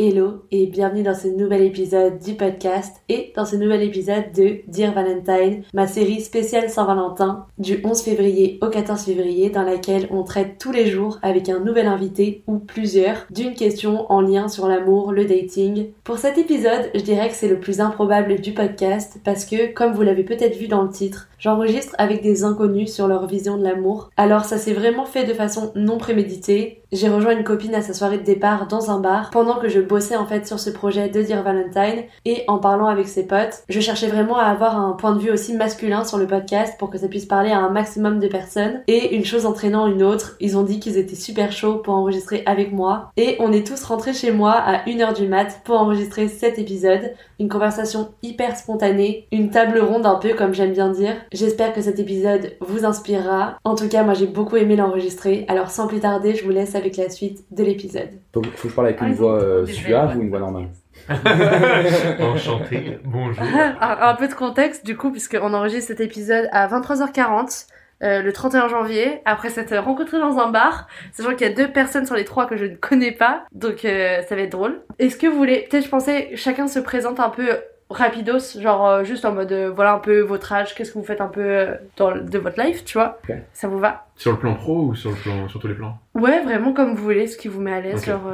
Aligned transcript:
Hello 0.00 0.44
et 0.52 0.66
bienvenue 0.66 1.02
dans 1.02 1.16
ce 1.16 1.26
nouvel 1.26 1.60
épisode 1.62 2.20
du 2.20 2.34
podcast 2.34 2.98
et 3.08 3.32
dans 3.34 3.44
ce 3.44 3.56
nouvel 3.56 3.82
épisode 3.82 4.30
de 4.32 4.60
Dear 4.68 4.94
Valentine, 4.94 5.64
ma 5.74 5.88
série 5.88 6.20
spéciale 6.20 6.70
Saint-Valentin 6.70 7.46
du 7.58 7.80
11 7.82 8.00
février 8.02 8.60
au 8.62 8.68
14 8.68 9.02
février 9.02 9.50
dans 9.50 9.64
laquelle 9.64 10.06
on 10.12 10.22
traite 10.22 10.56
tous 10.60 10.70
les 10.70 10.86
jours 10.86 11.18
avec 11.22 11.48
un 11.48 11.58
nouvel 11.58 11.88
invité 11.88 12.44
ou 12.46 12.58
plusieurs 12.58 13.26
d'une 13.30 13.54
question 13.54 14.06
en 14.12 14.20
lien 14.20 14.46
sur 14.46 14.68
l'amour, 14.68 15.10
le 15.10 15.24
dating. 15.24 15.88
Pour 16.04 16.18
cet 16.18 16.38
épisode, 16.38 16.92
je 16.94 17.00
dirais 17.00 17.28
que 17.28 17.34
c'est 17.34 17.48
le 17.48 17.58
plus 17.58 17.80
improbable 17.80 18.40
du 18.40 18.52
podcast 18.52 19.18
parce 19.24 19.44
que, 19.44 19.72
comme 19.72 19.94
vous 19.94 20.02
l'avez 20.02 20.22
peut-être 20.22 20.56
vu 20.56 20.68
dans 20.68 20.82
le 20.82 20.90
titre, 20.90 21.28
j'enregistre 21.40 21.96
avec 21.98 22.22
des 22.22 22.44
inconnus 22.44 22.94
sur 22.94 23.08
leur 23.08 23.26
vision 23.26 23.58
de 23.58 23.64
l'amour. 23.64 24.10
Alors 24.16 24.44
ça 24.44 24.58
s'est 24.58 24.74
vraiment 24.74 25.06
fait 25.06 25.24
de 25.24 25.34
façon 25.34 25.72
non 25.74 25.98
préméditée. 25.98 26.82
J'ai 26.92 27.08
rejoint 27.08 27.36
une 27.36 27.44
copine 27.44 27.74
à 27.74 27.82
sa 27.82 27.94
soirée 27.94 28.18
de 28.18 28.22
départ 28.22 28.68
dans 28.68 28.92
un 28.92 29.00
bar 29.00 29.30
pendant 29.30 29.58
que 29.58 29.68
je 29.68 29.87
bossais 29.88 30.16
en 30.16 30.26
fait 30.26 30.46
sur 30.46 30.60
ce 30.60 30.70
projet 30.70 31.08
de 31.08 31.22
Dear 31.22 31.42
Valentine 31.42 32.04
et 32.24 32.44
en 32.46 32.58
parlant 32.58 32.86
avec 32.86 33.08
ses 33.08 33.26
potes, 33.26 33.62
je 33.68 33.80
cherchais 33.80 34.06
vraiment 34.06 34.38
à 34.38 34.44
avoir 34.44 34.78
un 34.78 34.92
point 34.92 35.14
de 35.14 35.20
vue 35.20 35.30
aussi 35.30 35.54
masculin 35.54 36.04
sur 36.04 36.18
le 36.18 36.26
podcast 36.26 36.74
pour 36.78 36.90
que 36.90 36.98
ça 36.98 37.08
puisse 37.08 37.26
parler 37.26 37.50
à 37.50 37.58
un 37.58 37.70
maximum 37.70 38.20
de 38.20 38.28
personnes 38.28 38.82
et 38.86 39.16
une 39.16 39.24
chose 39.24 39.46
entraînant 39.46 39.86
une 39.86 40.02
autre, 40.02 40.36
ils 40.40 40.56
ont 40.56 40.62
dit 40.62 40.78
qu'ils 40.78 40.98
étaient 40.98 41.16
super 41.16 41.50
chauds 41.50 41.78
pour 41.78 41.94
enregistrer 41.94 42.42
avec 42.46 42.72
moi 42.72 43.10
et 43.16 43.36
on 43.40 43.52
est 43.52 43.66
tous 43.66 43.82
rentrés 43.84 44.12
chez 44.12 44.30
moi 44.30 44.52
à 44.52 44.84
1h 44.86 45.16
du 45.16 45.26
mat 45.26 45.60
pour 45.64 45.80
enregistrer 45.80 46.28
cet 46.28 46.58
épisode, 46.58 47.12
une 47.40 47.48
conversation 47.48 48.10
hyper 48.22 48.56
spontanée, 48.56 49.26
une 49.32 49.50
table 49.50 49.78
ronde 49.80 50.06
un 50.06 50.16
peu 50.16 50.34
comme 50.34 50.54
j'aime 50.54 50.72
bien 50.72 50.90
dire. 50.90 51.14
J'espère 51.32 51.72
que 51.72 51.80
cet 51.80 51.98
épisode 51.98 52.56
vous 52.60 52.84
inspirera. 52.84 53.58
En 53.64 53.74
tout 53.74 53.88
cas, 53.88 54.02
moi 54.02 54.14
j'ai 54.14 54.26
beaucoup 54.26 54.56
aimé 54.56 54.76
l'enregistrer. 54.76 55.44
Alors 55.48 55.70
sans 55.70 55.86
plus 55.86 56.00
tarder, 56.00 56.34
je 56.34 56.44
vous 56.44 56.50
laisse 56.50 56.74
avec 56.74 56.96
la 56.96 57.08
suite 57.08 57.44
de 57.50 57.64
l'épisode. 57.64 58.10
Faut, 58.34 58.42
faut 58.42 58.64
que 58.64 58.68
je 58.68 58.74
parle 58.74 58.88
avec 58.88 59.00
une 59.00 59.14
voix 59.14 59.40
euh, 59.40 59.64
suave 59.84 60.16
ou 60.16 60.22
une 60.22 60.30
voix 60.30 60.38
normale 60.40 60.68
Enchanté, 62.20 62.98
bonjour. 63.04 63.44
un, 63.80 63.98
un 64.10 64.14
peu 64.14 64.28
de 64.28 64.34
contexte 64.34 64.84
du 64.84 64.96
coup, 64.96 65.10
puisqu'on 65.10 65.54
enregistre 65.54 65.88
cet 65.88 66.00
épisode 66.00 66.48
à 66.52 66.66
23h40. 66.68 67.66
euh, 68.02 68.22
le 68.22 68.32
31 68.32 68.68
janvier, 68.68 69.20
après 69.24 69.48
s'être 69.50 69.76
rencontrés 69.76 70.18
dans 70.18 70.38
un 70.38 70.50
bar, 70.50 70.86
sachant 71.12 71.30
qu'il 71.34 71.46
y 71.46 71.50
a 71.50 71.54
deux 71.54 71.68
personnes 71.72 72.06
sur 72.06 72.14
les 72.14 72.24
trois 72.24 72.46
que 72.46 72.56
je 72.56 72.64
ne 72.64 72.74
connais 72.76 73.12
pas, 73.12 73.44
donc 73.52 73.84
euh, 73.84 74.22
ça 74.28 74.34
va 74.36 74.42
être 74.42 74.52
drôle. 74.52 74.80
Est-ce 74.98 75.16
que 75.16 75.26
vous 75.26 75.36
voulez, 75.36 75.66
peut-être 75.70 75.84
je 75.84 75.88
pensais, 75.90 76.30
chacun 76.34 76.68
se 76.68 76.78
présente 76.78 77.20
un 77.20 77.30
peu 77.30 77.48
rapidos, 77.90 78.60
genre 78.60 78.86
euh, 78.86 79.04
juste 79.04 79.24
en 79.24 79.32
mode, 79.32 79.50
euh, 79.50 79.70
voilà 79.74 79.94
un 79.94 79.98
peu 79.98 80.20
votre 80.20 80.52
âge, 80.52 80.74
qu'est-ce 80.74 80.92
que 80.92 80.98
vous 80.98 81.04
faites 81.04 81.20
un 81.22 81.28
peu 81.28 81.40
euh, 81.40 81.74
dans, 81.96 82.10
le- 82.10 82.20
de 82.20 82.38
votre 82.38 82.60
life, 82.62 82.84
tu 82.84 82.98
vois. 82.98 83.18
Ça 83.52 83.66
vous 83.66 83.78
va? 83.78 84.06
Sur 84.16 84.32
le 84.32 84.38
plan 84.38 84.54
pro 84.54 84.76
ou 84.82 84.94
sur, 84.94 85.10
le 85.10 85.16
plan, 85.16 85.48
sur 85.48 85.58
tous 85.58 85.68
les 85.68 85.74
plans? 85.74 85.96
Ouais, 86.14 86.42
vraiment 86.42 86.72
comme 86.74 86.94
vous 86.94 87.02
voulez, 87.02 87.26
ce 87.28 87.36
qui 87.38 87.48
vous 87.48 87.60
met 87.60 87.72
à 87.72 87.80
l'aise, 87.80 88.04
genre... 88.04 88.26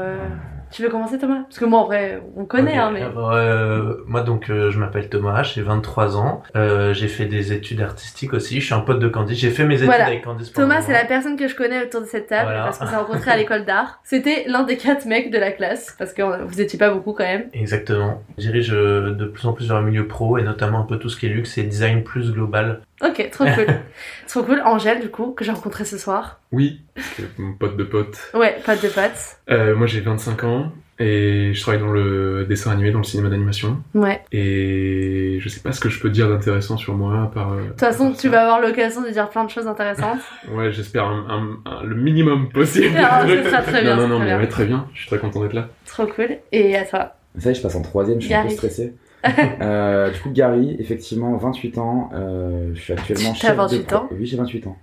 Tu 0.75 0.83
veux 0.83 0.89
commencer 0.89 1.19
Thomas? 1.19 1.43
Parce 1.45 1.61
que 1.61 1.67
moi 1.67 1.79
en 1.79 1.85
vrai, 1.85 2.21
on 2.35 2.47
connaît, 2.47 2.77
hein, 2.77 2.91
mais... 2.93 3.03
euh, 3.05 3.95
moi 4.09 4.23
donc 4.23 4.51
euh, 4.51 4.73
je 4.73 4.79
m'appelle 4.81 5.09
Thomas, 5.09 5.45
j'ai 5.45 5.63
23 5.63 6.17
ans, 6.17 6.43
euh, 6.57 6.93
j'ai 6.93 7.07
fait 7.07 7.27
des 7.27 7.53
études 7.53 7.81
artistiques 7.81 8.35
aussi, 8.35 8.61
je 8.61 8.65
suis 8.67 8.75
un 8.75 8.81
pote 8.81 8.99
de 8.99 9.07
Candice, 9.07 9.39
j'ai 9.39 9.51
fait 9.51 9.67
mes 9.67 9.77
études 9.77 9.87
Voilà. 9.87 10.07
avec 10.07 10.25
Candice 10.25 10.53
Thomas, 10.53 10.81
c'est 10.83 10.93
la 10.93 11.05
personne 11.05 11.37
que 11.37 11.47
je 11.47 11.55
connais 11.55 11.85
autour 11.85 12.01
de 12.01 12.07
cette 12.07 12.27
table 12.27 12.47
Voilà. 12.47 12.65
parce 12.65 12.79
qu'on 12.81 12.89
s'est 12.89 12.97
rencontrés 12.97 13.31
à 13.31 13.37
l'école 13.37 13.65
d'art. 13.65 14.01
C'était 14.05 14.47
l'un 14.49 14.65
des 14.65 14.77
quatre 14.77 15.07
mecs 15.07 15.31
de 15.31 15.39
la 15.39 15.53
classe 15.53 15.95
parce 15.97 16.13
que 16.13 16.23
euh, 16.23 16.39
vous 16.45 16.61
étiez 16.61 16.77
pas 16.77 16.91
beaucoup 16.91 17.13
quand 17.13 17.23
même. 17.23 17.45
Exactement. 17.53 18.21
Je 18.37 18.43
dirige 18.43 18.73
euh, 18.73 19.13
de 19.13 19.27
plus 19.27 19.47
en 19.47 19.53
plus 19.53 19.69
vers 19.69 19.81
le 19.81 19.87
milieu 19.87 20.09
pro 20.09 20.39
et 20.39 20.43
notamment 20.43 20.81
un 20.81 20.87
peu 20.87 20.99
tout 20.99 21.09
ce 21.09 21.17
qui 21.17 21.27
est 21.27 21.29
luxe 21.29 21.57
et 21.57 21.63
design 21.63 22.03
plus 22.03 22.33
global. 22.33 22.81
Ok, 23.05 23.29
trop 23.31 23.45
cool. 23.45 23.67
trop 24.29 24.43
cool. 24.43 24.61
Angèle, 24.65 25.01
du 25.01 25.09
coup, 25.11 25.33
que 25.33 25.45
j'ai 25.45 25.53
rencontré 25.53 25.85
ce 25.85 25.99
soir. 25.99 26.41
Oui, 26.53 26.81
c'est 26.97 27.39
mon 27.39 27.53
pote 27.55 27.77
de 27.77 27.85
pote. 27.85 28.17
Ouais, 28.35 28.57
pas 28.65 28.77
de 28.77 28.89
potes. 28.89 29.37
Euh, 29.51 29.75
moi 29.77 29.87
j'ai 29.87 30.01
25 30.01 30.45
ans 30.45 30.73
et 31.01 31.51
je 31.53 31.61
travaille 31.61 31.81
dans 31.81 31.91
le 31.91 32.47
dessin 32.49 32.71
animé, 32.71 32.93
dans 32.93 32.99
le 32.99 33.05
cinéma 33.05 33.29
d'animation. 33.29 33.79
Ouais. 33.95 34.23
Et 34.33 35.39
je 35.41 35.49
sais 35.49 35.61
pas 35.61 35.73
ce 35.73 35.81
que 35.81 35.89
je 35.89 35.99
peux 36.01 36.11
dire 36.11 36.29
d'intéressant 36.29 36.77
sur 36.77 36.95
moi 36.95 37.23
à 37.25 37.27
part. 37.27 37.53
euh, 37.53 37.63
De 37.65 37.69
toute 37.71 37.81
façon, 37.81 38.13
tu 38.13 38.29
vas 38.29 38.43
avoir 38.43 38.61
l'occasion 38.61 39.03
de 39.03 39.11
dire 39.11 39.29
plein 39.29 39.45
de 39.45 39.51
choses 39.51 39.67
intéressantes. 39.67 40.21
Ouais, 40.53 40.71
j'espère 40.73 41.05
un, 41.07 41.27
un- 41.67 41.71
un- 41.71 41.83
le 41.83 41.97
minimum 41.97 42.49
possible. 42.51 42.97
Ah, 42.97 43.25
ce 43.27 43.43
sera 43.51 43.63
très 43.63 43.83
bien, 43.83 43.97
Non, 43.97 44.03
non, 44.03 44.07
c'est 44.07 44.09
non, 44.09 44.17
très 44.19 44.25
mais 44.25 44.31
bien. 44.31 44.39
ouais, 44.41 44.49
très 44.49 44.65
bien. 44.67 44.87
Je 44.95 45.01
suis 45.01 45.09
très 45.09 45.19
content 45.19 45.43
d'être 45.43 45.53
là. 45.55 45.69
trop 45.87 46.07
cool. 46.07 46.37
Et 46.53 46.77
à 46.77 46.85
toi. 46.85 47.15
Ça 47.39 47.49
y 47.49 47.53
est, 47.53 47.55
je 47.57 47.63
passe 47.63 47.75
en 47.75 47.83
troisième, 47.83 48.21
je 48.21 48.27
suis 48.27 48.35
un 48.35 48.45
peu 48.45 48.51
stressé. 48.51 48.95
Euh, 49.61 50.11
du 50.11 50.21
coup, 50.21 50.31
Gary, 50.31 50.77
effectivement, 50.79 51.37
28 51.37 51.79
ans. 51.79 52.11
euh, 52.15 52.71
je 52.75 52.81
suis 52.81 52.93
actuellement 52.93 53.33
T'as 53.33 53.49
chef 53.49 53.57
28 53.57 53.79
de 53.79 53.83
pro- 53.85 53.97
ans 53.97 54.09
Oui, 54.13 54.27
j'ai 54.27 54.37
28 54.37 54.67
ans. 54.67 54.77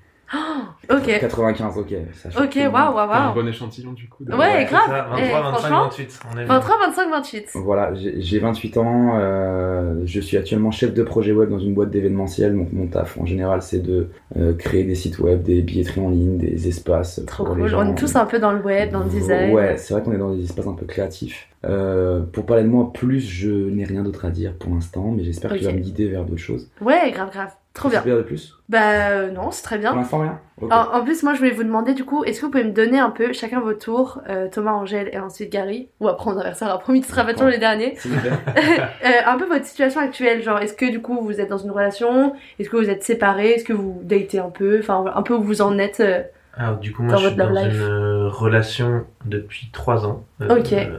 Ok. 0.91 1.19
95, 1.19 1.77
ok. 1.77 1.93
Ça 2.13 2.29
Ok, 2.43 2.55
waouh, 2.55 2.71
waouh, 2.71 2.93
T'as 2.95 3.19
un 3.19 3.25
waouh. 3.27 3.33
bon 3.35 3.47
échantillon 3.47 3.93
du 3.93 4.09
coup. 4.09 4.23
de- 4.25 4.33
Ouais, 4.33 4.65
c'est 4.65 4.65
grave. 4.65 4.81
ça, 4.87 5.07
23, 5.09 5.17
Eh, 5.19 5.31
25, 5.31 5.53
franchement, 5.57 5.83
28. 5.83 6.19
On 6.33 6.37
est 6.39 6.45
23, 6.45 6.77
25, 6.87 7.09
28. 7.09 7.45
Voilà, 7.55 7.93
j'ai 7.93 8.21
j'ai 8.21 8.39
28 8.39 8.77
ans, 8.77 9.11
euh, 9.19 10.01
je 10.05 10.19
suis 10.19 10.37
actuellement 10.37 10.71
chef 10.71 10.93
de 10.93 11.03
projet 11.03 11.31
web 11.31 11.49
dans 11.49 11.59
une 11.59 11.73
boîte 11.73 11.89
d'événementiel, 11.91 12.55
donc 12.55 12.73
mon 12.73 12.87
taf 12.87 13.17
en 13.17 13.25
général 13.25 13.61
c'est 13.61 13.79
de 13.79 14.09
euh, 14.37 14.53
créer 14.53 14.83
des 14.83 14.95
sites 14.95 15.19
web, 15.19 15.41
des 15.43 15.61
billetteries 15.61 16.01
en 16.01 16.09
ligne, 16.09 16.37
des 16.37 16.67
espaces 16.67 17.21
Trop 17.27 17.43
pour 17.45 17.55
les 17.55 17.61
cool. 17.61 17.69
gens. 17.71 17.85
On 17.87 17.91
est 17.91 17.95
tous 17.95 18.15
un 18.15 18.25
peu 18.25 18.39
dans 18.39 18.51
le 18.51 18.61
web, 18.61 18.91
dans 18.91 18.99
le 19.03 19.09
design. 19.09 19.53
Ouais, 19.53 19.77
c'est 19.77 19.93
vrai 19.93 20.03
qu'on 20.03 20.13
est 20.13 20.17
dans 20.17 20.33
des 20.33 20.43
espaces 20.43 20.67
un 20.67 20.73
peu 20.73 20.85
créatifs. 20.85 21.47
Euh, 21.63 22.21
pour 22.21 22.45
parler 22.47 22.63
de 22.63 22.67
moi, 22.69 22.91
plus 22.91 23.19
je 23.21 23.49
n'ai 23.49 23.85
rien 23.85 24.01
d'autre 24.03 24.25
à 24.25 24.31
dire 24.31 24.53
pour 24.57 24.73
l'instant, 24.73 25.11
mais 25.15 25.23
j'espère 25.23 25.51
que 25.51 25.57
tu 25.57 25.65
vas 25.65 25.73
me 25.73 25.79
guider 25.79 26.07
vers 26.07 26.25
d'autres 26.25 26.41
choses. 26.41 26.69
Ouais, 26.81 27.11
grave, 27.11 27.29
grave. 27.31 27.51
Trop 27.73 27.87
bien. 27.87 28.03
de 28.03 28.21
plus 28.21 28.57
Bah 28.67 29.09
euh, 29.11 29.31
non, 29.31 29.49
c'est 29.51 29.63
très 29.63 29.77
Pour 29.77 29.83
bien. 29.91 29.95
l'instant, 29.95 30.19
rien. 30.19 30.39
En, 30.69 30.99
en 30.99 31.03
plus, 31.05 31.23
moi, 31.23 31.33
je 31.33 31.39
voulais 31.39 31.51
vous 31.51 31.63
demander 31.63 31.93
du 31.93 32.03
coup, 32.03 32.23
est-ce 32.25 32.41
que 32.41 32.45
vous 32.45 32.51
pouvez 32.51 32.65
me 32.65 32.71
donner 32.73 32.99
un 32.99 33.09
peu, 33.09 33.31
chacun 33.31 33.61
votre 33.61 33.79
tour, 33.79 34.21
euh, 34.29 34.49
Thomas, 34.51 34.73
Angèle 34.73 35.09
et 35.13 35.19
ensuite 35.19 35.49
Gary, 35.49 35.87
ou 36.01 36.09
après 36.09 36.29
on 36.29 36.37
inversera, 36.37 36.77
promis, 36.79 37.01
ce 37.01 37.09
sera 37.09 37.23
pas 37.23 37.31
toujours 37.33 37.47
les 37.49 37.57
derniers. 37.59 37.97
Euh, 38.07 39.09
un 39.25 39.37
peu 39.37 39.45
votre 39.45 39.65
situation 39.65 40.01
actuelle, 40.01 40.43
genre, 40.43 40.59
est-ce 40.59 40.73
que 40.73 40.89
du 40.89 41.01
coup 41.01 41.19
vous 41.21 41.39
êtes 41.41 41.49
dans 41.49 41.57
une 41.57 41.71
relation, 41.71 42.33
est-ce 42.59 42.69
que 42.69 42.77
vous 42.77 42.89
êtes 42.89 43.03
séparés, 43.03 43.51
est-ce 43.51 43.63
que 43.65 43.73
vous 43.73 43.99
datez 44.03 44.39
un 44.39 44.49
peu, 44.49 44.79
enfin 44.79 45.05
un 45.15 45.21
peu 45.23 45.33
où 45.33 45.41
vous 45.41 45.61
en 45.61 45.77
êtes. 45.79 45.99
euh, 46.01 46.21
Alors 46.55 46.77
du 46.77 46.91
coup 46.93 47.03
moi 47.03 47.13
Dans 47.13 47.19
je 47.19 47.27
suis 47.29 47.35
votre 47.37 47.53
dans 47.53 47.59
life. 47.61 47.73
une 47.73 48.27
relation 48.27 49.05
depuis 49.25 49.69
3 49.71 50.05
ans. 50.05 50.23
Euh, 50.41 50.59
Ok. 50.59 50.73
euh, 50.73 50.89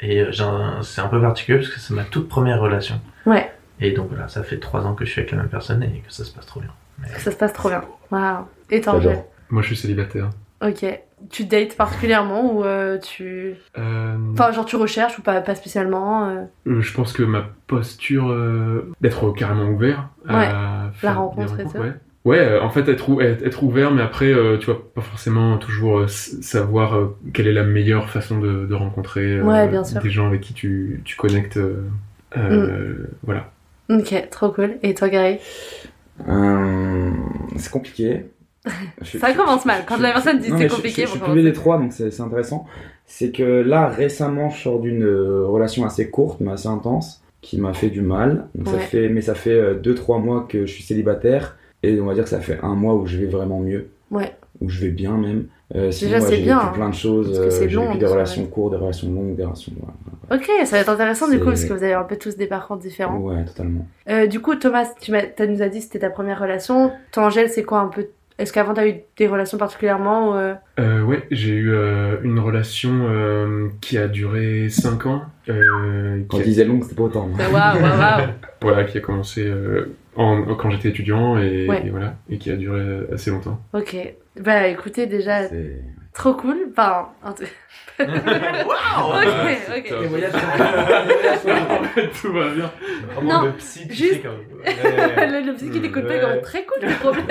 et 0.00 0.24
c'est 0.82 1.00
un 1.00 1.06
peu 1.08 1.20
particulier 1.20 1.58
parce 1.58 1.70
que 1.70 1.78
c'est 1.78 1.94
ma 1.94 2.02
toute 2.04 2.28
première 2.28 2.60
relation. 2.60 2.96
Ouais. 3.26 3.52
Et 3.80 3.92
donc 3.92 4.08
voilà, 4.10 4.28
ça 4.28 4.42
fait 4.42 4.58
3 4.58 4.86
ans 4.86 4.94
que 4.94 5.04
je 5.04 5.10
suis 5.10 5.20
avec 5.20 5.32
la 5.32 5.38
même 5.38 5.48
personne 5.48 5.82
et 5.82 6.02
que 6.06 6.12
ça 6.12 6.24
se 6.24 6.32
passe 6.32 6.46
trop 6.46 6.60
bien. 6.60 6.70
Mais- 7.00 7.08
que 7.08 7.20
ça 7.20 7.30
se 7.30 7.36
passe 7.36 7.52
trop 7.52 7.68
bien. 7.68 7.82
Waouh. 8.10 8.44
Et 8.70 8.80
toi, 8.80 9.00
Moi, 9.50 9.62
je 9.62 9.66
suis 9.68 9.76
célibataire. 9.76 10.30
Ok. 10.62 10.84
Tu 11.30 11.44
dates 11.44 11.76
particulièrement 11.76 12.54
ou 12.54 12.64
euh, 12.64 12.98
tu. 12.98 13.54
Euh, 13.78 14.16
Enfin, 14.32 14.52
genre 14.52 14.64
tu 14.64 14.76
recherches 14.76 15.18
ou 15.18 15.22
pas, 15.22 15.40
pas 15.40 15.54
spécialement 15.54 16.28
euh, 16.66 16.80
je 16.80 16.92
pense 16.94 17.12
que 17.12 17.22
ma 17.22 17.46
posture 17.66 18.30
euh, 18.30 18.92
d'être 19.00 19.30
carrément 19.32 19.68
ouvert 19.70 20.08
à 20.28 20.90
des 21.00 21.08
rencontre 21.08 21.60
et 21.60 21.64
tout. 21.64 21.78
ouais. 21.78 21.92
Ouais, 22.24 22.58
en 22.58 22.70
fait, 22.70 22.88
être, 22.88 23.10
ou- 23.10 23.20
être, 23.20 23.44
être 23.44 23.62
ouvert, 23.62 23.90
mais 23.90 24.00
après, 24.00 24.32
euh, 24.32 24.56
tu 24.56 24.66
vois, 24.66 24.82
pas 24.94 25.02
forcément 25.02 25.58
toujours 25.58 25.98
euh, 26.00 26.06
savoir 26.08 26.96
euh, 26.96 27.16
quelle 27.34 27.46
est 27.46 27.52
la 27.52 27.64
meilleure 27.64 28.08
façon 28.08 28.38
de, 28.38 28.64
de 28.64 28.74
rencontrer 28.74 29.36
euh, 29.38 29.42
Ouais, 29.42 29.68
bien 29.68 29.84
sûr. 29.84 29.98
Mm. 30.00 30.02
des 30.02 30.10
gens 30.10 30.26
avec 30.28 30.40
qui 30.40 30.54
tu, 30.54 31.02
tu 31.04 31.16
connectes. 31.16 31.58
euh, 31.58 31.86
euh, 32.38 33.10
Voilà. 33.24 33.50
Ok, 33.90 34.28
trop 34.30 34.50
cool. 34.50 34.76
Et 34.82 34.94
toi, 34.94 35.08
Gary 35.08 35.38
Euh, 36.28 37.10
c'est 37.56 37.70
compliqué. 37.70 38.26
Je- 39.02 39.18
Ça 39.18 39.30
je- 39.32 39.36
commence 39.36 39.62
je- 39.62 39.66
mal. 39.68 39.82
Quand 39.86 39.98
la 39.98 40.12
personne 40.12 40.38
dit 40.38 40.50
non, 40.50 40.56
c'est 40.58 40.68
compliqué, 40.68 41.02
je, 41.02 41.18
je, 41.18 41.32
suis 41.32 41.42
des 41.42 41.52
trois, 41.52 41.78
donc 41.78 41.92
c'est 41.92 42.20
intéressant. 42.20 42.66
C'est 43.04 43.30
que 43.30 43.42
là, 43.42 43.88
récemment, 43.88 44.48
je 44.48 44.62
sors 44.62 44.80
d'une 44.80 45.02
euh, 45.04 45.46
relation 45.46 45.84
assez 45.84 46.08
courte, 46.08 46.40
mais 46.40 46.52
assez 46.52 46.68
intense, 46.68 47.22
qui 47.42 47.60
m'a 47.60 47.74
fait 47.74 47.90
du 47.90 48.00
mal. 48.00 48.46
Donc 48.54 48.68
ça 48.68 48.78
fait, 48.78 49.08
mais 49.10 49.20
ça 49.20 49.34
fait 49.34 49.74
2-3 49.74 50.22
mois 50.22 50.46
que 50.48 50.64
je 50.64 50.72
suis 50.72 50.82
célibataire, 50.82 51.58
et 51.82 52.00
on 52.00 52.06
va 52.06 52.14
dire 52.14 52.24
que 52.24 52.30
ça 52.30 52.40
fait 52.40 52.58
un 52.62 52.74
mois 52.74 52.94
où 52.94 53.04
je 53.06 53.18
vais 53.18 53.26
vraiment 53.26 53.60
mieux, 53.60 53.88
Ouais. 54.10 54.32
où 54.62 54.70
je 54.70 54.80
vais 54.80 54.90
bien 54.92 55.18
même. 55.18 55.44
Euh, 55.74 55.90
sinon, 55.90 56.12
Déjà, 56.12 56.22
ouais, 56.24 56.30
c'est 56.30 56.36
j'ai 56.38 56.42
bien, 56.44 56.58
hein, 56.58 56.72
plein 56.74 56.88
de 56.88 56.94
choses. 56.94 57.26
parce 57.26 57.44
que 57.44 57.50
c'est 57.50 57.64
euh, 57.64 57.68
j'ai 57.68 57.86
vécu 57.86 57.98
des 57.98 58.06
relations 58.06 58.46
courtes, 58.46 58.72
des 58.72 58.78
relations 58.78 59.12
longues, 59.12 59.36
des 59.36 59.44
relations. 59.44 59.72
voilà. 59.78 59.94
Ok, 60.30 60.50
ça 60.64 60.76
va 60.76 60.78
être 60.82 60.88
intéressant 60.88 61.28
du 61.28 61.38
coup, 61.38 61.46
parce 61.46 61.64
que 61.64 61.72
vous 61.72 61.82
avez 61.84 61.94
un 61.94 62.02
peu 62.04 62.16
tous 62.16 62.36
des 62.36 62.46
parcours 62.46 62.76
différents. 62.76 63.18
Ouais, 63.18 63.44
totalement. 63.44 63.86
Euh, 64.08 64.26
du 64.26 64.40
coup, 64.40 64.54
Thomas, 64.54 64.86
tu 65.00 65.10
nous 65.12 65.62
as 65.62 65.68
dit 65.68 65.78
que 65.78 65.84
c'était 65.84 65.98
ta 66.00 66.10
première 66.10 66.40
relation. 66.40 66.92
Toi, 67.12 67.24
Angèle, 67.24 67.48
c'est 67.50 67.62
quoi 67.64 67.80
un 67.80 67.88
peu 67.88 68.08
Est-ce 68.38 68.52
qu'avant 68.52 68.74
t'as 68.74 68.86
eu 68.88 68.94
des 69.16 69.26
relations 69.26 69.58
particulièrement 69.58 70.36
euh, 70.36 70.54
Euh, 70.80 71.02
ouais, 71.02 71.22
j'ai 71.30 71.52
eu 71.54 71.72
euh, 71.72 72.16
une 72.24 72.38
relation 72.40 72.90
euh, 73.08 73.68
qui 73.80 73.96
a 73.98 74.08
duré 74.08 74.68
5 74.70 75.06
ans. 75.06 75.22
euh, 75.48 76.22
Quand 76.28 76.38
je 76.38 76.42
a- 76.42 76.46
disais 76.46 76.64
long, 76.64 76.80
c'était 76.82 76.94
pas 76.96 77.02
autant. 77.04 77.28
Waouh, 77.38 77.52
waouh, 77.52 77.82
waouh. 77.82 78.28
voilà, 78.62 78.84
qui 78.84 78.98
a 78.98 79.00
commencé 79.00 79.44
euh, 79.46 79.94
en, 80.16 80.42
quand 80.56 80.70
j'étais 80.70 80.88
étudiant 80.88 81.38
et, 81.38 81.68
Ouais. 81.68 81.86
et 81.86 81.90
voilà, 81.90 82.14
et 82.28 82.38
qui 82.38 82.50
a 82.50 82.56
duré 82.56 82.82
assez 83.12 83.30
longtemps. 83.30 83.60
Ok. 83.72 83.96
Bah 84.40 84.66
écoutez, 84.66 85.06
déjà, 85.06 85.48
C'est- 85.48 85.80
trop 86.14 86.34
cool. 86.34 86.68
Enfin, 86.72 87.08
un 87.22 87.32
truc- 87.32 87.52
Waouh 87.98 89.20
ok, 89.20 89.76
ok. 89.76 89.94
Tout 92.20 92.32
va 92.32 92.48
bien. 92.48 92.70
Vraiment 93.14 93.40
Non, 93.40 93.46
le 93.46 93.52
psy, 93.52 93.86
tu 93.88 93.94
juste- 93.94 94.14
sais, 94.14 94.20
comme... 94.20 94.38
Le, 94.64 95.46
le 95.46 95.54
psy 95.54 95.70
qui 95.70 95.80
t'écoute 95.80 96.06
pas, 96.06 96.14
Ouais. 96.14 96.20
comme 96.20 96.40
très 96.42 96.64
cool 96.64 96.80
tes 96.80 96.94
problèmes. 96.94 97.26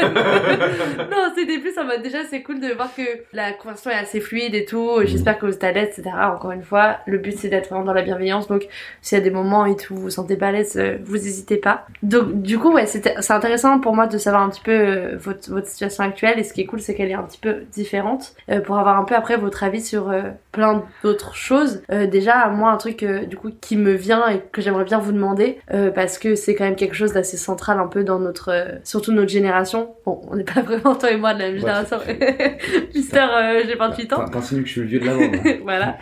non, 1.12 1.32
c'était 1.36 1.58
plus 1.60 1.78
en 1.78 1.86
mode 1.86 2.02
déjà 2.02 2.20
c'est 2.30 2.42
cool 2.44 2.60
de 2.60 2.68
voir 2.74 2.90
que 2.96 3.02
la 3.34 3.52
conversation 3.54 3.92
est 3.92 3.96
assez 3.96 4.20
fluide 4.22 4.56
et 4.56 4.66
tout. 4.66 5.00
J'espère 5.04 5.38
que 5.40 5.46
vous 5.46 5.54
êtes 5.54 5.64
à 5.64 5.72
l'aise, 5.72 5.90
etc. 5.98 6.12
Encore 6.34 6.52
une 6.52 6.64
fois, 6.64 6.98
le 7.08 7.18
but 7.18 7.38
c'est 7.38 7.50
d'être 7.50 7.70
vraiment 7.70 7.86
dans 7.86 7.94
la 7.94 8.02
bienveillance. 8.04 8.48
Donc 8.48 8.68
s'il 9.02 9.18
y 9.18 9.22
a 9.22 9.24
des 9.24 9.32
moments 9.32 9.66
et 9.66 9.76
tout, 9.76 9.96
vous 9.96 10.02
vous 10.04 10.10
sentez 10.10 10.36
pas 10.38 10.48
à 10.48 10.52
l'aise, 10.52 10.78
euh, 10.78 10.98
vous 11.04 11.16
hésitez 11.16 11.58
pas. 11.58 11.86
Donc 12.04 12.42
du 12.42 12.58
coup, 12.60 12.72
ouais, 12.74 12.86
c'était- 12.86 13.16
c'est 13.20 13.34
intéressant 13.34 13.80
pour 13.80 13.96
moi 13.96 14.08
de 14.08 14.18
savoir 14.18 14.44
un 14.44 14.50
petit 14.50 14.62
peu 14.62 14.72
euh, 14.72 15.18
votre, 15.18 15.50
votre 15.52 15.68
situation 15.68 16.04
actuelle. 16.04 16.40
Et 16.40 16.44
ce 16.44 16.54
qui 16.54 16.62
est 16.62 16.66
cool, 16.66 16.80
c'est 16.82 16.94
qu'elle 16.96 17.10
est 17.12 17.16
un 17.16 17.24
petit 17.24 17.40
peu 17.40 17.64
différente 17.74 18.34
euh, 18.50 18.60
pour 18.62 18.73
avoir 18.80 19.00
un 19.00 19.04
peu 19.04 19.16
après 19.16 19.38
votre 19.38 19.64
avis 19.64 19.82
sur 19.82 20.10
euh, 20.10 20.22
plein 20.52 20.84
d'autres 21.04 21.36
choses. 21.36 21.82
Euh, 21.92 22.08
déjà, 22.08 22.48
moi, 22.50 22.72
un 22.72 22.78
truc 22.78 23.04
euh, 23.04 23.26
du 23.26 23.38
coup 23.38 23.50
qui 23.62 23.78
me 23.78 23.92
vient 23.92 24.28
et 24.30 24.42
que 24.52 24.62
j'aimerais 24.62 24.84
bien 24.86 25.00
vous 25.00 25.12
demander 25.12 25.60
euh, 25.74 25.92
parce 25.92 26.18
que 26.18 26.36
c'est 26.36 26.56
quand 26.56 26.64
même 26.66 26.76
quelque 26.76 26.96
chose 26.96 27.14
d'assez 27.14 27.38
central 27.38 27.80
un 27.80 27.88
peu 27.88 28.04
dans 28.04 28.20
notre, 28.20 28.80
surtout 28.84 29.12
notre 29.12 29.30
génération. 29.32 29.96
Bon, 30.06 30.22
on 30.30 30.36
n'est 30.36 30.44
pas 30.44 30.62
vraiment 30.66 30.96
toi 30.96 31.12
et 31.12 31.18
moi 31.18 31.34
de 31.34 31.40
la 31.40 31.46
même 31.46 31.54
Ouais, 31.56 31.60
génération. 31.62 31.98
c'est- 32.06 32.58
Mister, 32.96 33.26
j'ai 33.66 33.76
28 33.76 34.14
ans. 34.14 34.18
T'in- 34.26 34.32
T'insinues 34.32 34.62
que 34.62 34.68
je 34.68 34.72
suis 34.74 34.82
le 34.82 34.88
vieux 34.88 35.00
de 35.00 35.06
la 35.06 35.14
hein. 35.14 35.58
voilà. 35.64 35.98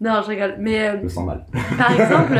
Non, 0.00 0.20
je 0.22 0.28
rigole. 0.28 0.54
Mais 0.58 0.92
Je 0.98 1.04
me 1.04 1.08
sens 1.08 1.26
mal. 1.26 1.44
par 1.78 1.92
exemple, 1.92 2.38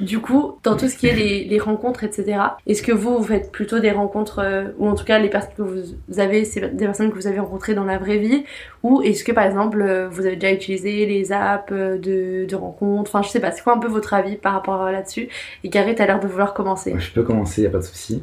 du 0.00 0.18
coup, 0.20 0.58
dans 0.62 0.76
tout 0.76 0.88
ce 0.88 0.96
qui 0.96 1.06
est 1.06 1.14
les, 1.14 1.44
les 1.44 1.58
rencontres, 1.58 2.04
etc., 2.04 2.38
est-ce 2.66 2.82
que 2.82 2.92
vous, 2.92 3.16
vous 3.18 3.24
faites 3.24 3.50
plutôt 3.52 3.78
des 3.78 3.90
rencontres, 3.90 4.40
euh, 4.40 4.64
ou 4.78 4.88
en 4.88 4.94
tout 4.94 5.04
cas 5.04 5.18
les 5.18 5.28
personnes 5.28 5.52
que 5.56 5.62
vous 5.62 6.18
avez, 6.20 6.44
c'est 6.44 6.74
des 6.74 6.84
personnes 6.84 7.10
que 7.10 7.14
vous 7.16 7.26
avez 7.26 7.38
rencontrées 7.40 7.74
dans 7.74 7.84
la 7.84 7.98
vraie 7.98 8.18
vie, 8.18 8.44
ou 8.82 9.02
est-ce 9.02 9.24
que 9.24 9.32
par 9.32 9.44
exemple, 9.44 9.80
euh, 9.82 10.08
vous 10.08 10.26
avez 10.26 10.36
déjà 10.36 10.52
utilisé 10.52 11.06
les 11.06 11.32
apps 11.32 11.72
euh, 11.72 11.98
de, 11.98 12.46
de 12.46 12.56
rencontres, 12.56 13.10
enfin 13.14 13.22
je 13.22 13.28
sais 13.30 13.40
pas, 13.40 13.50
c'est 13.50 13.62
quoi 13.62 13.74
un 13.74 13.78
peu 13.78 13.88
votre 13.88 14.14
avis 14.14 14.36
par 14.36 14.52
rapport 14.54 14.80
à 14.82 14.92
là-dessus? 14.92 15.28
Et 15.64 15.68
Gary, 15.68 15.94
t'as 15.94 16.06
l'air 16.06 16.20
de 16.20 16.26
vouloir 16.26 16.54
commencer. 16.54 16.94
Je 16.98 17.10
peux 17.12 17.22
commencer, 17.22 17.62
y 17.62 17.66
a 17.66 17.70
pas 17.70 17.78
de 17.78 17.84
souci. 17.84 18.22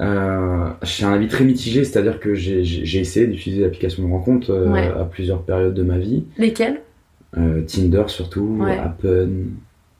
Euh, 0.00 0.68
j'ai 0.82 1.06
un 1.06 1.12
avis 1.14 1.26
très 1.28 1.44
mitigé, 1.44 1.82
c'est-à-dire 1.84 2.20
que 2.20 2.34
j'ai- 2.34 2.60
essayé 3.00 3.26
d'utiliser 3.26 3.62
l'application 3.62 4.02
de 4.06 4.10
rencontre 4.12 4.50
euh, 4.50 4.68
Ouais. 4.70 4.86
à 4.88 5.04
plusieurs 5.04 5.42
périodes 5.42 5.72
de 5.74 5.82
ma 5.82 5.98
vie. 5.98 6.24
Lesquels 6.36 6.80
Euh, 7.38 7.62
Tinder 7.62 8.04
surtout, 8.08 8.58
Ouais. 8.60 8.78
Appen. 8.78 9.28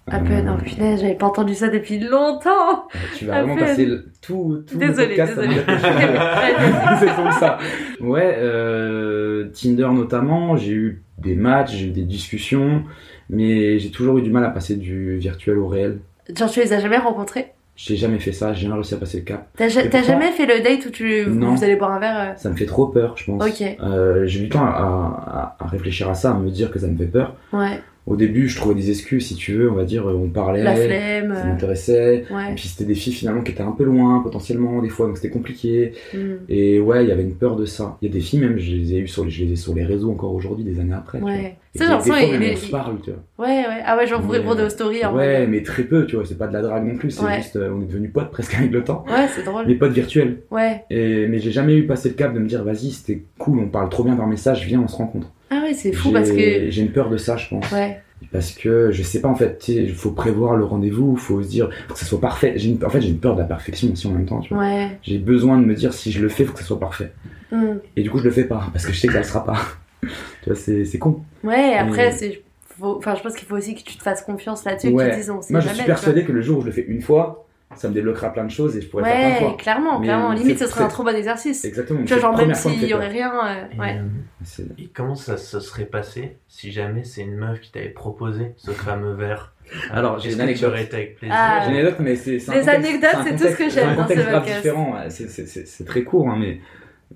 À 0.08 0.20
peine, 0.20 0.48
Euh, 0.48 0.52
oh 0.56 0.62
punaise, 0.62 1.00
j'avais 1.00 1.14
pas 1.16 1.26
entendu 1.26 1.54
ça 1.54 1.68
depuis 1.68 1.98
longtemps 1.98 2.86
Tu 3.16 3.24
vas 3.26 3.42
vraiment 3.42 3.56
passer 3.56 3.86
le- 3.86 4.06
tout, 4.22 4.62
tout 4.66 4.78
le 4.78 4.86
Désolée, 4.86 5.16
podcast 5.16 5.38
à 5.38 5.42
je 5.44 5.50
suis- 5.50 5.60
C'est 7.00 7.16
comme 7.16 7.32
ça. 7.32 7.58
Ouais, 8.00 8.36
euh, 8.38 9.48
Tinder 9.52 9.88
notamment, 9.92 10.56
j'ai 10.56 10.72
eu 10.72 11.02
des 11.18 11.34
matchs, 11.34 11.72
j'ai 11.74 11.86
eu 11.86 11.90
des 11.90 12.04
discussions, 12.04 12.84
mais 13.30 13.78
j'ai 13.80 13.90
toujours 13.90 14.18
eu 14.18 14.22
du 14.22 14.30
mal 14.30 14.44
à 14.44 14.50
passer 14.50 14.76
du 14.76 15.16
virtuel 15.16 15.58
au 15.58 15.66
réel. 15.66 15.98
Genre 16.36 16.50
tu 16.50 16.60
les 16.60 16.72
as 16.72 16.78
jamais 16.80 16.98
rencontrés? 16.98 17.52
J'ai 17.74 17.96
jamais 17.96 18.18
fait 18.20 18.32
ça, 18.32 18.54
j'ai 18.54 18.62
jamais 18.62 18.74
réussi 18.74 18.94
à 18.94 18.98
passer 18.98 19.18
le 19.18 19.24
cap. 19.24 19.48
T'as 19.56 19.68
jamais 19.68 20.30
fait 20.32 20.46
le 20.46 20.62
date 20.62 20.86
où 20.86 20.90
tu, 20.90 21.26
Non. 21.26 21.54
vous 21.54 21.64
allez 21.64 21.76
boire 21.76 21.90
un 21.92 21.98
verre 21.98 22.34
Ça 22.38 22.48
me 22.48 22.54
fait 22.56 22.64
trop 22.64 22.86
peur, 22.86 23.14
je 23.18 23.24
pense. 23.26 23.44
Ok. 23.44 23.76
Euh, 23.82 24.24
j'ai 24.26 24.38
eu 24.40 24.42
du 24.44 24.48
temps 24.50 24.64
à, 24.64 25.56
à- 25.58 25.64
à 25.64 25.66
réfléchir 25.68 26.08
à 26.08 26.14
ça, 26.14 26.30
à 26.30 26.34
me 26.34 26.48
dire 26.50 26.70
que 26.70 26.78
ça 26.78 26.86
me 26.86 26.96
fait 26.96 27.04
peur. 27.06 27.34
euh, 27.52 27.58
Ouais, 27.58 27.80
Au 28.06 28.14
début, 28.14 28.48
je 28.48 28.56
trouvais 28.56 28.76
des 28.76 28.90
excuses, 28.90 29.26
si 29.26 29.34
tu 29.34 29.54
veux, 29.54 29.68
on 29.68 29.74
va 29.74 29.82
dire, 29.84 30.06
on 30.06 30.28
parlait, 30.28 30.62
la 30.62 30.76
flemme. 30.76 31.34
ça 31.34 31.40
euh, 31.40 31.44
m'intéressait. 31.48 32.16
Et 32.50 32.54
puis 32.54 32.68
c'était 32.68 32.84
des 32.84 32.94
filles 32.94 33.12
finalement 33.12 33.42
qui 33.42 33.50
étaient 33.50 33.62
un 33.62 33.72
peu 33.72 33.82
loin, 33.82 34.20
potentiellement, 34.20 34.80
des 34.80 34.88
fois, 34.90 35.06
donc 35.08 35.16
c'était 35.16 35.30
compliqué. 35.30 35.92
hmm. 36.14 36.18
Et 36.48 36.78
ouais, 36.78 37.04
il 37.04 37.08
y 37.08 37.12
avait 37.12 37.24
une 37.24 37.34
peur 37.34 37.56
de 37.56 37.64
ça. 37.66 37.98
Il 38.00 38.06
y 38.08 38.10
a 38.10 38.14
des 38.14 38.20
filles 38.20 38.38
même, 38.38 38.58
je 38.58 38.70
les 38.76 38.94
ai 38.94 38.98
eues 39.00 39.08
sur 39.08 39.24
les, 39.24 39.30
je 39.32 39.44
les 39.44 39.52
ai 39.52 39.56
sur 39.56 39.74
les 39.74 39.84
réseaux 39.84 40.10
encore 40.12 40.32
aujourd'hui, 40.34 40.64
des 40.64 40.78
années 40.78 40.94
après. 40.94 41.20
Ouais. 41.20 41.56
Et 41.74 41.78
Ça, 41.78 41.96
des- 41.98 42.02
fois, 42.04 42.20
il 42.20 42.30
même, 42.32 42.42
est- 42.42 42.52
on 42.52 42.56
se 42.56 42.70
parle, 42.70 42.96
tu 43.02 43.10
vois. 43.10 43.46
Ouais, 43.46 43.58
ouais. 43.66 43.82
Ah 43.84 43.96
ouais, 43.96 44.06
genre 44.06 44.22
vous 44.22 44.30
répondez 44.30 44.62
euh, 44.62 44.66
aux 44.66 44.70
stories 44.70 45.04
en 45.04 45.14
Ouais, 45.14 45.40
mode- 45.40 45.48
mais 45.50 45.62
très 45.64 45.82
peu, 45.82 46.06
tu 46.06 46.14
vois, 46.14 46.24
c'est 46.24 46.38
pas 46.38 46.46
de 46.46 46.52
la 46.52 46.62
drague 46.62 46.86
non 46.86 46.96
plus, 46.96 47.10
c'est 47.10 47.24
Ouais. 47.24 47.36
juste, 47.38 47.56
euh, 47.56 47.70
on 47.76 47.82
est 47.82 47.86
devenus 47.86 48.12
potes 48.12 48.30
presque 48.30 48.54
avec 48.58 48.70
le 48.70 48.84
temps. 48.84 49.04
Ouais, 49.08 49.26
c'est 49.34 49.42
drôle. 49.44 49.64
Mais 49.66 49.74
potes 49.74 49.92
virtuels. 49.92 50.38
Ouais. 50.52 50.84
Et, 50.90 51.26
mais 51.26 51.40
j'ai 51.40 51.50
jamais 51.50 51.74
eu 51.76 51.86
passé 51.86 52.08
le 52.10 52.14
cap 52.14 52.32
de 52.32 52.38
me 52.38 52.46
dire, 52.46 52.62
vas-y, 52.62 52.92
c'était 52.92 53.20
cool, 53.38 53.58
on 53.58 53.66
parle 53.66 53.88
trop 53.90 54.04
bien 54.04 54.14
par 54.14 54.28
message, 54.28 54.64
viens, 54.64 54.80
on 54.80 54.86
se 54.88 54.96
rencontre. 54.96 55.32
Ah 55.56 55.62
ouais, 55.62 55.74
c'est 55.74 55.92
fou 55.92 56.10
parce 56.12 56.30
que. 56.30 56.70
J'ai 56.70 56.82
une 56.82 56.92
peur 56.92 57.08
de 57.10 57.16
ça, 57.16 57.36
je 57.36 57.48
pense. 57.48 57.70
Ouais. 57.72 58.00
Parce 58.32 58.52
que 58.52 58.90
je 58.92 59.02
sais 59.02 59.20
pas 59.20 59.28
en 59.28 59.34
fait, 59.34 59.68
il 59.68 59.92
faut 59.94 60.10
prévoir 60.10 60.56
le 60.56 60.64
rendez-vous, 60.64 61.16
faut 61.16 61.42
se 61.42 61.48
dire, 61.48 61.68
faut 61.86 61.94
que 61.94 62.00
ça 62.00 62.06
soit 62.06 62.20
parfait. 62.20 62.54
J'ai 62.56 62.70
une- 62.70 62.82
en 62.84 62.88
fait, 62.88 63.00
j'ai 63.02 63.10
une 63.10 63.18
peur 63.18 63.34
de 63.34 63.40
la 63.40 63.46
perfection 63.46 63.92
aussi 63.92 64.06
en 64.06 64.10
même 64.12 64.24
temps, 64.24 64.40
tu 64.40 64.54
vois. 64.54 64.62
Ouais. 64.64 64.88
J'ai 65.02 65.18
besoin 65.18 65.58
de 65.60 65.64
me 65.66 65.74
dire, 65.74 65.92
si 65.92 66.10
je 66.10 66.22
le 66.22 66.28
fais, 66.30 66.44
faut 66.44 66.52
que 66.54 66.58
ça 66.60 66.64
soit 66.64 66.80
parfait. 66.80 67.12
Hmm. 67.52 67.76
Et 67.94 68.02
du 68.02 68.10
coup, 68.10 68.18
je 68.18 68.24
le 68.24 68.30
fais 68.30 68.44
pas, 68.44 68.68
parce 68.72 68.86
que 68.86 68.92
je 68.92 68.98
sais 68.98 69.06
que 69.06 69.12
ça 69.12 69.20
le 69.20 69.24
sera 69.24 69.44
pas. 69.44 69.58
tu 70.02 70.08
vois, 70.50 70.54
c'est 70.56 70.98
con. 70.98 71.20
Ouais, 71.44 71.74
après, 71.78 72.10
c'est. 72.12 72.42
Enfin, 72.80 73.14
je 73.16 73.22
pense 73.22 73.34
qu'il 73.34 73.46
faut 73.46 73.56
aussi 73.56 73.74
que 73.74 73.82
tu 73.82 73.96
te 73.96 74.02
fasses 74.02 74.22
confiance 74.22 74.64
là-dessus, 74.64 74.88
que 74.88 74.94
Ouais. 74.94 75.04
tu 75.06 75.10
te 75.12 75.16
dises, 75.16 75.30
on 75.30 75.40
sait 75.42 75.52
Moi, 75.52 75.60
je 75.60 75.68
suis 75.68 75.84
persuadé 75.84 76.24
que 76.24 76.32
le 76.32 76.40
jour 76.42 76.58
où 76.58 76.60
je 76.62 76.66
le 76.66 76.72
fais 76.72 76.84
une 76.88 77.00
fois, 77.02 77.45
ça 77.74 77.88
me 77.88 77.94
débloquera 77.94 78.32
plein 78.32 78.44
de 78.44 78.50
choses 78.50 78.76
et 78.76 78.80
je 78.80 78.88
pourrais 78.88 79.02
le 79.02 79.08
faire 79.08 79.18
plein 79.18 79.28
de 79.28 79.34
Ouais, 79.34 79.48
fois. 79.50 79.56
clairement, 79.58 79.98
Mais 79.98 80.06
clairement. 80.06 80.32
Limite, 80.32 80.58
c'est- 80.58 80.64
ce 80.66 80.70
serait 80.70 80.84
un 80.84 80.88
c'est- 80.88 80.92
trop 80.94 81.02
bon 81.04 81.14
exercice. 81.16 81.64
Exactement. 81.64 82.00
Tu 82.00 82.06
vois, 82.06 82.16
c'est 82.16 82.22
genre, 82.22 82.36
même 82.36 82.54
s'il 82.54 82.84
y 82.84 82.94
aurait 82.94 83.08
rien. 83.08 83.32
euh, 83.44 83.64
Et, 83.74 83.78
Ouais. 83.80 83.96
euh, 83.98 84.04
C'est- 84.44 84.66
et 84.78 84.88
comment 84.94 85.14
ça 85.16 85.36
se 85.36 85.58
serait 85.60 85.84
passé 85.86 86.36
si 86.48 86.70
jamais 86.70 87.02
c'est 87.04 87.22
une 87.22 87.34
meuf 87.36 87.60
qui 87.60 87.72
t'avait 87.72 87.88
proposé 87.88 88.52
ce 88.56 88.70
fameux 88.70 89.12
verre? 89.14 89.52
Alors, 89.90 90.20
j'ai 90.20 90.28
Est-ce 90.28 90.36
une 90.36 90.42
que 90.42 90.44
tu 90.44 90.50
anecdote. 90.50 90.70
aurais 90.70 90.82
été 90.84 90.96
avec 90.96 91.16
plaisir? 91.16 91.36
Ah. 91.36 91.60
J'ai 91.64 91.70
une 91.72 91.76
anecdote, 91.78 91.96
mais 92.00 92.14
c'est 92.16 92.38
c'est 92.38 92.50
un 92.52 92.54
Les 92.54 92.60
contexte- 92.60 92.86
anecdotes, 92.86 93.14
un 93.14 93.24
c'est 93.24 93.36
tout 93.36 93.52
ce 93.52 93.56
que 93.58 93.68
j'aime 93.68 93.88
un 93.88 93.94
dans 93.94 93.96
ce 93.96 94.02
contexte 94.02 94.26
grave 94.28 94.40
podcast. 94.42 94.62
différent. 94.62 94.94
ouais, 94.94 95.10
c'est- 95.10 95.28
c'est- 95.28 95.46
C'est 95.46 95.66
c'est 95.66 95.84
très 95.84 96.02
court, 96.04 96.28
hein, 96.30 96.36
mais 96.38 96.60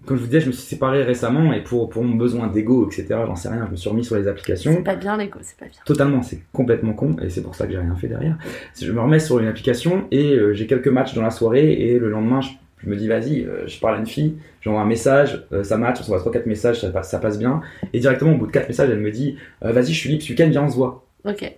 comme 0.06 0.16
je 0.16 0.22
vous 0.22 0.26
disais, 0.28 0.40
je 0.40 0.46
me 0.46 0.52
suis 0.52 0.62
séparé 0.62 1.02
récemment 1.02 1.52
et 1.52 1.62
pour, 1.62 1.88
pour 1.90 2.04
mon 2.04 2.14
besoin 2.16 2.46
d'ego, 2.46 2.86
etc., 2.86 3.06
j'en 3.26 3.36
sais 3.36 3.48
rien, 3.48 3.64
je 3.66 3.72
me 3.72 3.76
suis 3.76 3.90
remis 3.90 4.04
sur 4.04 4.16
les 4.16 4.28
applications. 4.28 4.72
C'est 4.72 4.82
pas 4.82 4.94
bien, 4.96 5.16
l'ego, 5.16 5.38
c'est 5.42 5.56
pas 5.56 5.66
bien. 5.66 5.80
Totalement, 5.84 6.22
c'est 6.22 6.40
complètement 6.52 6.92
con 6.92 7.16
et 7.22 7.28
c'est 7.28 7.42
pour 7.42 7.54
ça 7.54 7.66
que 7.66 7.72
j'ai 7.72 7.78
rien 7.78 7.94
fait 7.96 8.08
derrière. 8.08 8.36
Je 8.80 8.90
me 8.92 9.00
remets 9.00 9.18
sur 9.20 9.38
une 9.40 9.46
application 9.48 10.04
et 10.10 10.32
euh, 10.34 10.52
j'ai 10.54 10.66
quelques 10.66 10.88
matchs 10.88 11.14
dans 11.14 11.22
la 11.22 11.30
soirée 11.30 11.72
et 11.72 11.98
le 11.98 12.08
lendemain, 12.08 12.40
je, 12.40 12.50
je 12.84 12.88
me 12.88 12.96
dis 12.96 13.08
vas-y, 13.08 13.42
euh, 13.44 13.66
je 13.66 13.78
parle 13.80 13.96
à 13.96 13.98
une 13.98 14.06
fille, 14.06 14.36
j'envoie 14.62 14.80
un 14.80 14.86
message, 14.86 15.44
euh, 15.52 15.62
ça 15.64 15.76
match, 15.76 15.98
on 16.00 16.04
s'envoie 16.04 16.20
3-4 16.32 16.46
messages, 16.46 16.80
ça, 16.80 16.90
passe- 16.90 17.10
ça 17.10 17.18
passe 17.18 17.38
bien. 17.38 17.60
Et 17.92 17.98
directement, 18.00 18.32
au 18.32 18.36
bout 18.38 18.46
de 18.46 18.52
4 18.52 18.68
messages, 18.68 18.90
elle 18.90 19.00
me 19.00 19.10
dit 19.10 19.36
vas-y, 19.60 19.92
je 19.92 19.98
suis 19.98 20.08
libre 20.10 20.22
ce 20.22 20.30
week-end, 20.30 20.48
viens, 20.50 20.64
on 20.64 20.68
se 20.70 20.76
voit. 20.76 21.04
Ok. 21.24 21.52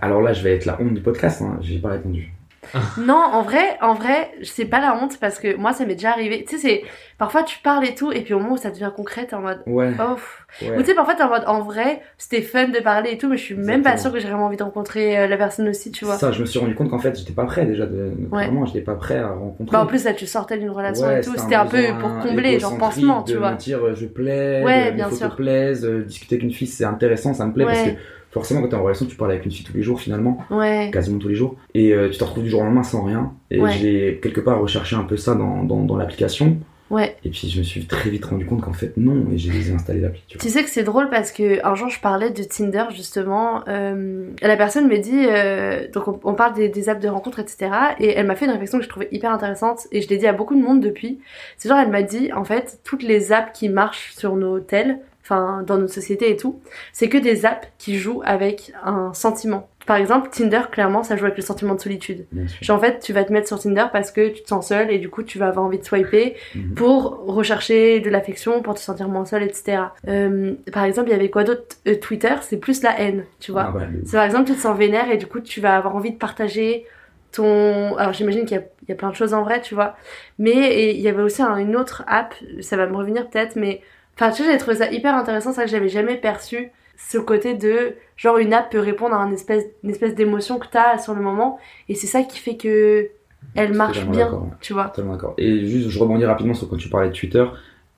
Alors 0.00 0.22
là, 0.22 0.32
je 0.32 0.42
vais 0.42 0.54
être 0.54 0.64
la 0.66 0.80
honte 0.80 0.94
du 0.94 1.00
podcast, 1.00 1.42
hein, 1.42 1.58
j'ai 1.60 1.78
pas 1.78 1.90
répondu. 1.90 2.32
non, 2.98 3.14
en 3.14 3.42
vrai, 3.42 3.76
en 3.80 3.94
vrai, 3.94 4.30
c'est 4.42 4.64
pas 4.64 4.80
la 4.80 4.94
honte 4.96 5.18
parce 5.20 5.38
que 5.38 5.56
moi, 5.56 5.72
ça 5.72 5.84
m'est 5.86 5.94
déjà 5.94 6.10
arrivé. 6.10 6.44
Tu 6.48 6.56
sais, 6.58 6.62
c'est 6.68 6.82
parfois 7.18 7.42
tu 7.42 7.58
parles 7.60 7.84
et 7.86 7.94
tout, 7.94 8.12
et 8.12 8.22
puis 8.22 8.34
au 8.34 8.38
moment 8.38 8.54
où 8.54 8.56
ça 8.56 8.70
devient 8.70 8.90
concret, 8.94 9.26
t'es 9.26 9.34
en 9.34 9.40
mode. 9.42 9.60
Ouais. 9.66 9.92
Oh, 9.98 10.16
ouais. 10.64 10.76
Ou 10.78 10.80
tu 10.80 10.86
sais, 10.86 10.94
parfois 10.94 11.14
t'es 11.14 11.22
en 11.22 11.28
mode, 11.28 11.44
en 11.46 11.60
vrai, 11.60 12.00
c'était 12.18 12.42
fun 12.42 12.68
de 12.68 12.78
parler 12.80 13.10
et 13.12 13.18
tout, 13.18 13.28
mais 13.28 13.36
je 13.36 13.42
suis 13.42 13.54
même 13.54 13.82
pas 13.82 13.96
sûre 13.96 14.12
que 14.12 14.18
j'ai 14.18 14.28
vraiment 14.28 14.46
envie 14.46 14.56
de 14.56 14.62
rencontrer 14.62 15.18
euh, 15.18 15.26
la 15.26 15.36
personne 15.36 15.68
aussi, 15.68 15.90
tu 15.90 16.04
vois. 16.04 16.16
Ça, 16.16 16.32
je 16.32 16.40
me 16.40 16.46
suis 16.46 16.58
rendu 16.58 16.74
compte 16.74 16.90
qu'en 16.90 16.98
fait, 16.98 17.16
j'étais 17.18 17.32
pas 17.32 17.44
prêt 17.44 17.66
déjà. 17.66 17.86
De... 17.86 18.12
Ouais. 18.30 18.44
Vraiment, 18.44 18.64
j'étais 18.66 18.80
pas 18.80 18.94
prêt 18.94 19.18
à 19.18 19.28
rencontrer. 19.28 19.72
Bah, 19.76 19.82
en 19.82 19.86
plus, 19.86 20.04
là, 20.04 20.12
tu 20.14 20.26
sortais 20.26 20.58
d'une 20.58 20.70
relation 20.70 21.06
Ouais, 21.06 21.20
et 21.20 21.24
tout, 21.24 21.34
c'était 21.36 21.54
un 21.54 21.66
peu 21.66 21.82
pour 21.98 22.18
combler, 22.20 22.58
genre 22.58 22.76
pansement, 22.78 23.22
tu 23.22 23.36
vois. 23.36 23.52
me 23.52 23.56
dire 23.56 23.84
euh, 23.84 23.94
je 23.94 24.06
plais, 24.06 24.62
Ouais, 24.64 24.90
de- 24.90 24.96
bien 24.96 25.10
sûr. 25.10 25.34
plaisent, 25.36 25.84
euh, 25.84 26.02
discuter 26.02 26.36
avec 26.36 26.44
une 26.44 26.52
fille 26.52 26.66
c'est 26.68 26.84
intéressant, 26.84 27.34
ça 27.34 27.46
me 27.46 27.52
plaît 27.52 27.64
parce 27.64 27.82
que 27.82 27.90
forcément 28.34 28.60
quand 28.60 28.68
t'es 28.68 28.76
en 28.76 28.82
relation 28.82 29.06
tu 29.06 29.16
parles 29.16 29.30
avec 29.30 29.46
une 29.46 29.50
fille 29.52 29.64
tous 29.64 29.74
les 29.76 29.82
jours 29.82 29.98
finalement, 30.00 30.38
Ouais. 30.50 30.90
quasiment 30.92 31.18
tous 31.18 31.28
les 31.28 31.34
jours, 31.34 31.56
et 31.72 31.94
euh, 31.94 32.10
tu 32.10 32.18
te 32.18 32.24
retrouves 32.24 32.44
du 32.44 32.50
jour 32.50 32.60
au 32.60 32.64
lendemain 32.64 32.82
sans 32.82 33.02
rien. 33.04 33.32
Et 33.50 33.58
Ouais. 33.60 33.70
j'ai 33.72 34.20
quelque 34.22 34.40
part 34.42 34.60
recherché 34.60 34.96
un 34.96 35.04
peu 35.04 35.16
ça 35.16 35.34
dans, 35.34 35.64
dans, 35.64 35.82
dans 35.84 35.96
l'application, 35.96 36.58
Ouais. 36.90 37.16
et 37.24 37.30
puis 37.30 37.48
je 37.48 37.58
me 37.58 37.64
suis 37.64 37.86
très 37.86 38.10
vite 38.10 38.24
rendu 38.26 38.44
compte 38.44 38.60
qu'en 38.60 38.74
fait 38.74 38.92
non, 38.98 39.26
et 39.32 39.38
j'ai 39.38 39.50
désinstallé 39.50 40.00
l'appli. 40.00 40.22
Tu 40.28 40.48
sais 40.50 40.62
que 40.62 40.68
c'est 40.68 40.82
drôle 40.84 41.08
parce 41.08 41.32
que 41.32 41.64
un 41.66 41.74
jour 41.74 41.88
je 41.88 41.98
parlais 41.98 42.30
de 42.30 42.42
Tinder 42.42 42.84
justement. 42.94 43.62
euh, 43.68 44.28
la 44.42 44.56
personne 44.56 44.86
me 44.86 44.98
dit, 44.98 45.24
euh, 45.26 45.88
donc 45.90 46.08
on, 46.08 46.20
on 46.24 46.34
parle 46.34 46.52
des, 46.54 46.68
des 46.68 46.88
apps 46.90 47.00
de 47.02 47.08
rencontres, 47.08 47.38
etc. 47.40 47.70
Et 48.00 48.10
elle 48.10 48.26
m'a 48.26 48.34
fait 48.36 48.44
une 48.44 48.50
réflexion 48.52 48.78
que 48.78 48.84
je 48.84 48.88
trouvais 48.90 49.08
hyper 49.12 49.32
intéressante 49.32 49.86
et 49.92 50.02
je 50.02 50.08
l'ai 50.08 50.18
dit 50.18 50.26
à 50.26 50.34
beaucoup 50.34 50.54
de 50.54 50.62
monde 50.62 50.80
depuis. 50.80 51.20
C'est 51.56 51.68
genre 51.70 51.78
elle 51.78 51.90
m'a 51.90 52.02
dit 52.02 52.30
en 52.34 52.44
fait 52.44 52.78
toutes 52.84 53.02
les 53.02 53.32
apps 53.32 53.58
qui 53.58 53.70
marchent 53.70 54.12
sur 54.16 54.36
nos 54.36 54.60
tels, 54.60 54.98
enfin 55.24 55.62
dans 55.66 55.78
notre 55.78 55.92
société 55.94 56.30
et 56.30 56.36
tout, 56.36 56.60
c'est 56.92 57.08
que 57.08 57.18
des 57.18 57.46
apps 57.46 57.66
qui 57.78 57.96
jouent 57.98 58.22
avec 58.24 58.72
un 58.84 59.12
sentiment. 59.14 59.68
Par 59.86 59.96
exemple, 59.96 60.30
Tinder, 60.30 60.62
clairement, 60.72 61.02
ça 61.02 61.14
joue 61.16 61.24
avec 61.26 61.36
le 61.36 61.42
sentiment 61.42 61.74
de 61.74 61.80
solitude. 61.80 62.26
Genre, 62.62 62.78
en 62.78 62.80
fait, 62.80 63.00
tu 63.00 63.12
vas 63.12 63.22
te 63.24 63.32
mettre 63.32 63.48
sur 63.48 63.58
Tinder 63.58 63.84
parce 63.92 64.10
que 64.10 64.28
tu 64.30 64.42
te 64.42 64.48
sens 64.48 64.68
seul 64.68 64.90
et 64.90 64.98
du 64.98 65.10
coup, 65.10 65.22
tu 65.22 65.38
vas 65.38 65.48
avoir 65.48 65.64
envie 65.66 65.78
de 65.78 65.84
swiper 65.84 66.36
Mhm. 66.54 66.74
pour 66.74 67.24
rechercher 67.26 68.00
de 68.00 68.08
l'affection, 68.08 68.62
pour 68.62 68.74
te 68.74 68.80
sentir 68.80 69.08
moins 69.08 69.26
seul, 69.26 69.42
etc. 69.42 69.92
Euh, 70.08 70.54
par 70.72 70.84
exemple, 70.84 71.08
il 71.08 71.12
y 71.12 71.14
avait 71.14 71.28
quoi 71.28 71.44
d'autre? 71.44 71.76
Euh, 71.86 71.96
Twitter, 71.96 72.34
c'est 72.40 72.56
plus 72.56 72.82
la 72.82 72.98
haine, 72.98 73.24
tu 73.40 73.52
vois. 73.52 73.72
Ah 73.74 73.76
ouais, 73.76 73.88
C'est 74.06 74.16
par 74.16 74.24
exemple, 74.24 74.46
tu 74.50 74.54
te 74.56 74.60
sens 74.60 74.76
vénère 74.78 75.10
et 75.10 75.18
du 75.18 75.26
coup, 75.26 75.40
tu 75.40 75.60
vas 75.60 75.76
avoir 75.76 75.94
envie 75.96 76.12
de 76.12 76.18
partager 76.18 76.86
ton. 77.32 77.96
Alors, 77.96 78.12
j'imagine 78.14 78.46
qu'il 78.46 78.56
y, 78.56 78.60
a- 78.60 78.64
il 78.84 78.88
y 78.88 78.92
a 78.92 78.94
plein 78.94 79.10
de 79.10 79.14
choses 79.16 79.34
en 79.34 79.42
vrai, 79.42 79.60
tu 79.60 79.74
vois. 79.74 79.96
Mais 80.38 80.94
il 80.94 81.00
y 81.00 81.08
avait 81.08 81.22
aussi 81.22 81.42
un- 81.42 81.56
une 81.58 81.76
autre 81.76 82.04
app, 82.06 82.34
ça 82.60 82.76
va 82.76 82.86
me 82.86 82.96
revenir 82.96 83.28
peut-être, 83.28 83.56
mais. 83.56 83.82
Enfin, 84.14 84.30
tu 84.30 84.42
sais, 84.42 84.52
j'ai 84.52 84.58
trouvé 84.58 84.76
ça 84.76 84.90
hyper 84.90 85.14
intéressant, 85.14 85.52
ça 85.52 85.64
que 85.64 85.70
j'avais 85.70 85.88
jamais 85.88 86.16
perçu. 86.16 86.70
Ce 86.96 87.18
côté 87.18 87.54
de. 87.54 87.94
Genre, 88.16 88.38
une 88.38 88.52
app 88.52 88.70
peut 88.70 88.78
répondre 88.78 89.14
à 89.14 89.26
une 89.26 89.34
espèce, 89.34 89.64
une 89.82 89.90
espèce 89.90 90.14
d'émotion 90.14 90.58
que 90.58 90.66
t'as 90.70 90.98
sur 90.98 91.14
le 91.14 91.20
moment. 91.20 91.58
Et 91.88 91.94
c'est 91.94 92.06
ça 92.06 92.22
qui 92.22 92.38
fait 92.38 92.56
que. 92.56 93.08
Elle 93.54 93.74
marche 93.74 94.06
bien, 94.06 94.48
tu 94.60 94.72
vois. 94.72 94.86
Totalement 94.86 95.12
d'accord. 95.12 95.34
Et 95.36 95.66
juste, 95.66 95.90
je 95.90 95.98
rebondis 95.98 96.24
rapidement 96.24 96.54
sur 96.54 96.68
quand 96.68 96.76
tu 96.76 96.88
parlais 96.88 97.08
de 97.08 97.14
Twitter. 97.14 97.44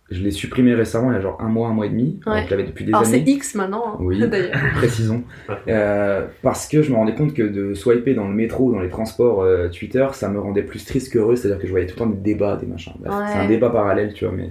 Je 0.08 0.22
l'ai 0.22 0.30
supprimé 0.30 0.72
récemment, 0.74 1.10
il 1.10 1.14
y 1.14 1.16
a 1.16 1.20
genre 1.20 1.36
un 1.40 1.48
mois, 1.48 1.68
un 1.68 1.72
mois 1.72 1.86
et 1.86 1.88
demi. 1.88 2.20
Ouais. 2.26 2.44
Je 2.44 2.50
l'avais 2.50 2.62
depuis 2.62 2.84
des 2.84 2.92
Alors, 2.92 3.04
c'est. 3.04 3.20
X 3.20 3.56
maintenant, 3.56 3.84
hein, 3.88 3.96
Oui. 3.98 4.18
d'ailleurs. 4.28 4.56
Précisons. 4.76 5.24
Euh, 5.68 6.26
parce 6.42 6.68
que 6.68 6.80
je 6.80 6.92
me 6.92 6.96
rendais 6.96 7.14
compte 7.14 7.34
que 7.34 7.42
de 7.42 7.74
swiper 7.74 8.14
dans 8.14 8.28
le 8.28 8.34
métro 8.34 8.66
ou 8.66 8.72
dans 8.72 8.78
les 8.78 8.88
transports 8.88 9.42
euh, 9.42 9.68
Twitter, 9.68 10.06
ça 10.12 10.28
me 10.28 10.38
rendait 10.38 10.62
plus 10.62 10.84
triste 10.84 11.12
qu'heureux. 11.12 11.34
C'est-à-dire 11.34 11.60
que 11.60 11.66
je 11.66 11.72
voyais 11.72 11.86
tout 11.86 11.94
le 11.94 11.98
temps 11.98 12.06
des 12.06 12.16
débats, 12.16 12.56
des 12.56 12.66
machins. 12.66 12.92
Ouais. 13.00 13.10
C'est 13.26 13.38
un 13.38 13.48
débat 13.48 13.70
parallèle, 13.70 14.12
tu 14.12 14.24
vois. 14.24 14.34
Mais, 14.34 14.50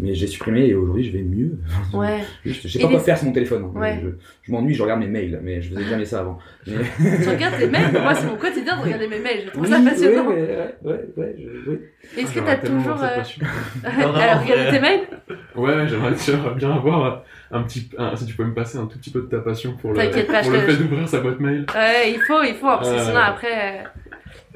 mais 0.00 0.14
j'ai 0.14 0.26
supprimé 0.26 0.66
et 0.66 0.74
aujourd'hui 0.74 1.04
je 1.04 1.12
vais 1.12 1.22
mieux. 1.22 1.58
Ouais. 1.92 2.20
Juste, 2.44 2.62
je 2.62 2.68
sais 2.68 2.78
Et 2.78 2.82
pas 2.82 2.88
quoi 2.88 2.98
les- 2.98 3.04
faire 3.04 3.18
sur 3.18 3.26
mon 3.26 3.32
téléphone. 3.32 3.64
hein. 3.74 3.78
Ouais. 3.78 4.00
Je, 4.02 4.08
je 4.42 4.52
m'ennuie, 4.52 4.74
je 4.74 4.82
regarde 4.82 5.00
mes 5.00 5.06
mails. 5.08 5.38
Mais 5.42 5.60
je 5.60 5.70
faisais 5.74 5.84
jamais 5.88 6.04
ça 6.04 6.20
avant. 6.20 6.38
Mais... 6.66 6.74
Tu 7.22 7.28
regardes 7.28 7.58
tes 7.58 7.66
mails? 7.68 7.92
Moi, 7.92 8.14
c'est 8.14 8.26
mon 8.26 8.36
quotidien 8.36 8.76
de 8.78 8.82
regarder 8.82 9.08
mes 9.08 9.18
mails. 9.18 9.42
Je 9.46 9.50
trouve 9.50 9.62
Oui, 9.64 9.68
ça 9.68 9.80
passionnant. 9.80 10.26
oui, 10.28 10.34
ouais, 10.34 10.74
ouais, 10.84 11.00
ouais, 11.16 11.36
je- 11.38 11.70
oui. 11.70 11.78
Est-ce 12.16 12.32
que 12.34 12.40
J'aurais 12.40 12.60
t'as 12.60 12.66
toujours. 12.66 13.02
euh. 13.02 13.22
Alors, 13.84 14.12
vraiment, 14.12 14.42
regarder 14.42 14.70
tes 14.70 14.80
mails? 14.80 15.00
Ouais, 15.54 15.88
j'aimerais 15.88 16.54
bien 16.54 16.70
avoir 16.72 17.24
un 17.50 17.62
petit, 17.64 17.90
un- 17.98 18.14
si 18.16 18.26
tu 18.26 18.34
peux 18.34 18.44
me 18.44 18.54
passer 18.54 18.78
un 18.78 18.86
tout 18.86 18.98
petit 18.98 19.10
peu 19.10 19.20
de 19.22 19.26
ta 19.26 19.38
passion 19.38 19.74
pour 19.76 19.90
le, 19.92 19.96
T'inquiète 19.98 20.28
pas, 20.28 20.42
pour 20.42 20.52
le 20.52 20.60
fait 20.60 20.76
d'ouvrir 20.76 21.08
sa 21.08 21.20
boîte 21.20 21.40
mail. 21.40 21.66
Ouais, 21.74 22.12
il 22.12 22.20
faut, 22.20 22.42
il 22.42 22.54
faut, 22.54 22.66
parce 22.66 22.88
que 22.88 22.94
Euh, 22.94 23.04
sinon 23.04 23.16
après. 23.20 23.82
euh, 23.82 23.82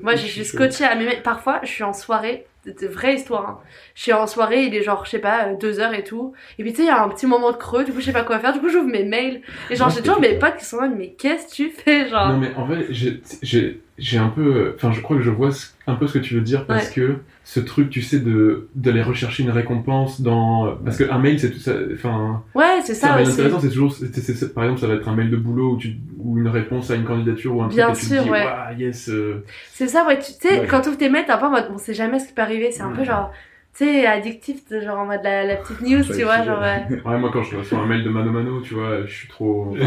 Moi, 0.03 0.15
je 0.17 0.27
suis 0.27 0.45
scotché 0.45 0.85
à 0.85 0.95
mes 0.95 1.05
mails. 1.07 1.23
Parfois, 1.23 1.61
je 1.65 1.69
suis 1.69 1.83
en 1.85 1.93
soirée. 1.93 2.47
C'est 2.65 2.87
vraie 2.89 3.15
histoire. 3.17 3.49
Hein. 3.49 3.59
Je 3.95 4.03
suis 4.03 4.13
en 4.13 4.27
soirée, 4.27 4.65
il 4.65 4.75
est 4.75 4.83
genre, 4.83 5.05
je 5.05 5.11
sais 5.11 5.19
pas, 5.19 5.49
euh, 5.49 5.57
deux 5.57 5.81
heures 5.81 5.93
et 5.95 6.03
tout. 6.05 6.33
Et 6.59 6.63
puis 6.63 6.73
tu 6.73 6.79
sais, 6.79 6.83
il 6.85 6.87
y 6.87 6.91
a 6.91 7.03
un 7.03 7.09
petit 7.09 7.27
moment 7.27 7.53
de 7.53 7.57
creux, 7.57 7.85
du 7.85 7.93
coup, 7.93 8.01
je 8.01 8.07
sais 8.07 8.13
pas 8.13 8.23
quoi 8.25 8.39
faire. 8.39 8.53
Du 8.53 8.61
coup, 8.61 8.69
j'ouvre 8.71 8.89
mes 8.89 9.05
mails. 9.05 9.43
Et 9.71 9.77
genre, 9.77 9.91
j'ai 9.91 10.01
toujours 10.01 10.21
mes 10.21 10.39
potes 10.39 10.57
qui 10.57 10.65
sont 10.65 10.81
là, 10.81 10.89
mais 10.89 11.11
qu'est-ce 11.13 11.49
que 11.49 11.53
tu 11.55 11.71
fais, 11.71 12.09
genre? 12.09 12.29
Non, 12.31 12.39
mais 12.39 12.55
en 12.57 12.65
vrai, 12.65 12.87
j'ai- 12.91 13.21
j'ai 13.43 13.81
j'ai 13.99 14.19
un 14.19 14.29
peu. 14.29 14.73
Enfin, 14.77 14.91
je 14.93 15.01
crois 15.01 15.17
que 15.17 15.23
je 15.23 15.31
vois 15.31 15.51
un 15.87 15.95
peu 15.95 16.07
ce 16.07 16.15
que 16.19 16.19
tu 16.19 16.35
veux 16.35 16.41
dire 16.41 16.67
parce 16.67 16.91
que 16.91 17.17
ce 17.45 17.61
truc, 17.61 17.91
tu 17.91 18.03
sais, 18.03 18.19
de 18.19 18.69
d'aller 18.75 19.03
rechercher 19.03 19.43
une 19.45 19.51
récompense 19.51 20.21
dans. 20.21 20.77
Parce 20.85 20.99
qu'un 20.99 21.19
mail, 21.19 21.39
c'est 21.39 21.51
tout 21.53 21.59
ça. 21.59 21.73
Enfin, 21.93 22.43
Ouais, 22.55 22.81
c'est 22.83 22.95
c'est 22.95 23.07
un 23.07 23.11
ça 23.11 23.17
mail 23.17 23.29
intéressant, 23.29 23.61
c'est 23.61 23.69
toujours. 23.69 23.95
par 24.55 24.65
exemple, 24.65 24.81
ça 24.81 24.87
va 24.89 24.95
être 24.95 25.09
un 25.09 25.15
mail 25.15 25.31
de 25.31 25.37
boulot 25.37 25.75
ou, 25.75 25.77
tu, 25.77 25.97
ou 26.19 26.39
une 26.39 26.49
réponse 26.49 26.91
à 26.91 26.97
une 26.97 27.05
candidature 27.05 27.55
ou 27.55 27.63
un 27.63 27.69
Bien 27.69 27.87
truc 27.93 27.99
tu 28.01 28.07
sûr, 28.07 28.19
te 28.19 28.25
dis, 28.25 28.31
ouais. 28.31 28.47
Yes. 28.79 29.09
euh, 29.11 29.45
C'est 29.73 29.89
ça, 29.89 30.07
ouais. 30.07 30.19
Tu 30.19 30.33
tu 30.33 30.49
sais, 30.49 30.61
Ouais. 30.61 30.67
quand 30.67 30.81
tu 30.81 30.89
ouvres 30.89 30.99
tes 30.99 31.09
mails, 31.09 31.27
t'es 31.27 31.33
un 31.33 31.39
peu 31.39 31.47
en 31.47 31.51
mode, 31.51 31.69
on 31.73 31.79
sait 31.79 31.95
jamais 31.95 32.19
ce 32.19 32.27
qui 32.29 32.33
peut 32.35 32.43
arriver. 32.43 32.71
C'est 32.73 32.83
un 32.83 32.91
peu 32.93 33.05
genre, 33.05 33.31
tu 33.77 33.85
sais, 33.85 34.07
addictif, 34.07 34.69
de- 34.69 34.81
genre 34.81 34.99
en 35.01 35.07
mode 35.07 35.21
la, 35.25 35.45
la 35.45 35.57
petite 35.57 35.81
news, 35.81 36.09
Ouais, 36.09 36.17
tu 36.17 36.23
vois, 36.23 36.43
genre. 36.45 36.61
ouais. 36.61 36.87
Ouais, 37.05 37.19
moi, 37.19 37.31
quand 37.33 37.43
je 37.43 37.57
reçois 37.57 37.79
un 37.79 37.87
mail 37.87 38.05
de 38.05 38.11
Mano 38.11 38.31
Mano, 38.31 38.61
tu 38.61 38.75
vois, 38.75 39.05
je 39.05 39.13
suis 39.13 39.29
trop. 39.29 39.73
Ouais. 39.73 39.79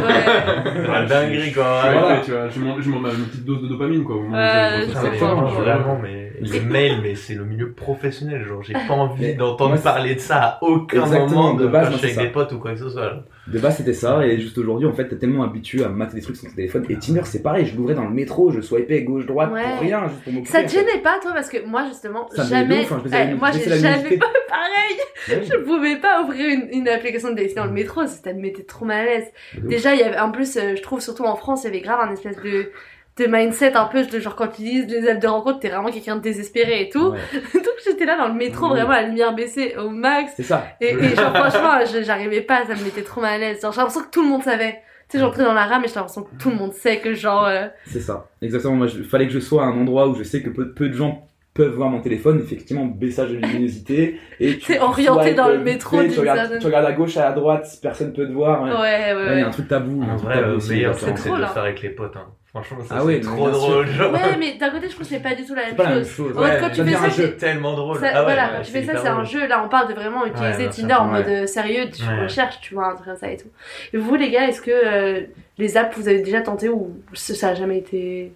La 0.87 1.05
dinguerie, 1.05 1.53
quoi. 1.53 1.63
Ouais, 1.83 1.93
Voilà. 1.93 2.07
ouais, 2.15 2.21
tu 2.23 2.31
vois, 2.31 2.49
je 2.49 2.59
m'en 2.59 2.81
je 2.81 2.89
m'en 2.89 2.99
mets 2.99 3.09
une 3.13 3.25
petite 3.25 3.45
dose 3.45 3.61
de 3.61 3.67
dopamine, 3.67 4.03
quoi. 4.03 4.17
Au 4.17 4.21
moment 4.21 4.37
Ouais, 4.37 4.81
je 4.87 4.87
sais 4.87 4.93
pas. 4.93 5.15
Je- 5.15 5.61
vraiment, 5.61 5.99
mais 6.01 6.26
les 6.39 6.59
mails, 6.59 6.99
mais 7.01 7.15
c'est 7.15 7.33
le 7.35 7.45
milieu 7.45 7.71
professionnel. 7.71 8.43
Genre, 8.45 8.61
j'ai 8.63 8.73
pas 8.73 8.93
envie 8.93 9.35
d'entendre 9.35 9.71
moi, 9.73 9.79
parler 9.81 10.15
de 10.15 10.19
ça 10.19 10.37
à 10.43 10.59
aucun 10.63 11.03
Exactement, 11.03 11.29
moment 11.43 11.53
de, 11.55 11.63
de 11.63 11.67
base, 11.67 11.85
quand 11.87 11.91
je 11.93 11.97
suis 11.97 12.05
avec 12.07 12.15
ça. 12.15 12.23
des 12.23 12.29
potes 12.31 12.51
ou 12.53 12.59
quoi 12.59 12.71
que 12.73 12.79
ce 12.79 12.89
soit. 12.89 13.09
genre. 13.09 13.23
De 13.47 13.59
base, 13.59 13.77
c'était 13.77 13.93
ça, 13.93 14.25
et 14.25 14.37
juste 14.39 14.57
aujourd'hui, 14.57 14.87
en 14.87 14.93
fait, 14.93 15.07
t'es 15.07 15.15
tellement 15.17 15.43
habitué 15.43 15.83
à 15.83 15.87
mater 15.89 16.15
des 16.15 16.21
trucs 16.21 16.35
sur 16.35 16.49
ton 16.49 16.55
téléphone. 16.55 16.85
Et 16.89 16.97
Tinder, 16.97 17.21
c'est 17.23 17.41
pareil, 17.41 17.65
je 17.65 17.77
l'ouvrais 17.77 17.93
dans 17.93 18.03
le 18.03 18.13
métro, 18.13 18.51
je 18.51 18.59
swipais 18.59 19.03
gauche-droite 19.03 19.51
Ouais. 19.53 19.63
pour 19.63 19.79
rien, 19.81 20.07
juste 20.09 20.23
pour 20.23 20.33
m'occuper. 20.33 20.51
Ça 20.51 20.59
te 20.59 20.65
en 20.65 20.69
fait. 20.69 20.79
gênait 20.79 21.01
pas, 21.01 21.17
toi 21.21 21.31
Parce 21.33 21.47
que 21.49 21.65
moi, 21.65 21.85
justement, 21.87 22.27
Ça 22.35 22.43
jamais. 22.43 22.81
ouf, 22.81 22.91
hein, 22.91 23.01
je 23.05 23.09
Eh, 23.15 23.33
moi, 23.35 23.51
j'ai 23.51 23.69
jamais. 23.79 23.97
nudité. 24.03 24.19
Pareil 24.49 24.97
Ouais. 25.29 25.41
Je 25.49 25.57
pouvais 25.57 25.97
pas 25.97 26.21
ouvrir 26.23 26.47
une, 26.47 26.67
une 26.71 26.87
application 26.89 27.29
de 27.31 27.35
dating 27.35 27.55
dans 27.55 27.65
le 27.65 27.71
métro, 27.71 28.05
ça 28.05 28.33
me 28.33 28.39
mettait 28.41 28.63
trop 28.63 28.85
mal 28.85 29.01
à 29.01 29.05
l'aise. 29.05 29.27
Déjà, 29.63 29.93
il 29.93 29.99
y 29.99 30.03
avait, 30.03 30.17
en 30.19 30.31
plus, 30.31 30.55
euh, 30.57 30.75
je 30.75 30.81
trouve, 30.81 31.01
surtout 31.01 31.23
en 31.23 31.35
France, 31.35 31.63
il 31.63 31.67
y 31.67 31.69
avait 31.69 31.81
grave 31.81 31.99
un 32.01 32.11
espèce 32.13 32.37
de 32.41 32.71
de 33.17 33.25
mindset 33.27 33.73
un 33.75 33.85
peu 33.85 34.05
de 34.05 34.19
genre 34.19 34.35
quand 34.35 34.47
tu 34.47 34.61
utilises 34.61 34.87
les 34.87 35.07
apps 35.09 35.19
de 35.19 35.27
rencontre 35.27 35.59
t'es 35.59 35.69
vraiment 35.69 35.89
quelqu'un 35.91 36.15
de 36.17 36.21
désespéré 36.21 36.81
et 36.83 36.89
tout 36.89 37.11
Ouais. 37.11 37.19
donc 37.53 37.73
j'étais 37.85 38.05
là 38.05 38.17
dans 38.17 38.27
le 38.27 38.33
métro 38.33 38.65
Ouais. 38.67 38.73
vraiment 38.75 38.91
à 38.93 39.01
la 39.01 39.07
lumière 39.07 39.33
baissée 39.33 39.75
au 39.77 39.89
max 39.89 40.33
C'est 40.35 40.43
ça. 40.43 40.65
Et, 40.81 40.89
et 40.93 41.15
genre, 41.15 41.35
franchement, 41.35 41.79
je- 41.91 42.03
j'arrivais 42.03 42.41
pas, 42.41 42.65
ça 42.65 42.75
me 42.75 42.83
mettait 42.83 43.01
trop 43.03 43.21
mal 43.21 43.33
à 43.33 43.37
l'aise. 43.37 43.61
Genre, 43.61 43.71
j'ai 43.71 43.77
l'impression 43.79 44.01
que 44.01 44.09
tout 44.11 44.21
le 44.23 44.29
monde 44.29 44.43
savait. 44.43 44.81
Tu 45.09 45.17
sais, 45.17 45.19
j'entrais 45.19 45.43
dans 45.45 45.53
la 45.53 45.65
rame 45.65 45.83
et 45.85 45.87
j'ai 45.87 45.95
l'impression 45.95 46.23
que 46.23 46.35
tout 46.37 46.49
le 46.49 46.55
monde 46.57 46.73
sait 46.73 46.97
que 46.99 47.13
genre. 47.13 47.45
euh, 47.45 47.67
C'est 47.85 48.01
ça. 48.01 48.27
Exactement. 48.41 48.75
Moi, 48.75 48.87
il 48.93 49.05
fallait 49.05 49.25
que 49.27 49.33
je 49.33 49.39
sois 49.39 49.63
à 49.63 49.67
un 49.67 49.79
endroit 49.79 50.07
où 50.09 50.15
je 50.15 50.23
sais 50.23 50.41
que 50.43 50.49
peu, 50.49 50.73
peu 50.73 50.89
de 50.89 50.93
gens 50.93 51.25
peuvent 51.53 51.71
voir 51.73 51.89
mon 51.89 52.01
téléphone. 52.01 52.41
Effectivement, 52.43 52.85
baissage 52.85 53.29
de 53.31 53.37
luminosité. 53.37 54.19
Et 54.41 54.57
tu 54.57 54.77
orienté 54.79 55.33
dans 55.33 55.47
le 55.47 55.59
métro 55.59 56.03
tu 56.03 56.19
regardes, 56.19 56.59
tu 56.59 56.65
regardes 56.65 56.85
à 56.85 56.91
gauche, 56.91 57.15
à 57.17 57.31
droite, 57.31 57.67
personne 57.81 58.11
peut 58.13 58.27
te 58.27 58.33
voir. 58.33 58.63
Ouais, 58.63 58.69
Ouais. 58.71 58.75
ouais, 58.75 59.13
Ouais, 59.15 59.33
Il 59.35 59.39
y 59.39 59.41
a 59.43 59.47
un 59.47 59.51
truc 59.51 59.67
tabou. 59.69 60.03
En 60.03 60.17
truc 60.17 60.27
vrai, 60.29 60.41
tabou 60.41 60.57
le 60.59 60.67
meilleur 60.69 60.97
truc, 60.97 61.17
c'est 61.17 61.29
de 61.31 61.35
le 61.35 61.45
faire 61.45 61.63
avec 61.63 61.81
les 61.81 61.89
potes. 61.89 62.15
Hein. 62.17 62.27
Franchement, 62.63 62.85
ça, 62.85 62.95
Ah 62.99 63.05
ouais, 63.05 63.13
c'est 63.21 63.29
mais 63.29 63.35
trop 63.35 63.49
drôle. 63.49 63.87
Genre. 63.87 64.11
Ouais, 64.13 64.37
mais 64.39 64.57
d'un 64.57 64.69
côté, 64.69 64.87
je 64.87 64.93
trouve 64.93 65.05
que 65.07 65.13
c'est 65.13 65.19
pas 65.21 65.35
du 65.35 65.45
tout 65.45 65.53
la 65.55 65.65
même 65.67 65.75
pas 65.75 65.93
chose. 65.95 66.09
chose. 66.09 66.37
En 66.37 66.41
fait, 66.43 66.59
quand 66.59 66.65
Ouais, 66.67 66.71
tu 66.71 66.83
fais 66.83 66.91
ça, 66.93 67.03
un 67.03 67.09
jeu. 67.09 67.11
c'est- 67.23 67.37
tellement 67.37 67.75
drôle. 67.75 67.99
Ça- 67.99 68.07
Ah 68.13 68.17
ouais, 68.19 68.23
voilà, 68.23 68.43
ouais, 68.45 68.49
quand 68.57 68.63
tu 68.63 68.71
fais 68.71 68.83
ça, 68.83 68.97
c'est 69.01 69.07
un 69.07 69.23
jeu. 69.23 69.47
Là, 69.47 69.63
on 69.65 69.69
parle 69.69 69.87
de 69.89 69.93
vraiment 69.93 70.25
utiliser. 70.25 70.69
Tinder 70.69 70.93
en 70.95 71.05
Ouais. 71.11 71.19
mode 71.19 71.27
euh, 71.27 71.45
sérieux, 71.47 71.85
tu 71.95 72.03
Ouais. 72.03 72.23
recherches, 72.23 72.59
tu 72.61 72.73
vois, 72.73 72.87
un 72.91 72.93
truc 72.95 73.05
comme 73.07 73.17
ça 73.17 73.31
et 73.31 73.37
tout. 73.37 73.47
Et 73.93 73.97
vous, 73.97 74.15
les 74.15 74.29
gars, 74.31 74.47
est-ce 74.47 74.61
que 74.61 74.71
euh, 74.71 75.21
les 75.57 75.77
apps, 75.77 75.95
vous 75.97 76.07
avez 76.07 76.21
déjà 76.21 76.41
tenté 76.41 76.69
ou 76.69 76.97
ça 77.13 77.49
a 77.49 77.53
jamais 77.55 77.77
été. 77.77 78.33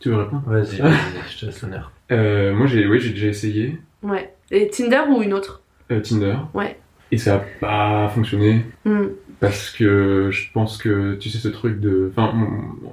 Tu 0.00 0.10
veux 0.10 0.16
répondre? 0.18 0.42
Vas-y, 0.46 0.76
je 1.30 1.38
te 1.40 1.46
laisse 1.46 1.62
l'honneur. 1.62 1.90
euh, 2.12 2.52
Moi, 2.54 2.66
j'ai 2.66 2.86
oui, 2.86 3.00
j'ai 3.00 3.10
déjà 3.10 3.26
essayé 3.26 3.78
Ouais. 4.02 4.32
Et 4.50 4.68
Tinder 4.68 5.02
ou 5.08 5.22
une 5.22 5.34
autre? 5.34 5.62
Euh, 5.90 6.00
Tinder. 6.00 6.36
Ouais. 6.54 6.78
Et 7.10 7.18
ça 7.18 7.36
a 7.36 7.38
pas 7.60 8.08
fonctionné. 8.14 8.64
Hmm. 8.84 9.06
Parce 9.40 9.70
que 9.70 10.30
je 10.32 10.50
pense 10.52 10.78
que, 10.78 11.14
tu 11.16 11.28
sais, 11.30 11.38
ce 11.38 11.48
truc 11.48 11.78
de... 11.80 12.10
Enfin, 12.10 12.32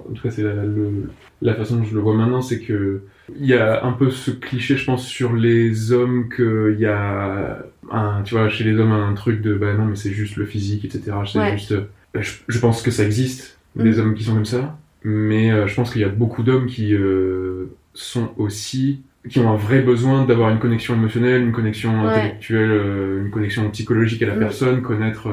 en 0.10 0.14
tout 0.14 0.22
cas, 0.22 0.30
c'est 0.30 0.44
la, 0.44 0.54
le- 0.54 1.10
la 1.42 1.56
façon 1.56 1.78
dont 1.78 1.84
je 1.84 1.96
le 1.96 2.02
vois 2.02 2.14
maintenant, 2.14 2.42
c'est 2.42 2.60
que 2.60 3.02
il 3.40 3.48
y 3.48 3.56
a 3.56 3.84
un 3.84 3.94
peu 3.94 4.12
ce 4.12 4.30
cliché, 4.30 4.78
je 4.78 4.86
pense, 4.86 5.08
sur 5.08 5.34
les 5.34 5.92
hommes, 5.92 6.30
qu'il 6.30 6.76
y 6.80 6.86
a, 6.86 7.66
un, 7.92 8.22
tu 8.24 8.36
vois, 8.36 8.50
chez 8.50 8.64
les 8.64 8.78
hommes, 8.80 8.92
un 8.92 9.14
truc 9.16 9.42
de, 9.42 9.56
bah 9.56 9.74
non, 9.74 9.86
mais 9.86 9.96
c'est 9.96 10.12
juste 10.12 10.36
le 10.36 10.46
physique, 10.46 10.86
etc. 10.86 11.18
C'est 11.26 11.40
Ouais. 11.40 11.52
juste... 11.58 11.74
Je, 12.14 12.32
je 12.48 12.60
pense 12.60 12.82
que 12.84 12.92
ça 12.92 13.04
existe, 13.04 13.58
des 13.76 13.94
Mhm. 13.94 14.00
hommes 14.00 14.14
qui 14.16 14.24
sont 14.24 14.36
comme 14.36 14.46
ça, 14.46 14.78
mais 15.04 15.52
euh, 15.52 15.66
je 15.68 15.74
pense 15.76 15.92
qu'il 15.92 16.02
y 16.02 16.06
a 16.06 16.10
beaucoup 16.10 16.44
d'hommes 16.44 16.68
qui 16.68 16.94
euh, 16.94 17.66
sont 17.96 18.30
aussi... 18.38 19.02
qui 19.28 19.40
ont 19.40 19.52
un 19.52 19.58
vrai 19.58 19.82
besoin 19.82 20.26
d'avoir 20.26 20.52
une 20.52 20.60
connexion 20.60 20.94
émotionnelle, 20.94 21.42
une 21.42 21.52
connexion 21.52 22.04
Ouais. 22.04 22.10
intellectuelle, 22.10 22.70
euh, 22.72 23.22
une 23.24 23.32
connexion 23.32 23.68
psychologique 23.72 24.22
à 24.22 24.28
la 24.28 24.34
Mhm. 24.36 24.40
personne, 24.40 24.82
connaître... 24.84 25.28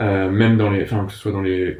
euh, 0.00 0.30
même 0.30 0.56
dans 0.56 0.70
les, 0.70 0.82
enfin 0.82 1.04
que 1.06 1.12
ce 1.12 1.18
soit 1.18 1.32
dans 1.32 1.42
les, 1.42 1.76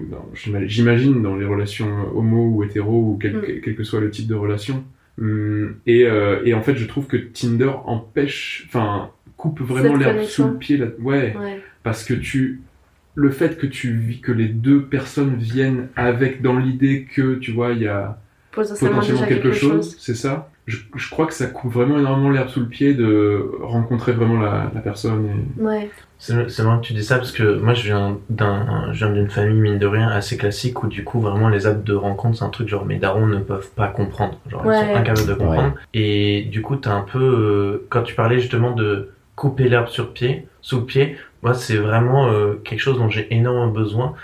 j'imagine 0.67 1.23
dans 1.23 1.37
les 1.37 1.47
relations 1.47 1.89
homo 2.17 2.49
ou 2.49 2.63
hétéro 2.65 2.93
ou 3.13 3.19
quel, 3.21 3.37
Mm. 3.37 3.43
quel- 3.63 3.77
que 3.77 3.85
soit 3.85 4.01
le 4.01 4.11
type 4.11 4.27
de 4.29 4.35
relation, 4.35 4.85
Hum, 5.21 5.77
et, 5.87 6.05
euh, 6.07 6.41
et 6.45 6.55
en 6.55 6.63
fait, 6.63 6.75
je 6.75 6.87
trouve 6.87 7.07
que 7.07 7.17
Tinder 7.17 7.71
empêche, 7.85 8.65
enfin, 8.67 9.11
coupe 9.37 9.61
vraiment 9.61 9.95
l'herbe 9.97 10.23
sous 10.25 10.49
le 10.49 10.55
pied. 10.57 10.77
Là. 10.77 10.87
Ouais, 11.01 11.37
Ouais. 11.39 11.61
parce 11.85 12.03
que 12.05 12.15
tu, 12.15 12.63
le 13.15 13.31
fait 13.31 13.57
que 13.57 13.67
tu 13.67 13.93
vis, 13.93 14.21
que 14.21 14.33
les 14.33 14.49
deux 14.49 14.83
personnes 14.83 15.37
viennent 15.37 15.87
avec 15.95 16.43
dans 16.43 16.59
l'idée 16.59 17.07
que, 17.15 17.37
tu 17.37 17.53
vois, 17.53 17.75
il 17.75 17.83
y 17.83 17.87
a 17.87 18.19
Potentiellement, 18.51 19.01
quelque, 19.29 19.53
chose, 19.53 19.97
c'est 20.01 20.17
ça. 20.17 20.51
Je, 20.67 20.79
je 20.97 21.11
crois 21.11 21.27
que 21.27 21.35
ça 21.35 21.47
coupe 21.47 21.73
vraiment 21.73 21.99
énormément 21.99 22.31
l'herbe 22.31 22.49
sous 22.49 22.61
le 22.61 22.67
pied 22.69 22.95
de 22.95 23.51
rencontrer 23.61 24.13
vraiment 24.13 24.41
la, 24.41 24.73
la 24.75 24.81
personne. 24.81 25.27
Et... 25.27 25.63
Ouais. 25.63 25.91
C'est 26.25 26.49
c'est 26.49 26.63
marrant 26.63 26.79
que 26.79 26.87
tu 26.87 26.95
dis 26.95 27.05
ça 27.05 27.19
parce 27.19 27.33
que 27.33 27.59
moi 27.59 27.75
je 27.75 27.83
viens 27.83 28.17
d'un 28.31 28.91
je 28.95 29.05
viens 29.05 29.15
d'une 29.15 29.29
famille 29.29 29.61
mine 29.61 29.79
de 29.79 29.87
rien 29.87 30.09
assez 30.09 30.39
classique 30.39 30.83
où 30.83 30.87
du 30.87 31.05
coup 31.05 31.21
vraiment 31.21 31.51
les 31.51 31.67
apps 31.67 31.85
de 31.85 31.93
rencontre 31.93 32.39
c'est 32.39 32.45
un 32.47 32.49
truc 32.49 32.67
genre 32.67 32.87
mes 32.87 32.97
darons 32.97 33.27
ne 33.27 33.41
peuvent 33.41 33.71
pas 33.73 33.89
comprendre. 33.89 34.39
Genre 34.49 34.63
ils 34.65 34.73
sont 34.73 34.95
incapables 34.95 35.29
de 35.29 35.35
comprendre. 35.35 35.75
Et 35.93 36.49
du 36.51 36.63
coup 36.63 36.77
t'as 36.77 36.95
un 36.95 37.03
peu 37.03 37.19
euh, 37.19 37.87
quand 37.91 38.05
tu 38.05 38.15
parlais 38.15 38.39
justement 38.39 38.71
de 38.71 39.11
couper 39.37 39.69
l'herbe 39.69 39.89
sur 39.89 40.15
pied 40.15 40.49
sous 40.63 40.79
le 40.79 40.87
pied 40.87 41.19
moi 41.43 41.53
c'est 41.53 41.77
vraiment 41.77 42.31
euh, 42.31 42.55
quelque 42.65 42.81
chose 42.81 42.97
dont 42.97 43.11
j'ai 43.11 43.27
énormément 43.35 43.67
besoin. 43.67 44.15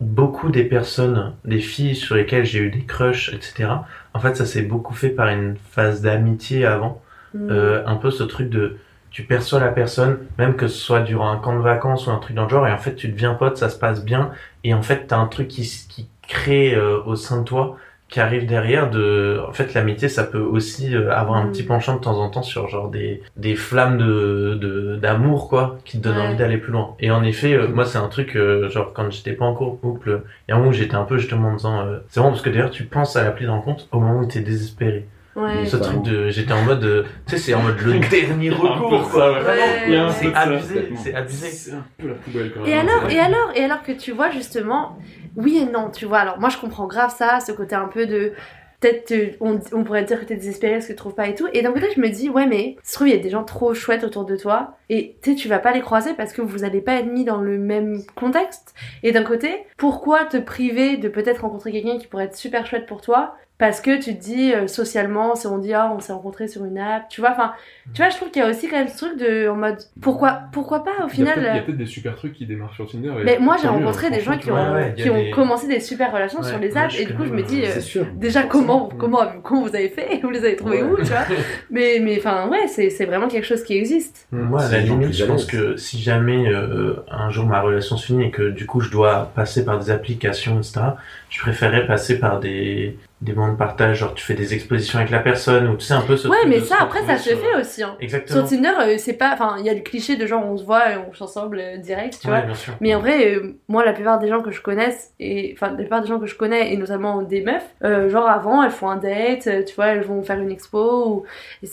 Beaucoup 0.00 0.48
des 0.48 0.64
personnes 0.64 1.34
des 1.44 1.58
filles 1.60 1.94
sur 1.94 2.14
lesquelles 2.14 2.46
j'ai 2.46 2.60
eu 2.60 2.70
des 2.70 2.84
crushs 2.84 3.34
etc 3.34 3.68
en 4.14 4.18
fait 4.18 4.34
ça 4.34 4.46
s'est 4.46 4.62
beaucoup 4.62 4.94
fait 4.94 5.10
par 5.10 5.28
une 5.28 5.56
phase 5.72 6.00
d'amitié 6.00 6.64
avant. 6.64 7.02
Mm. 7.34 7.48
euh, 7.50 7.86
un 7.86 7.94
peu 7.96 8.10
ce 8.10 8.24
truc 8.24 8.48
de 8.48 8.76
tu 9.10 9.24
perçois 9.24 9.60
la 9.60 9.68
personne, 9.68 10.18
même 10.38 10.54
que 10.54 10.68
ce 10.68 10.78
soit 10.78 11.00
durant 11.00 11.30
un 11.30 11.36
camp 11.38 11.54
de 11.56 11.62
vacances 11.62 12.06
ou 12.06 12.10
un 12.10 12.18
truc 12.18 12.36
dans 12.36 12.44
le 12.44 12.48
genre, 12.50 12.66
et 12.66 12.72
en 12.72 12.78
fait 12.78 12.94
tu 12.94 13.08
deviens 13.08 13.34
pote, 13.34 13.56
ça 13.56 13.68
se 13.68 13.78
passe 13.78 14.04
bien, 14.04 14.30
et 14.64 14.72
en 14.74 14.82
fait 14.82 15.06
t'as 15.08 15.16
un 15.18 15.26
truc 15.26 15.48
qui, 15.48 15.62
qui 15.88 16.08
crée 16.28 16.74
euh, 16.74 17.00
au 17.06 17.16
sein 17.16 17.40
de 17.40 17.44
toi, 17.44 17.76
qui 18.08 18.18
arrive 18.18 18.44
derrière 18.44 18.90
de, 18.90 19.40
en 19.48 19.52
fait 19.52 19.72
l'amitié 19.72 20.08
ça 20.08 20.24
peut 20.24 20.40
aussi 20.40 20.96
euh, 20.96 21.12
avoir 21.12 21.38
un 21.38 21.44
Mm. 21.44 21.52
petit 21.52 21.62
penchant 21.62 21.94
de 21.94 22.00
temps 22.00 22.18
en 22.20 22.28
temps 22.28 22.42
sur 22.42 22.68
genre 22.68 22.88
des, 22.90 23.22
des 23.36 23.54
flammes 23.54 23.98
de, 23.98 24.58
de, 24.60 24.96
d'amour 24.96 25.48
quoi, 25.48 25.78
qui 25.84 25.98
te 25.98 26.04
donnent 26.08 26.16
Ouais. 26.18 26.26
envie 26.26 26.36
d'aller 26.36 26.58
plus 26.58 26.72
loin. 26.72 26.96
Et 26.98 27.12
en 27.12 27.22
effet, 27.22 27.54
euh, 27.54 27.68
moi 27.68 27.84
c'est 27.84 27.98
un 27.98 28.08
truc, 28.08 28.34
euh, 28.36 28.68
genre 28.68 28.92
quand 28.92 29.08
j'étais 29.12 29.32
pas 29.32 29.44
encore 29.44 29.68
en 29.68 29.76
couple, 29.76 30.22
il 30.48 30.50
y 30.50 30.52
a 30.52 30.56
un 30.56 30.58
moment 30.58 30.70
où 30.70 30.74
j'étais 30.74 30.96
un 30.96 31.04
peu 31.04 31.18
justement 31.18 31.50
en 31.50 31.54
disant, 31.56 31.82
euh, 31.82 31.98
c'est 32.08 32.20
bon 32.20 32.30
parce 32.30 32.42
que 32.42 32.50
d'ailleurs 32.50 32.70
tu 32.70 32.82
penses 32.84 33.14
à 33.14 33.22
l'appli 33.22 33.46
de 33.46 33.50
rencontre 33.52 33.86
au 33.92 34.00
moment 34.00 34.18
où 34.20 34.26
t'es 34.26 34.40
désespéré. 34.40 35.06
Ouais. 35.36 35.64
Ce 35.64 35.76
truc 35.76 36.02
de, 36.02 36.28
j'étais 36.30 36.52
en 36.52 36.62
mode, 36.62 36.84
euh, 36.84 37.04
tu 37.26 37.36
sais, 37.36 37.38
c'est 37.38 37.54
en 37.54 37.62
mode 37.62 37.78
le 37.80 37.98
dernier 38.10 38.50
recours, 38.50 39.08
quoi. 39.10 39.42
ça, 39.44 39.50
ouais. 39.50 40.08
C'est 40.12 40.34
abusé, 40.34 40.88
c'est 40.96 41.14
abusé. 41.14 41.46
C'est 41.48 41.72
un 41.72 41.84
peu 41.98 42.08
la 42.08 42.14
poubelle 42.14 42.52
quand 42.52 42.60
même. 42.62 42.68
Et 42.68 42.74
alors, 42.74 43.10
et 43.10 43.18
alors, 43.20 43.52
et 43.54 43.64
alors 43.64 43.82
que 43.82 43.92
tu 43.92 44.10
vois 44.12 44.30
justement, 44.30 44.98
oui 45.36 45.58
et 45.58 45.70
non, 45.70 45.90
tu 45.90 46.04
vois. 46.06 46.18
Alors 46.18 46.38
moi 46.40 46.48
je 46.48 46.58
comprends 46.58 46.86
grave 46.86 47.14
ça, 47.16 47.38
ce 47.40 47.52
côté 47.52 47.76
un 47.76 47.86
peu 47.86 48.06
de 48.06 48.32
peut-être 48.80 49.12
euh, 49.12 49.28
on, 49.40 49.60
on 49.72 49.84
pourrait 49.84 50.04
dire 50.04 50.18
que 50.20 50.24
t'es 50.24 50.36
désespéré 50.36 50.74
parce 50.74 50.86
que 50.86 50.92
tu 50.92 50.96
trouves 50.96 51.14
pas 51.14 51.28
et 51.28 51.34
tout. 51.34 51.46
Et 51.52 51.62
d'un 51.62 51.70
côté 51.72 51.86
je 51.94 52.00
me 52.00 52.08
dis 52.08 52.28
ouais 52.28 52.46
mais 52.46 52.76
se 52.82 52.94
trouve 52.94 53.08
il 53.08 53.14
y 53.14 53.18
a 53.18 53.22
des 53.22 53.30
gens 53.30 53.44
trop 53.44 53.72
chouettes 53.74 54.04
autour 54.04 54.24
de 54.24 54.36
toi 54.36 54.78
et 54.88 55.16
tu 55.22 55.30
sais 55.30 55.36
tu 55.36 55.48
vas 55.48 55.58
pas 55.58 55.72
les 55.72 55.80
croiser 55.80 56.14
parce 56.14 56.32
que 56.32 56.42
vous 56.42 56.64
allez 56.64 56.80
pas 56.80 56.94
être 56.94 57.06
mis 57.06 57.24
dans 57.24 57.40
le 57.40 57.56
même 57.58 58.02
contexte. 58.16 58.74
Et 59.04 59.12
d'un 59.12 59.22
côté 59.22 59.64
pourquoi 59.76 60.24
te 60.24 60.38
priver 60.38 60.96
de 60.96 61.08
peut-être 61.08 61.42
rencontrer 61.42 61.70
quelqu'un 61.72 61.98
qui 61.98 62.06
pourrait 62.08 62.24
être 62.24 62.36
super 62.36 62.66
chouette 62.66 62.86
pour 62.86 63.00
toi 63.00 63.36
parce 63.60 63.80
que 63.80 64.02
tu 64.02 64.16
te 64.16 64.20
dis 64.20 64.52
euh, 64.52 64.66
socialement, 64.66 65.36
si 65.36 65.46
on 65.46 65.58
dit 65.58 65.72
ah 65.74 65.92
on 65.94 66.00
s'est 66.00 66.12
rencontrés 66.12 66.48
sur 66.48 66.64
une 66.64 66.78
app, 66.78 67.08
tu 67.08 67.20
vois, 67.20 67.30
enfin, 67.30 67.52
tu 67.94 68.02
vois, 68.02 68.10
je 68.10 68.16
trouve 68.16 68.30
qu'il 68.32 68.42
y 68.42 68.44
a 68.44 68.48
aussi 68.48 68.66
quand 68.68 68.76
même 68.78 68.88
ce 68.88 68.96
truc 68.96 69.18
de 69.18 69.48
en 69.48 69.54
mode 69.54 69.76
pourquoi 70.00 70.40
pourquoi 70.52 70.82
pas 70.82 71.04
au 71.04 71.08
final. 71.08 71.34
peut-être- 71.34 71.46
il 71.46 71.54
y 71.54 71.58
a 71.58 71.62
euh, 71.62 71.64
peut-être 71.66 71.76
des 71.78 71.86
super 71.86 72.16
trucs 72.16 72.32
qui 72.32 72.46
démarrent 72.46 72.74
sur 72.74 72.90
Tinder. 72.90 73.12
et 73.20 73.24
mais 73.24 73.38
moi 73.38 73.56
j'ai 73.60 73.68
mieux, 73.68 73.74
rencontré 73.74 74.10
des 74.10 74.20
gens 74.20 74.36
qui 74.38 74.50
ont, 74.50 74.54
vois. 74.54 74.70
Ouais, 74.70 74.74
ouais, 74.74 74.94
il 74.96 75.00
y 75.00 75.02
qui 75.04 75.08
a 75.08 75.12
ont 75.12 75.22
des- 75.22 75.30
commencé 75.30 75.68
des 75.68 75.78
super 75.80 76.12
relations 76.12 76.40
Ouais, 76.40 76.48
sur 76.48 76.58
les 76.58 76.76
apps 76.76 76.98
et 76.98 77.04
du 77.04 77.14
coup 77.14 77.24
je 77.26 77.32
me 77.32 77.42
dis 77.42 77.62
euh, 77.64 78.04
déjà 78.14 78.42
comment 78.44 78.88
Mm. 78.92 78.96
comment 78.98 79.20
comment 79.42 79.62
vous 79.62 79.76
avez 79.76 79.88
fait 79.90 80.20
vous 80.22 80.30
les 80.30 80.40
avez 80.44 80.56
trouvés 80.56 80.82
Ouais. 80.82 80.90
où 80.90 80.96
tu 80.96 81.04
vois 81.04 81.26
mais 81.70 82.00
mais 82.02 82.16
enfin 82.18 82.48
ouais 82.48 82.66
c'est 82.66 82.88
c'est 82.90 83.04
vraiment 83.04 83.28
quelque 83.28 83.46
chose 83.46 83.62
qui 83.62 83.76
existe 83.76 84.26
Moi, 84.32 84.62
à 84.62 84.70
la 84.72 84.78
limite, 84.80 85.12
je 85.12 85.24
pense 85.24 85.44
que 85.44 85.76
si 85.76 85.98
jamais 86.00 86.48
euh, 86.48 86.94
un 87.10 87.28
jour 87.30 87.44
ma 87.46 87.60
relation 87.60 87.96
se 87.98 88.06
finit 88.06 88.26
et 88.26 88.30
que 88.30 88.48
du 88.50 88.64
coup 88.66 88.80
je 88.80 88.90
dois 88.90 89.30
passer 89.34 89.64
par 89.64 89.78
des 89.78 89.90
applications, 89.90 90.56
etc., 90.58 90.80
je 91.28 91.40
préférerais 91.40 91.86
passer 91.86 92.18
par 92.18 92.40
des, 92.40 92.96
des 93.20 93.34
moments 93.34 93.52
de 93.52 93.58
partage, 93.58 93.98
genre 93.98 94.14
tu 94.14 94.24
fais 94.24 94.32
des 94.34 94.54
expositions 94.54 94.98
avec 94.98 95.10
la 95.10 95.18
personne 95.20 95.68
ou 95.68 95.76
tu 95.76 95.84
sais 95.84 95.92
un 95.92 96.00
peu 96.00 96.16
ce 96.16 96.26
ouais 96.26 96.38
mais 96.48 96.60
ça 96.60 96.76
après 96.80 97.02
ça 97.04 97.18
se 97.18 97.28
sur- 97.30 97.38
fait 97.38 97.60
aussi 97.60 97.82
hein. 97.82 97.94
Exactement. 98.00 98.46
sur 98.46 98.56
Tinder 98.56 98.72
euh, 98.80 98.94
c'est 98.98 99.12
pas 99.12 99.30
enfin 99.34 99.56
il 99.58 99.66
y 99.66 99.68
a 99.68 99.74
le 99.74 99.80
cliché 99.80 100.16
de 100.16 100.26
genre 100.26 100.42
on 100.44 100.56
se 100.56 100.64
voit 100.64 100.92
et 100.92 100.96
on 100.96 101.12
chante 101.12 101.28
ensemble 101.28 101.58
euh, 101.60 101.76
direct 101.76 102.18
tu 102.22 102.28
Ouais, 102.28 102.36
vois 102.38 102.46
bien 102.46 102.54
sûr. 102.54 102.72
Mais 102.80 102.94
en 102.94 103.00
vrai, 103.00 103.34
euh, 103.34 103.56
moi, 103.68 103.84
la 103.84 103.92
plupart 103.92 104.18
des 104.20 104.28
gens 104.28 104.40
que 104.40 104.50
je 104.50 104.62
connaisse, 104.62 105.12
et 105.20 105.52
enfin, 105.54 105.68
la 105.70 105.76
plupart 105.76 106.00
des 106.00 106.08
gens 106.08 106.18
que 106.18 106.26
je 106.26 106.34
connais, 106.34 106.72
et 106.72 106.76
notamment 106.76 107.22
des 107.22 107.42
meufs, 107.42 108.10
genre 108.10 108.28
avant, 108.28 108.62
elles 108.62 108.70
font 108.70 108.88
un 108.88 108.96
date, 108.96 109.48
tu 109.66 109.74
vois, 109.74 109.88
elles 109.88 110.02
vont 110.02 110.22
faire 110.22 110.38
une 110.38 110.50
expo. 110.50 111.08
Ou... 111.08 111.24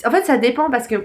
En 0.06 0.12
fait, 0.12 0.24
ça 0.24 0.38
dépend 0.38 0.70
parce 0.70 0.88
que 0.88 0.96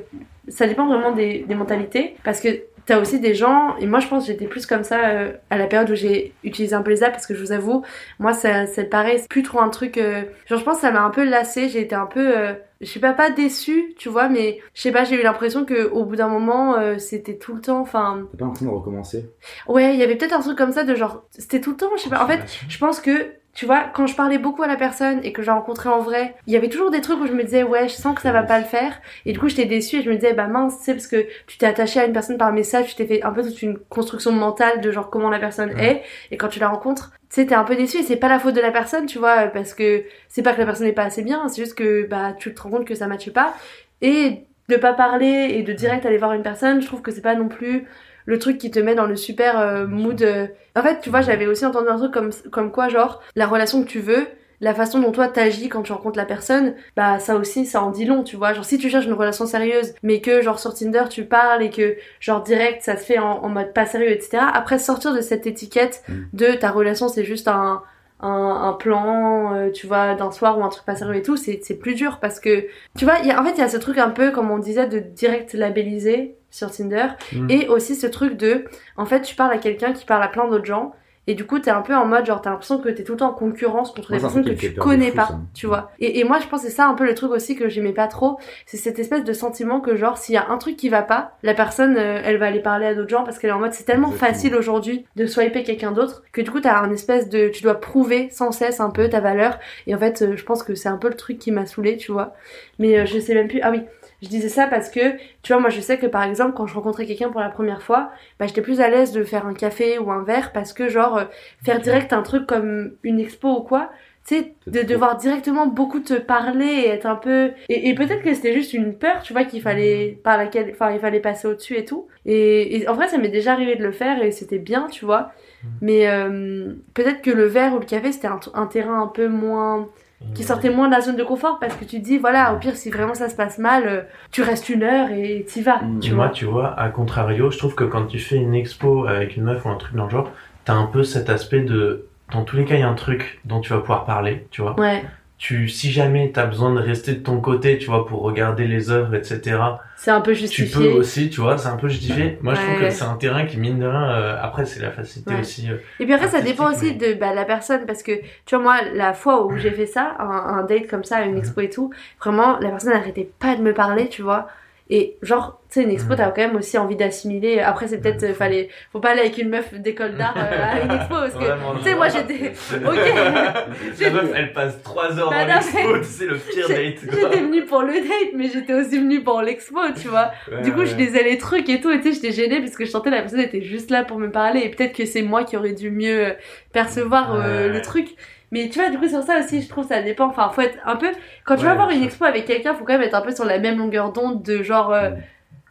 ça 0.49 0.67
dépend 0.67 0.87
vraiment 0.87 1.13
des, 1.13 1.45
des 1.47 1.55
mentalités. 1.55 2.17
Parce 2.25 2.41
que 2.41 2.49
t'as 2.87 3.01
aussi 3.01 3.21
des 3.21 3.35
gens, 3.35 3.77
et 3.79 3.87
moi, 3.87 4.01
je 4.01 4.09
pense 4.09 4.27
que 4.27 4.33
j'étais 4.33 4.47
plus 4.47 4.67
comme 4.67 4.83
ça 4.85 5.09
euh, 5.09 5.33
à 5.51 5.57
la 5.59 5.67
période 5.67 5.89
où 5.91 5.95
j'ai 5.95 6.35
utilisé 6.45 6.75
un 6.75 6.83
peu 6.83 6.91
les 6.91 7.03
apps, 7.03 7.13
parce 7.13 7.27
que 7.27 7.35
je 7.35 7.41
vous 7.41 7.53
avoue, 7.53 7.85
moi, 8.19 8.33
ça, 8.33 8.67
ça 8.67 8.85
paraît 8.85 9.21
plus 9.29 9.43
trop 9.43 9.61
un 9.61 9.69
truc. 9.69 9.99
euh, 9.99 10.23
Genre, 10.47 10.59
je 10.59 10.65
pense 10.65 10.77
que 10.77 10.81
ça 10.83 10.91
m'a 10.91 11.03
un 11.03 11.11
peu 11.11 11.25
lassé, 11.25 11.69
j'ai 11.69 11.81
été 11.81 11.95
un 11.95 12.07
peu. 12.07 12.37
euh, 12.37 12.53
je 12.81 12.87
sais 12.89 12.99
pas, 12.99 13.13
pas 13.13 13.31
déçue, 13.31 13.95
tu 13.97 14.09
vois, 14.09 14.29
mais 14.29 14.59
je 14.75 14.83
sais 14.83 14.91
pas, 14.91 15.05
j'ai 15.05 15.15
eu 15.21 15.23
l'impression 15.23 15.65
que 15.65 15.89
au 15.91 16.05
bout 16.05 16.17
d'un 16.17 16.27
moment, 16.27 16.75
euh, 16.77 16.99
c'était 16.99 17.37
tout 17.39 17.55
le 17.55 17.61
temps, 17.61 17.79
enfin, 17.81 18.27
T'as 18.33 18.39
pas 18.39 18.45
l'impression 18.47 18.67
de 18.73 18.75
recommencer? 18.77 19.31
Ouais, 19.69 19.95
il 19.95 20.01
y 20.01 20.03
avait 20.03 20.17
peut-être 20.17 20.33
un 20.33 20.41
truc 20.41 20.59
comme 20.59 20.73
ça 20.73 20.83
de 20.83 20.95
genre, 20.97 21.23
c'était 21.31 21.61
tout 21.61 21.71
le 21.71 21.77
temps, 21.77 21.91
je 21.97 22.03
sais 22.03 22.11
pas. 22.11 22.25
En 22.25 22.27
fait, 22.27 22.41
je 22.69 22.79
pense 22.79 23.01
que, 23.01 23.29
tu 23.55 23.67
vois, 23.67 23.85
quand 23.93 24.07
je 24.07 24.15
parlais 24.17 24.39
beaucoup 24.39 24.63
à 24.63 24.67
la 24.67 24.77
personne 24.77 25.21
et 25.25 25.33
que 25.33 25.43
je 25.43 25.49
la 25.49 25.55
rencontrais 25.55 25.91
en 25.91 26.01
vrai, 26.01 26.35
il 26.47 26.53
y 26.55 26.57
avait 26.57 26.71
toujours 26.71 26.91
des 26.91 27.03
trucs 27.03 27.21
où 27.21 27.27
je 27.27 27.33
me 27.33 27.43
disais, 27.45 27.63
ouais, 27.63 27.87
je 27.89 27.95
sens 27.95 28.15
que 28.15 28.23
ça 28.23 28.33
va 28.33 28.43
pas 28.43 28.59
le 28.59 28.65
faire. 28.65 28.99
Et 29.27 29.33
du 29.33 29.39
coup, 29.39 29.49
j'étais 29.49 29.67
déçue 29.67 29.97
et 29.97 30.03
je 30.03 30.09
me 30.11 30.15
disais, 30.15 30.33
bah 30.33 30.47
mince, 30.47 30.79
c'est 30.81 30.95
parce 30.95 31.07
que 31.07 31.27
tu 31.47 31.59
t'es 31.59 31.67
attaché 31.67 32.01
à 32.01 32.07
une 32.07 32.15
personne 32.15 32.39
par 32.39 32.51
message, 32.53 32.87
tu 32.87 32.95
t'es 32.95 33.07
fait 33.07 33.23
un 33.23 33.31
peu 33.31 33.43
toute 33.43 33.61
une 33.61 33.77
construction 33.79 34.33
mentale 34.33 34.81
de 34.81 34.91
genre 34.91 35.11
comment 35.11 35.29
la 35.29 35.39
personne 35.39 35.71
Ouais. 35.75 35.85
est. 35.85 36.03
Et 36.31 36.39
quand 36.39 36.49
tu 36.49 36.61
la 36.61 36.69
rencontres, 36.69 37.11
tu 37.29 37.41
sais, 37.41 37.47
t'es 37.47 37.55
un 37.55 37.65
peu 37.65 37.77
déçu 37.77 37.99
et 37.99 38.03
c'est 38.03 38.17
pas 38.17 38.29
la 38.29 38.39
faute 38.39 38.55
de 38.55 38.61
la 38.61 38.71
personne, 38.73 39.05
tu 39.07 39.19
vois, 39.19 39.43
parce 39.49 39.75
que 39.75 40.05
c'est 40.29 40.43
pas 40.43 40.55
que 40.55 40.59
la 40.61 40.65
personne 40.67 40.87
n'est 40.87 40.93
pas 40.95 41.05
assez 41.05 41.23
bien, 41.23 41.47
c'est 41.49 41.63
juste 41.63 41.75
que, 41.75 42.07
bah, 42.07 42.33
tu 42.39 42.55
te 42.55 42.63
rends 42.63 42.71
compte 42.71 42.87
que 42.87 42.95
ça 42.95 43.07
matche 43.07 43.31
pas. 43.31 43.55
Et 44.01 44.45
de 44.69 44.77
pas 44.77 44.95
parler 44.95 45.51
et 45.57 45.63
de 45.63 45.73
direct 45.75 46.07
aller 46.07 46.17
voir 46.19 46.33
une 46.33 46.43
personne, 46.43 46.81
je 46.81 46.87
trouve 46.87 47.03
que 47.03 47.11
c'est 47.11 47.21
pas 47.21 47.35
non 47.35 47.49
plus 47.49 47.85
le 48.27 48.39
truc 48.39 48.59
qui 48.59 48.71
te 48.71 48.79
met 48.79 48.95
dans 48.95 49.07
le 49.07 49.17
super 49.17 49.59
euh, 49.59 49.87
mood. 49.87 50.21
euh. 50.23 50.47
En 50.77 50.83
fait, 50.83 51.01
tu 51.01 51.11
vois, 51.11 51.21
j'avais 51.23 51.47
aussi 51.47 51.65
entendu 51.67 51.89
un 51.89 51.97
truc 51.99 52.13
comme, 52.13 52.31
comme 52.51 52.71
quoi, 52.73 52.89
genre, 52.89 53.21
la 53.37 53.47
relation 53.47 53.83
que 53.83 53.89
tu 53.89 53.99
veux, 54.01 54.27
la 54.61 54.75
façon 54.75 55.01
dont 55.01 55.11
toi 55.11 55.27
t'agis 55.27 55.69
quand 55.69 55.83
tu 55.83 55.93
rencontres 55.93 56.17
la 56.17 56.25
personne, 56.25 56.75
bah 56.97 57.19
ça 57.19 57.35
aussi, 57.35 57.67
ça 57.67 57.83
en 57.83 57.91
dit 57.91 58.05
long, 58.05 58.23
tu 58.23 58.37
vois. 58.37 58.53
Genre, 58.53 58.65
si 58.65 58.79
tu 58.79 58.89
cherches 58.89 59.07
une 59.07 59.13
relation 59.13 59.45
sérieuse, 59.45 59.93
mais 60.05 60.21
que, 60.21 60.41
genre, 60.41 60.61
sur 60.61 60.73
Tinder, 60.73 61.05
tu 61.11 61.25
parles 61.25 61.65
et 61.65 61.71
que, 61.71 61.97
genre, 62.21 62.43
direct, 62.45 62.81
ça 62.83 62.97
se 62.97 63.05
fait 63.05 63.19
en, 63.19 63.43
en 63.43 63.49
mode 63.49 63.73
pas 63.73 63.87
sérieux, 63.87 64.11
etc. 64.13 64.39
Après, 64.55 64.79
sortir 64.79 65.13
de 65.15 65.21
cette 65.21 65.47
étiquette 65.49 66.05
Mm. 66.09 66.15
de 66.33 66.47
ta 66.55 66.71
relation, 66.71 67.09
c'est 67.09 67.25
juste 67.25 67.49
un, 67.49 67.83
un, 68.21 68.29
un 68.69 68.73
plan, 68.75 69.53
euh, 69.57 69.71
tu 69.73 69.89
vois, 69.89 70.15
d'un 70.15 70.31
soir 70.31 70.57
ou 70.57 70.63
un 70.65 70.69
truc 70.69 70.85
pas 70.87 70.95
sérieux 70.95 71.17
et 71.17 71.23
tout, 71.23 71.37
c'est 71.37 71.59
c'est 71.65 71.75
plus 71.75 71.97
dur 71.97 72.19
parce 72.21 72.39
que, 72.39 72.67
tu 72.97 73.05
vois, 73.05 73.19
y 73.19 73.33
a, 73.33 73.41
en 73.41 73.45
fait, 73.45 73.51
il 73.55 73.59
y 73.59 73.63
a 73.63 73.69
ce 73.69 73.79
truc 73.79 73.99
un 73.99 74.11
peu, 74.11 74.31
comme 74.31 74.49
on 74.53 74.59
disait, 74.59 74.87
de 74.87 75.01
direct 75.01 75.55
labelliser 75.55 76.37
sur 76.53 76.71
Tinder. 76.71 77.09
Mm. 77.33 77.51
Et 77.51 77.69
aussi 77.69 77.97
ce 77.97 78.07
truc 78.07 78.37
de, 78.37 78.67
en 78.97 79.07
fait, 79.07 79.23
tu 79.23 79.35
parles 79.35 79.53
à 79.53 79.59
quelqu'un 79.59 79.93
qui 79.93 80.05
parle 80.05 80.23
à 80.23 80.29
plein 80.29 80.47
d'autres 80.47 80.65
gens. 80.65 80.93
Et 81.29 81.35
du 81.35 81.45
coup, 81.47 81.61
t'es 81.61 81.71
un 81.71 81.83
peu 81.83 81.95
en 81.95 82.05
mode, 82.05 82.27
genre, 82.27 82.41
t'as 82.41 82.51
l'impression 82.51 82.81
que 82.81 82.89
t'es 82.89 83.05
tout 83.05 83.13
le 83.13 83.19
temps 83.19 83.31
en 83.31 83.33
concurrence 83.33 83.93
contre 83.93 84.11
Moi, 84.11 84.19
des 84.19 84.23
personnes 84.23 84.45
que 84.45 84.51
tu 84.51 84.75
connais 84.75 85.13
pas, 85.13 85.39
tu 85.55 85.69
vois. 85.69 85.93
Et, 86.01 86.19
et 86.19 86.25
moi, 86.25 86.41
je 86.41 86.49
pense 86.49 86.63
que 86.63 86.69
c'est 86.69 86.75
ça 86.75 86.89
un 86.89 86.95
peu 86.95 87.05
le 87.05 87.15
truc 87.15 87.31
aussi 87.31 87.55
que 87.55 87.69
j'aimais 87.69 87.93
pas 87.93 88.09
trop. 88.09 88.41
C'est 88.67 88.77
cette 88.77 88.99
espèce 88.99 89.23
de 89.23 89.33
sentiment 89.33 89.81
que, 89.81 89.95
genre, 89.95 90.19
s'il 90.19 90.35
y 90.35 90.39
a 90.39 90.51
un 90.51 90.59
truc 90.59 90.77
qui 90.77 90.89
va 90.89 91.03
pas, 91.03 91.37
la 91.45 91.55
personne, 91.55 91.97
euh, 91.97 92.21
elle 92.25 92.39
va 92.39 92.47
aller 92.47 92.59
parler 92.59 92.87
à 92.87 92.95
d'autres 92.97 93.09
gens 93.09 93.23
parce 93.23 93.39
qu'elle 93.39 93.51
est 93.51 93.53
en 93.53 93.61
mode, 93.61 93.73
c'est 93.73 93.85
tellement 93.85 94.09
Exactement. 94.09 94.33
facile 94.33 94.57
aujourd'hui 94.57 95.05
de 95.15 95.27
swiper 95.27 95.63
quelqu'un 95.63 95.93
d'autre 95.93 96.25
que 96.33 96.41
du 96.41 96.51
coup, 96.51 96.59
t'as 96.59 96.81
un 96.81 96.91
espèce 96.91 97.29
de, 97.29 97.49
tu 97.51 97.63
dois 97.63 97.81
prouver 97.81 98.29
sans 98.33 98.51
cesse 98.51 98.81
un 98.81 98.91
peu 98.91 99.09
ta 99.09 99.21
valeur. 99.21 99.61
Et 99.87 99.95
en 99.95 99.99
fait, 99.99 100.23
euh, 100.23 100.35
je 100.35 100.43
pense 100.43 100.65
que 100.65 100.75
c'est 100.75 100.89
un 100.89 100.99
peu 100.99 101.09
le 101.09 101.15
truc 101.15 101.39
qui 101.39 101.53
m'a 101.53 101.67
saoulé, 101.67 101.99
tu 101.99 102.11
vois. 102.11 102.35
Mais 102.81 102.99
euh, 102.99 103.07
je 103.07 103.21
sais 103.21 103.35
même 103.35 103.47
plus. 103.47 103.61
Ah 103.63 103.71
oui, 103.71 103.83
je 104.23 104.29
disais 104.29 104.49
ça 104.49 104.67
parce 104.67 104.89
que, 104.91 105.17
tu 105.43 105.53
vois, 105.53 105.61
moi 105.61 105.71
je 105.71 105.81
sais 105.81 105.99
que 105.99 106.07
par 106.07 106.23
exemple, 106.25 106.55
quand 106.57 106.67
je 106.67 106.75
rencontrais 106.75 107.07
quelqu'un 107.07 107.31
pour 107.31 107.41
la 107.41 107.51
première 107.51 107.83
fois, 107.83 108.11
bah 108.39 108.47
j'étais 108.47 108.63
plus 108.63 108.81
à 108.81 108.89
l'aise 108.89 109.13
de 109.13 109.25
faire 109.25 109.47
un 109.47 109.55
café 109.55 109.99
ou 109.99 110.11
un 110.11 110.23
verre 110.25 110.53
parce 110.53 110.73
que, 110.73 110.89
genre, 110.89 111.19
euh, 111.19 111.25
faire 111.65 111.81
direct 111.81 112.13
un 112.13 112.23
truc 112.23 112.47
comme 112.47 112.93
une 113.03 113.19
expo 113.21 113.49
ou 113.59 113.63
quoi, 113.63 113.91
tu 114.27 114.37
sais, 114.37 114.55
de 114.69 114.83
devoir 114.83 115.17
directement 115.17 115.67
beaucoup 115.67 115.99
te 116.01 116.15
parler 116.15 116.65
et 116.67 116.89
être 116.91 117.07
un 117.07 117.17
peu. 117.17 117.53
Et, 117.69 117.89
et 117.89 117.95
peut-être 117.95 118.23
que 118.23 118.33
c'était 118.35 118.53
juste 118.55 118.73
une 118.73 118.97
peur, 118.97 119.21
tu 119.23 119.33
vois, 119.33 119.45
qu'il 119.45 119.61
fallait. 119.63 120.21
par 120.23 120.37
laquelle. 120.39 120.71
Enfin, 120.73 120.93
il 120.93 121.01
fallait 121.01 121.21
passer 121.21 121.49
au-dessus 121.49 121.77
et 121.77 121.85
tout. 121.85 122.07
Et, 122.25 122.77
et 122.83 122.89
en 122.89 122.95
vrai, 122.95 123.09
ça 123.09 123.19
m'est 123.19 123.29
déjà 123.29 123.53
arrivé 123.53 123.75
de 123.77 123.83
le 123.83 123.91
faire 123.93 124.23
et 124.23 124.31
c'était 124.31 124.59
bien, 124.61 124.87
tu 124.89 125.05
vois. 125.05 125.33
Mais 125.81 126.09
euh, 126.09 126.75
peut-être 126.95 127.23
que 127.23 127.31
le 127.31 127.45
verre 127.47 127.75
ou 127.75 127.79
le 127.79 127.85
café, 127.87 128.13
c'était 128.13 128.29
un, 128.29 128.41
un 128.55 128.67
terrain 128.67 129.03
un 129.03 129.07
peu 129.09 129.29
moins 129.29 129.89
qui 130.35 130.45
sortait 130.45 130.71
moins 130.71 130.87
de 130.89 130.93
la 130.93 131.01
zone 131.01 131.17
de 131.17 131.25
confort 131.25 131.59
parce 131.59 131.75
que 131.75 131.85
tu 131.85 131.99
te 132.01 132.05
dis 132.05 132.19
voilà 132.19 132.55
au 132.55 132.59
pire 132.59 132.75
si 132.77 132.91
vraiment 132.91 133.15
ça 133.15 133.29
se 133.29 133.37
passe 133.37 133.59
mal 133.59 133.83
euh, 133.87 134.01
tu 134.31 134.43
restes 134.43 134.69
une 134.69 134.83
heure 134.83 135.11
et 135.11 135.45
t'y 135.49 135.63
vas 135.63 135.79
Mm. 135.83 136.01
tu 136.01 136.11
Et 136.11 136.15
moi, 136.15 136.27
vois 136.27 136.33
tu 136.35 136.45
vois, 136.47 136.79
à 136.81 136.89
contrario, 136.89 137.51
je 137.51 137.59
trouve 137.59 137.75
que 137.75 137.85
quand 137.85 138.07
tu 138.07 138.19
fais 138.19 138.37
une 138.37 138.55
expo 138.55 139.07
avec 139.07 139.37
une 139.37 139.45
meuf 139.45 139.65
ou 139.65 139.69
un 139.69 139.77
truc 139.77 139.95
dans 139.95 140.05
le 140.05 140.11
genre, 140.11 140.31
t'as 140.65 140.75
un 140.75 140.87
peu 140.87 141.03
cet 141.05 141.29
aspect 141.31 141.61
de. 141.61 142.07
Dans 142.33 142.45
tous 142.45 142.57
les 142.57 142.65
cas, 142.65 142.75
il 142.77 142.81
y 142.81 142.83
a 142.85 142.89
un 142.89 142.95
truc 142.95 143.41
dont 143.45 143.61
tu 143.61 143.73
vas 143.73 143.81
pouvoir 143.81 144.05
parler, 144.07 144.47
tu 144.51 144.63
vois. 144.63 144.79
ouais 144.81 145.05
tu, 145.43 145.69
si 145.69 145.91
jamais 145.91 146.31
t'as 146.33 146.47
besoin 146.47 146.73
de 146.73 146.79
rester 146.79 147.15
de 147.15 147.21
ton 147.21 147.41
côté, 147.41 147.77
tu 147.77 147.87
vois, 147.87 148.07
pour 148.07 148.23
regarder 148.23 148.69
les 148.69 148.91
œuvres, 148.91 149.13
etc. 149.17 149.59
C'est 149.97 150.13
un 150.13 150.21
peu 150.21 150.35
Tu 150.35 150.39
justifié. 150.43 150.73
peux 150.73 150.93
aussi, 150.93 151.31
tu 151.31 151.41
vois, 151.41 151.59
c'est 151.59 151.67
un 151.67 151.77
peu 151.77 151.89
justifié. 151.89 152.39
Moi, 152.43 152.55
je 152.55 152.61
trouve 152.61 152.79
que 152.79 152.91
c'est 152.91 153.03
un 153.03 153.17
terrain 153.17 153.45
qui 153.45 153.57
mine 153.59 153.81
de 153.81 153.87
rien. 153.87 154.09
euh, 154.13 154.37
après, 154.41 154.67
c'est 154.67 154.81
la 154.81 154.93
facilité 154.93 155.35
Ouais. 155.35 155.41
aussi. 155.41 155.69
euh, 155.69 155.79
Et 155.99 156.05
puis 156.05 156.15
après, 156.15 156.29
ça 156.29 156.43
dépend 156.43 156.71
aussi 156.71 156.95
mais- 156.97 157.15
de 157.15 157.19
bah, 157.19 157.35
la 157.35 157.45
personne 157.45 157.87
parce 157.87 158.05
que 158.05 158.13
tu 158.47 158.55
vois, 158.55 158.63
moi, 158.63 158.77
la 158.95 159.15
fois 159.15 159.45
où 159.45 159.57
j'ai 159.59 159.73
fait 159.73 159.87
ça, 159.87 160.15
un, 160.21 160.59
un 160.59 160.63
date 160.63 160.87
comme 160.87 161.03
ça, 161.03 161.23
une 161.25 161.37
expo 161.37 161.61
et 161.61 161.71
tout, 161.71 161.91
vraiment, 162.21 162.59
la 162.61 162.71
personne 162.71 162.93
n'arrêtait 162.93 163.29
pas 163.41 163.57
de 163.57 163.63
me 163.63 163.75
parler, 163.75 164.09
tu 164.09 164.23
vois. 164.23 164.47
Et 164.95 165.17
genre, 165.23 165.63
tu 165.71 165.81
sais, 165.81 165.85
une 165.87 165.91
expo, 165.91 166.11
Mhm. 166.11 166.17
t'as 166.19 166.31
quand 166.33 166.43
même 166.43 166.57
aussi 166.57 166.77
envie 166.77 166.97
d'assimiler. 166.97 167.61
Après, 167.61 167.89
c'est 167.89 167.97
peut-être, 167.97 168.25
euh, 168.25 168.35
fallait, 168.35 168.69
faut 168.93 169.01
pas 169.01 169.13
aller 169.13 169.21
avec 169.23 169.39
une 169.39 169.49
meuf 169.49 169.73
d'école 169.73 170.17
d'art 170.19 170.35
euh, 170.37 170.63
à 170.63 170.81
une 170.85 170.91
expo 170.93 171.15
parce 171.15 171.33
que, 171.33 171.79
tu 171.79 171.85
sais, 171.85 171.95
moi, 171.95 172.09
j'étais, 172.11 172.53
La 172.83 172.91
ok. 172.91 174.13
meuf, 174.13 174.31
elle 174.37 174.53
passe 174.53 174.83
3 174.83 175.19
heures 175.19 175.31
Bah 175.31 175.47
dans 175.47 175.55
l'expo, 175.55 176.03
c'est 176.03 176.27
le 176.27 176.37
pire 176.37 176.69
date. 176.69 176.99
J'étais 177.11 177.41
venue 177.41 177.65
pour 177.65 177.81
le 177.83 177.95
date, 177.95 178.33
mais 178.37 178.49
j'étais 178.53 178.75
aussi 178.75 178.99
venue 178.99 179.23
pour 179.23 179.41
l'expo, 179.41 179.79
tu 179.99 180.09
vois. 180.09 180.31
Ouais, 180.51 180.61
Du 180.63 180.73
coup, 180.75 180.85
je 180.85 180.93
ouais. 180.95 181.05
lisais 181.05 181.23
les 181.23 181.39
trucs 181.39 181.71
et 181.71 181.81
tout, 181.81 181.91
et 181.91 181.99
tu 182.03 182.13
sais, 182.13 182.21
j'étais 182.21 182.33
gênée 182.33 182.61
parce 182.61 182.77
que 182.77 182.85
je 182.85 182.91
sentais 182.91 183.09
la 183.09 183.23
personne 183.23 183.41
était 183.41 183.63
juste 183.63 183.91
là 183.91 184.05
pour 184.05 184.19
me 184.19 184.31
parler, 184.31 184.61
et 184.61 184.69
peut-être 184.69 184.93
que 184.95 185.07
c'est 185.07 185.23
moi 185.23 185.45
qui 185.45 185.57
aurais 185.57 185.73
dû 185.73 185.91
mieux 185.91 186.35
percevoir 186.73 187.35
euh, 187.35 187.69
le 187.69 187.81
truc. 187.81 188.09
Mais 188.53 188.69
tu 188.71 188.79
vois, 188.81 188.91
du 188.91 188.99
coup, 188.99 189.09
sur 189.09 189.23
ça 189.25 189.41
aussi, 189.41 189.63
je 189.63 189.69
trouve 189.69 189.87
ça 189.89 190.03
dépend. 190.03 190.27
Enfin, 190.29 190.51
faut 190.51 190.61
être 190.63 190.79
un 190.85 190.97
peu. 190.97 191.09
Quand 191.45 191.57
tu 191.57 191.65
Ouais, 191.65 191.67
vas 191.67 191.75
voir 191.75 191.91
une 191.91 192.03
expo 192.05 192.25
avec 192.25 192.45
quelqu'un, 192.47 192.75
faut 192.75 192.85
quand 192.85 192.95
même 192.95 193.03
être 193.03 193.15
un 193.15 193.23
peu 193.23 193.35
sur 193.35 193.45
la 193.47 193.59
même 193.59 193.79
longueur 193.79 194.13
d'onde 194.13 194.43
de 194.43 194.63
genre. 194.63 194.93
euh, 194.93 195.11
Mm. 195.11 195.25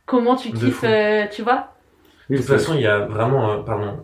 Comment 0.05 0.35
tu 0.35 0.51
De 0.51 0.53
kiffes, 0.53 0.83
euh, 0.83 1.27
tu 1.31 1.41
vois 1.43 1.75
Oui, 2.31 2.37
De 2.37 2.41
toute 2.41 2.49
façon, 2.51 2.73
il 2.75 2.81
y 2.81 2.87
a 2.87 2.99
vraiment. 2.99 3.51
euh, 3.51 3.57
pardon, 3.57 3.97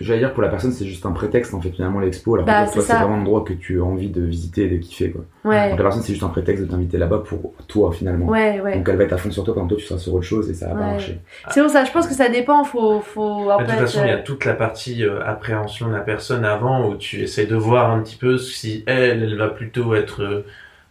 J'allais 0.00 0.20
dire 0.20 0.32
pour 0.32 0.42
la 0.42 0.48
personne 0.48 0.72
c'est 0.72 0.86
juste 0.86 1.04
un 1.04 1.12
prétexte 1.12 1.52
en 1.52 1.60
fait 1.60 1.68
finalement 1.70 2.00
l'expo 2.00 2.34
alors 2.34 2.46
que 2.46 2.50
Bah, 2.50 2.64
toi 2.66 2.82
c'est 2.82 2.94
vraiment 2.94 3.16
un 3.16 3.20
endroit 3.20 3.44
que 3.44 3.52
tu 3.52 3.80
as 3.80 3.84
envie 3.84 4.08
de 4.08 4.22
visiter 4.22 4.64
et 4.64 4.68
de 4.68 4.78
kiffer 4.78 5.10
quoi. 5.10 5.22
Ouais, 5.44 5.68
Donc 5.68 5.78
la 5.78 5.84
personne 5.84 6.00
c'est 6.02 6.12
juste 6.14 6.24
un 6.24 6.28
prétexte 6.28 6.64
de 6.64 6.70
t'inviter 6.70 6.96
là-bas 6.96 7.18
pour 7.18 7.52
toi 7.68 7.92
finalement. 7.92 8.26
ouais, 8.26 8.60
ouais. 8.60 8.76
Donc 8.78 8.88
elle 8.88 8.96
va 8.96 9.04
être 9.04 9.12
à 9.12 9.18
fond 9.18 9.30
sur 9.30 9.44
toi 9.44 9.52
pendant 9.54 9.66
que 9.66 9.74
toi 9.74 9.78
tu 9.80 9.86
seras 9.86 9.98
sur 9.98 10.14
autre 10.14 10.24
chose 10.24 10.48
et 10.48 10.54
ça 10.54 10.68
va 10.68 10.74
pas 10.74 10.80
marcher. 10.92 11.20
C'est 11.50 11.60
pour 11.60 11.70
ça, 11.70 11.84
je 11.84 11.92
pense 11.92 12.06
que 12.06 12.14
ça 12.14 12.30
dépend, 12.30 12.64
faut, 12.64 13.00
faut 13.00 13.50
un 13.50 13.58
De 13.58 13.64
toute 13.64 13.74
façon, 13.74 14.00
il 14.04 14.08
y 14.08 14.10
a 14.10 14.16
euh, 14.16 14.22
toute 14.24 14.46
la 14.46 14.54
partie 14.54 15.04
euh, 15.04 15.20
appréhension 15.26 15.88
de 15.88 15.92
la 15.92 16.00
personne 16.00 16.46
avant 16.46 16.88
où 16.88 16.96
tu 16.96 17.20
essaies 17.20 17.46
de 17.46 17.56
voir 17.56 17.90
un 17.90 18.00
petit 18.00 18.16
peu 18.16 18.38
si 18.38 18.84
elle, 18.86 19.22
elle 19.22 19.36
va 19.36 19.48
plutôt 19.48 19.94
être 19.94 20.22
euh, 20.22 20.46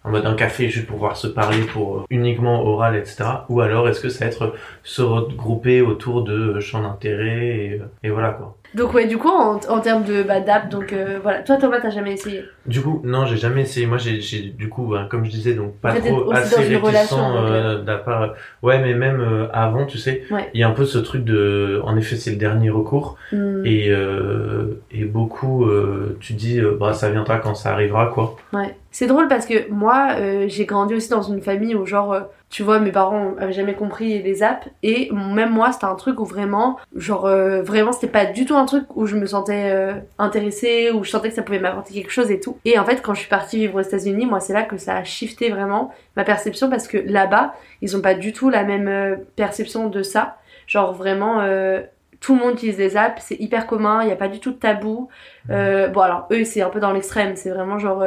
en 0.06 0.12
mode 0.12 0.26
un 0.26 0.36
café 0.36 0.70
juste 0.70 0.86
pour 0.86 0.98
pouvoir 0.98 1.18
se 1.18 1.28
parler 1.28 1.62
pour 1.64 1.98
euh, 1.98 2.04
uniquement 2.12 2.64
oral, 2.64 2.96
etc. 2.96 3.26
Ou 3.50 3.62
alors 3.62 3.90
est-ce 3.90 4.00
que 4.00 4.10
ça 4.10 4.26
va 4.26 4.32
être 4.32 4.54
se 4.84 5.02
regrouper 5.02 5.82
autour 5.82 6.24
de 6.24 6.60
champs 6.60 6.84
d'intérêt 6.84 7.48
et, 7.48 7.80
euh, 7.82 7.86
et 8.04 8.10
voilà 8.10 8.30
quoi. 8.30 8.56
Donc, 8.76 8.94
ouais, 8.94 9.08
du 9.08 9.18
coup, 9.18 9.30
en, 9.30 9.56
en 9.70 9.80
termes 9.80 10.04
de 10.04 10.22
bah, 10.22 10.42
d'app, 10.42 10.70
donc 10.70 10.92
euh, 10.92 11.18
voilà. 11.24 11.40
Toi, 11.44 11.56
Thomas, 11.56 11.80
t'as 11.82 11.90
jamais 11.90 12.14
essayé? 12.14 12.44
Du 12.66 12.82
coup, 12.82 13.02
non, 13.04 13.26
j'ai 13.26 13.38
jamais 13.38 13.62
essayé. 13.62 13.86
Moi, 13.88 13.98
j'ai, 13.98 14.20
du 14.50 14.70
coup, 14.70 14.88
ben, 14.88 15.08
comme 15.10 15.24
je 15.26 15.32
disais, 15.32 15.54
donc 15.54 15.76
pas 15.78 15.94
trop 15.94 16.32
assez 16.34 16.62
réticent 16.62 17.14
euh, 17.18 17.84
la 17.86 17.98
part. 17.98 18.34
Ouais, 18.62 18.80
mais 18.80 18.94
même 18.94 19.22
euh, 19.22 19.48
avant, 19.54 19.86
tu 19.86 19.98
sais, 19.98 20.24
il 20.30 20.34
Ouais. 20.36 20.50
y 20.54 20.64
a 20.64 20.68
un 20.68 20.72
peu 20.72 20.86
ce 20.86 20.98
truc 20.98 21.24
de. 21.24 21.80
En 21.86 21.96
effet, 21.96 22.18
c'est 22.18 22.32
le 22.32 22.38
dernier 22.38 22.70
recours. 22.70 23.18
Hmm. 23.32 23.66
Et, 23.66 23.88
euh, 23.90 24.82
et 24.92 25.06
beaucoup, 25.06 25.66
euh, 25.66 26.18
tu 26.20 26.34
dis, 26.34 26.60
euh, 26.60 26.76
bah, 26.80 26.94
ça 26.94 27.10
viendra 27.10 27.38
quand 27.38 27.56
ça 27.56 27.72
arrivera, 27.72 28.08
quoi. 28.08 28.36
Ouais. 28.54 28.76
C'est 28.92 29.08
drôle 29.08 29.28
parce 29.28 29.46
que 29.46 29.70
moi, 29.70 30.12
euh, 30.18 30.46
j'ai 30.48 30.66
grandi 30.66 30.94
aussi 30.96 31.10
dans 31.10 31.22
une 31.22 31.42
famille 31.42 31.76
où 31.76 31.86
genre, 31.86 32.14
euh, 32.14 32.22
tu 32.50 32.64
vois, 32.64 32.80
mes 32.80 32.94
parents 32.94 33.34
avaient 33.38 33.52
jamais 33.52 33.74
compris 33.74 34.22
les 34.24 34.42
apps 34.42 34.70
et 34.84 35.12
même 35.12 35.50
moi, 35.52 35.74
c'était 35.74 35.84
un 35.84 35.96
truc 35.96 36.18
où 36.22 36.24
vraiment, 36.26 36.78
genre, 36.96 37.26
euh, 37.26 37.62
vraiment, 37.62 37.92
c'était 37.92 38.08
pas 38.08 38.24
du 38.26 38.46
tout 38.46 38.56
un 38.56 38.64
truc 38.66 38.86
où 38.96 39.06
je 39.06 39.16
me 39.16 39.26
sentais 39.26 39.72
euh, 39.72 39.94
intéressée, 40.18 40.92
où 40.92 41.04
je 41.04 41.10
sentais 41.10 41.30
que 41.30 41.36
ça 41.36 41.44
pouvait 41.44 41.60
m'apporter 41.60 41.94
quelque 41.94 42.12
chose 42.12 42.32
et 42.32 42.40
tout. 42.40 42.58
Et 42.66 42.78
en 42.80 42.86
fait, 42.86 43.02
quand 43.02 43.14
je 43.14 43.22
suis 43.22 43.30
partie 43.30 43.58
vivre 43.58 43.80
aux 43.80 43.82
États-Unis, 43.82 44.26
moi, 44.26 44.40
c'est 44.40 44.54
là 44.54 44.64
que 44.64 44.78
ça 44.78 44.98
a 44.98 45.04
shifté 45.04 45.50
vraiment 45.50 45.94
ma 46.16 46.24
perception 46.24 46.70
parce 46.70 46.88
que 46.88 46.98
là-bas, 46.98 47.56
ils 47.82 47.96
ont 47.96 48.02
pas 48.02 48.14
du 48.14 48.34
tout 48.34 48.50
la 48.50 48.64
même 48.64 48.88
euh, 48.88 49.16
perception 49.36 49.90
de 49.90 50.04
ça. 50.04 50.38
Genre 50.68 50.94
vraiment. 50.94 51.42
euh, 51.42 51.82
tout 52.22 52.34
le 52.34 52.40
monde 52.40 52.54
utilise 52.54 52.78
les 52.80 52.98
apps, 52.98 53.22
c'est 53.24 53.40
hyper 53.40 53.68
commun, 53.68 54.02
il 54.02 54.08
n'y 54.08 54.12
a 54.12 54.16
pas 54.16 54.30
du 54.30 54.40
tout 54.40 54.52
de 54.52 54.58
tabou. 54.58 55.10
Euh, 55.52 55.90
bon 55.90 56.00
alors 56.02 56.28
eux 56.32 56.44
c'est 56.44 56.62
un 56.62 56.70
peu 56.70 56.80
dans 56.80 56.92
l'extrême, 56.92 57.36
c'est 57.36 57.52
vraiment 57.52 57.78
genre 57.78 58.04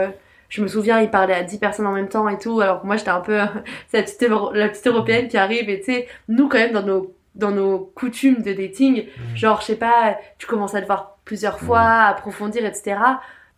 je 0.49 0.63
me 0.63 0.67
souviens, 0.67 1.01
ils 1.01 1.11
parlaient 1.11 1.35
à 1.35 1.43
10 1.43 1.59
personnes 1.59 1.87
en 1.87 1.93
même 1.93 2.09
temps 2.09 2.29
et 2.29 2.39
tout, 2.39 2.61
alors 2.61 2.81
que 2.81 2.87
moi 2.87 2.97
j'étais 2.97 3.11
un 3.11 3.21
peu 3.21 3.37
la 3.93 4.03
petite, 4.03 4.27
la 4.55 4.69
petite 4.69 4.87
européenne 4.87 5.29
qui 5.29 5.37
arrive 5.37 5.69
et 5.69 5.79
tu 5.79 5.93
sais, 5.93 6.09
nous 6.29 6.49
quand 6.49 6.59
même 6.59 6.73
dans 6.73 6.83
nos 6.83 7.15
dans 7.35 7.51
nos 7.51 7.79
coutumes 7.95 8.43
de 8.43 8.53
dating, 8.53 9.07
genre 9.35 9.61
je 9.61 9.67
sais 9.67 9.77
pas, 9.77 10.17
tu 10.39 10.47
commences 10.47 10.75
à 10.75 10.81
te 10.81 10.87
voir 10.87 11.19
plusieurs 11.25 11.59
fois, 11.59 11.81
approfondir, 11.81 12.65
etc. 12.65 12.97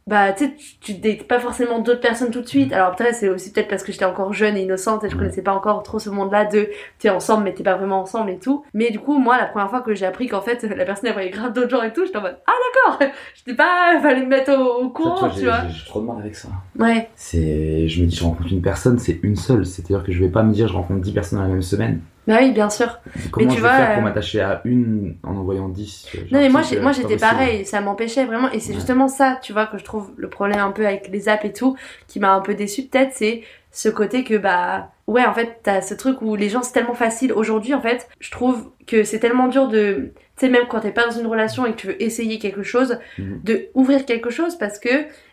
Bah 0.06 0.32
tu 0.32 0.46
sais, 0.46 0.54
tu, 0.80 0.94
dates 0.94 1.28
pas 1.28 1.38
forcément 1.38 1.78
d'autres 1.78 2.00
personnes 2.00 2.30
tout 2.30 2.40
de 2.40 2.46
suite. 2.46 2.72
Alors 2.72 2.96
peut-être 2.96 3.14
c'est 3.14 3.28
aussi 3.28 3.52
peut-être 3.52 3.68
parce 3.68 3.84
que 3.84 3.92
j'étais 3.92 4.06
encore 4.06 4.32
jeune 4.32 4.56
et 4.56 4.62
innocente 4.62 5.04
et 5.04 5.10
je 5.10 5.16
connaissais 5.16 5.42
pas 5.42 5.52
encore 5.52 5.82
trop 5.82 5.98
ce 5.98 6.10
monde-là 6.10 6.46
de 6.46 6.68
t'es 6.98 7.10
ensemble 7.10 7.44
mais 7.44 7.54
t'es 7.54 7.62
pas 7.62 7.76
vraiment 7.76 8.00
ensemble 8.00 8.30
et 8.30 8.38
tout. 8.38 8.64
Mais 8.74 8.90
du 8.90 8.98
coup 8.98 9.18
moi 9.18 9.38
la 9.38 9.46
première 9.46 9.70
fois 9.70 9.82
que 9.82 9.94
j'ai 9.94 10.06
appris 10.06 10.26
qu'en 10.26 10.40
fait 10.40 10.62
la 10.76 10.84
personne 10.84 11.08
elle 11.08 11.12
voyait 11.12 11.30
grave 11.30 11.52
d'autres 11.52 11.70
gens 11.70 11.82
et 11.82 11.92
tout, 11.92 12.06
j'étais 12.06 12.16
en 12.16 12.22
mode 12.22 12.38
ah 12.46 12.52
d'accord, 12.96 13.08
j'étais 13.36 13.54
pas, 13.54 14.00
fallait 14.02 14.22
me 14.22 14.26
mettre 14.26 14.52
au, 14.52 14.84
au 14.84 14.88
courant, 14.88 15.28
tu 15.28 15.40
tu 15.40 15.44
vois, 15.44 15.68
j'ai 15.68 15.84
trop 15.86 16.00
de 16.00 16.06
mal 16.06 16.18
avec 16.18 16.34
ça. 16.34 16.48
Ouais. 16.78 17.08
C'est, 17.14 17.86
je 17.86 18.02
me 18.02 18.06
dis, 18.06 18.16
je 18.16 18.24
rencontre 18.24 18.52
une 18.52 18.62
personne, 18.62 18.98
c'est 18.98 19.20
une 19.22 19.36
seule. 19.36 19.66
C'est-à-dire 19.66 20.02
que 20.02 20.12
je 20.12 20.22
vais 20.22 20.30
pas 20.30 20.42
me 20.42 20.52
dire, 20.52 20.68
je 20.68 20.74
rencontre 20.74 21.00
10 21.00 21.12
personnes 21.12 21.38
dans 21.38 21.44
la 21.44 21.50
même 21.50 21.62
semaine. 21.62 22.00
Bah 22.30 22.38
oui, 22.42 22.52
bien 22.52 22.70
sûr. 22.70 22.98
Comment 23.30 23.48
tu 23.50 23.56
je 23.56 23.60
vois, 23.60 23.70
vais 23.72 23.76
faire 23.76 23.88
pour 23.94 24.02
euh, 24.02 24.04
m'attacher 24.04 24.40
à 24.40 24.60
une 24.64 25.16
en 25.22 25.36
envoyant 25.36 25.68
10 25.68 26.08
genre, 26.12 26.24
Non 26.32 26.38
mais 26.40 26.48
moi, 26.48 26.92
j'étais 26.92 27.16
pareil, 27.16 27.64
ça 27.66 27.80
m'empêchait 27.80 28.24
vraiment 28.24 28.50
et 28.52 28.60
c'est 28.60 28.70
Ouais. 28.70 28.74
justement 28.76 29.08
ça, 29.08 29.38
tu 29.42 29.52
vois, 29.52 29.66
que 29.66 29.78
je 29.78 29.84
trouve 29.84 30.12
le 30.16 30.28
problème 30.28 30.58
un 30.60 30.70
peu 30.70 30.86
avec 30.86 31.08
les 31.08 31.28
apps 31.28 31.44
et 31.44 31.52
tout, 31.52 31.76
qui 32.08 32.20
m'a 32.20 32.32
un 32.32 32.40
peu 32.40 32.54
déçu 32.54 32.82
peut-être, 32.84 33.12
c'est 33.14 33.42
ce 33.72 33.88
côté 33.88 34.24
que 34.24 34.36
bah 34.36 34.90
ouais 35.06 35.24
en 35.24 35.32
fait 35.32 35.60
t'as 35.62 35.80
ce 35.80 35.94
truc 35.94 36.22
où 36.22 36.34
les 36.34 36.48
gens 36.48 36.60
c'est 36.64 36.72
tellement 36.72 36.94
facile 36.94 37.32
aujourd'hui 37.32 37.72
en 37.72 37.80
fait 37.80 38.08
je 38.18 38.28
trouve 38.32 38.68
que 38.88 39.04
c'est 39.04 39.20
tellement 39.20 39.46
dur 39.46 39.68
de 39.68 40.12
tu 40.36 40.46
sais 40.46 40.48
même 40.48 40.64
quand 40.68 40.80
t'es 40.80 40.90
pas 40.90 41.04
dans 41.04 41.12
une 41.16 41.28
relation 41.28 41.66
et 41.66 41.70
que 41.70 41.76
tu 41.76 41.86
veux 41.86 42.02
essayer 42.02 42.40
quelque 42.40 42.64
chose 42.64 42.98
Mhm. 43.18 43.40
de 43.44 43.68
ouvrir 43.74 44.06
quelque 44.06 44.28
chose 44.30 44.56
parce 44.56 44.80
que 44.80 44.88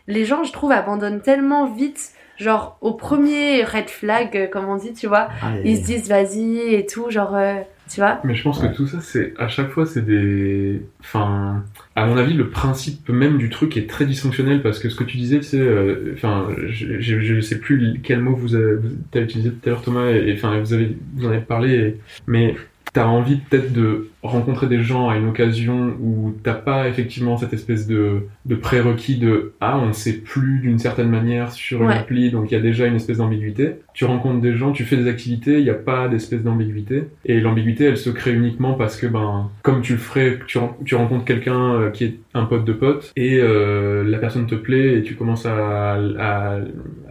les 0.06 0.24
gens 0.24 0.44
je 0.44 0.52
trouve 0.52 0.70
abandonnent 0.70 1.20
tellement 1.20 1.66
vite 1.66 2.12
genre 2.38 2.78
au 2.80 2.92
premier 2.94 3.64
red 3.64 3.88
flag 3.88 4.36
euh, 4.36 4.46
comme 4.46 4.66
on 4.66 4.76
dit 4.76 4.92
tu 4.94 5.06
vois 5.06 5.28
Ah, 5.42 5.52
ils 5.64 5.76
se 5.78 5.84
disent 5.84 6.08
vas-y 6.08 6.74
et 6.74 6.86
tout 6.86 7.10
genre 7.10 7.34
euh, 7.34 7.56
tu 7.92 8.00
vois 8.00 8.20
Mais 8.22 8.34
je 8.34 8.42
pense 8.42 8.58
que 8.60 8.66
tout 8.66 8.86
ça, 8.86 9.00
c'est 9.00 9.32
à 9.38 9.48
chaque 9.48 9.70
fois, 9.70 9.86
c'est 9.86 10.04
des. 10.04 10.82
Enfin, 11.00 11.64
à 11.96 12.04
mon 12.04 12.18
avis, 12.18 12.34
le 12.34 12.50
principe 12.50 13.08
même 13.08 13.38
du 13.38 13.48
truc 13.48 13.78
est 13.78 13.88
très 13.88 14.04
dysfonctionnel 14.04 14.60
parce 14.60 14.78
que 14.78 14.90
ce 14.90 14.94
que 14.94 15.04
tu 15.04 15.16
disais, 15.16 15.38
tu 15.38 15.44
sais, 15.44 15.58
euh, 15.60 16.12
enfin, 16.14 16.48
je, 16.66 17.00
je, 17.00 17.18
je 17.20 17.40
sais 17.40 17.58
plus 17.58 17.98
quel 18.02 18.20
mot 18.20 18.36
vous 18.36 18.54
avez, 18.54 18.74
vous 18.74 18.90
avez 19.14 19.24
utilisé 19.24 19.50
tout 19.52 19.60
à 19.64 19.70
l'heure, 19.70 19.80
Thomas, 19.80 20.10
et 20.10 20.34
enfin, 20.34 20.58
vous 20.60 20.74
avez, 20.74 20.98
vous 21.16 21.24
en 21.26 21.30
avez 21.30 21.40
parlé, 21.40 21.74
et- 21.74 22.00
mais 22.26 22.54
t'as 22.92 23.06
envie 23.06 23.36
peut-être 23.36 23.72
de 23.72 24.08
rencontrer 24.22 24.66
des 24.66 24.80
gens 24.82 25.08
à 25.08 25.16
une 25.16 25.28
occasion 25.28 25.94
où 26.00 26.34
t'as 26.42 26.54
pas 26.54 26.88
effectivement 26.88 27.36
cette 27.36 27.52
espèce 27.52 27.86
de, 27.86 28.22
de 28.46 28.54
prérequis 28.54 29.16
de 29.18 29.52
ah 29.60 29.78
on 29.78 29.86
ne 29.88 29.92
sait 29.92 30.14
plus 30.14 30.58
d'une 30.60 30.78
certaine 30.78 31.08
manière 31.08 31.52
sur 31.52 31.82
une 31.82 31.88
Ouais. 31.88 31.94
appli 31.94 32.30
donc 32.30 32.50
il 32.50 32.54
y 32.54 32.56
a 32.56 32.60
déjà 32.60 32.86
une 32.86 32.96
espèce 32.96 33.18
d'ambiguïté. 33.18 33.76
Tu 33.94 34.04
rencontres 34.04 34.40
des 34.40 34.54
gens 34.54 34.72
tu 34.72 34.84
fais 34.84 34.96
des 34.96 35.08
activités 35.08 35.58
il 35.58 35.64
n'y 35.64 35.70
a 35.70 35.74
pas 35.74 36.08
d'espèce 36.08 36.42
d'ambiguïté. 36.42 37.04
Et 37.24 37.40
l'ambiguïté 37.40 37.84
elle 37.84 37.96
se 37.96 38.10
crée 38.10 38.32
uniquement 38.34 38.74
parce 38.74 38.96
que 38.96 39.06
ben 39.06 39.50
comme 39.62 39.80
tu 39.82 39.92
le 39.92 39.98
ferais 39.98 40.38
tu, 40.46 40.58
tu 40.84 40.94
rencontres 40.94 41.24
quelqu'un 41.24 41.74
euh, 41.74 41.90
qui 41.90 42.04
est 42.04 42.18
un 42.34 42.44
pote 42.44 42.64
de 42.64 42.72
pote 42.72 43.12
et 43.16 43.38
euh, 43.40 44.02
la 44.04 44.18
personne 44.18 44.46
te 44.46 44.54
plaît 44.54 44.98
et 44.98 45.02
tu 45.02 45.14
commences 45.14 45.46
à, 45.46 45.94
à, 46.18 46.58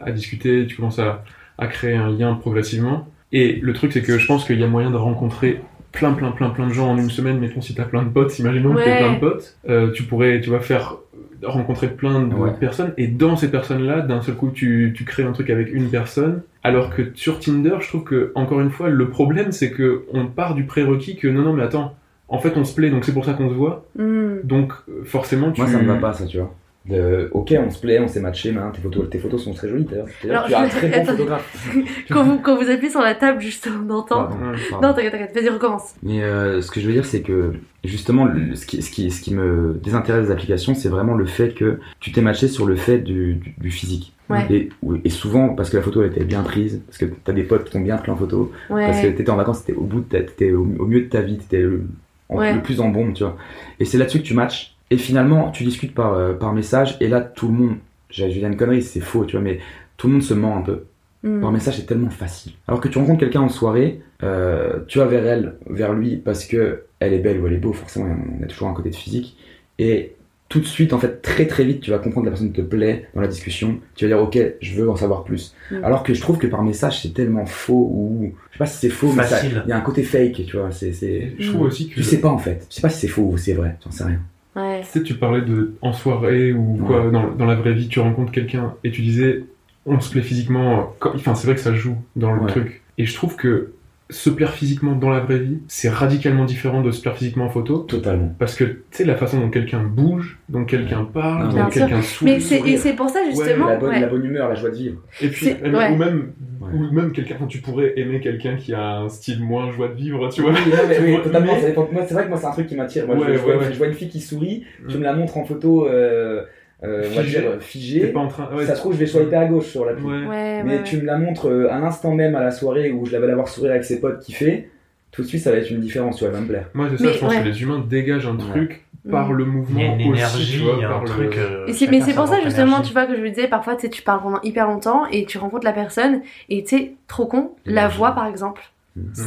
à 0.02 0.12
discuter 0.12 0.66
tu 0.68 0.76
commences 0.76 1.00
à, 1.00 1.24
à 1.58 1.68
créer 1.68 1.96
un 1.96 2.10
lien 2.12 2.34
progressivement 2.36 3.08
et 3.32 3.60
le 3.62 3.74
truc, 3.74 3.92
c'est 3.94 4.02
que 4.02 4.18
je 4.18 4.26
pense 4.28 4.46
qu'il 4.46 4.60
y 4.60 4.64
a 4.64 4.68
moyen 4.68 4.92
de 4.92 4.96
rencontrer 4.96 5.62
plein, 5.92 6.14
plein, 6.14 6.32
plein, 6.32 6.50
plein 6.50 6.68
de 6.68 6.74
gens 6.74 6.92
en 6.92 6.98
une 6.98 7.10
semaine. 7.10 7.40
Mettons, 7.40 7.62
si 7.62 7.74
t'as 7.76 7.86
plein 7.86 8.04
de 8.04 8.10
potes, 8.10 8.38
imaginons 8.40 8.74
que 8.76 8.84
t'as 8.84 8.98
plein 8.98 9.14
de 9.14 9.20
potes, 9.20 9.58
euh, 9.70 9.92
tu 9.92 10.04
pourrais, 10.04 10.40
tu 10.42 10.50
vas 10.50 10.60
faire 10.60 10.98
rencontrer 11.44 11.88
plein 11.88 12.22
de 12.24 12.34
Ouais. 12.34 12.52
personnes. 12.60 12.94
Et 12.98 13.08
dans 13.08 13.36
ces 13.36 13.52
personnes-là, 13.52 14.02
d'un 14.02 14.22
seul 14.22 14.36
coup, 14.36 14.50
tu, 14.52 14.94
tu 14.96 15.04
crées 15.06 15.24
un 15.24 15.32
truc 15.34 15.50
avec 15.50 15.72
une 15.72 15.90
personne. 15.90 16.42
Alors 16.64 16.90
que 16.96 17.04
sur 17.14 17.40
Tinder, 17.40 17.76
je 17.80 17.88
trouve 17.88 18.04
que, 18.04 18.32
encore 18.36 18.60
une 18.60 18.72
fois, 18.72 18.90
le 18.90 19.10
problème, 19.10 19.52
c'est 19.52 19.72
que 19.72 20.04
on 20.14 20.26
part 20.28 20.56
du 20.56 20.64
prérequis 20.64 21.16
que 21.16 21.28
non, 21.28 21.44
non, 21.44 21.54
mais 21.54 21.64
attends, 21.64 21.96
en 22.28 22.40
fait, 22.40 22.54
on 22.58 22.66
se 22.66 22.74
plaît, 22.76 22.90
donc 22.90 23.06
c'est 23.06 23.14
pour 23.14 23.24
ça 23.24 23.34
qu'on 23.34 23.50
se 23.50 23.54
voit. 23.54 23.86
Hmm. 23.98 24.38
Donc, 24.44 24.74
forcément, 25.06 25.52
tu... 25.52 25.62
Moi, 25.62 25.70
ça 25.70 25.80
me 25.80 25.88
va 25.88 25.96
pas, 25.96 26.14
ça, 26.14 26.26
tu 26.26 26.38
vois. 26.38 26.54
De, 26.90 27.30
ok, 27.34 27.54
on 27.60 27.70
se 27.70 27.80
plaît, 27.82 28.00
on 28.00 28.08
s'est 28.08 28.22
matché, 28.22 28.56
hein, 28.58 28.72
tes, 28.74 28.80
photos, 28.82 29.10
tes 29.10 29.18
photos 29.20 29.44
sont 29.44 29.54
très 29.54 29.68
jolies 29.68 29.84
d'ailleurs. 29.86 30.08
Alors, 30.24 30.46
tu 30.46 30.52
es 30.54 30.56
un 30.56 30.68
très 30.70 30.88
bon 30.88 30.94
attends. 30.96 31.12
photographe. 31.12 31.68
quand 32.10 32.24
vous 32.24 32.40
quand 32.40 32.56
vous 32.56 32.70
appuyez 32.70 32.90
sur 32.90 33.02
la 33.02 33.14
table 33.14 33.42
juste 33.42 33.68
on 33.68 33.90
entend 33.90 34.24
Pardon, 34.28 34.36
Ouais. 34.52 34.56
pardon. 34.70 34.88
non 34.88 34.94
t'inquiète 34.94 35.12
t'inquiète 35.12 35.36
vas-y 35.36 35.50
recommence 35.50 35.96
Mais 36.02 36.24
euh, 36.24 36.62
ce 36.62 36.72
que 36.72 36.80
je 36.80 36.88
veux 36.88 36.94
dire, 36.94 37.04
c'est 37.06 37.22
que 37.22 37.52
justement, 37.84 38.24
le- 38.26 38.56
ce 38.56 38.66
qui, 38.66 38.82
ce 38.82 38.90
qui, 38.90 39.12
ce 39.12 39.22
qui 39.22 39.34
me 39.34 39.78
désintéresse 39.84 40.28
des 40.28 40.32
applications, 40.32 40.76
c'est 40.76 40.88
vraiment 40.90 41.14
le 41.16 41.26
fait 41.26 41.50
que 41.54 41.80
tu 42.00 42.12
t'es 42.14 42.22
matché 42.22 42.48
sur 42.48 42.66
le 42.66 42.76
fait 42.78 43.00
du, 43.00 43.34
du, 43.36 43.54
du 43.58 43.70
physique. 43.72 44.14
Ouais. 44.30 44.46
Et, 44.50 44.70
et 45.04 45.10
souvent, 45.10 45.50
parce 45.50 45.70
que 45.70 45.78
la 45.78 45.84
photo 45.84 46.02
elle 46.04 46.12
était 46.12 46.24
bien 46.26 46.44
prise, 46.44 46.82
parce 46.88 46.98
que 46.98 47.06
t'as 47.06 47.34
des 47.34 47.44
potes 47.44 47.66
qui 47.66 47.72
t'ont 47.72 47.82
bien 47.82 47.98
pris 47.98 48.12
en 48.12 48.16
photo, 48.18 48.52
parce 48.70 49.02
que 49.02 49.08
t'étais 49.08 49.30
en 49.30 49.36
vacances, 49.36 49.66
t'étais 49.66 49.78
au 49.78 49.84
bout 49.84 50.00
de 50.00 50.06
ta, 50.06 50.20
t'étais 50.22 50.52
au, 50.54 50.62
au 50.80 50.86
milieu 50.86 51.02
de 51.02 51.10
ta 51.10 51.22
vie, 51.22 51.38
t'étais 51.38 51.62
le, 51.64 51.84
en- 52.30 52.38
Ouais. 52.38 52.54
le 52.54 52.62
plus 52.62 52.80
en 52.82 52.90
bombe, 52.90 53.14
tu 53.14 53.24
vois. 53.24 53.38
Et 53.80 53.86
c'est 53.86 53.98
là-dessus 53.98 54.20
que 54.20 54.24
tu 54.26 54.34
matches. 54.34 54.74
Et 54.90 54.98
finalement, 54.98 55.52
tu 55.52 55.64
discutes 55.64 55.94
par, 55.94 56.14
euh, 56.14 56.34
par 56.34 56.54
message, 56.54 56.98
et 57.02 57.08
là, 57.08 57.22
tout 57.22 57.48
le 57.48 57.54
monde, 57.54 57.76
je 58.10 58.24
je 58.24 58.30
dire 58.30 58.48
une 58.48 58.56
connerie, 58.56 58.82
c'est 58.82 59.02
faux, 59.02 59.26
tu 59.26 59.34
vois, 59.34 59.42
mais 59.42 59.60
tout 59.98 60.08
le 60.08 60.14
monde 60.14 60.24
se 60.24 60.34
ment 60.34 60.58
un 60.58 60.62
peu. 60.62 60.84
Mm. 61.24 61.42
Par 61.42 61.52
message, 61.52 61.78
c'est 61.78 61.86
tellement 61.86 62.10
facile. 62.10 62.54
Alors 62.68 62.80
que 62.80 62.88
tu 62.88 62.98
rencontres 62.98 63.20
quelqu'un 63.20 63.42
en 63.42 63.50
soirée, 63.50 64.02
euh, 64.24 64.80
tu 64.88 65.00
vas 65.00 65.06
vers 65.06 65.26
elle, 65.26 65.56
vers 65.70 65.94
lui, 65.94 66.18
parce 66.18 66.46
que 66.46 66.84
elle 67.00 67.14
est 67.14 67.20
belle 67.20 67.40
ou 67.40 67.48
elle 67.48 67.54
est 67.54 67.58
beau, 67.58 67.74
forcément, 67.74 68.16
on 68.40 68.44
a 68.44 68.48
toujours 68.48 68.70
un 68.70 68.74
côté 68.74 68.90
de 68.90 68.96
physique. 68.96 69.38
Et 69.78 70.14
tout 70.50 70.60
de 70.60 70.66
suite, 70.66 70.94
en 70.94 71.00
fait, 71.00 71.22
très 71.22 71.46
très 71.46 71.66
vite, 71.66 71.82
tu 71.82 71.92
vas 71.92 72.00
comprendre 72.00 72.26
que 72.26 72.30
la 72.30 72.32
personne 72.32 72.54
te 72.54 72.62
plaît 72.62 73.10
dans 73.14 73.22
la 73.22 73.28
discussion. 73.28 73.80
Tu 73.96 74.06
vas 74.06 74.16
dire, 74.16 74.24
ok, 74.24 74.40
je 74.62 74.74
veux 74.76 74.90
en 74.90 74.96
savoir 74.96 75.26
plus. 75.26 75.54
Mm. 75.72 75.84
Alors 75.84 76.04
que 76.04 76.14
je 76.14 76.22
trouve 76.22 76.38
que 76.38 76.48
par 76.48 76.64
message, 76.64 77.02
c'est 77.02 77.14
tellement 77.14 77.46
faux 77.46 77.92
ou 77.94 78.34
je 78.52 78.58
sais 78.58 78.60
pas 78.60 78.66
si 78.66 78.78
c'est 78.78 78.90
faux, 78.90 79.12
mais 79.12 79.24
il 79.66 79.70
y 79.70 79.72
a 79.74 79.78
un 79.78 79.82
côté 79.82 80.04
fake, 80.04 80.46
tu 80.48 80.58
vois. 80.58 80.72
C'est, 80.72 80.94
c'est... 80.94 81.34
Je 81.38 81.52
trouve 81.52 81.64
aussi 81.64 81.90
que. 81.90 81.96
Tu 81.96 82.04
sais 82.04 82.22
pas 82.22 82.30
en 82.30 82.38
fait. 82.38 82.66
Tu 82.70 82.76
sais 82.76 82.82
pas 82.82 82.90
si 82.90 83.02
c'est 83.02 83.08
faux 83.08 83.30
ou 83.34 83.38
c'est 83.38 83.54
vrai. 83.54 83.78
J'en 83.84 83.92
sais 83.92 84.06
rien. 84.06 84.22
Ouais. 84.58 84.82
Tu 84.82 84.88
sais, 84.88 85.04
tu 85.04 85.14
parlais 85.14 85.42
de 85.42 85.76
en 85.82 85.94
soirée 85.94 86.52
ou 86.54 86.80
quoi, 86.86 87.06
Ouais. 87.06 87.12
dans, 87.12 87.30
dans 87.32 87.46
la 87.46 87.56
vraie 87.56 87.74
vie, 87.74 87.88
tu 87.88 88.00
rencontres 88.00 88.32
quelqu'un 88.32 88.74
et 88.84 88.92
tu 88.92 89.02
disais, 89.02 89.44
on 89.86 90.00
se 90.00 90.12
plaît 90.12 90.22
physiquement. 90.22 90.94
quand- 91.00 91.14
Enfin, 91.16 91.36
c'est 91.36 91.48
vrai 91.48 91.56
que 91.56 91.62
ça 91.62 91.74
joue 91.74 91.96
dans 92.16 92.34
le 92.34 92.42
Ouais. 92.42 92.48
truc. 92.48 92.82
Et 92.98 93.06
je 93.06 93.14
trouve 93.14 93.36
que 93.36 93.72
se 94.10 94.30
plaire 94.30 94.52
physiquement 94.54 94.96
dans 94.96 95.10
la 95.10 95.20
vraie 95.20 95.40
vie, 95.40 95.58
c'est 95.68 95.90
radicalement 95.90 96.46
différent 96.46 96.82
de 96.82 96.92
se 96.92 97.02
plaire 97.02 97.18
physiquement 97.18 97.46
en 97.46 97.50
photo. 97.50 97.80
Totalement. 97.80 98.34
Parce 98.40 98.56
que 98.56 98.64
tu 98.64 98.80
sais, 98.92 99.04
la 99.04 99.16
façon 99.16 99.38
dont 99.40 99.50
quelqu'un 99.50 99.84
bouge, 99.84 100.40
dont 100.48 100.64
quelqu'un 100.64 101.04
parle, 101.04 101.50
Non, 101.54 101.64
dont 101.66 101.70
quelqu'un 101.70 102.02
sourit. 102.02 102.32
Mais 102.32 102.40
c'est, 102.40 102.60
et 102.62 102.78
c'est 102.78 102.94
pour 102.94 103.10
ça 103.10 103.20
justement. 103.26 103.68
la, 103.68 103.76
bonne, 103.76 103.90
ouais. 103.90 104.00
la 104.00 104.08
bonne 104.08 104.24
humeur, 104.26 104.48
la 104.48 104.56
joie 104.56 104.70
de 104.70 104.76
vivre. 104.76 104.96
Et 105.22 105.28
puis, 105.28 105.48
C'est- 105.48 105.62
même- 105.62 105.76
ouais. 105.76 105.92
ou 105.92 105.96
même, 105.98 106.32
Ouais. 106.74 106.80
ou 106.80 106.92
même 106.94 107.12
quelqu'un, 107.12 107.36
enfin, 107.36 107.48
tu 107.48 107.60
pourrais 107.60 107.94
aimer 107.98 108.20
quelqu'un 108.20 108.56
qui 108.56 108.74
a 108.74 108.98
un 109.00 109.10
style 109.10 109.44
moins 109.44 109.72
joie 109.72 109.88
de 109.90 109.94
vivre, 109.96 110.30
tu 110.30 110.42
vois. 110.42 110.52
Oui, 110.52 110.58
non, 110.70 110.78
mais 110.88 111.00
oui, 111.02 111.12
Mais- 111.18 111.22
totalement. 111.24 111.60
ça 111.60 111.68
dépend. 111.68 111.90
Moi, 111.92 112.04
c'est 112.08 112.14
vrai 112.14 112.24
que 112.26 112.30
moi, 112.30 112.38
c'est 112.38 112.48
un 112.48 112.52
truc 112.52 112.68
qui 112.68 112.76
m'attire. 112.76 113.06
Moi, 113.08 113.16
je- 113.18 113.22
Ouais, 113.22 113.34
je, 113.34 113.38
vois, 113.40 113.56
ouais, 113.58 113.66
ouais. 113.66 113.72
je 113.74 113.78
vois 113.78 113.88
une 113.88 113.94
fille 113.94 114.10
qui 114.10 114.22
sourit, 114.22 114.64
tu 114.88 114.96
Mm. 114.96 115.00
me 115.00 115.04
la 115.04 115.14
montres 115.14 115.38
en 115.38 115.46
photo, 115.46 115.88
euh, 115.88 116.44
euh, 116.84 117.04
on 117.12 117.16
va 117.16 117.24
Figée. 117.24 117.40
dire, 117.40 117.50
euh, 117.50 117.56
T'es 117.56 117.64
figée. 117.64 118.08
pas 118.08 118.20
en 118.20 118.28
train. 118.28 118.56
ouais, 118.56 118.66
ça 118.66 118.76
se 118.76 118.80
trouve, 118.82 118.94
je 118.94 119.00
vais 119.00 119.06
swiper 119.08 119.36
à 119.36 119.46
gauche 119.46 119.66
sur 119.68 119.86
l'appli. 119.86 120.04
Ouais. 120.06 120.26
Ouais, 120.28 120.64
Mais 120.64 120.78
ouais, 120.78 120.84
tu 120.84 120.96
ouais. 120.98 121.02
me 121.02 121.08
la 121.08 121.18
montres 121.18 121.48
euh, 121.50 121.72
à 121.72 121.80
l'instant 121.80 122.14
même 122.14 122.36
à 122.36 122.42
la 122.44 122.52
soirée 122.52 122.92
où 122.92 123.06
je 123.06 123.12
la 123.14 123.20
vais 123.20 123.28
la 123.28 123.36
voir 123.36 123.48
sourire 123.48 123.72
avec 123.72 123.84
ses 123.84 124.00
potes 124.00 124.20
kiffer, 124.20 124.70
tout 125.12 125.24
de 125.24 125.28
suite, 125.28 125.42
ça 125.42 125.52
va 125.52 125.58
être 125.58 125.72
une 125.72 125.80
différence, 125.80 126.18
tu 126.18 126.26
vois, 126.26 126.30
elle 126.30 126.36
va 126.36 126.42
me 126.42 126.48
plaire. 126.48 126.70
Moi, 126.76 126.88
c'est 126.92 126.98
ça, 126.98 127.04
Mais, 127.06 127.14
je 127.14 127.20
pense 127.20 127.34
ouais. 127.34 127.42
que 127.42 127.48
les 127.48 127.64
humains 127.64 127.84
dégagent 127.90 128.28
un 128.28 128.36
Ouais. 128.38 128.44
truc 128.52 128.86
par 129.10 129.30
Mm. 129.30 129.34
le 129.38 129.44
Il 129.44 129.48
y 129.48 129.52
a 129.52 129.54
mouvement 129.54 129.82
une 129.82 129.94
aussi, 129.94 130.04
énergie, 130.08 130.52
tu 130.58 130.64
vois, 130.64 130.74
il 130.78 130.82
y 130.82 130.86
a 130.86 130.88
par 130.90 130.98
un 130.98 131.02
le- 131.02 131.08
truc. 131.08 131.38
euh, 131.38 131.66
Et 131.68 131.74
c'est- 131.74 131.86
chacun 131.86 131.92
mais 131.92 132.02
c'est 132.02 132.14
pour 132.14 132.28
ça 132.28 132.42
justement, 132.42 132.66
énergie. 132.68 132.88
tu 132.88 132.94
vois, 132.94 133.06
que 133.06 133.16
je 133.16 133.22
lui 133.22 133.32
disais, 133.32 133.48
parfois, 133.48 133.76
tu 133.76 133.82
sais, 133.82 133.90
tu 133.90 134.02
parles 134.02 134.22
pendant 134.22 134.42
hyper 134.42 134.68
longtemps 134.68 135.06
et 135.12 135.26
tu 135.26 135.38
rencontres 135.38 135.66
la 135.66 135.74
personne 135.74 136.22
et 136.50 136.64
tu 136.64 136.78
sais, 136.78 136.94
trop 137.08 137.26
con, 137.26 137.52
la 137.66 137.88
voix 137.88 138.12
par 138.12 138.28
exemple. 138.28 138.64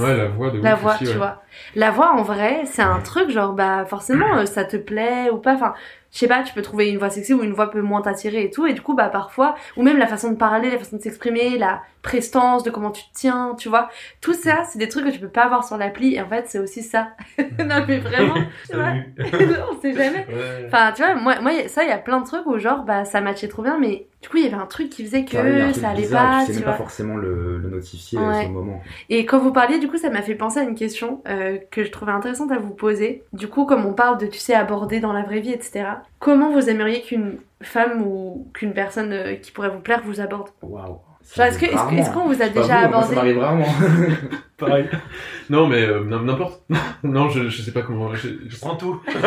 Ouais, 0.01 0.17
la 0.17 0.27
voix 0.27 0.51
de 0.51 0.59
La 0.61 0.75
voix, 0.75 0.95
aussi, 0.95 1.05
tu 1.05 1.11
ouais. 1.11 1.17
vois. 1.17 1.43
La 1.77 1.93
voix, 1.93 2.11
en 2.13 2.23
vrai, 2.23 2.63
c'est 2.65 2.83
un 2.83 2.99
truc, 2.99 3.31
genre, 3.31 3.53
bah, 3.53 3.85
forcément, 3.87 4.37
euh, 4.39 4.45
ça 4.45 4.65
te 4.65 4.77
plaît 4.77 5.31
ou 5.33 5.37
pas. 5.37 5.55
Enfin, 5.55 5.75
je 6.13 6.19
sais 6.19 6.27
pas, 6.27 6.43
tu 6.43 6.53
peux 6.55 6.63
trouver 6.63 6.89
une 6.91 6.99
voix 6.99 7.09
sexy 7.09 7.33
ou 7.35 7.45
une 7.45 7.53
voix 7.53 7.71
peut 7.71 7.81
moins 7.81 8.03
t'attirer 8.03 8.43
et 8.43 8.51
tout. 8.51 8.67
Et 8.67 8.73
du 8.73 8.81
coup, 8.81 8.95
bah, 8.95 9.09
parfois, 9.11 9.55
ou 9.77 9.85
même 9.85 9.97
la 9.97 10.09
façon 10.09 10.33
de 10.33 10.37
parler, 10.37 10.71
la 10.71 10.79
façon 10.79 10.97
de 10.97 11.03
s'exprimer, 11.03 11.57
la 11.57 11.83
prestance, 12.03 12.63
de 12.63 12.71
comment 12.71 12.91
tu 12.91 13.03
te 13.03 13.09
tiens, 13.15 13.55
tu 13.59 13.69
vois. 13.69 13.89
Tout 14.21 14.35
ça, 14.35 14.65
c'est 14.69 14.79
des 14.79 14.89
trucs 14.89 15.05
que 15.05 15.11
tu 15.11 15.19
peux 15.21 15.29
pas 15.29 15.43
avoir 15.45 15.65
sur 15.65 15.77
l'appli. 15.77 16.15
Et 16.15 16.21
en 16.21 16.29
fait, 16.29 16.47
c'est 16.49 16.59
aussi 16.59 16.83
ça. 16.83 17.09
non, 17.39 17.85
mais 17.87 17.99
vraiment, 17.99 18.35
tu 18.69 18.77
vois. 18.77 18.87
Salut. 18.87 19.15
On 19.71 19.81
sait 19.81 19.93
jamais. 19.93 20.27
Ouais. 20.29 20.65
Enfin, 20.67 20.93
tu 20.93 21.03
vois, 21.03 21.15
moi, 21.15 21.41
moi, 21.41 21.53
ça, 21.69 21.83
il 21.85 21.89
y 21.89 21.93
a 21.93 21.99
plein 21.99 22.21
de 22.21 22.27
trucs 22.27 22.47
où, 22.47 22.59
genre, 22.59 22.85
bah, 22.85 23.05
ça 23.05 23.21
matchait 23.21 23.49
trop 23.49 23.63
bien, 23.63 23.79
mais 23.79 24.07
du 24.23 24.29
coup, 24.29 24.37
il 24.37 24.45
y 24.45 24.47
avait 24.47 24.55
un 24.57 24.67
truc 24.67 24.91
qui 24.91 25.05
faisait 25.05 25.25
que 25.25 25.31
truc 25.37 25.77
ça 25.83 25.91
allait 25.91 26.03
bizarre, 26.03 26.31
pas, 26.31 26.41
tu 26.41 26.47
sais 26.47 26.53
tu 26.53 26.59
même 26.59 26.65
vois. 26.65 26.73
pas 26.73 26.79
forcément 26.79 27.17
le, 27.17 27.57
le 27.59 27.69
notifier 27.71 28.19
Ouais. 28.19 28.41
sur 28.41 28.49
le 28.49 28.55
moment. 28.55 28.83
Et 29.09 29.25
quand 29.25 29.39
vous 29.39 29.53
parliez, 29.53 29.79
du 29.79 29.89
coup, 29.89 29.97
ça 29.97 30.11
m'a 30.11 30.21
fait 30.23 30.35
penser 30.35 30.61
à 30.61 30.63
une 30.63 30.75
question 30.75 31.23
euh, 31.29 31.57
que 31.71 31.85
je 31.85 31.91
trouvais 31.91 32.13
intéressante 32.13 32.53
à 32.53 32.59
vous 32.59 32.75
poser. 32.75 33.25
Du 33.33 33.49
coup, 33.49 33.65
comme 33.65 33.87
on 33.87 33.95
parle 33.95 34.19
de, 34.19 34.27
tu 34.27 34.39
sais, 34.39 34.55
aborder 34.55 35.01
dans 35.01 35.13
la 35.15 35.23
vraie 35.23 35.41
vie, 35.41 35.53
etc. 35.53 35.85
Comment 36.19 36.51
vous 36.51 36.69
aimeriez 36.69 37.01
qu'une 37.03 37.39
femme 37.63 38.03
ou 38.07 38.47
qu'une 38.53 38.75
personne 38.75 39.13
euh, 39.13 39.35
qui 39.37 39.53
pourrait 39.53 39.71
vous 39.71 39.81
plaire 39.81 40.03
vous 40.05 40.21
aborde? 40.21 40.49
Waouh. 40.63 40.99
Genre, 41.37 41.47
est-ce 41.47 41.59
que- 41.59 41.67
est-ce 41.67 41.75
que- 41.91 41.95
est-ce 41.95 42.11
qu'on 42.11 42.27
vous 42.27 42.43
a 42.43 42.49
déjà 42.49 42.63
vous, 42.63 42.69
moi, 42.69 42.99
abordé 42.99 43.09
Ça 43.09 43.15
m'arrive 43.15 43.39
rarement. 43.39 43.67
Pareil. 44.57 44.87
Non, 45.49 45.67
mais 45.69 45.83
euh, 45.83 46.05
n'importe. 46.05 46.63
non, 47.05 47.29
je, 47.31 47.49
je 47.49 47.63
sais 47.63 47.73
pas 47.73 47.83
comment. 47.83 48.13
Je, 48.15 48.29
prends 48.61 48.77
tout. 48.77 49.01
non, 49.07 49.21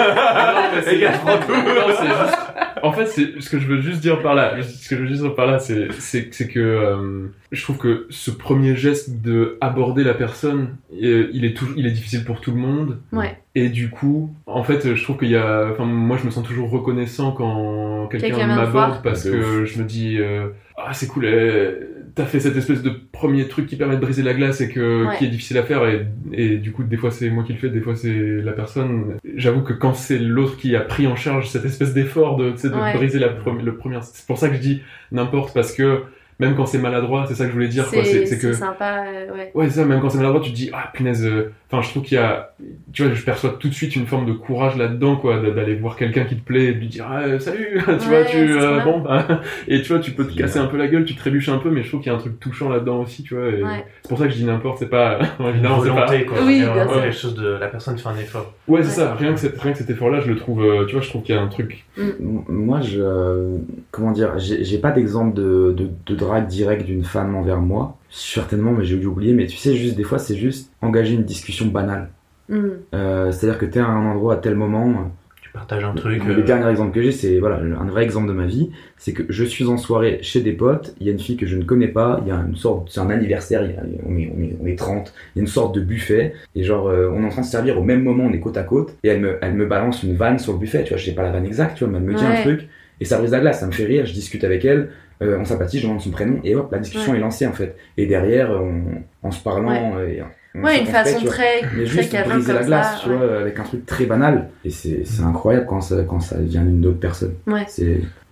mais 0.75 0.82
c'est 0.84 0.99
gars, 0.99 1.13
je 1.13 1.17
prends 1.19 1.38
tout. 1.38 1.51
Non, 1.53 1.95
c'est 1.97 2.08
juste. 2.08 2.38
En 2.84 2.91
fait, 2.91 3.06
c'est 3.06 3.39
ce 3.41 3.49
que 3.49 3.60
je 3.60 3.67
veux 3.67 3.79
juste 3.82 4.01
dire 4.01 4.21
par 4.21 4.36
là. 4.36 4.62
Ce 4.62 4.89
que 4.89 4.95
je 4.97 5.01
veux 5.01 5.08
juste 5.08 5.21
dire 5.21 5.34
par 5.36 5.45
là, 5.45 5.58
c'est 5.60 5.88
c'est 5.99 6.34
c'est 6.34 6.47
que 6.49 6.60
euh, 6.60 7.27
je 7.51 7.63
trouve 7.63 7.77
que 7.77 8.08
ce 8.10 8.29
premier 8.32 8.75
geste 8.75 9.21
de 9.21 9.58
aborder 9.62 10.03
la 10.03 10.13
personne, 10.13 10.75
euh, 11.01 11.29
il 11.34 11.45
est 11.45 11.56
toujours, 11.56 11.75
il 11.77 11.88
est 11.88 11.91
difficile 11.91 12.25
pour 12.25 12.41
tout 12.41 12.51
le 12.51 12.58
monde. 12.58 12.99
Ouais. 13.13 13.38
Et 13.56 13.70
du 13.70 13.89
coup, 13.92 14.34
en 14.48 14.63
fait, 14.63 14.96
je 14.96 15.04
trouve 15.04 15.18
qu'il 15.18 15.30
y 15.30 15.36
a. 15.36 15.68
Enfin, 15.72 15.86
moi, 15.86 16.18
je 16.18 16.26
me 16.26 16.32
sens 16.32 16.44
toujours 16.46 16.70
reconnaissant 16.72 17.32
quand 17.34 18.08
quelqu'un 18.08 18.48
m'aborde 18.48 19.04
parce 19.04 19.24
que 19.24 19.66
je 19.66 19.80
me 19.80 19.84
dis, 19.86 20.18
euh, 20.20 20.48
ah, 20.78 20.94
c'est 20.94 21.08
cool. 21.08 21.26
euh, 21.26 21.89
T'as 22.16 22.26
fait 22.26 22.39
cette 22.39 22.56
espèce 22.56 22.84
de 22.84 22.92
premier 23.12 23.48
truc 23.48 23.66
qui 23.66 23.76
permet 23.76 23.96
de 23.96 24.02
briser 24.02 24.22
la 24.22 24.36
glace 24.36 24.62
et 24.62 24.70
que 24.70 25.08
Ouais. 25.08 25.18
qui 25.18 25.26
est 25.26 25.30
difficile 25.30 25.58
à 25.58 25.63
faire 25.63 25.84
et, 25.88 26.06
et 26.32 26.58
du 26.58 26.72
coup 26.72 26.84
des 26.84 26.96
fois 26.96 27.10
c'est 27.10 27.28
moi 27.32 27.44
qui 27.44 27.54
le 27.54 27.58
fais, 27.58 27.70
des 27.70 27.82
fois 27.82 27.96
c'est 27.96 28.13
la 28.44 28.52
personne. 28.52 29.16
J'avoue 29.36 29.62
que 29.63 29.74
quand 29.74 29.96
c'est 29.96 30.20
l'autre 30.20 30.56
qui 30.58 30.76
a 30.76 30.82
pris 30.82 31.08
en 31.08 31.16
charge 31.16 31.50
cette 31.50 31.66
espèce 31.66 31.92
d'effort 31.96 32.38
de, 32.38 32.52
tu 32.52 32.58
sais, 32.60 32.70
de 32.70 32.76
Ouais. 32.76 32.94
briser 32.94 33.18
la 33.18 33.30
pre- 33.30 33.60
le 33.60 33.76
premier, 33.78 33.98
c'est 34.04 34.28
pour 34.28 34.38
ça 34.38 34.50
que 34.50 34.54
je 34.56 34.60
dis 34.62 34.84
n'importe 35.12 35.56
parce 35.56 35.72
que 35.74 36.04
même 36.39 36.56
quand 36.56 36.65
c'est 36.65 36.78
maladroit, 36.78 37.26
c'est 37.28 37.36
ça 37.36 37.43
que 37.46 37.50
je 37.50 37.54
voulais 37.56 37.67
dire 37.67 37.89
quoi. 37.89 38.04
C'est 38.04 38.26
c'est 38.26 38.38
que 38.39 38.54
sympa, 38.54 39.06
euh, 39.08 39.34
ouais. 39.34 39.52
Ouais, 39.54 39.65
c'est 39.69 39.80
ça, 39.82 39.86
même 39.86 40.02
quand 40.02 40.10
c'est 40.10 40.17
maladroit, 40.17 40.41
tu 40.41 40.52
te 40.52 40.56
dis, 40.56 40.69
ah, 40.74 40.89
punaise, 40.93 41.26
euh, 41.26 41.52
enfin, 41.72 41.82
je 41.82 41.89
trouve 41.89 42.04
qu'il 42.04 42.15
y 42.17 42.22
a, 42.22 42.54
tu 42.91 43.04
vois, 43.04 43.13
je 43.13 43.24
perçois 43.24 43.56
tout 43.60 43.67
de 43.69 43.74
suite 43.74 43.96
une 43.96 44.06
forme 44.08 44.26
de 44.26 44.34
courage 44.34 44.76
là-dedans, 44.78 45.15
quoi, 45.15 45.39
d'aller 45.39 45.76
voir 45.76 45.96
quelqu'un 45.96 46.24
qui 46.26 46.36
te 46.36 46.43
plaît 46.46 46.65
et 46.65 46.74
de 46.74 46.80
lui 46.80 46.88
dire, 46.88 47.06
ah, 47.10 47.22
euh, 47.22 47.39
salut, 47.39 47.80
tu 47.86 48.08
vois, 48.08 48.19
Ouais, 48.19 48.26
tu, 48.26 48.38
euh, 48.60 48.80
bon, 48.82 49.00
bah, 49.00 49.28
et 49.67 49.82
tu 49.82 49.89
vois, 49.93 50.00
tu 50.00 50.12
peux 50.12 50.26
te 50.28 50.36
casser 50.38 50.60
un 50.60 50.65
peu 50.67 50.78
la 50.78 50.88
gueule, 50.88 51.06
tu 51.06 51.15
trébuches 51.15 51.50
un 51.50 51.58
peu, 51.60 51.69
mais 51.69 51.84
je 51.84 51.89
trouve 51.89 52.02
qu'il 52.02 52.12
y 52.12 52.15
a 52.15 52.17
un 52.17 52.22
truc 52.22 52.39
touchant 52.39 52.69
là-dedans 52.69 53.02
aussi, 53.02 53.24
tu 53.24 53.36
vois, 53.36 53.50
et 53.50 53.63
Ouais. 53.63 53.86
c'est 54.02 54.10
pour 54.10 54.17
ça 54.17 54.26
que 54.26 54.32
je 54.32 54.38
dis 54.38 54.46
n'importe, 54.46 54.80
c'est 54.80 54.89
pas, 54.89 55.19
évidemment, 55.39 55.82
c'est 55.84 55.89
pas, 55.89 56.08
quoi. 56.24 56.38
Oui, 56.46 56.60
bien 56.62 56.88
sûr. 56.88 57.02
quelque 57.02 57.12
chose 57.15 57.36
de 57.36 57.48
la 57.48 57.67
personne 57.67 57.98
fait 57.98 58.10
un 58.10 58.17
effort. 58.17 58.54
ouais, 58.67 58.82
c'est 58.84 59.02
Ouais. 59.02 59.08
ça, 59.08 59.15
rien 59.15 59.34
que, 59.34 59.39
cet, 59.39 59.60
rien 59.60 59.72
que 59.72 59.78
cet 59.78 59.89
effort-là, 59.89 60.19
je 60.22 60.30
le 60.32 60.36
trouve, 60.38 60.63
euh, 60.63 60.86
tu 60.86 60.93
vois, 60.93 61.02
je 61.02 61.10
trouve 61.10 61.24
qu'il 61.24 61.34
y 61.36 61.38
a 61.38 61.41
un 61.41 61.48
truc, 61.48 61.86
M- 61.98 62.13
Moi, 62.50 62.82
je. 62.82 63.58
Comment 63.91 64.12
dire 64.12 64.38
J'ai 64.39 64.63
j'ai 64.63 64.78
pas 64.78 64.91
d'exemple 64.91 65.36
de, 65.36 65.74
de, 65.78 65.88
de 66.08 66.15
drague 66.23 66.47
direct 66.47 66.86
d'une 66.86 67.03
femme 67.03 67.36
envers 67.36 67.62
moi. 67.62 67.97
Certainement, 68.09 68.71
mais 68.71 68.86
j'ai 68.86 68.97
dû 68.97 69.05
oublier. 69.07 69.33
Mais 69.33 69.45
tu 69.47 69.57
sais, 69.57 69.75
juste 69.75 69.95
des 69.95 70.03
fois, 70.03 70.19
c'est 70.19 70.36
juste 70.36 70.71
engager 70.81 71.13
une 71.15 71.23
discussion 71.23 71.65
banale. 71.67 72.09
Hmm. 72.49 72.67
Euh, 72.93 73.31
C'est-à-dire 73.31 73.57
que 73.59 73.65
t'es 73.65 73.79
à 73.79 73.86
un 73.88 74.05
endroit 74.05 74.33
à 74.36 74.38
tel 74.38 74.55
moment. 74.55 75.12
Tu 75.41 75.49
partages 75.51 75.83
un 75.83 75.93
truc. 75.93 76.23
Le 76.25 76.39
euh, 76.39 76.41
dernier 76.41 76.69
exemple 76.69 76.93
que 76.93 77.01
j'ai, 77.01 77.12
c'est 77.12 77.39
voilà, 77.39 77.57
un 77.57 77.86
vrai 77.86 78.03
exemple 78.03 78.27
de 78.27 78.33
ma 78.33 78.45
vie. 78.45 78.71
C'est 78.97 79.13
que 79.13 79.23
je 79.29 79.43
suis 79.43 79.65
en 79.65 79.77
soirée 79.77 80.19
chez 80.21 80.41
des 80.41 80.51
potes. 80.53 80.95
Il 80.99 81.05
y 81.07 81.09
a 81.09 81.13
une 81.13 81.19
fille 81.19 81.38
que 81.38 81.45
je 81.45 81.57
ne 81.57 81.63
connais 81.63 81.88
pas. 81.88 82.19
Il 82.25 82.29
y 82.29 82.31
a 82.31 82.36
une 82.47 82.55
sorte. 82.55 82.89
C'est 82.91 82.99
un 83.01 83.09
anniversaire. 83.09 83.63
y 83.63 83.73
a- 83.75 83.83
on, 84.07 84.17
est, 84.17 84.31
on, 84.36 84.41
est, 84.41 84.55
on 84.62 84.65
est 84.65 84.77
30. 84.77 85.13
Il 85.36 85.39
y 85.39 85.39
a 85.39 85.41
une 85.41 85.47
sorte 85.47 85.75
de 85.75 85.81
buffet. 85.81 86.33
Et 86.55 86.63
genre, 86.63 86.88
euh, 86.88 87.09
on 87.13 87.23
est 87.23 87.25
en 87.25 87.29
train 87.29 87.41
de 87.41 87.45
se 87.45 87.51
servir 87.51 87.77
au 87.79 87.83
même 87.83 88.03
moment. 88.03 88.25
On 88.25 88.33
est 88.33 88.39
côte 88.39 88.57
à 88.57 88.63
côte. 88.63 88.95
Et 89.03 89.09
elle 89.09 89.21
me, 89.21 89.38
elle 89.41 89.53
me 89.53 89.65
balance 89.65 90.03
une 90.03 90.15
vanne 90.15 90.39
sur 90.39 90.53
le 90.53 90.59
buffet. 90.59 90.83
Tu 90.83 90.89
vois, 90.89 90.97
je 90.97 91.05
sais 91.05 91.13
pas 91.13 91.23
la 91.23 91.31
vanne 91.31 91.45
exacte. 91.45 91.77
Tu 91.77 91.83
vois, 91.83 91.91
mais 91.93 91.99
elle 91.99 92.03
me 92.05 92.13
dit 92.15 92.23
Ouais. 92.23 92.29
un 92.38 92.41
truc. 92.41 92.67
Et 92.99 93.05
ça 93.05 93.17
brise 93.17 93.31
la 93.31 93.39
glace. 93.39 93.59
Ça 93.59 93.67
me 93.67 93.71
fait 93.71 93.86
rire. 93.86 94.05
Je 94.05 94.13
discute 94.13 94.43
avec 94.43 94.65
elle. 94.65 94.89
Euh, 95.21 95.38
on 95.39 95.45
sympathise. 95.45 95.82
Je 95.82 95.88
demande 95.88 96.02
son 96.02 96.12
prénom. 96.12 96.39
Et 96.43 96.56
hop, 96.56 96.71
la 96.71 96.80
discussion 96.80 97.12
Ouais. 97.12 97.17
est 97.17 97.21
lancée 97.21 97.47
en 97.47 97.54
fait. 97.54 97.76
Et 97.97 98.08
derrière, 98.08 98.52
on, 98.52 99.04
en 99.28 99.32
se 99.32 99.41
parlant. 99.43 99.97
euh, 99.97 100.08
et 100.08 100.21
on 100.21 100.26
Ouais, 100.62 100.80
une 100.82 100.86
façon 100.86 101.19
vois. 101.21 101.32
très, 101.32 101.62
Mais 101.76 101.84
très 101.86 102.04
juste 102.04 102.15
briser 102.28 102.54
la 102.54 102.63
glace, 102.63 102.97
ça. 102.97 102.99
tu 103.04 103.10
ouais. 103.10 103.15
vois, 103.17 103.39
avec 103.39 103.58
un 103.58 103.63
truc 103.63 103.88
très 103.88 104.06
banal. 104.06 104.49
Et 104.63 104.69
c'est 104.69 105.04
c'est 105.04 105.23
incroyable 105.23 105.65
quand 105.67 105.82
ça, 105.82 106.04
quand 106.08 106.19
ça 106.19 106.38
vient 106.39 106.62
d'une 106.62 106.86
autre 106.86 106.99
personne. 106.99 107.34
Ouais. 107.47 107.65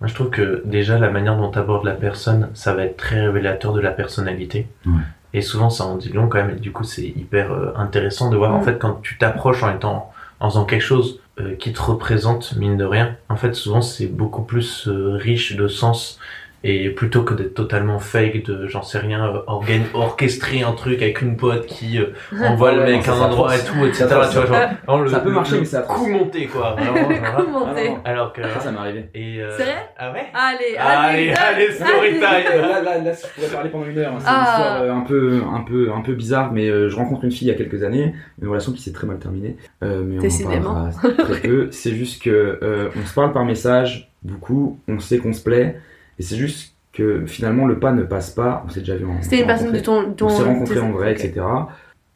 Moi, 0.00 0.06
je 0.06 0.14
trouve 0.14 0.30
que 0.30 0.62
déjà, 0.64 0.98
la 1.00 1.10
manière 1.10 1.36
dont 1.36 1.50
tu 1.50 1.58
abordes 1.58 1.84
la 1.84 1.94
personne, 1.94 2.48
ça 2.54 2.74
va 2.74 2.84
être 2.84 2.96
très 2.96 3.20
révélateur 3.22 3.72
de 3.72 3.80
la 3.80 3.90
personnalité. 3.90 4.68
Ouais. 4.86 4.92
Et 5.34 5.40
souvent, 5.40 5.68
ça 5.68 5.84
en 5.84 5.96
dit 5.96 6.10
long 6.12 6.28
quand 6.28 6.38
même. 6.38 6.50
Et 6.56 6.60
du 6.60 6.70
coup, 6.70 6.84
c'est 6.84 7.02
hyper 7.06 7.50
euh, 7.52 7.72
intéressant 7.74 8.30
de 8.30 8.36
voir, 8.36 8.54
en 8.54 8.60
fait, 8.62 8.78
quand 8.78 9.00
tu 9.02 9.18
t'approches 9.18 9.64
en 9.64 9.74
étant, 9.74 10.12
en 10.38 10.48
faisant 10.48 10.64
quelque 10.64 10.82
chose 10.82 11.18
euh, 11.40 11.56
qui 11.56 11.72
te 11.72 11.80
représente, 11.82 12.54
mine 12.56 12.76
de 12.76 12.84
rien, 12.84 13.16
en 13.30 13.36
fait, 13.36 13.54
souvent, 13.54 13.80
c'est 13.82 14.06
beaucoup 14.06 14.42
plus 14.42 14.86
euh, 14.86 15.16
riche 15.16 15.56
de 15.56 15.66
sens. 15.66 16.20
Et 16.64 16.90
plutôt 16.90 17.22
que 17.24 17.34
d'être 17.34 17.54
totalement 17.54 17.98
fake, 17.98 18.44
de, 18.46 18.66
j'en 18.68 18.82
sais 18.82 18.98
rien, 18.98 19.26
euh, 19.26 19.38
organ- 19.48 19.82
orchestrer 19.94 20.62
un 20.62 20.72
truc 20.72 21.02
avec 21.02 21.20
une 21.20 21.36
pote 21.36 21.66
qui 21.66 21.98
euh, 21.98 22.06
envoie 22.44 22.70
Ouais, 22.70 22.76
le 22.76 22.82
mec 22.92 23.02
ça, 23.02 23.12
à 23.12 23.14
un 23.14 23.18
ça 23.18 23.24
endroit 23.26 23.56
et 23.56 23.58
tout, 23.60 23.84
etc. 23.84 24.06
Ça 24.08 24.08
force. 24.08 24.30
Tu 24.30 24.36
vois, 24.36 24.46
genre, 24.46 24.56
vraiment, 24.86 25.02
le- 25.02 25.10
Ça 25.10 25.20
peut 25.20 25.28
le- 25.28 25.34
marcher, 25.34 25.54
le 25.54 25.60
mais 25.60 25.64
ça 25.66 25.80
coup 25.82 25.94
force. 25.96 26.08
monté, 26.08 26.46
quoi. 26.46 26.76
Vraiment, 26.78 27.66
Ah, 27.68 27.74
t'es 27.74 27.88
non. 27.90 27.98
alors 28.04 28.32
que... 28.32 28.42
ça, 28.42 28.60
ça 28.60 28.70
m'est 28.72 28.78
arrivé. 28.78 29.10
Et, 29.14 29.40
euh, 29.42 29.50
C'est 29.56 29.64
vrai 29.64 29.90
Ah 29.98 30.12
ouais 30.12 30.26
Allez, 30.32 30.76
Allez, 30.78 31.32
allez, 31.32 31.72
story 31.72 32.10
time. 32.12 32.20
Là, 32.60 32.80
là, 32.82 32.98
là, 32.98 33.12
je 33.12 33.26
pourrais 33.34 33.52
parler 33.52 33.70
pendant 33.70 33.86
une 33.86 33.98
heure. 33.98 34.12
hein. 34.12 34.18
C'est 34.20 34.26
Ah. 34.28 34.36
une 34.36 34.42
histoire 34.48 34.82
euh, 34.82 34.92
un 34.92 35.00
peu, 35.00 35.40
un 35.52 35.60
peu, 35.62 35.92
un 35.92 36.00
peu 36.02 36.12
bizarre, 36.14 36.52
mais 36.52 36.68
je 36.68 36.94
rencontre 36.94 37.24
une 37.24 37.32
fille 37.32 37.48
il 37.48 37.50
y 37.50 37.54
a 37.54 37.56
quelques 37.58 37.82
années, 37.82 38.14
une 38.40 38.48
relation 38.48 38.72
qui 38.72 38.82
s'est 38.82 38.92
très 38.92 39.06
mal 39.06 39.18
terminée, 39.18 39.56
euh, 39.82 40.02
mais 40.04 40.14
on 40.16 40.18
en 40.18 40.22
Décidément. 40.22 40.74
parlera 40.74 41.24
très 41.24 41.40
peu. 41.40 41.68
C'est 41.72 41.92
juste 41.94 42.22
que 42.22 42.58
euh, 42.62 42.88
on 43.02 43.04
se 43.06 43.14
parle 43.14 43.32
par 43.32 43.44
message 43.44 44.10
beaucoup, 44.22 44.78
on 44.88 45.00
sait 45.00 45.18
qu'on 45.18 45.32
se 45.32 45.42
plaît, 45.42 45.80
et 46.18 46.22
c'est 46.22 46.36
juste 46.36 46.74
que 46.92 47.24
finalement 47.26 47.66
le 47.66 47.78
pas 47.78 47.92
ne 47.92 48.02
passe 48.02 48.30
pas. 48.30 48.62
On 48.66 48.70
s'est 48.70 48.80
déjà 48.80 48.96
vu 48.96 49.06
en. 49.06 49.20
C'était 49.22 49.40
une 49.40 49.46
personne 49.46 49.72
de 49.72 49.80
ton. 49.80 50.08
On 50.08 50.12
ton 50.12 50.28
s'est 50.28 50.42
rencontrés 50.42 50.80
en 50.80 50.92
vrai, 50.92 51.12
etc. 51.12 51.44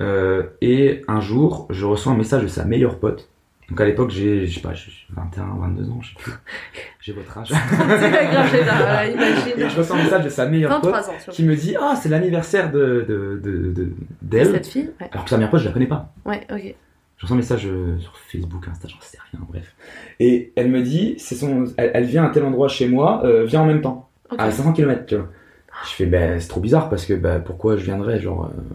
Euh, 0.03 0.43
et 0.61 1.03
un 1.09 1.21
jour, 1.21 1.67
je 1.71 1.87
reçois 1.87 2.13
un 2.13 2.17
message 2.17 2.43
de 2.43 2.49
sa 2.49 2.65
meilleure 2.67 2.99
pote 2.99 3.31
Donc 3.71 3.81
à 3.81 3.87
l'époque, 3.87 4.11
j'ai, 4.11 4.47
je 4.47 4.55
sais 4.55 4.61
pas, 4.61 4.75
j'ai 4.75 4.93
21, 5.17 5.45
22 5.59 5.91
ans, 5.91 5.99
je 6.03 6.09
sais 6.11 6.15
plus. 6.19 6.33
J'ai 7.01 7.13
votre 7.13 7.39
âge. 7.39 7.49
C'est 7.51 8.11
pas 8.11 8.25
grave, 8.25 8.49
j'ai 8.51 8.63
voilà, 8.65 9.07
Et 9.09 9.13
imagine. 9.13 9.69
je 9.71 9.77
reçois 9.79 9.97
un 9.97 10.03
message 10.03 10.25
de 10.25 10.29
sa 10.29 10.47
meilleure 10.47 10.81
pote 10.81 10.91
23 10.93 11.11
ans, 11.11 11.19
sur 11.21 11.33
qui 11.33 11.45
me 11.45 11.55
dit 11.55 11.77
Ah, 11.81 11.95
c'est 11.95 12.09
l'anniversaire 12.09 12.73
de, 12.73 13.05
de, 13.09 13.41
de, 13.43 13.71
de- 13.73 13.93
d'elle. 14.23 14.51
cette 14.51 14.67
fille 14.67 14.91
Ouais, 15.01 15.09
Alors 15.13 15.23
que 15.25 15.31
sa 15.31 15.37
meilleure 15.37 15.51
pote, 15.53 15.61
je 15.61 15.67
la 15.67 15.73
connais 15.73 15.87
pas. 15.87 16.13
ouais 16.25 16.41
ok. 16.53 16.75
Je 17.17 17.23
reçois 17.23 17.35
un 17.35 17.39
message 17.39 17.67
euh, 17.67 17.99
sur 17.99 18.17
Facebook, 18.19 18.69
Insta, 18.69 18.89
j'en 18.89 19.01
sais 19.01 19.19
rien, 19.33 19.41
bref. 19.49 19.75
Et 20.21 20.53
elle 20.57 20.71
me 20.71 20.83
dit 20.83 21.15
c'est 21.19 21.35
son, 21.35 21.65
elle, 21.77 21.91
elle 21.95 22.05
vient 22.05 22.25
à 22.25 22.29
tel 22.31 22.45
endroit 22.45 22.69
chez 22.69 22.89
moi, 22.89 23.23
euh, 23.25 23.45
viens 23.45 23.63
en 23.63 23.67
même 23.67 23.81
temps. 23.81 24.11
À 24.39 24.51
500 24.51 24.73
km, 24.73 25.07
tu 25.07 25.17
vois. 25.17 25.29
Je 25.85 25.91
fais, 25.91 26.07
ben, 26.07 26.41
c'est 26.41 26.49
trop 26.49 26.61
bizarre 26.61 26.89
parce 26.89 27.07
que, 27.07 27.15
ben, 27.15 27.41
pourquoi 27.41 27.77
je 27.77 27.85
viendrais, 27.85 28.21
genre. 28.21 28.47
euh, 28.47 28.75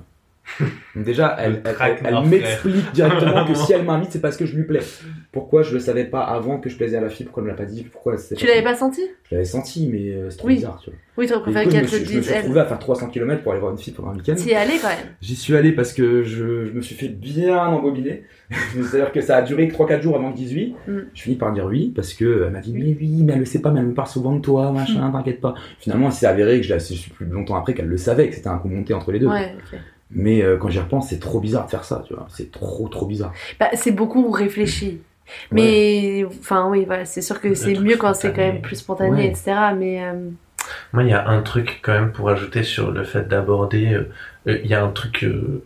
déjà, 0.95 1.35
elle, 1.39 1.51
Le 1.51 1.57
elle, 1.57 1.61
elle- 1.65 1.73
traquenard, 1.75 2.05
elle 2.05 2.13
frère. 2.13 2.41
m'explique 2.41 2.91
directement 2.93 3.45
que 3.45 3.53
si 3.55 3.73
elle 3.73 3.83
m'invite, 3.83 4.11
c'est 4.11 4.21
parce 4.21 4.37
que 4.37 4.45
je 4.45 4.55
lui 4.55 4.63
plais. 4.63 4.81
Pourquoi 5.31 5.61
je 5.63 5.73
le 5.73 5.79
savais 5.79 6.05
pas 6.05 6.21
avant 6.21 6.59
que 6.59 6.69
je 6.69 6.75
plaisais 6.77 6.97
à 6.97 7.01
la 7.01 7.09
fille? 7.09 7.25
Pourquoi 7.25 7.41
elle 7.41 7.45
me 7.47 7.51
l'a 7.51 7.57
pas 7.57 7.65
dit? 7.65 7.83
Pourquoi 7.83 8.17
c'est 8.17 8.35
Tu 8.35 8.45
l'avais 8.45 8.63
pas 8.63 8.75
senti? 8.75 9.01
Je 9.29 9.35
l'avais 9.35 9.45
senti, 9.45 9.89
mais 9.91 10.11
euh, 10.13 10.29
c'est 10.29 10.37
trop 10.37 10.47
Oui. 10.47 10.55
bizarre, 10.55 10.79
tu 10.83 10.89
vois. 10.89 10.99
Oui, 11.17 11.27
du 11.27 11.33
préféré 11.33 11.67
qu'elle 11.67 11.83
te 11.83 11.87
suis, 11.89 11.97
je 11.97 12.01
me 12.03 12.07
dise 12.07 12.23
suis 12.23 12.31
elle. 12.33 12.39
retrouvé 12.39 12.59
à 12.61 12.65
faire 12.65 12.79
300 12.79 13.07
km 13.09 13.43
pour 13.43 13.51
aller 13.51 13.61
voir 13.61 13.71
une 13.73 13.77
fille 13.77 13.93
pendant 13.93 14.09
un 14.11 14.15
week-end. 14.15 14.33
T'y 14.35 14.49
es 14.51 14.55
allé 14.55 14.73
quand 14.81 14.87
même. 14.87 14.97
J'y 15.21 15.35
suis 15.35 15.55
allé 15.55 15.71
parce 15.73 15.93
que 15.93 16.23
je, 16.23 16.65
je 16.65 16.71
me 16.71 16.81
suis 16.81 16.95
fait 16.95 17.09
bien 17.09 17.57
embobiner. 17.65 18.23
C'est-à-dire 18.73 19.11
que 19.11 19.21
ça 19.21 19.37
a 19.37 19.41
duré 19.41 19.67
3-4 19.67 20.01
jours 20.01 20.15
avant 20.15 20.31
dise 20.31 20.53
oui. 20.53 20.75
Mm. 20.87 20.97
Je 21.13 21.21
finis 21.21 21.35
par 21.37 21.51
dire 21.53 21.65
oui 21.65 21.91
parce 21.95 22.13
que 22.13 22.43
elle 22.45 22.51
m'a 22.51 22.59
dit 22.59 22.73
mais 22.73 22.95
oui, 22.99 23.21
mais 23.23 23.33
elle 23.33 23.39
le 23.39 23.45
sait 23.45 23.59
pas, 23.61 23.71
mais 23.71 23.79
elle 23.81 23.87
me 23.87 23.93
parle 23.93 24.07
souvent 24.09 24.35
de 24.35 24.41
toi, 24.41 24.71
machin, 24.71 25.07
Mm. 25.09 25.13
t'inquiète 25.13 25.41
pas. 25.41 25.53
Finalement, 25.79 26.07
il 26.09 26.13
s'est 26.13 26.25
avéré 26.27 26.57
que 26.59 26.65
je, 26.65 26.73
l'ai- 26.73 26.79
suis 26.79 27.11
plus 27.11 27.25
longtemps 27.25 27.55
après 27.55 27.73
qu'elle 27.73 27.87
le 27.87 27.97
savait, 27.97 28.29
que 28.29 28.35
c'était 28.35 28.47
un 28.49 28.57
coup 28.57 28.67
monté 28.69 28.93
entre 28.93 29.11
les 29.11 29.19
deux. 29.19 29.27
Ouais. 29.27 29.53
Mais 30.13 30.41
euh, 30.43 30.57
quand 30.57 30.69
j'y 30.69 30.79
repense, 30.79 31.09
c'est 31.09 31.19
trop 31.19 31.39
bizarre 31.39 31.65
de 31.65 31.71
faire 31.71 31.83
ça, 31.85 32.03
tu 32.07 32.13
vois. 32.13 32.27
C'est 32.29 32.51
trop, 32.51 32.87
trop 32.89 33.05
bizarre. 33.05 33.33
Bah, 33.59 33.69
c'est 33.73 33.91
beaucoup 33.91 34.29
réfléchi. 34.31 35.01
Mais, 35.51 36.25
enfin, 36.25 36.67
oui, 36.69 36.83
voilà, 36.85 37.05
c'est 37.05 37.21
sûr 37.21 37.39
que 37.39 37.53
c'est 37.55 37.75
mieux 37.79 37.95
quand 37.97 38.13
c'est 38.13 38.31
quand 38.33 38.41
même 38.41 38.61
plus 38.61 38.75
spontané, 38.77 39.11
Ouais. 39.11 39.25
etc. 39.27 39.53
Mais, 39.77 40.03
euh, 40.03 40.29
Moi, 40.93 41.03
il 41.03 41.09
y 41.09 41.13
a 41.13 41.27
un 41.27 41.41
truc 41.41 41.79
quand 41.81 41.93
même 41.93 42.11
pour 42.11 42.29
ajouter 42.29 42.63
sur 42.63 42.91
le 42.91 43.03
fait 43.03 43.27
d'aborder. 43.27 43.93
euh, 43.93 44.11
euh, 44.47 44.59
Il 44.63 44.69
y 44.69 44.73
a 44.73 44.83
un 44.83 44.89
truc 44.89 45.23
euh, 45.23 45.63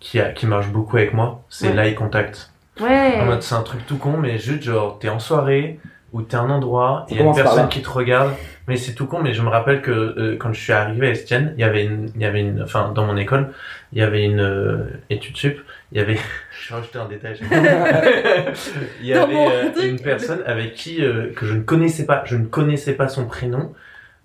qui, 0.00 0.20
a, 0.20 0.30
qui 0.32 0.46
marche 0.46 0.68
beaucoup 0.68 0.96
avec 0.98 1.14
moi, 1.14 1.42
c'est 1.48 1.68
Ouais. 1.68 1.74
l'eye 1.84 1.94
contact. 1.94 2.52
ouais. 2.80 3.18
En 3.20 3.24
mode, 3.26 3.42
c'est 3.42 3.54
un 3.54 3.62
truc 3.62 3.86
tout 3.86 3.96
con, 3.96 4.16
mais 4.18 4.38
juste 4.38 4.62
genre, 4.62 4.98
t'es 4.98 5.08
en 5.08 5.18
soirée 5.18 5.80
ou 6.12 6.22
t'es 6.22 6.36
à 6.36 6.40
un 6.40 6.50
endroit, 6.50 7.06
Ça 7.08 7.14
il 7.14 7.20
y 7.20 7.22
a 7.22 7.26
une 7.26 7.34
personne 7.34 7.68
qui 7.68 7.82
te 7.82 7.88
regarde. 7.88 8.32
Mais 8.70 8.76
c'est 8.76 8.94
tout 8.94 9.06
con, 9.06 9.18
mais 9.20 9.34
je 9.34 9.42
me 9.42 9.48
rappelle 9.48 9.82
que 9.82 9.90
euh, 9.90 10.36
quand 10.38 10.52
je 10.52 10.60
suis 10.60 10.72
arrivé 10.72 11.08
à 11.08 11.10
Estienne, 11.10 11.54
il 11.56 11.60
y 11.60 11.64
avait 11.64 11.82
une, 11.82 12.08
il 12.14 12.20
y 12.20 12.24
avait 12.24 12.38
une, 12.38 12.62
enfin, 12.62 12.92
dans 12.94 13.04
mon 13.04 13.16
école, 13.16 13.48
il 13.92 13.98
y 13.98 14.00
avait 14.00 14.22
une 14.22 14.38
euh, 14.38 14.84
étude 15.10 15.36
sup, 15.36 15.58
il 15.90 15.98
y 15.98 16.00
avait, 16.00 16.14
je 16.52 16.68
vais 16.68 16.74
rajouter 16.76 16.98
un 17.00 17.08
détail. 17.08 17.36
il 19.00 19.06
y 19.08 19.12
avait 19.12 19.34
euh, 19.34 19.88
une 19.88 19.98
personne 19.98 20.44
avec 20.46 20.74
qui, 20.74 20.98
que 20.98 21.46
je 21.46 21.54
ne 21.54 21.62
connaissais 21.62 22.06
pas, 22.06 22.22
je 22.26 22.36
ne 22.36 22.44
connaissais 22.44 22.92
pas 22.92 23.08
son 23.08 23.26
prénom, 23.26 23.74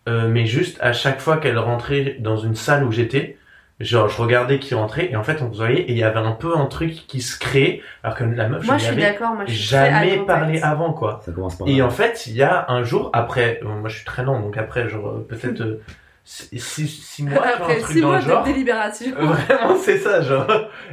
mais 0.06 0.46
juste 0.46 0.78
à 0.80 0.94
chaque 0.94 1.22
fois 1.22 1.38
qu'elle 1.38 1.58
rentrait 1.58 2.18
dans 2.20 2.38
une 2.38 2.54
salle 2.54 2.84
où 2.84 2.92
j'étais, 2.92 3.40
genre 3.80 4.08
je 4.08 4.22
regardais 4.22 4.60
qui 4.60 4.74
rentrait 4.74 5.12
et 5.12 5.16
en 5.18 5.24
fait 5.24 5.42
on 5.42 5.52
se 5.52 5.58
voyait 5.58 5.82
et 5.82 5.92
il 5.92 5.98
y 5.98 6.04
avait 6.04 6.20
un 6.20 6.32
peu 6.32 6.56
un 6.58 6.66
truc 6.68 6.94
qui 7.08 7.22
se 7.22 7.38
créait 7.38 7.82
alors 8.04 8.16
que 8.18 8.24
la 8.24 8.48
meuf 8.48 8.66
moi, 8.66 8.78
je 8.78 8.86
je 8.86 8.92
lui 8.92 8.94
suis 8.94 9.04
avais 9.04 9.12
d'accord. 9.14 9.34
Moi, 9.34 9.46
je 9.48 9.54
suis 9.54 9.68
très 9.68 9.90
jamais 9.92 10.08
eye 10.12 10.18
contact. 10.20 10.28
parlé 10.28 10.62
avant 10.62 10.94
quoi. 10.94 11.22
Ça 11.26 11.32
commence 11.34 11.58
par 11.58 11.68
Et 11.68 11.78
là. 11.78 11.86
en 11.86 11.90
fait, 11.90 12.26
il 12.28 12.34
y 12.36 12.44
a 12.44 12.66
un 12.70 12.84
jour 12.84 13.10
après, 13.14 13.60
euh, 13.64 13.68
moi 13.68 13.90
je 13.90 13.98
suis 13.98 14.06
très 14.06 14.24
lent, 14.24 14.40
donc 14.40 14.58
après, 14.58 14.88
genre, 14.88 15.08
euh, 15.10 15.28
peut-être 15.28 15.82
6 16.24 16.58
six, 16.88 17.24
mois, 17.24 17.34
vois, 17.34 17.48
un 17.48 17.50
Après 17.56 17.80
truc 17.80 17.96
6 17.98 18.02
dans 18.02 18.08
mois 18.08 18.20
le 18.20 18.26
genre. 18.26 18.44
de 18.44 18.50
délibération. 18.52 19.12
Euh, 19.18 19.26
Vraiment, 19.26 19.76
c'est 19.84 19.98
ça, 20.00 20.22
genre. 20.22 20.48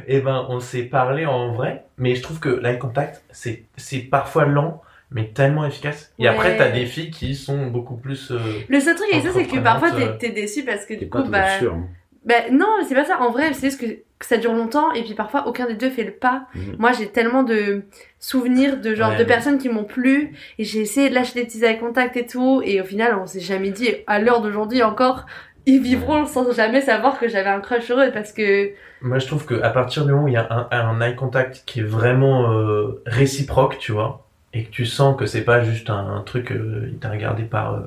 Et 0.07 0.19
ben, 0.21 0.45
on 0.49 0.59
s'est 0.59 0.83
parlé 0.83 1.25
en 1.25 1.53
vrai, 1.53 1.85
mais 1.97 2.13
je 2.15 2.21
trouve 2.21 2.39
que 2.39 2.49
l'eye 2.49 2.77
contact, 2.77 3.23
c'est, 3.31 3.63
c'est 3.75 3.99
parfois 3.99 4.45
lent, 4.45 4.81
mais 5.09 5.29
tellement 5.29 5.65
efficace. 5.65 6.13
Et 6.19 6.23
Ouais. 6.23 6.27
après, 6.29 6.57
t'as 6.57 6.69
des 6.69 6.85
filles 6.85 7.09
qui 7.11 7.33
sont 7.35 7.65
beaucoup 7.67 7.95
plus. 7.95 8.29
euh, 8.31 8.37
Le 8.69 8.79
seul 8.79 8.95
truc 8.95 9.07
avec 9.11 9.23
ça, 9.25 9.31
c'est 9.33 9.47
que 9.47 9.59
parfois 9.59 9.91
t'es 9.91 10.17
t'es 10.19 10.29
déçu 10.29 10.63
parce 10.63 10.85
que 10.85 10.93
du 10.95 11.09
coup, 11.09 11.23
bah, 11.23 11.57
sûr. 11.59 11.73
hein. 11.73 11.87
Bah. 12.25 12.35
Non, 12.51 12.67
c'est 12.87 12.95
pas 12.95 13.05
ça. 13.05 13.19
En 13.21 13.31
vrai, 13.31 13.53
c'est 13.53 13.67
juste 13.67 13.81
que, 13.81 13.85
que 14.19 14.25
ça 14.25 14.37
dure 14.37 14.53
longtemps 14.53 14.91
et 14.93 15.03
puis 15.03 15.13
parfois 15.13 15.47
aucun 15.47 15.65
des 15.67 15.75
deux 15.75 15.89
fait 15.89 16.03
le 16.03 16.11
pas. 16.11 16.47
Mhm. 16.55 16.75
Moi, 16.79 16.91
j'ai 16.93 17.07
tellement 17.07 17.43
de 17.43 17.83
souvenirs 18.19 18.79
de 18.79 18.95
genre 18.95 19.11
Ouais, 19.11 19.17
de 19.17 19.23
personnes 19.23 19.57
qui 19.57 19.69
m'ont 19.69 19.83
plu 19.83 20.33
et 20.57 20.63
j'ai 20.63 20.79
essayé 20.81 21.09
de 21.09 21.15
lâcher 21.15 21.33
des 21.39 21.45
petits 21.45 21.63
eye 21.63 21.77
contact 21.79 22.15
et 22.17 22.25
tout 22.25 22.61
et 22.63 22.81
au 22.81 22.85
final, 22.85 23.17
on 23.21 23.25
s'est 23.25 23.39
jamais 23.39 23.71
dit. 23.71 23.89
À 24.07 24.19
l'heure 24.19 24.41
d'aujourd'hui 24.41 24.83
encore, 24.83 25.25
ils 25.65 25.81
vivront 25.81 26.25
sans 26.25 26.51
jamais 26.51 26.81
savoir 26.81 27.19
que 27.19 27.27
j'avais 27.29 27.49
un 27.49 27.61
crush 27.61 27.83
sur 27.85 27.99
eux 27.99 28.11
parce 28.13 28.33
que 28.33 28.71
Moi, 29.01 29.19
je 29.19 29.27
trouve 29.27 29.45
qu'à 29.45 29.69
partir 29.69 30.05
du 30.05 30.11
moment 30.11 30.25
où 30.25 30.27
il 30.29 30.33
y 30.33 30.37
a 30.37 30.47
un, 30.49 30.67
un 30.71 31.01
eye 31.01 31.15
contact 31.15 31.63
qui 31.65 31.79
est 31.79 31.83
vraiment 31.83 32.51
euh, 32.51 33.01
réciproque, 33.05 33.77
tu 33.79 33.91
vois, 33.91 34.27
et 34.53 34.63
que 34.65 34.69
tu 34.71 34.85
sens 34.85 35.17
que 35.17 35.25
c'est 35.25 35.43
pas 35.43 35.63
juste 35.63 35.89
un, 35.89 36.15
un 36.15 36.21
truc, 36.21 36.51
euh, 36.51 36.89
il 36.91 36.97
t'a 36.99 37.09
regardé 37.09 37.43
par, 37.43 37.73
euh, 37.75 37.79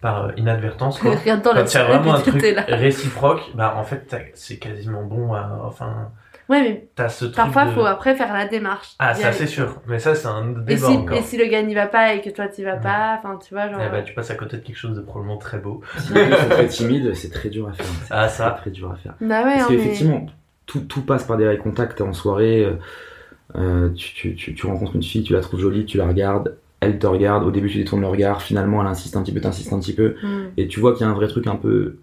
par 0.00 0.26
euh, 0.26 0.32
inadvertance, 0.36 0.98
quoi. 0.98 1.12
Quand 1.24 1.52
la 1.54 1.62
il 1.62 1.72
y 1.74 1.76
a 1.76 1.84
vraiment 1.84 2.14
un 2.14 2.20
truc 2.20 2.42
réciproque, 2.68 3.42
bah 3.54 3.74
en 3.76 3.84
fait, 3.84 4.14
c'est 4.34 4.58
quasiment 4.58 5.02
bon 5.02 5.32
à, 5.34 5.60
enfin, 5.64 6.10
Ouais, 6.48 6.60
mais 6.60 6.86
t'as 6.94 7.08
ce 7.08 7.24
truc 7.24 7.34
parfois, 7.34 7.64
de... 7.64 7.70
faut 7.72 7.84
après 7.84 8.14
faire 8.14 8.32
la 8.32 8.46
démarche. 8.46 8.90
Ah, 9.00 9.14
ça 9.14 9.32
c'est 9.32 9.48
sûr. 9.48 9.80
Mais 9.88 9.98
ça, 9.98 10.14
c'est 10.14 10.28
un 10.28 10.50
Et 10.52 10.74
débat 10.74 10.86
si, 10.86 10.92
encore. 10.96 11.16
et 11.16 11.22
si 11.22 11.36
le 11.36 11.46
gars 11.46 11.60
n'y 11.62 11.74
va 11.74 11.86
pas 11.88 12.14
et 12.14 12.20
que 12.20 12.30
toi 12.30 12.46
t'y 12.46 12.62
vas 12.62 12.74
Ouais. 12.74 12.80
pas, 12.80 13.16
enfin 13.18 13.36
tu 13.44 13.52
vois 13.52 13.68
genre. 13.68 13.80
Eh 13.84 13.90
bah, 13.90 14.02
tu 14.02 14.14
passes 14.14 14.30
à 14.30 14.36
côté 14.36 14.58
de 14.58 14.62
quelque 14.62 14.76
chose 14.76 14.94
de 14.94 15.00
probablement 15.00 15.38
très 15.38 15.58
beau. 15.58 15.80
Si 15.98 16.12
les 16.14 16.24
mecs 16.26 16.38
sont 16.38 16.48
très 16.50 16.68
timides, 16.68 17.14
c'est 17.14 17.30
très 17.32 17.48
dur 17.48 17.68
à 17.68 17.72
faire. 17.72 17.86
Ah, 18.10 18.28
ça. 18.28 18.50
très 18.52 18.70
dur 18.70 18.92
à 18.92 18.94
faire. 18.94 19.14
Bah 19.20 19.42
ouais, 19.42 19.54
Parce 19.56 19.62
hein, 19.62 19.66
mais- 19.70 19.76
qu'effectivement, 19.78 20.26
tout, 20.66 20.80
tout 20.82 21.02
passe 21.02 21.24
par 21.24 21.36
des 21.36 21.46
eye 21.46 21.58
contact 21.58 22.00
en 22.00 22.12
soirée. 22.12 22.62
euh, 22.64 22.74
euh, 23.56 23.88
tu, 23.94 24.12
tu, 24.14 24.34
tu, 24.36 24.54
tu 24.54 24.66
rencontres 24.66 24.94
une 24.94 25.02
fille, 25.02 25.24
tu 25.24 25.32
la 25.32 25.40
trouves 25.40 25.58
jolie, 25.60 25.84
tu 25.84 25.98
la 25.98 26.06
regardes, 26.06 26.56
elle 26.80 26.98
te 26.98 27.06
regarde, 27.06 27.44
au 27.44 27.50
début 27.50 27.68
tu 27.70 27.78
détournes 27.78 28.02
le 28.02 28.06
regard, 28.08 28.42
finalement 28.42 28.80
elle 28.82 28.88
insiste 28.88 29.16
un 29.16 29.22
petit 29.22 29.32
peu, 29.32 29.40
t'insistes 29.40 29.72
un 29.72 29.80
petit 29.80 29.94
peu, 29.94 30.14
Hmm. 30.22 30.46
et 30.56 30.68
tu 30.68 30.80
vois 30.80 30.92
qu'il 30.94 31.06
y 31.06 31.08
a 31.08 31.12
un 31.12 31.14
vrai 31.14 31.26
truc 31.28 31.46
un 31.46 31.56
peu 31.56 31.96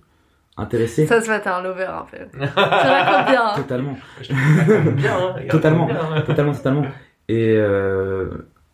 intéressé. 0.57 1.05
Ça 1.07 1.21
se 1.21 1.25
fait, 1.27 1.39
t'es 1.41 1.49
un 1.49 1.61
lover 1.61 1.87
en 1.87 2.05
fait. 2.05 2.29
Tu 2.31 2.39
racontes 2.39 3.29
bien. 3.29 3.43
hein. 3.45 3.53
Totalement, 3.55 3.97
bien, 4.29 5.17
hein, 5.17 5.35
Totalement. 5.49 5.85
bien, 5.87 5.97
hein. 6.15 6.21
totalement, 6.21 6.53
totalement. 6.53 6.85
Et 7.29 7.55
euh, 7.57 8.27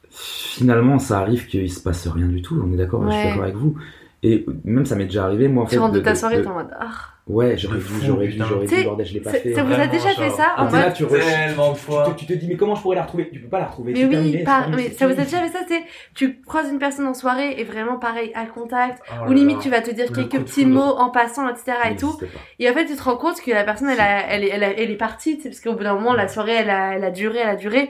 finalement, 0.10 1.00
ça 1.00 1.20
arrive 1.20 1.48
qu'il 1.48 1.72
se 1.72 1.82
passe 1.82 2.08
rien 2.08 2.28
du 2.28 2.42
tout, 2.42 2.62
on 2.66 2.74
est 2.74 2.78
d'accord, 2.78 3.04
je 3.10 3.16
suis 3.16 3.28
d'accord 3.28 3.44
avec 3.44 3.56
vous. 3.56 3.76
Et 4.22 4.46
même 4.66 4.86
ça 4.86 4.96
m'est 4.98 5.06
déjà 5.06 5.24
arrivé, 5.26 5.48
moi 5.48 5.64
en 5.64 5.68
fait. 5.68 5.76
Tu 5.78 5.80
rentres 5.82 5.94
de 5.94 6.00
de- 6.00 6.04
ta 6.04 6.14
soirée, 6.16 6.42
t'es 6.42 6.48
en 6.48 6.56
mode. 6.56 6.68
Ah. 6.78 6.88
Ouais, 7.30 7.56
j'aurais 7.58 7.78
dû, 7.78 7.86
j'aurais 8.04 8.28
dû, 8.28 8.40
j'aurais 8.40 8.66
dû, 8.66 8.84
bordel, 8.84 9.06
je 9.06 9.14
l'ai 9.14 9.20
pas 9.20 9.32
Ça 9.32 9.40
fait. 9.40 9.54
ça 9.54 9.64
vous 9.64 9.74
a 9.74 9.86
déjà 9.86 10.10
fait 10.10 10.32
ça 10.32 10.56
en 10.58 10.64
mode. 10.64 10.94
tu 10.96 11.06
Tellement 11.06 11.74
de 11.74 11.78
tu, 11.78 11.82
fois. 11.84 12.04
te, 12.10 12.20
tu 12.20 12.26
te 12.26 12.34
dis 12.34 12.48
mais 12.48 12.56
comment 12.58 12.74
je 12.74 12.82
pourrais 12.82 12.96
la 12.96 13.04
retrouver? 13.04 13.30
Tu 13.32 13.40
peux 13.40 13.48
pas 13.50 13.60
la 13.60 13.68
retrouver. 13.68 13.94
Mais 13.94 14.06
oui, 14.06 14.44
mais 14.76 14.90
ça 14.90 15.06
vous 15.06 15.14
a 15.14 15.24
déjà 15.24 15.38
fait 15.44 15.50
ça, 15.50 15.60
c'est 15.68 15.84
tu 16.16 16.42
croises 16.42 16.72
une 16.72 16.80
personne 16.80 17.06
en 17.06 17.14
soirée 17.14 17.56
et 17.60 17.64
vraiment 17.64 18.00
pareil, 18.00 18.32
à 18.34 18.46
contact, 18.48 19.00
Oh 19.12 19.30
ou 19.30 19.34
limite 19.34 19.60
tu 19.60 19.70
vas 19.70 19.82
te 19.82 19.92
dire 19.92 20.12
quelques 20.12 20.40
petits 20.44 20.66
mots 20.66 20.82
en 20.98 21.12
passant, 21.12 21.48
etc. 21.48 21.74
Et 21.92 21.96
tout. 21.96 22.18
Et 22.58 22.68
en 22.68 22.74
fait, 22.74 22.86
tu 22.88 22.96
te 22.96 23.04
rends 23.04 23.18
compte 23.18 23.40
que 23.42 23.52
la 23.52 23.64
personne, 23.64 23.90
elle, 23.90 24.00
elle, 24.30 24.44
est, 24.64 24.76
elle, 24.78 24.90
est 24.90 24.96
partie, 24.98 25.36
parce 25.36 25.60
qu'au 25.60 25.74
bout 25.74 25.84
d'un 25.84 25.94
moment, 25.94 26.14
la 26.14 26.28
soirée, 26.28 26.54
elle 26.54 26.70
a, 26.72 26.96
elle 26.96 27.04
a 27.04 27.12
duré, 27.12 27.40
elle 27.44 27.50
a 27.50 27.56
duré, 27.56 27.90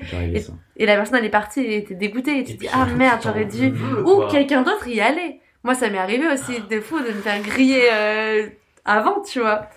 et 0.75 0.85
la 0.85 0.95
personne, 0.97 1.15
elle 1.17 1.25
est 1.25 1.29
partie, 1.29 1.61
elle 1.65 1.73
était 1.73 1.95
dégoûtée, 1.95 2.39
et 2.39 2.43
tu 2.43 2.55
te 2.55 2.59
dis, 2.59 2.69
ah 2.73 2.85
merde, 2.97 3.21
j'aurais 3.23 3.45
dû. 3.45 3.73
Ou 4.05 4.23
quelqu'un 4.29 4.63
d'autre 4.63 4.85
y 4.89 4.99
allait. 4.99 5.39
Moi, 5.63 5.75
ça 5.75 5.89
m'est 5.89 5.97
arrivé 5.97 6.25
aussi 6.27 6.53
de 6.69 6.79
fou 6.81 6.99
de 6.99 7.07
me 7.07 7.21
faire 7.21 7.41
griller 7.41 7.83
euh, 7.93 8.47
avant, 8.85 9.21
tu 9.21 9.39
vois. 9.39 9.69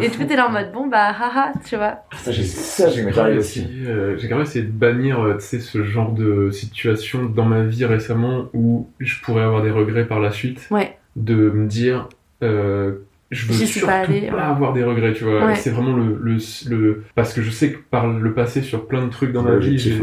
Et 0.00 0.08
du 0.08 0.18
coup, 0.18 0.24
t'es 0.24 0.36
là 0.36 0.48
en 0.48 0.50
mode, 0.50 0.72
bon, 0.72 0.86
bah, 0.86 1.08
haha, 1.08 1.52
tu 1.64 1.76
vois. 1.76 1.98
Ça, 2.16 2.32
j'ai 2.32 2.44
ça, 2.44 2.90
j'ai 2.90 3.02
grave 3.04 3.36
aussi. 3.36 3.60
essayé, 3.60 3.86
euh, 3.86 4.16
j'ai 4.18 4.28
grave 4.28 4.42
essayé 4.42 4.64
de 4.64 4.70
bannir 4.70 5.20
euh, 5.20 5.34
tu 5.34 5.40
sais, 5.40 5.60
ce 5.60 5.82
genre 5.82 6.12
de 6.12 6.50
situation 6.50 7.24
dans 7.24 7.44
ma 7.44 7.62
vie 7.62 7.84
récemment 7.84 8.48
où 8.52 8.88
je 9.00 9.20
pourrais 9.22 9.42
avoir 9.42 9.62
des 9.62 9.70
regrets 9.70 10.06
par 10.06 10.20
la 10.20 10.30
suite. 10.30 10.66
Ouais. 10.70 10.98
De 11.16 11.50
me 11.50 11.66
dire, 11.66 12.08
euh, 12.42 12.98
je 13.30 13.46
veux 13.46 13.52
surtout 13.52 13.86
pas 13.86 13.92
pas, 13.92 14.08
allée, 14.08 14.20
ouais. 14.22 14.28
avoir 14.38 14.72
des 14.72 14.82
regrets, 14.82 15.12
tu 15.12 15.24
vois. 15.24 15.44
Ouais. 15.46 15.54
C'est 15.54 15.70
vraiment 15.70 15.94
le, 15.94 16.18
le, 16.22 16.38
le. 16.70 17.04
Parce 17.14 17.34
que 17.34 17.42
je 17.42 17.50
sais 17.50 17.72
que 17.72 17.78
par 17.90 18.06
le 18.10 18.32
passé, 18.32 18.62
sur 18.62 18.86
plein 18.86 19.04
de 19.04 19.10
trucs 19.10 19.32
dans 19.32 19.42
ma 19.42 19.56
vie, 19.56 19.78
j'ai. 19.78 20.00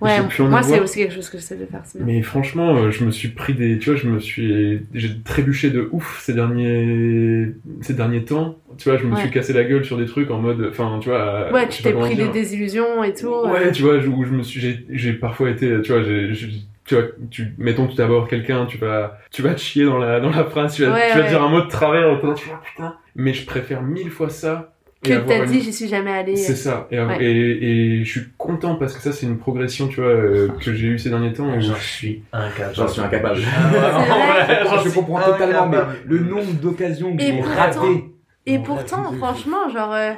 Ouais, 0.00 0.16
J'ai 0.16 0.22
pu 0.28 0.42
en 0.42 0.48
moi, 0.48 0.62
c'est 0.62 0.78
aussi 0.80 1.00
quelque 1.00 1.14
chose 1.14 1.28
que 1.28 1.38
j'essaie 1.38 1.56
de 1.56 1.66
faire. 1.66 1.82
Mais 2.00 2.22
franchement, 2.22 2.76
euh, 2.76 2.90
je 2.92 3.04
me 3.04 3.10
suis 3.10 3.28
pris 3.28 3.54
des, 3.54 3.78
tu 3.78 3.90
vois, 3.90 3.98
je 3.98 4.06
me 4.08 4.20
suis, 4.20 4.80
j'ai 4.94 5.20
trébuché 5.24 5.70
de 5.70 5.88
ouf 5.90 6.20
ces 6.22 6.34
derniers, 6.34 7.48
ces 7.80 7.94
derniers 7.94 8.24
temps. 8.24 8.58
Tu 8.78 8.88
vois, 8.88 8.98
je 8.98 9.06
me 9.06 9.14
Ouais. 9.14 9.20
suis 9.22 9.30
cassé 9.30 9.52
la 9.52 9.64
gueule 9.64 9.84
sur 9.84 9.96
des 9.96 10.06
trucs 10.06 10.30
en 10.30 10.38
mode, 10.40 10.66
enfin, 10.70 10.98
tu 11.02 11.08
vois. 11.08 11.50
Ouais, 11.52 11.66
je 11.70 11.76
tu 11.78 11.82
t'es 11.82 11.92
pris 11.92 12.14
des 12.14 12.28
désillusions 12.28 13.02
et 13.02 13.12
tout. 13.14 13.26
Ouais, 13.46 13.66
euh. 13.68 13.72
tu 13.72 13.82
vois, 13.82 13.96
où 13.96 14.24
je 14.24 14.30
me 14.32 14.42
suis, 14.42 14.60
j'ai, 14.60 14.86
j'ai 14.90 15.14
parfois 15.14 15.50
été, 15.50 15.80
tu 15.82 15.92
vois, 15.92 16.02
j'ai, 16.02 16.32
j'ai- 16.34 16.48
tu 16.86 16.94
vois, 16.94 17.04
tu, 17.30 17.54
mettons, 17.58 17.86
tu 17.88 18.00
abordes 18.00 18.28
quelqu'un, 18.28 18.66
tu 18.66 18.78
vas, 18.78 19.18
tu 19.30 19.42
vas 19.42 19.54
te 19.54 19.60
chier 19.60 19.84
dans 19.84 19.98
la, 19.98 20.20
dans 20.20 20.30
la 20.30 20.44
phrase, 20.44 20.74
tu 20.74 20.84
vas, 20.84 20.92
Ouais, 20.92 21.08
tu 21.12 21.18
vas 21.18 21.24
ouais. 21.24 21.28
dire 21.30 21.42
un 21.42 21.48
mot 21.48 21.60
de 21.62 21.68
travers, 21.68 22.10
et 22.12 22.20
tu 22.34 22.48
vas, 22.48 22.60
putain. 22.64 22.96
Mais 23.14 23.32
je 23.34 23.44
préfère 23.46 23.82
mille 23.82 24.10
fois 24.10 24.28
ça. 24.30 24.72
Que 25.04 25.12
t'as 25.18 25.44
une- 25.44 25.50
dit, 25.50 25.60
j'y 25.60 25.72
suis 25.72 25.88
jamais 25.88 26.10
allée. 26.10 26.34
C'est 26.36 26.56
ça. 26.56 26.88
Et, 26.90 26.98
Ouais. 27.00 27.22
et, 27.22 27.98
et 28.00 28.04
je 28.04 28.10
suis 28.10 28.28
content 28.38 28.74
parce 28.76 28.94
que 28.94 29.00
ça, 29.02 29.12
c'est 29.12 29.26
une 29.26 29.38
progression, 29.38 29.86
tu 29.88 30.00
vois, 30.00 30.08
euh, 30.10 30.48
que 30.64 30.72
j'ai 30.74 30.88
eu 30.88 30.98
ces 30.98 31.10
derniers 31.10 31.32
temps. 31.32 31.60
J'en 31.60 31.74
suis 31.76 32.22
incapable. 32.32 32.74
J'en 32.74 32.88
suis 32.88 33.00
incapable. 33.02 33.40
Ah, 33.46 34.80
Je 34.84 34.90
comprends 34.94 35.20
totalement, 35.22 35.66
mais 35.68 35.78
le 36.06 36.18
nombre 36.20 36.52
d'occasions 36.54 37.16
que 37.16 37.22
Et 37.22 37.26
j'ai 37.26 37.32
pourtant- 37.38 37.54
raté, 37.56 38.04
Et 38.46 38.58
pourtant, 38.58 39.12
franchement, 39.18 39.68
genre, 39.70 39.92
euh, 39.92 40.12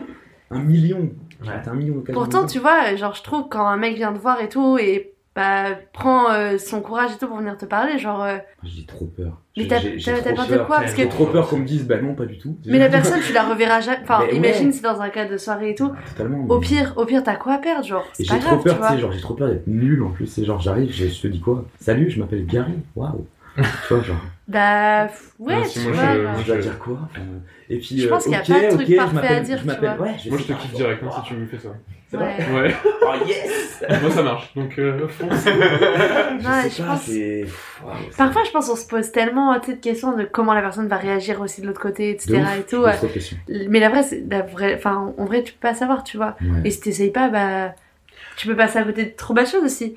un 0.50 0.60
million. 0.60 1.10
J'ai 1.42 1.48
Ouais. 1.48 1.54
raté 1.54 1.70
un 1.70 1.74
million 1.74 1.94
d'occasions. 1.96 2.20
Pourtant, 2.20 2.46
tu 2.46 2.58
vois, 2.58 2.94
genre, 2.96 3.14
je 3.14 3.22
trouve 3.22 3.48
quand 3.50 3.66
un 3.66 3.76
mec 3.76 3.96
vient 3.96 4.12
te 4.12 4.18
voir 4.18 4.40
et 4.40 4.48
tout, 4.48 4.78
et 4.78 5.12
bah, 5.38 5.76
prend 5.92 6.30
euh, 6.32 6.58
son 6.58 6.80
courage 6.80 7.12
et 7.14 7.18
tout 7.18 7.28
pour 7.28 7.36
venir 7.38 7.56
te 7.56 7.64
parler, 7.64 7.96
genre. 7.98 8.22
euh, 8.24 8.38
J'ai 8.64 8.84
trop 8.84 9.04
peur. 9.06 9.40
Mais 9.56 9.62
J'ai- 9.62 9.68
t'as 9.68 9.78
j'ai- 9.78 9.98
j'ai 9.98 10.12
t'as- 10.12 10.20
t'as 10.20 10.32
trop 10.32 10.36
peur 10.36 10.46
de 10.48 10.56
peur. 10.56 10.66
quoi? 10.66 10.80
Parce 10.80 10.92
que. 10.94 11.02
J'ai 11.02 11.08
trop 11.08 11.26
peur 11.26 11.48
qu'on 11.48 11.58
me 11.58 11.64
dise, 11.64 11.86
bah 11.86 12.00
non, 12.02 12.14
pas 12.14 12.26
du 12.26 12.38
tout. 12.38 12.56
Mais 12.66 12.78
la 12.78 12.88
personne, 12.88 13.20
tu 13.20 13.32
la 13.32 13.44
reverras 13.48 13.80
jamais. 13.80 13.98
Enfin, 14.02 14.18
Mais 14.26 14.32
ouais. 14.32 14.36
imagine, 14.36 14.72
c'est 14.72 14.82
dans 14.82 15.00
un 15.00 15.10
cas 15.10 15.26
de 15.26 15.36
soirée 15.36 15.70
et 15.70 15.74
tout. 15.76 15.92
Totalement. 16.10 16.44
Au 16.48 16.58
pire, 16.58 16.92
au 16.96 17.04
pire, 17.04 17.22
t'as 17.22 17.36
quoi 17.36 17.54
à 17.54 17.58
perdre, 17.58 17.84
genre? 17.86 18.04
Et 18.18 18.24
C'est 18.24 18.28
pas 18.28 18.34
j'ai 18.34 18.40
trop 18.40 18.56
grave, 18.56 18.64
peur, 18.64 18.88
tu 18.88 18.94
sais, 18.94 19.00
genre 19.00 19.12
j'ai 19.12 19.20
trop 19.20 19.34
peur 19.34 19.48
d'être 19.48 19.66
nul 19.68 20.02
en 20.02 20.10
plus. 20.10 20.26
C'est 20.26 20.44
genre 20.44 20.60
j'arrive, 20.60 20.92
je 20.92 21.06
je 21.06 21.20
te 21.22 21.28
dis 21.28 21.40
quoi? 21.40 21.64
Salut, 21.80 22.10
je 22.10 22.18
m'appelle 22.18 22.44
Gary. 22.46 22.74
Waouh. 22.96 23.26
tu 23.56 23.62
vois, 23.94 24.02
genre. 24.02 24.20
Bah, 24.48 25.08
ouais, 25.38 25.56
tu 25.70 25.80
moi, 25.80 25.92
vois. 25.92 26.02
je- 26.14 26.22
genre. 26.22 26.32
moi, 26.32 26.40
Je 26.40 26.46
dois 26.46 26.56
dire 26.56 26.78
quoi 26.78 26.98
Euh, 27.18 27.20
Et 27.68 27.78
puis. 27.78 28.00
Je 28.00 28.06
euh, 28.06 28.08
pense 28.08 28.22
qu'il 28.24 28.32
y 28.32 28.34
a 28.34 28.40
ok, 28.40 28.46
pas 28.48 28.60
de 28.60 28.66
truc 28.68 28.80
ok, 28.80 28.86
je 28.88 28.96
parfait 28.96 29.16
à 29.18 29.20
m'appelle- 29.20 29.42
dire, 29.42 29.56
Je 29.58 29.60
tu 29.62 29.66
m'appelle. 29.68 29.94
vois. 29.98 30.06
Ouais, 30.06 30.14
je 30.24 30.28
Moi, 30.30 30.38
je 30.38 30.44
te 30.44 30.52
kiffe 30.54 30.72
direct 30.72 31.02
hein, 31.04 31.10
si 31.16 31.28
tu 31.28 31.34
me 31.34 31.46
fais 31.46 31.58
ça. 31.58 31.68
C'est 32.10 32.16
Ouais. 32.16 32.36
vrai 32.40 32.62
Ouais, 32.68 32.74
Oh 33.02 33.12
yes 33.26 33.84
moi 34.02 34.10
ça 34.10 34.22
marche, 34.22 34.54
donc 34.54 34.78
euh, 34.78 35.06
fonce. 35.08 35.44
Non, 35.44 36.40
Je 36.40 36.82
pas, 36.82 36.88
pense- 36.88 38.16
Parfois, 38.16 38.42
je 38.44 38.50
pense 38.50 38.68
qu'on 38.68 38.76
se 38.76 38.86
pose 38.86 39.12
tellement 39.12 39.60
tu 39.60 39.74
de 39.74 39.78
questions 39.80 40.16
de 40.16 40.24
comment 40.24 40.54
la 40.54 40.62
personne 40.62 40.88
va 40.88 40.96
réagir 40.96 41.40
aussi 41.42 41.60
de 41.60 41.66
l'autre 41.66 41.80
côté, 41.82 42.08
De 42.08 42.14
etc. 42.14 42.40
ouf, 42.40 42.58
et 42.58 42.62
tout. 42.62 43.66
Mais 43.68 43.80
la 43.80 43.90
vraie, 43.90 44.04
la 44.30 44.40
vraie, 44.42 44.74
enfin, 44.76 45.12
en 45.18 45.24
vrai, 45.26 45.42
tu 45.42 45.52
peux 45.52 45.60
pas 45.68 45.74
savoir, 45.74 46.02
tu 46.04 46.16
vois. 46.16 46.36
Ouais. 46.40 46.62
Et 46.64 46.70
si 46.70 46.80
t'essayes 46.80 47.10
pas, 47.10 47.28
bah, 47.28 47.74
tu 48.38 48.46
peux 48.46 48.56
passer 48.56 48.78
à 48.78 48.84
côté 48.84 49.04
de 49.04 49.10
trop 49.14 49.34
belles 49.34 49.46
choses 49.46 49.64
aussi. 49.64 49.94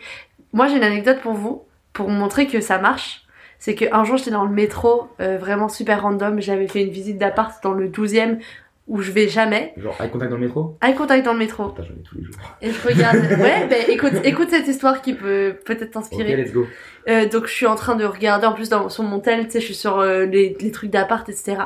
Moi, 0.51 0.67
j'ai 0.67 0.75
une 0.75 0.83
anecdote 0.83 1.19
pour 1.21 1.33
vous, 1.33 1.63
pour 1.93 2.07
vous 2.07 2.13
montrer 2.13 2.47
que 2.47 2.59
ça 2.59 2.77
marche. 2.77 3.21
C'est 3.61 3.75
qu'un 3.75 4.03
jour, 4.03 4.17
j'étais 4.17 4.31
dans 4.31 4.43
le 4.43 4.51
métro, 4.51 5.07
euh, 5.19 5.37
vraiment 5.37 5.69
super 5.69 6.01
random. 6.01 6.41
J'avais 6.41 6.67
fait 6.67 6.81
une 6.81 6.89
visite 6.89 7.19
d'appart 7.19 7.63
dans 7.63 7.73
le 7.73 7.89
12e, 7.89 8.39
où 8.87 9.01
je 9.03 9.11
vais 9.11 9.27
jamais. 9.27 9.73
Genre, 9.77 9.95
eye 10.01 10.09
contact 10.09 10.31
dans 10.31 10.37
le 10.37 10.43
métro? 10.47 10.77
Eye 10.81 10.95
contact 10.95 11.23
dans 11.23 11.33
le 11.33 11.37
métro. 11.39 11.69
Putain, 11.69 11.83
j'en 11.83 11.93
ai 11.93 12.01
tous 12.03 12.17
les 12.17 12.23
jours. 12.23 12.35
Et 12.63 12.71
je 12.71 12.87
regarde. 12.87 13.17
ouais, 13.39 13.67
ben 13.69 13.83
écoute, 13.87 14.13
écoute 14.23 14.47
cette 14.49 14.67
histoire 14.67 15.03
qui 15.03 15.13
peut 15.13 15.55
peut-être 15.63 15.91
t'inspirer. 15.91 16.35
let's 16.35 16.51
go. 16.51 16.65
Euh, 17.07 17.29
donc 17.29 17.45
je 17.45 17.53
suis 17.53 17.67
en 17.67 17.75
train 17.75 17.95
de 17.95 18.03
regarder 18.03 18.47
en 18.47 18.53
plus 18.53 18.69
dans, 18.69 18.89
sur 18.89 19.03
mon 19.03 19.19
tel, 19.19 19.45
tu 19.45 19.51
sais, 19.51 19.59
je 19.59 19.65
suis 19.65 19.75
sur 19.75 19.99
euh, 19.99 20.25
les, 20.25 20.57
les 20.59 20.71
trucs 20.71 20.89
d'appart, 20.89 21.29
etc. 21.29 21.57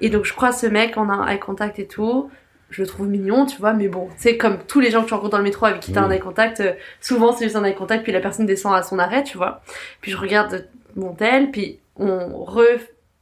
Et 0.00 0.08
donc 0.08 0.24
je 0.24 0.32
croise 0.32 0.58
ce 0.58 0.66
mec, 0.66 0.94
on 0.96 1.10
a 1.10 1.12
un 1.12 1.28
eye 1.28 1.38
contact 1.38 1.78
et 1.78 1.86
tout. 1.86 2.30
Je 2.70 2.80
le 2.80 2.88
trouve 2.88 3.06
mignon, 3.06 3.44
tu 3.44 3.58
vois, 3.58 3.74
mais 3.74 3.88
bon, 3.88 4.08
c'est 4.16 4.38
comme 4.38 4.56
tous 4.66 4.80
les 4.80 4.90
gens 4.90 5.02
que 5.02 5.08
tu 5.08 5.12
rencontres 5.12 5.32
dans 5.32 5.36
le 5.38 5.44
métro 5.44 5.66
avec 5.66 5.80
qui 5.80 5.92
t'as 5.92 6.00
Oui. 6.00 6.06
un 6.06 6.10
eye 6.12 6.20
contact, 6.20 6.60
euh, 6.60 6.72
souvent 7.02 7.32
c'est 7.34 7.44
juste 7.44 7.56
un 7.56 7.64
eye 7.64 7.74
contact, 7.74 8.02
puis 8.02 8.12
la 8.12 8.20
personne 8.20 8.46
descend 8.46 8.74
à 8.74 8.82
son 8.82 8.98
arrêt, 8.98 9.22
tu 9.24 9.36
vois. 9.36 9.60
Puis 10.00 10.10
je 10.10 10.16
regarde 10.16 10.66
mon 10.96 11.12
tel, 11.14 11.50
puis 11.50 11.78
on 11.96 12.44
re 12.44 12.60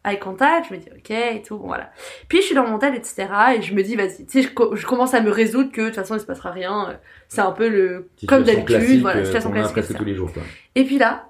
eye 0.04 0.18
contact, 0.18 0.68
je 0.70 0.74
me 0.74 0.78
dis 0.80 0.88
ok 0.96 1.10
et 1.10 1.42
tout, 1.42 1.58
bon, 1.58 1.66
voilà. 1.66 1.90
Puis 2.28 2.38
je 2.40 2.46
suis 2.46 2.54
dans 2.54 2.66
mon 2.66 2.78
tel, 2.78 2.94
etc. 2.94 3.26
Et 3.56 3.62
je 3.62 3.74
me 3.74 3.82
dis, 3.82 3.96
vas-y, 3.96 4.24
tu 4.24 4.40
sais, 4.40 4.42
je, 4.42 4.52
co- 4.54 4.74
je 4.74 4.86
commence 4.86 5.12
à 5.14 5.20
me 5.20 5.30
résoudre 5.30 5.70
que 5.72 5.82
de 5.82 5.86
toute 5.86 5.96
façon 5.96 6.14
il 6.16 6.20
se 6.20 6.24
passera 6.26 6.50
rien. 6.50 6.90
euh, 6.90 6.94
C'est 7.28 7.42
un 7.42 7.52
peu 7.52 7.68
le 7.68 8.08
comme 8.26 8.44
d'habitude, 8.44 9.00
voilà, 9.02 9.20
euh, 9.20 9.24
situation 9.24 9.50
classique. 9.52 9.96
tous 9.98 10.04
les 10.04 10.14
jours, 10.14 10.32
quoi. 10.32 10.42
Et 10.74 10.84
puis 10.84 10.96
là, 10.98 11.29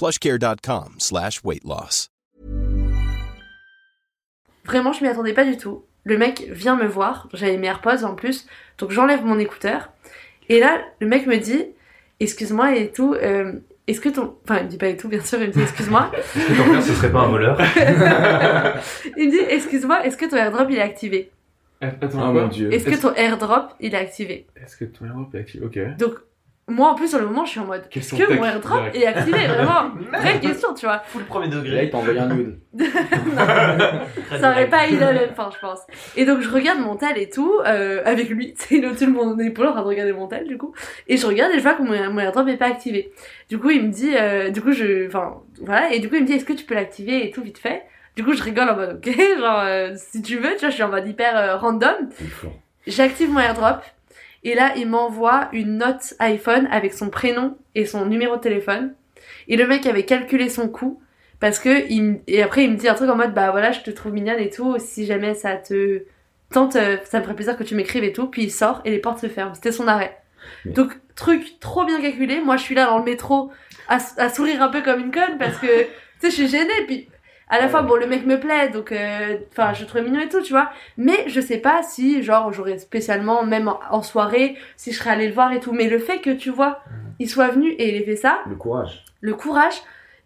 plushcare.com 0.00 0.94
slash 0.98 1.42
weight 1.44 1.62
loss. 1.62 2.08
Vraiment, 4.64 4.94
je 4.94 5.04
m'y 5.04 5.10
attendais 5.10 5.34
pas 5.34 5.44
du 5.44 5.58
tout. 5.58 5.84
Le 6.04 6.16
mec 6.16 6.48
vient 6.50 6.74
me 6.76 6.86
voir, 6.86 7.28
j'avais 7.34 7.58
mes 7.58 7.66
AirPods 7.66 8.04
en 8.04 8.14
plus, 8.14 8.46
donc 8.78 8.92
j'enlève 8.92 9.22
mon 9.26 9.38
écouteur. 9.38 9.90
Et 10.48 10.58
là, 10.58 10.80
le 11.00 11.06
mec 11.06 11.26
me 11.26 11.36
dit, 11.36 11.66
excuse-moi 12.18 12.76
et 12.76 12.90
tout, 12.90 13.12
euh, 13.12 13.52
est-ce 13.86 14.00
que 14.00 14.08
ton... 14.08 14.36
Enfin, 14.44 14.60
il 14.60 14.64
me 14.64 14.68
dit 14.70 14.78
pas 14.78 14.88
et 14.88 14.96
tout, 14.96 15.08
bien 15.08 15.20
sûr, 15.20 15.38
il 15.42 15.48
me 15.48 15.52
dit, 15.52 15.60
excuse-moi. 15.60 16.10
Est-ce 16.16 16.46
que 16.48 16.56
ton 16.56 16.64
frère, 16.64 16.82
ce 16.82 16.94
serait 16.94 17.12
pas 17.12 17.20
un 17.20 17.28
voleur 17.28 17.58
il 19.18 19.26
me 19.26 19.30
dit, 19.30 19.40
excuse-moi, 19.50 20.06
est-ce 20.06 20.16
que 20.16 20.24
ton 20.24 20.36
airdrop, 20.36 20.66
il 20.70 20.76
est 20.76 20.80
activé? 20.80 21.30
Attends, 21.82 22.08
Oh 22.14 22.32
quoi 22.32 22.42
mon 22.42 22.48
dieu. 22.48 22.72
Est-ce 22.72 22.84
que 22.84 22.98
ton 22.98 23.14
airdrop, 23.14 23.74
il 23.80 23.94
est 23.94 23.98
activé? 23.98 24.46
Est-ce 24.56 24.76
que 24.76 24.84
ton 24.86 25.04
Europe 25.06 25.34
est 25.34 25.40
actif 25.40 25.62
Ok. 25.62 25.78
Donc, 25.98 26.14
moi, 26.70 26.90
en 26.90 26.94
plus, 26.94 27.08
sur 27.08 27.18
le 27.18 27.26
moment, 27.26 27.44
je 27.44 27.50
suis 27.50 27.60
en 27.60 27.66
mode, 27.66 27.82
est-ce 27.92 28.14
que 28.14 28.32
mon 28.32 28.44
airdrop 28.44 28.82
est 28.94 29.06
activé 29.06 29.46
Vraiment, 29.46 29.90
vraie 30.12 30.40
question, 30.40 30.72
tu 30.74 30.86
vois. 30.86 31.00
Full 31.06 31.24
premier 31.24 31.48
là, 31.48 31.56
degré. 31.56 31.84
il 31.84 31.90
t'a 31.90 31.98
envoyé 31.98 32.18
un 32.18 32.28
nude. 32.28 32.58
Ça 34.40 34.50
aurait 34.50 34.68
pas 34.68 34.88
eu 34.88 34.96
la 34.98 35.12
même 35.12 35.34
fin, 35.34 35.50
je 35.52 35.58
pense. 35.58 35.80
Et 36.16 36.24
donc, 36.24 36.40
je 36.40 36.48
regarde 36.48 36.80
mon 36.80 36.96
tel 36.96 37.18
et 37.18 37.28
tout, 37.28 37.52
euh, 37.66 38.02
avec 38.04 38.28
lui, 38.28 38.54
il 38.70 38.84
est 38.84 38.86
au-dessus 38.86 39.06
de 39.06 39.10
mon 39.10 39.38
épaule 39.38 39.66
en 39.66 39.72
train 39.72 39.82
de 39.82 39.86
regarder 39.88 40.12
mon 40.12 40.28
tel, 40.28 40.46
du 40.46 40.56
coup. 40.56 40.72
Et 41.08 41.16
je 41.16 41.26
regarde 41.26 41.52
et 41.52 41.58
je 41.58 41.62
vois 41.62 41.74
que 41.74 41.82
mon, 41.82 42.12
mon 42.12 42.20
airdrop 42.20 42.48
est 42.48 42.56
pas 42.56 42.66
activé. 42.66 43.12
Du 43.48 43.58
coup, 43.58 43.70
il 43.70 43.82
me 43.82 43.90
dit, 43.90 44.14
euh, 44.16 44.50
du 44.50 44.62
coup, 44.62 44.72
je, 44.72 45.06
enfin, 45.08 45.42
voilà, 45.60 45.92
et 45.92 45.98
du 45.98 46.08
coup, 46.08 46.14
il 46.14 46.22
me 46.22 46.26
dit, 46.26 46.34
est-ce 46.34 46.44
que 46.44 46.52
tu 46.52 46.64
peux 46.64 46.74
l'activer 46.74 47.26
et 47.26 47.30
tout, 47.30 47.42
vite 47.42 47.58
fait. 47.58 47.82
Du 48.16 48.24
coup, 48.24 48.32
je 48.32 48.42
rigole 48.42 48.68
en 48.68 48.76
mode, 48.76 49.00
ok, 49.04 49.16
genre, 49.38 49.60
euh, 49.64 49.94
si 49.96 50.22
tu 50.22 50.36
veux, 50.36 50.52
tu 50.52 50.60
vois, 50.60 50.68
je 50.68 50.74
suis 50.74 50.82
en 50.82 50.88
mode 50.88 51.06
hyper 51.06 51.36
euh, 51.36 51.56
random. 51.56 52.08
J'active 52.86 53.30
mon 53.30 53.40
airdrop. 53.40 53.82
Et 54.44 54.54
là, 54.54 54.72
il 54.76 54.88
m'envoie 54.88 55.48
une 55.52 55.78
note 55.78 56.14
iPhone 56.18 56.66
avec 56.70 56.94
son 56.94 57.10
prénom 57.10 57.56
et 57.74 57.84
son 57.84 58.06
numéro 58.06 58.36
de 58.36 58.40
téléphone. 58.40 58.94
Et 59.48 59.56
le 59.56 59.66
mec 59.66 59.84
avait 59.86 60.04
calculé 60.04 60.48
son 60.48 60.68
coût. 60.68 61.00
Parce 61.40 61.58
que, 61.58 61.88
il, 61.90 62.20
et 62.26 62.42
après, 62.42 62.64
il 62.64 62.70
me 62.72 62.76
dit 62.76 62.88
un 62.88 62.94
truc 62.94 63.08
en 63.10 63.16
mode, 63.16 63.32
bah 63.34 63.50
voilà, 63.50 63.72
je 63.72 63.80
te 63.80 63.90
trouve 63.90 64.12
mignonne 64.12 64.38
et 64.38 64.50
tout. 64.50 64.76
Si 64.78 65.06
jamais 65.06 65.34
ça 65.34 65.56
te 65.56 66.02
tente, 66.52 66.76
euh, 66.76 66.96
ça 67.04 67.18
me 67.18 67.22
ferait 67.24 67.34
plaisir 67.34 67.56
que 67.56 67.62
tu 67.64 67.74
m'écrives 67.74 68.04
et 68.04 68.12
tout. 68.12 68.26
Puis 68.26 68.42
il 68.44 68.50
sort 68.50 68.80
et 68.84 68.90
les 68.90 68.98
portes 68.98 69.20
se 69.20 69.28
ferment. 69.28 69.54
C'était 69.54 69.72
son 69.72 69.88
arrêt. 69.88 70.16
Mais- 70.64 70.72
Donc, 70.72 70.92
truc 71.16 71.58
trop 71.60 71.84
bien 71.84 72.00
calculé. 72.00 72.40
Moi, 72.40 72.56
je 72.56 72.62
suis 72.62 72.74
là 72.74 72.86
dans 72.86 72.98
le 72.98 73.04
métro 73.04 73.50
à, 73.88 73.98
à 74.18 74.28
sourire 74.28 74.62
un 74.62 74.68
peu 74.68 74.82
comme 74.82 75.00
une 75.00 75.10
conne 75.10 75.38
parce 75.38 75.56
que, 75.58 75.66
tu 75.82 75.86
sais, 76.20 76.30
je 76.30 76.34
suis 76.34 76.48
gênée. 76.48 76.84
Puis, 76.86 77.08
à 77.50 77.58
la 77.60 77.68
fois, 77.68 77.82
bon, 77.82 77.96
le 77.96 78.06
mec 78.06 78.24
me 78.24 78.38
plaît, 78.40 78.68
donc, 78.68 78.92
euh, 78.92 79.36
enfin, 79.52 79.72
je 79.74 79.84
trouve 79.84 80.02
mignon 80.02 80.20
et 80.20 80.28
tout, 80.28 80.40
tu 80.40 80.52
vois. 80.52 80.70
Mais 80.96 81.24
je 81.28 81.40
sais 81.40 81.58
pas 81.58 81.82
si, 81.82 82.22
genre, 82.22 82.52
j'aurais 82.52 82.78
spécialement, 82.78 83.44
même 83.44 83.68
en, 83.68 83.80
en 83.90 84.02
soirée, 84.02 84.56
si 84.76 84.92
je 84.92 84.98
serais 84.98 85.10
allée 85.10 85.28
le 85.28 85.34
voir 85.34 85.52
et 85.52 85.60
tout. 85.60 85.72
Mais 85.72 85.88
le 85.88 85.98
fait 85.98 86.18
que, 86.20 86.30
tu 86.30 86.50
vois, 86.50 86.80
il 87.18 87.28
soit 87.28 87.48
venu 87.48 87.70
et 87.72 87.88
il 87.90 88.00
ait 88.00 88.04
fait 88.04 88.16
ça, 88.16 88.38
Le 88.48 88.56
courage. 88.56 89.04
le 89.20 89.34
courage, 89.34 89.74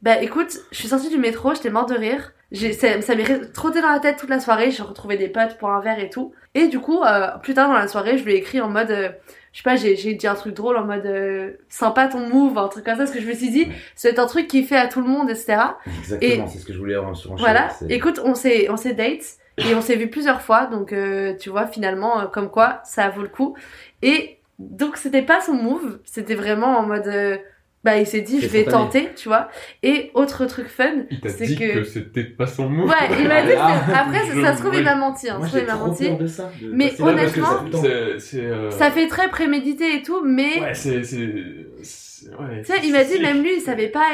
bah 0.02 0.20
écoute, 0.20 0.54
je 0.70 0.76
suis 0.76 0.88
sortie 0.88 1.08
du 1.08 1.18
métro, 1.18 1.54
j'étais 1.54 1.70
morte 1.70 1.88
de 1.88 1.96
rire. 1.98 2.32
J'ai, 2.52 2.72
ça, 2.72 3.00
ça 3.00 3.14
m'est 3.16 3.52
trotté 3.52 3.80
dans 3.80 3.90
la 3.90 3.98
tête 3.98 4.16
toute 4.18 4.28
la 4.28 4.38
soirée, 4.38 4.70
j'ai 4.70 4.82
retrouvé 4.82 5.16
des 5.16 5.28
potes 5.28 5.56
pour 5.58 5.70
un 5.70 5.80
verre 5.80 5.98
et 5.98 6.10
tout. 6.10 6.32
Et 6.54 6.68
du 6.68 6.78
coup, 6.78 7.02
euh, 7.02 7.28
plus 7.42 7.54
tard 7.54 7.68
dans 7.68 7.74
la 7.74 7.88
soirée, 7.88 8.16
je 8.18 8.24
lui 8.24 8.34
ai 8.34 8.36
écrit 8.36 8.60
en 8.60 8.68
mode, 8.68 8.90
euh, 8.90 9.08
je 9.54 9.58
sais 9.58 9.62
pas, 9.62 9.76
j'ai, 9.76 10.14
dit 10.14 10.26
un 10.26 10.34
truc 10.34 10.52
drôle 10.52 10.76
en 10.76 10.84
mode, 10.84 11.06
euh, 11.06 11.52
sympa 11.68 12.08
ton 12.08 12.28
move, 12.28 12.58
un 12.58 12.66
truc 12.66 12.84
comme 12.84 12.94
ça, 12.94 13.04
parce 13.04 13.12
que 13.12 13.20
je 13.20 13.28
me 13.28 13.34
suis 13.34 13.50
dit, 13.50 13.68
c'est 13.94 14.18
un 14.18 14.26
truc 14.26 14.48
qui 14.48 14.64
fait 14.64 14.76
à 14.76 14.88
tout 14.88 15.00
le 15.00 15.06
monde, 15.06 15.30
etc. 15.30 15.58
Exactement, 16.00 16.48
c'est 16.48 16.58
ce 16.58 16.66
que 16.66 16.72
je 16.72 16.78
voulais 16.78 16.96
en 16.96 17.14
surenchérir. 17.14 17.52
Voilà, 17.52 17.72
écoute, 17.88 18.20
on 18.24 18.34
s'est, 18.34 18.68
on 18.68 18.76
s'est 18.76 18.94
date 18.94 19.38
et 19.58 19.76
on 19.76 19.80
s'est 19.80 19.94
vu 19.94 20.10
plusieurs 20.10 20.42
fois, 20.42 20.66
donc 20.66 20.92
euh, 20.92 21.36
tu 21.36 21.50
vois 21.50 21.68
finalement 21.68 22.20
euh, 22.20 22.26
comme 22.26 22.50
quoi 22.50 22.80
ça 22.84 23.08
vaut 23.10 23.22
le 23.22 23.28
coup. 23.28 23.54
Et 24.02 24.38
donc 24.58 24.96
c'était 24.96 25.22
pas 25.22 25.40
son 25.40 25.54
move, 25.54 26.00
c'était 26.04 26.34
vraiment 26.34 26.76
en 26.76 26.82
mode, 26.82 27.06
euh, 27.06 27.38
bah 27.84 27.98
il 27.98 28.06
s'est 28.06 28.22
dit 28.22 28.40
je 28.40 28.46
vais 28.48 28.62
spontané. 28.62 28.84
tenter, 28.84 29.08
tu 29.14 29.28
vois. 29.28 29.48
Et 29.82 30.10
autre 30.14 30.46
truc 30.46 30.68
fun, 30.68 30.90
Il 31.10 31.20
t'a 31.20 31.28
c'est 31.28 31.44
dit 31.46 31.56
que, 31.56 31.74
que, 31.80 31.84
c'était 31.84 32.24
pas 32.24 32.46
son 32.46 32.68
move. 32.68 32.88
ouais, 32.88 32.94
il 33.20 33.28
m'a 33.28 33.42
dit, 33.42 33.48
que 33.48 33.54
Ah. 33.58 33.82
c'est- 33.86 33.92
après 33.94 34.20
Je- 34.34 34.42
ça 34.42 34.56
se 34.56 34.60
trouve 34.62 34.74
il 34.74 34.82
m'a 34.84 34.96
menti, 34.96 35.28
hein, 35.28 35.38
Moi, 35.38 35.48
j'ai 35.52 35.58
il 35.60 35.66
m'a 35.66 35.74
trop 35.74 35.86
menti. 35.88 36.08
peur 36.08 36.18
de 36.18 36.26
ça. 36.26 36.50
de 36.60 36.70
Mais 36.72 36.92
honnêtement, 37.00 37.46
ça 37.46 37.62
fait 37.64 37.70
tant- 37.70 37.82
C'est. 37.82 38.18
c'est, 38.18 38.40
euh, 38.46 38.70
Ça 38.70 38.90
fait 38.90 39.06
très 39.06 39.28
prémédité 39.28 39.96
et 39.96 40.02
tout, 40.02 40.22
mais 40.24 40.60
Ouais, 40.60 40.74
c'est. 40.74 41.04
c'est- 41.04 41.18
ouais, 41.18 42.62
tu 42.64 42.72
sais, 42.72 42.80
il 42.84 42.92
m'a 42.92 43.04
dit 43.04 43.20
même 43.20 43.42
lui 43.42 43.56
il 43.56 43.60
savait 43.60 43.88
pas 43.88 44.06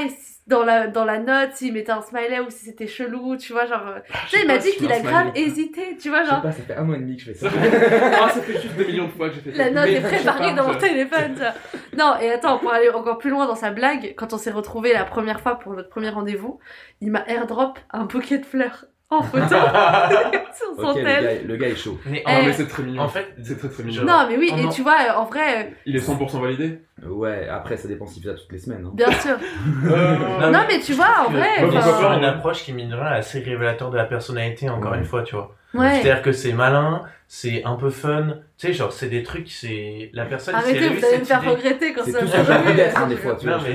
dans 0.51 0.65
la, 0.65 0.89
dans 0.89 1.05
la 1.05 1.19
note 1.19 1.53
s'il 1.55 1.73
mettait 1.73 1.93
un 1.93 2.03
smiley 2.03 2.41
ou 2.41 2.51
si 2.51 2.67
c'était 2.67 2.87
chelou, 2.87 3.37
tu 3.37 3.53
vois, 3.53 3.67
genre. 3.67 3.83
Ah, 3.87 4.19
tu 4.29 4.37
sais, 4.37 4.43
il 4.43 4.47
m'a 4.47 4.59
dit 4.59 4.73
qu'il 4.73 4.93
a 4.93 5.01
grave 5.01 5.31
hésité, 5.35 5.97
tu 5.99 6.11
vois, 6.11 6.23
Je 6.23 6.25
sais 6.25 6.31
genre. 6.33 6.43
pas, 6.43 6.53
ça 6.53 6.63
fait 6.63 6.75
un 6.75 6.83
mois 6.83 6.97
et 6.97 7.01
demi 7.01 7.17
que 7.17 7.23
je 7.23 7.33
fais 7.33 7.39
ça. 7.39 7.49
ah, 8.21 8.29
ça 8.29 8.43
fait 8.43 8.61
juste 8.61 8.75
des 8.77 8.85
millions 8.87 9.07
de 9.07 9.13
fois 9.13 9.31
que 9.31 9.37
j'ai 9.37 9.41
fait 9.41 9.53
ça. 9.53 9.65
La 9.65 9.71
note 9.71 9.85
Mais 9.87 9.95
est 9.95 10.01
préparée 10.01 10.55
dans 10.55 10.67
mon 10.67 10.75
téléphone, 10.75 11.35
tu 11.35 11.41
vois. 11.41 11.55
Non, 11.97 12.21
et 12.21 12.31
attends, 12.33 12.59
pour 12.59 12.73
aller 12.73 12.91
encore 12.91 13.19
plus 13.19 13.31
loin 13.31 13.47
dans 13.47 13.55
sa 13.55 13.71
blague, 13.71 14.15
quand 14.17 14.33
on 14.33 14.39
s'est 14.39 14.51
retrouvés 14.51 14.93
la 14.93 15.05
première 15.05 15.41
fois 15.41 15.59
pour 15.59 15.73
notre 15.73 15.89
premier 15.89 16.11
rendez-vous, 16.11 16.59
il 17.01 17.11
m'a 17.11 17.25
airdrop 17.29 17.79
un 17.91 18.05
bouquet 18.05 18.39
de 18.39 18.45
fleurs 18.45 18.87
en 19.11 19.23
photo 19.23 19.47
sur 20.55 20.75
son 20.77 20.91
Ok, 20.91 20.97
le 20.97 21.03
gars, 21.03 21.21
le 21.45 21.57
gars 21.57 21.67
est 21.69 21.77
chaud. 21.77 21.99
Mais 22.07 22.23
Ah, 22.27 22.39
Eh. 22.43 22.47
mais 22.47 22.53
c'est 22.53 22.67
très 22.69 22.83
mignon. 22.83 23.03
en 23.03 23.09
fait, 23.09 23.27
c'est 23.43 23.59
très 23.59 23.69
très 23.69 23.83
mignon. 23.83 24.05
Non, 24.05 24.27
mais 24.29 24.37
oui, 24.37 24.51
Oh 24.53 24.57
et 24.59 24.63
non. 24.63 24.69
tu 24.71 24.83
vois, 24.83 24.97
euh, 25.09 25.19
en 25.19 25.25
vrai, 25.25 25.65
euh, 25.65 25.71
Il 25.87 25.97
est 25.97 26.01
100% 26.01 26.41
validé? 26.41 26.81
Ouais, 27.07 27.49
après, 27.49 27.77
ça 27.77 27.89
dépend 27.89 28.07
s'il 28.07 28.23
fait 28.23 28.29
ça 28.29 28.35
toutes 28.35 28.53
les 28.53 28.59
semaines. 28.59 28.85
hein. 28.87 28.93
bien 28.95 29.11
sûr. 29.13 29.37
Non, 29.85 30.51
Non, 30.53 30.61
mais 30.69 30.79
tu 30.81 30.93
vois, 30.93 31.25
en 31.27 31.31
vrai, 31.31 31.49
enfin, 31.65 31.81
pas, 32.09 32.17
une 32.17 32.25
approche 32.25 32.63
qui, 32.63 32.73
mine 32.73 32.91
de 32.91 32.95
rien, 32.95 33.13
est 33.15 33.19
assez 33.19 33.41
révélateur 33.41 33.91
de 33.91 33.97
la 33.97 34.05
personnalité, 34.05 34.69
encore 34.69 34.93
Ouais. 34.93 34.99
une 34.99 35.05
fois, 35.05 35.23
tu 35.23 35.35
vois. 35.35 35.55
ouais. 35.75 35.91
C'est-à-dire 36.03 36.23
que 36.23 36.33
c'est 36.33 36.53
malin, 36.53 37.03
c'est 37.27 37.65
un 37.65 37.77
peu 37.77 37.91
fun. 37.91 38.35
Tu 38.59 38.67
sais, 38.67 38.73
genre, 38.75 38.93
c'est 38.93 39.09
des 39.09 39.23
trucs, 39.23 39.51
c'est. 39.51 40.11
La 40.13 40.27
personne, 40.27 40.55
Arrêtez, 40.55 40.89
vous 40.89 41.05
allez 41.05 41.19
me 41.19 41.25
faire 41.25 41.41
idée- 41.43 41.49
regretter 41.51 41.93
quand 41.95 42.03
C'est 42.05 42.13
ça 42.13 42.45
fait 42.45 42.75
d'être, 42.75 42.99
hein, 43.01 43.07
des 43.07 43.17
fois. 43.17 43.35
Tu 43.37 43.47
Non, 43.47 43.57
vois, 43.59 43.67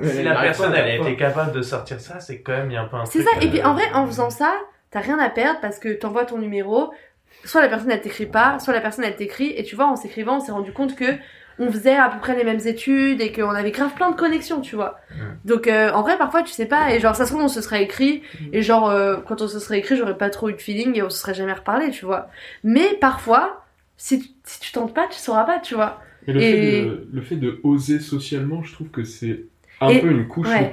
mais. 0.00 0.08
Si 0.08 0.22
la 0.22 0.34
personne, 0.40 0.72
elle 0.74 0.84
a 0.90 0.94
été 0.96 1.16
capable 1.16 1.52
de 1.52 1.60
sortir 1.62 2.00
ça, 2.00 2.20
c'est 2.20 2.40
quand 2.40 2.52
même, 2.52 2.70
il 2.70 2.74
y 2.74 2.76
a 2.76 2.82
un 2.82 2.86
peu 2.86 2.96
un 2.96 3.04
C'est 3.04 3.22
ça, 3.22 3.30
et 3.40 3.48
puis 3.48 3.60
euh, 3.60 3.64
en 3.66 3.74
vrai, 3.74 3.84
en 3.92 4.06
faisant 4.06 4.30
ça, 4.30 4.54
t'as 4.92 5.00
rien 5.00 5.18
à 5.18 5.28
perdre 5.30 5.60
parce 5.60 5.78
que 5.78 5.88
t'envoies 5.92 6.24
ton 6.26 6.38
numéro, 6.38 6.92
soit 7.44 7.60
la 7.60 7.68
personne 7.68 7.90
elle 7.90 8.00
t'écrit 8.00 8.26
pas, 8.26 8.58
soit 8.60 8.72
la 8.72 8.80
personne 8.80 9.04
elle 9.04 9.16
t'écrit, 9.16 9.52
et 9.56 9.64
tu 9.64 9.74
vois, 9.74 9.86
en 9.86 9.96
s'écrivant, 9.96 10.36
on 10.36 10.40
s'est 10.40 10.52
rendu 10.52 10.72
compte 10.72 10.94
que 10.94 11.16
on 11.58 11.70
faisait 11.70 11.96
à 11.96 12.08
peu 12.08 12.18
près 12.18 12.34
les 12.36 12.44
mêmes 12.44 12.66
études 12.66 13.20
et 13.20 13.30
qu'on 13.32 13.50
avait 13.50 13.72
grave 13.72 13.94
plein 13.94 14.10
de 14.10 14.16
connexions, 14.16 14.60
tu 14.60 14.74
vois. 14.76 14.98
Donc 15.44 15.66
euh, 15.66 15.90
en 15.92 16.02
vrai, 16.02 16.16
parfois, 16.16 16.42
tu 16.42 16.52
sais 16.52 16.66
pas, 16.66 16.94
et 16.94 17.00
genre, 17.00 17.14
ça 17.16 17.26
se 17.26 17.30
trouve, 17.32 17.42
on 17.44 17.48
se 17.48 17.60
serait 17.60 17.82
écrit, 17.82 18.22
et 18.52 18.62
genre, 18.62 18.88
euh, 18.88 19.16
quand 19.26 19.42
on 19.42 19.48
se 19.48 19.58
serait 19.58 19.78
écrit, 19.78 19.96
j'aurais 19.96 20.16
pas 20.16 20.30
trop 20.30 20.48
eu 20.48 20.54
de 20.54 20.60
feeling 20.60 20.96
et 20.96 21.02
on 21.02 21.10
se 21.10 21.18
serait 21.18 21.34
jamais 21.34 21.52
reparlé, 21.52 21.90
tu 21.90 22.04
vois. 22.06 22.28
Mais 22.64 22.94
parfois, 23.00 23.64
si 23.96 24.20
tu, 24.20 24.28
si 24.44 24.60
tu 24.60 24.72
tentes 24.72 24.94
pas, 24.94 25.08
tu 25.08 25.18
sauras 25.18 25.44
pas, 25.44 25.58
tu 25.58 25.74
vois. 25.74 26.00
Mais 26.26 26.32
le, 26.32 26.40
Et- 26.40 26.50
fait 26.52 26.60
de, 26.86 27.08
le 27.12 27.22
fait 27.22 27.36
de 27.36 27.60
oser 27.64 27.98
socialement, 28.00 28.62
je 28.62 28.72
trouve 28.72 28.88
que 28.88 29.04
c'est 29.04 29.44
un 29.82 29.88
Et- 29.90 30.00
peu 30.00 30.10
une 30.10 30.26
couche 30.26 30.48
ouais. 30.48 30.70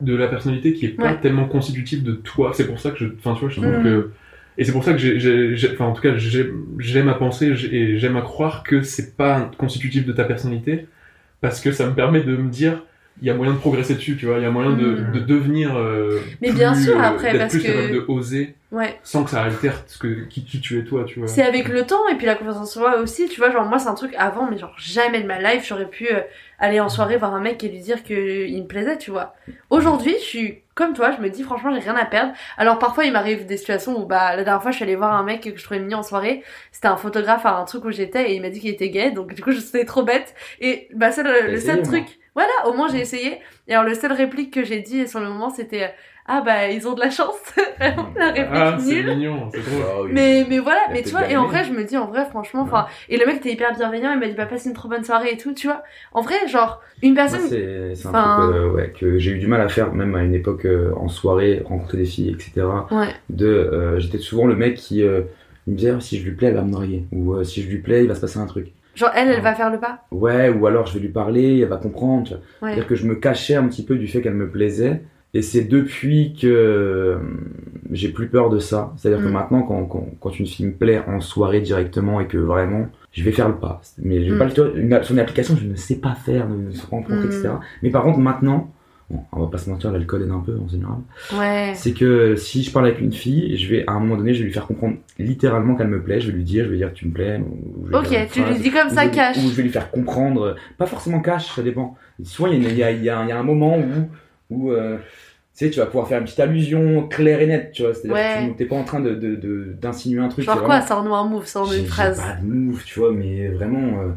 de, 0.00 0.14
la 0.16 0.28
personnalité 0.28 0.72
qui 0.72 0.86
est 0.86 0.90
pas 0.90 1.12
Ouais. 1.12 1.20
tellement 1.20 1.46
constitutive 1.46 2.02
de 2.02 2.12
toi. 2.12 2.52
C'est 2.54 2.66
pour 2.66 2.78
ça 2.80 2.90
que 2.90 2.98
je, 2.98 3.06
enfin, 3.18 3.34
tu 3.34 3.40
vois, 3.40 3.48
je 3.48 3.60
trouve 3.60 3.76
Mhm. 3.78 3.82
que, 3.82 4.10
et 4.58 4.64
c'est 4.64 4.72
pour 4.72 4.84
ça 4.84 4.92
que 4.92 4.98
j'ai, 4.98 5.70
enfin, 5.72 5.86
en 5.86 5.92
tout 5.92 6.02
cas, 6.02 6.16
j'ai- 6.16 6.50
j'aime 6.78 7.08
à 7.08 7.14
penser 7.14 7.46
et 7.72 7.98
j'aime 7.98 8.16
à 8.16 8.22
croire 8.22 8.62
que 8.62 8.82
c'est 8.82 9.16
pas 9.16 9.50
constitutif 9.58 10.04
de 10.06 10.12
ta 10.12 10.24
personnalité, 10.24 10.86
parce 11.40 11.60
que 11.60 11.72
ça 11.72 11.86
me 11.86 11.94
permet 11.94 12.20
de 12.22 12.36
me 12.36 12.50
dire, 12.50 12.82
il 13.22 13.26
y 13.26 13.30
a 13.30 13.34
moyen 13.34 13.52
de 13.52 13.58
progresser 13.58 13.94
dessus, 13.94 14.16
tu 14.16 14.26
vois, 14.26 14.38
il 14.38 14.42
y 14.42 14.46
a 14.46 14.50
moyen 14.50 14.70
de, 14.72 14.86
Mhm. 14.86 15.12
de 15.12 15.20
devenir. 15.20 15.76
euh, 15.76 16.20
Mais 16.40 16.52
bien 16.52 16.72
plus, 16.72 16.84
sûr, 16.84 16.98
euh, 16.98 17.02
après, 17.02 17.36
parce 17.36 17.52
plus 17.52 17.62
que- 17.62 17.66
capable 17.68 17.92
de 17.92 18.04
oser, 18.08 18.54
Ouais. 18.72 18.98
sans 19.02 19.24
que 19.24 19.30
ça 19.30 19.42
altère 19.42 19.82
ce 19.86 19.98
que, 19.98 20.24
qui, 20.28 20.44
qui 20.44 20.60
tu 20.60 20.78
es 20.78 20.84
toi, 20.84 21.04
tu 21.04 21.18
vois. 21.18 21.28
C'est 21.28 21.42
avec 21.42 21.68
le 21.68 21.84
temps 21.84 22.08
et 22.08 22.14
puis 22.14 22.24
la 22.26 22.34
confiance 22.36 22.56
en 22.56 22.64
soi 22.66 22.98
aussi, 23.00 23.28
tu 23.28 23.38
vois, 23.40 23.50
genre 23.50 23.64
moi 23.66 23.78
c'est 23.78 23.88
un 23.88 23.94
truc 23.94 24.14
avant, 24.16 24.48
mais 24.50 24.56
genre 24.58 24.74
jamais 24.78 25.20
de 25.20 25.26
ma 25.26 25.38
life 25.40 25.66
j'aurais 25.68 25.88
pu 25.90 26.06
euh, 26.10 26.20
aller 26.60 26.78
en 26.80 26.88
soirée 26.88 27.16
voir 27.16 27.34
un 27.34 27.40
mec 27.40 27.62
et 27.64 27.68
lui 27.68 27.80
dire 27.80 28.04
que 28.04 28.46
il 28.46 28.62
me 28.62 28.66
plaisait, 28.68 28.96
tu 28.96 29.10
vois. 29.10 29.34
Aujourd'hui, 29.70 30.14
je 30.20 30.24
suis 30.24 30.58
comme 30.76 30.94
toi, 30.94 31.10
je 31.14 31.20
me 31.22 31.28
dis 31.28 31.42
franchement 31.42 31.72
j'ai 31.74 31.80
rien 31.80 31.96
à 31.96 32.06
perdre. 32.06 32.32
Alors 32.56 32.78
parfois 32.78 33.04
il 33.04 33.12
m'arrive 33.12 33.44
des 33.44 33.56
situations 33.58 34.00
où 34.00 34.06
bah 34.06 34.34
la 34.36 34.44
dernière 34.44 34.62
fois 34.62 34.70
je 34.70 34.76
suis 34.76 34.84
allée 34.84 34.96
voir 34.96 35.12
un 35.14 35.24
mec 35.24 35.42
que 35.42 35.58
je 35.58 35.62
trouvais 35.62 35.80
mignon 35.80 35.98
en 35.98 36.02
soirée, 36.02 36.42
c'était 36.72 36.88
un 36.88 36.96
photographe 36.96 37.44
à 37.44 37.56
un 37.58 37.64
truc 37.64 37.84
où 37.84 37.90
j'étais 37.90 38.30
et 38.30 38.36
il 38.36 38.40
m'a 38.40 38.48
dit 38.50 38.60
qu'il 38.60 38.70
était 38.70 38.88
gay, 38.88 39.10
donc 39.10 39.34
du 39.34 39.42
coup 39.42 39.50
je 39.50 39.58
c'était 39.58 39.84
trop 39.84 40.04
bête 40.04 40.34
et 40.60 40.88
bah 40.94 41.10
c'est 41.10 41.22
le, 41.24 41.50
le 41.52 41.60
seul 41.60 41.82
truc. 41.82 42.04
Voilà, 42.34 42.50
au 42.68 42.72
moins 42.72 42.88
j'ai 42.88 43.00
essayé. 43.00 43.38
Et 43.68 43.72
alors 43.74 43.84
le 43.84 43.94
seul 43.94 44.12
réplique 44.12 44.52
que 44.52 44.64
j'ai 44.64 44.80
dit 44.80 45.06
sur 45.08 45.20
le 45.20 45.28
moment 45.28 45.50
c'était 45.50 45.92
ah 46.26 46.42
bah 46.42 46.68
ils 46.68 46.86
ont 46.86 46.94
de 46.94 47.00
la 47.00 47.10
chance. 47.10 47.34
La 47.80 48.26
réplique 48.30 48.46
Ah, 48.52 48.76
c'est 48.78 49.02
nulle. 49.02 49.16
mignon, 49.16 49.48
c'est 49.52 49.60
drôle. 49.64 49.82
Ah 49.88 50.02
oui. 50.02 50.10
Mais, 50.12 50.46
mais 50.48 50.58
voilà, 50.58 50.80
mais 50.92 51.02
tu 51.02 51.08
vois, 51.10 51.28
et 51.28 51.36
en 51.36 51.46
vrai, 51.46 51.64
je 51.64 51.72
me 51.72 51.82
dis, 51.82 51.96
en 51.96 52.06
vrai, 52.06 52.24
franchement, 52.26 52.60
enfin, 52.60 52.86
et 53.08 53.16
le 53.16 53.24
mec 53.26 53.36
était 53.36 53.52
hyper 53.52 53.74
bienveillant, 53.74 54.12
il 54.12 54.20
m'a 54.20 54.26
dit, 54.28 54.34
bah, 54.34 54.44
passe 54.46 54.66
une 54.66 54.74
trop 54.74 54.88
bonne 54.88 55.02
soirée 55.02 55.30
et 55.32 55.36
tout, 55.38 55.54
tu 55.54 55.66
vois. 55.66 55.82
En 56.12 56.20
vrai, 56.20 56.34
genre, 56.46 56.80
une 57.02 57.14
Moi, 57.14 57.22
personne, 57.22 57.48
c'est 57.48 57.94
c'est 57.94 58.06
un 58.06 58.10
Enfin- 58.10 58.42
truc 58.42 58.54
euh, 58.54 58.70
ouais, 58.70 58.92
que 58.96 59.18
j'ai 59.18 59.32
eu 59.32 59.38
du 59.38 59.46
mal 59.48 59.60
à 59.62 59.68
faire, 59.68 59.92
même 59.92 60.14
à 60.14 60.22
une 60.22 60.34
époque 60.34 60.66
euh, 60.66 60.92
en 60.96 61.08
soirée, 61.08 61.62
rencontrer 61.64 61.98
des 61.98 62.04
filles, 62.04 62.30
etc. 62.30 62.66
ouais, 62.92 63.08
De, 63.30 63.46
euh, 63.46 63.98
J'étais 63.98 64.18
souvent 64.18 64.46
le 64.46 64.54
mec 64.56 64.76
qui 64.76 65.02
euh, 65.02 65.22
me 65.66 65.74
disait 65.74 65.98
si 66.00 66.18
je 66.18 66.24
lui 66.24 66.32
plais, 66.36 66.48
elle 66.48 66.54
va 66.54 66.62
me 66.62 66.70
draguer. 66.72 67.04
Ou 67.12 67.34
euh, 67.34 67.44
si 67.44 67.62
je 67.62 67.68
lui 67.68 67.78
plais, 67.78 68.02
il 68.02 68.08
va 68.08 68.14
se 68.14 68.20
passer 68.20 68.38
un 68.38 68.46
truc. 68.46 68.68
Genre, 69.00 69.10
elle, 69.16 69.28
elle 69.28 69.40
va 69.42 69.54
faire 69.54 69.70
le 69.70 69.78
pas? 69.78 70.04
Ouais, 70.12 70.48
ou 70.50 70.66
alors 70.66 70.86
je 70.86 70.94
vais 70.94 71.00
lui 71.00 71.08
parler, 71.08 71.60
elle 71.60 71.68
va 71.68 71.76
comprendre. 71.78 72.30
Ouais. 72.62 72.68
C'est-à-dire 72.70 72.86
que 72.86 72.94
je 72.94 73.06
me 73.06 73.14
cachais 73.16 73.54
un 73.56 73.66
petit 73.66 73.84
peu 73.84 73.96
du 73.96 74.06
fait 74.06 74.20
qu'elle 74.22 74.34
me 74.34 74.48
plaisait. 74.48 75.02
Et 75.32 75.42
c'est 75.42 75.62
depuis 75.62 76.34
que 76.40 76.48
euh, 76.48 77.18
j'ai 77.92 78.08
plus 78.08 78.26
peur 78.28 78.50
de 78.50 78.58
ça. 78.58 78.92
C'est-à-dire 78.96 79.22
que 79.22 79.28
Mm. 79.28 79.32
maintenant, 79.32 79.62
quand, 79.62 79.84
quand, 79.84 80.06
quand 80.20 80.38
une 80.38 80.46
fille 80.46 80.66
me 80.66 80.72
plaît 80.72 81.00
en 81.06 81.20
soirée 81.20 81.60
directement 81.60 82.20
et 82.20 82.26
que 82.26 82.36
vraiment, 82.36 82.86
je 83.12 83.22
vais 83.22 83.30
faire 83.30 83.48
le 83.48 83.54
pas. 83.54 83.80
Mais 83.98 84.22
je 84.24 84.30
vais 84.30 84.34
Mm. 84.34 84.38
pas 84.38 84.44
le 84.46 84.50
faire. 84.50 84.76
Une, 84.76 85.02
sur 85.04 85.14
une 85.14 85.20
application, 85.20 85.56
je 85.56 85.66
ne 85.66 85.76
sais 85.76 85.96
pas 86.00 86.14
faire, 86.16 86.48
de 86.48 86.72
se 86.72 86.84
rencontrer, 86.86 87.26
Mm. 87.28 87.30
etc. 87.30 87.48
Mais 87.82 87.90
par 87.90 88.02
contre, 88.02 88.18
maintenant, 88.18 88.72
bon, 89.10 89.20
on 89.32 89.40
va 89.40 89.46
pas 89.48 89.58
se 89.58 89.68
mentir, 89.68 89.90
l'alcool 89.92 90.22
aide 90.22 90.30
un 90.30 90.40
peu 90.40 90.56
en 90.58 90.68
général. 90.68 90.98
Ouais. 91.36 91.72
C'est 91.74 91.92
que 91.92 92.36
si 92.36 92.62
je 92.62 92.70
parle 92.70 92.86
avec 92.86 93.00
une 93.00 93.12
fille, 93.12 93.56
je 93.56 93.68
vais 93.68 93.84
à 93.86 93.92
un 93.92 94.00
moment 94.00 94.16
donné, 94.16 94.32
je 94.34 94.40
vais 94.40 94.46
lui 94.46 94.52
faire 94.52 94.66
comprendre 94.66 94.96
littéralement 95.18 95.74
qu'elle 95.74 95.88
me 95.88 96.02
plaît. 96.02 96.20
Je 96.20 96.28
vais 96.30 96.36
lui 96.36 96.44
dire, 96.44 96.64
je 96.66 96.70
vais 96.70 96.76
dire 96.78 96.90
que 96.92 96.96
tu 96.98 97.06
me 97.08 97.12
plais. 97.12 97.38
ou 97.38 97.94
Ok, 97.96 98.08
tu 98.32 98.42
lui 98.44 98.58
dis 98.58 98.70
comme 98.70 98.88
ou 98.88 98.94
ça, 98.94 99.04
je- 99.06 99.10
cash. 99.14 99.36
Ou 99.38 99.48
je 99.48 99.54
vais 99.54 99.62
lui 99.64 99.70
faire 99.70 99.90
comprendre, 99.90 100.56
pas 100.78 100.86
forcément 100.86 101.20
cash, 101.20 101.54
ça 101.54 101.62
dépend. 101.62 101.96
Soit 102.22 102.50
il 102.50 102.62
y, 102.64 102.66
y 102.66 102.76
y 102.76 103.04
y 103.04 103.08
a 103.10 103.18
un 103.18 103.42
moment 103.42 103.78
où, 103.78 104.08
où 104.50 104.72
euh, 104.72 104.96
tu 105.56 105.66
sais, 105.66 105.70
tu 105.70 105.80
vas 105.80 105.86
pouvoir 105.86 106.08
faire 106.08 106.18
une 106.18 106.24
petite 106.24 106.40
allusion 106.40 107.06
claire 107.08 107.40
et 107.40 107.46
nette, 107.46 107.72
tu 107.72 107.82
vois. 107.82 107.92
C'est-à-dire 107.94 108.14
Ouais. 108.14 108.46
que 108.46 108.50
tu 108.52 108.56
t'es 108.56 108.64
pas 108.64 108.76
en 108.76 108.84
train 108.84 109.00
de, 109.00 109.14
de, 109.14 109.74
d'insinuer 109.80 110.20
un 110.22 110.28
truc. 110.28 110.44
Genre 110.44 110.62
quoi, 110.62 110.76
en 110.76 111.14
un 111.14 111.24
move, 111.28 111.46
J'ai- 111.72 111.80
une 111.80 111.86
phrase. 111.86 112.18
pas 112.18 112.36
de 112.40 112.46
move, 112.46 112.82
tu 112.84 112.98
vois, 113.00 113.12
mais 113.12 113.48
vraiment, 113.48 114.00
euh, 114.02 114.08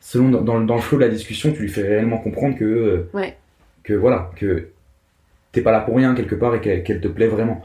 selon 0.00 0.30
dans, 0.30 0.40
dans, 0.40 0.58
le- 0.58 0.66
dans 0.66 0.74
le 0.76 0.80
flow 0.80 0.98
de 0.98 1.04
la 1.04 1.08
discussion, 1.10 1.52
tu 1.52 1.62
lui 1.62 1.68
fais 1.68 1.82
réellement 1.82 2.18
comprendre 2.18 2.56
que, 2.56 2.64
euh, 2.64 3.08
Ouais. 3.14 3.36
Que 3.82 3.92
voilà, 3.94 4.30
que 4.36 4.68
t'es 5.52 5.60
pas 5.60 5.72
là 5.72 5.80
pour 5.80 5.96
rien 5.96 6.14
quelque 6.14 6.34
part 6.34 6.54
et 6.54 6.60
qu'elle 6.82 7.00
te 7.00 7.08
plaît 7.08 7.26
vraiment. 7.28 7.64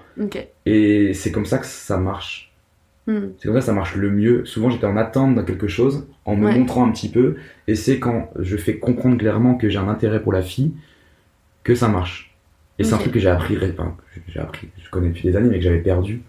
Et 0.66 1.14
c'est 1.14 1.32
comme 1.32 1.46
ça 1.46 1.58
que 1.58 1.66
ça 1.66 1.98
marche. 1.98 2.52
Hmm. 3.08 3.28
C'est 3.38 3.46
comme 3.48 3.54
ça 3.56 3.60
que 3.62 3.66
ça 3.66 3.74
marche 3.74 3.96
le 3.96 4.10
mieux. 4.12 4.44
Souvent, 4.46 4.70
j'étais 4.70 4.86
en 4.86 4.98
attente 4.98 5.36
d'un 5.36 5.44
quelque 5.44 5.68
chose, 5.68 6.08
en 6.26 6.36
me 6.36 6.46
Ouais. 6.48 6.58
montrant 6.58 6.86
un 6.86 6.92
petit 6.92 7.10
peu, 7.10 7.36
et 7.68 7.76
c'est 7.76 8.00
quand 8.00 8.30
je 8.38 8.58
fais 8.58 8.78
comprendre 8.80 9.18
clairement 9.18 9.56
que 9.56 9.70
j'ai 9.70 9.78
un 9.78 9.88
intérêt 9.88 10.22
pour 10.22 10.34
la 10.34 10.42
fille 10.42 10.74
que 11.64 11.74
ça 11.76 11.88
marche. 11.88 12.36
Et 12.80 12.84
c'est 12.84 12.94
un 12.94 12.98
truc 12.98 13.14
que 13.14 13.20
j'ai 13.20 13.30
appris, 13.30 13.58
enfin, 13.58 13.96
que 14.14 14.20
j'ai 14.28 14.40
appris, 14.40 14.68
je 14.84 14.90
connais 14.90 15.08
depuis 15.10 15.24
des 15.24 15.36
années, 15.38 15.50
mais 15.50 15.58
que 15.58 15.64
j'avais 15.64 15.80
perdu, 15.80 16.22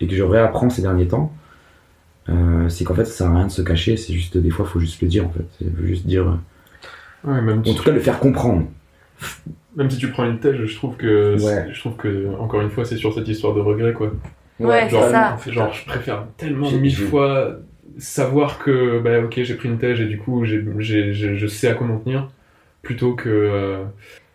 et 0.00 0.06
que 0.08 0.14
je 0.14 0.22
réapprends 0.24 0.68
ces 0.70 0.82
derniers 0.82 1.06
temps. 1.08 1.32
Euh, 2.28 2.68
c'est 2.68 2.84
qu'en 2.84 2.94
fait, 2.94 3.04
ça 3.04 3.12
sert 3.12 3.26
à 3.28 3.36
rien 3.36 3.46
de 3.46 3.52
se 3.52 3.62
cacher, 3.62 3.96
c'est 3.96 4.12
juste, 4.12 4.36
des 4.36 4.50
fois, 4.50 4.64
faut 4.66 4.80
juste 4.80 5.00
le 5.02 5.08
dire, 5.08 5.26
en 5.26 5.30
fait. 5.30 5.46
Faut 5.78 5.86
juste 5.86 6.06
dire, 6.06 6.28
euh, 6.28 7.30
Ouais, 7.30 7.40
même 7.40 7.60
en 7.60 7.64
si, 7.64 7.74
tout 7.74 7.82
cas, 7.84 7.92
le 7.92 8.00
faire 8.00 8.18
comprendre. 8.18 8.66
Même 9.76 9.90
si 9.90 9.98
tu 9.98 10.08
prends 10.08 10.24
une 10.24 10.38
tèche, 10.38 10.56
je 10.64 10.74
trouve 10.76 10.96
que, 10.96 11.36
Ouais. 11.42 11.68
je 11.72 11.80
trouve 11.80 11.96
que, 11.96 12.28
encore 12.38 12.60
une 12.60 12.70
fois, 12.70 12.84
c'est 12.84 12.96
sur 12.96 13.12
cette 13.14 13.28
histoire 13.28 13.54
de 13.54 13.60
regret, 13.60 13.92
quoi. 13.92 14.12
Ouais, 14.60 14.88
genre, 14.88 15.04
c'est 15.04 15.10
ça. 15.10 15.36
Genre, 15.50 15.72
je 15.74 15.84
préfère 15.84 16.26
tellement 16.36 16.66
J'ai- 16.68 16.78
mille 16.78 16.94
fois 16.96 17.56
savoir 17.98 18.58
que, 18.58 19.00
bah, 19.00 19.20
ok, 19.20 19.40
j'ai 19.42 19.54
pris 19.54 19.68
une 19.68 19.78
tèche 19.78 20.00
et 20.00 20.06
du 20.06 20.18
coup, 20.18 20.44
j'ai, 20.44 20.62
j'ai- 20.78 21.12
je 21.36 21.46
sais 21.46 21.68
à 21.68 21.74
quoi 21.74 21.86
m'en 21.86 21.98
tenir, 21.98 22.28
plutôt 22.82 23.14
que, 23.14 23.28
euh, 23.28 23.84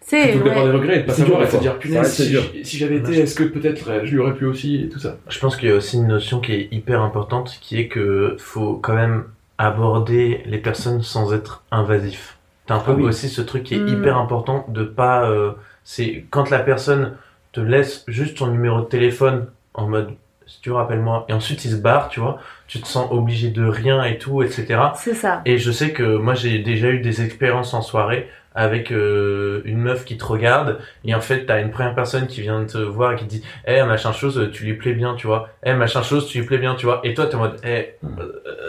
plutôt 0.07 0.43
d'avoir 0.43 0.65
des 0.65 0.71
ouais. 0.71 0.77
regrets 0.77 0.95
et 0.97 1.01
de 1.01 1.05
pas 1.05 1.13
C'est 1.13 1.21
savoir 1.21 1.39
dur, 1.39 1.43
et 1.43 1.45
de 1.45 1.51
se 1.51 1.57
des 1.57 1.61
dire, 1.61 1.79
punaise, 1.79 2.11
si, 2.13 2.29
dur. 2.29 2.41
j'- 2.53 2.65
si 2.65 2.77
j'avais 2.77 2.97
été, 2.97 3.19
est-ce 3.19 3.35
que 3.35 3.43
peut-être 3.43 3.89
euh, 3.89 4.01
je 4.05 4.11
lui 4.11 4.19
aurais 4.19 4.33
plu 4.33 4.47
aussi 4.47 4.83
et 4.83 4.89
tout 4.89 4.99
ça. 4.99 5.17
Je 5.29 5.39
pense 5.39 5.55
qu'il 5.55 5.69
y 5.69 5.71
a 5.71 5.75
aussi 5.75 5.97
une 5.97 6.07
notion 6.07 6.39
qui 6.39 6.53
est 6.53 6.67
hyper 6.71 7.01
importante, 7.01 7.57
qui 7.61 7.79
est 7.79 7.87
que 7.87 8.35
faut 8.39 8.73
quand 8.75 8.95
même 8.95 9.25
aborder 9.57 10.41
les 10.45 10.57
personnes 10.57 11.01
sans 11.03 11.33
être 11.33 11.63
invasif. 11.71 12.37
T'as 12.69 12.75
un 12.75 12.79
peu 12.79 12.91
Ah 12.91 12.95
oui. 12.95 13.03
aussi 13.03 13.29
ce 13.29 13.41
truc 13.41 13.63
qui 13.63 13.73
est 13.75 13.79
Mm. 13.79 13.87
hyper 13.87 14.17
important 14.17 14.63
de 14.69 14.83
pas. 14.83 15.23
euh, 15.29 15.51
c'est 15.83 16.25
quand 16.29 16.49
la 16.51 16.59
personne 16.59 17.17
te 17.51 17.59
laisse 17.59 18.03
juste 18.07 18.37
ton 18.37 18.47
numéro 18.47 18.79
de 18.81 18.85
téléphone 18.85 19.47
en 19.73 19.87
mode 19.87 20.11
si 20.45 20.61
tu 20.61 20.69
veux, 20.69 20.75
rappelle-moi, 20.75 21.25
et 21.29 21.33
ensuite 21.33 21.63
il 21.65 21.71
se 21.71 21.75
barre, 21.75 22.09
tu 22.09 22.19
vois, 22.19 22.39
tu 22.67 22.79
te 22.81 22.87
sens 22.87 23.07
obligé 23.11 23.49
de 23.49 23.63
rien 23.65 24.03
et 24.03 24.17
tout, 24.17 24.41
etc. 24.43 24.65
C'est 24.95 25.13
ça. 25.13 25.41
Et 25.45 25.57
je 25.59 25.71
sais 25.71 25.91
que 25.93 26.17
moi 26.17 26.33
j'ai 26.35 26.59
déjà 26.59 26.89
eu 26.89 26.99
des 27.01 27.21
expériences 27.23 27.73
en 27.75 27.81
soirée 27.81 28.27
avec 28.59 28.91
euh, 28.91 29.61
une 29.63 29.77
meuf 29.77 30.03
qui 30.03 30.17
te 30.17 30.25
regarde 30.25 30.79
et 31.05 31.15
en 31.15 31.21
fait 31.21 31.45
t'as 31.45 31.61
une 31.61 31.71
première 31.71 31.95
personne 31.95 32.27
qui 32.27 32.41
vient 32.41 32.59
de 32.59 32.65
te 32.65 32.77
voir 32.77 33.13
et 33.13 33.15
qui 33.15 33.23
te 33.25 33.29
dit 33.29 33.43
eh 33.65 33.83
machin 33.83 34.11
chose 34.11 34.49
tu 34.51 34.65
lui 34.65 34.73
plais 34.73 34.91
bien 34.93 35.15
tu 35.15 35.27
vois 35.27 35.47
eh 35.63 35.73
machin 35.73 36.01
chose 36.03 36.27
tu 36.27 36.39
lui 36.39 36.45
plais 36.45 36.57
bien 36.57 36.75
tu 36.75 36.85
vois 36.85 36.99
et 37.05 37.13
toi 37.13 37.25
t'es 37.27 37.35
en 37.35 37.39
mode 37.39 37.55
eh 37.63 37.95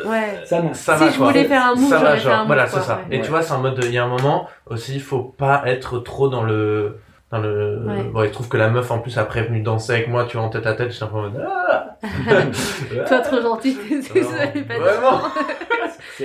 Ouais. 0.07 0.41
Ça, 0.45 0.62
non. 0.62 0.72
ça 0.74 0.97
Si 0.97 1.05
va 1.05 1.11
je 1.11 1.16
quoi. 1.18 1.26
voulais 1.26 1.45
faire 1.45 1.66
un 1.66 1.74
move, 1.74 1.88
ça 1.91 1.99
va 1.99 2.16
genre 2.16 2.32
un 2.34 2.38
move, 2.38 2.47
voilà 2.47 2.66
c'est 2.68 2.80
ça 2.80 3.01
ouais. 3.11 3.16
et 3.16 3.20
tu 3.20 3.30
vois 3.30 3.43
c'est 3.43 3.53
en 3.53 3.59
mode 3.61 3.80
il 3.82 3.93
y 3.93 3.99
a 3.99 4.05
un 4.05 4.09
moment 4.09 4.49
aussi 4.66 4.95
il 4.95 5.03
faut 5.03 5.22
pas 5.22 5.62
être 5.66 5.99
trop 5.99 6.28
dans 6.28 6.43
le 6.45 6.99
dans 7.32 7.38
le 7.38 7.78
Ouais. 7.86 8.03
bon 8.05 8.22
il 8.22 8.30
trouve 8.30 8.49
que 8.49 8.57
la 8.57 8.68
meuf 8.68 8.91
en 8.91 8.99
plus 9.01 9.18
a 9.18 9.24
prévenu 9.24 9.61
danser 9.62 9.93
avec 9.95 10.09
moi 10.09 10.24
tu 10.28 10.36
vois 10.36 10.47
en 10.47 10.51
tête 10.51 10.66
à 10.66 10.74
tête 10.74 10.91
j'étais 10.93 11.05
un 11.05 11.09
peu 11.09 11.16
en 11.16 11.22
mode 11.22 11.41
ah 11.45 11.97
Toi, 13.09 13.18
trop 13.20 13.41
gentil, 13.43 13.76
Vraiment. 14.14 14.62
pas 14.68 14.78
Vraiment. 14.78 15.20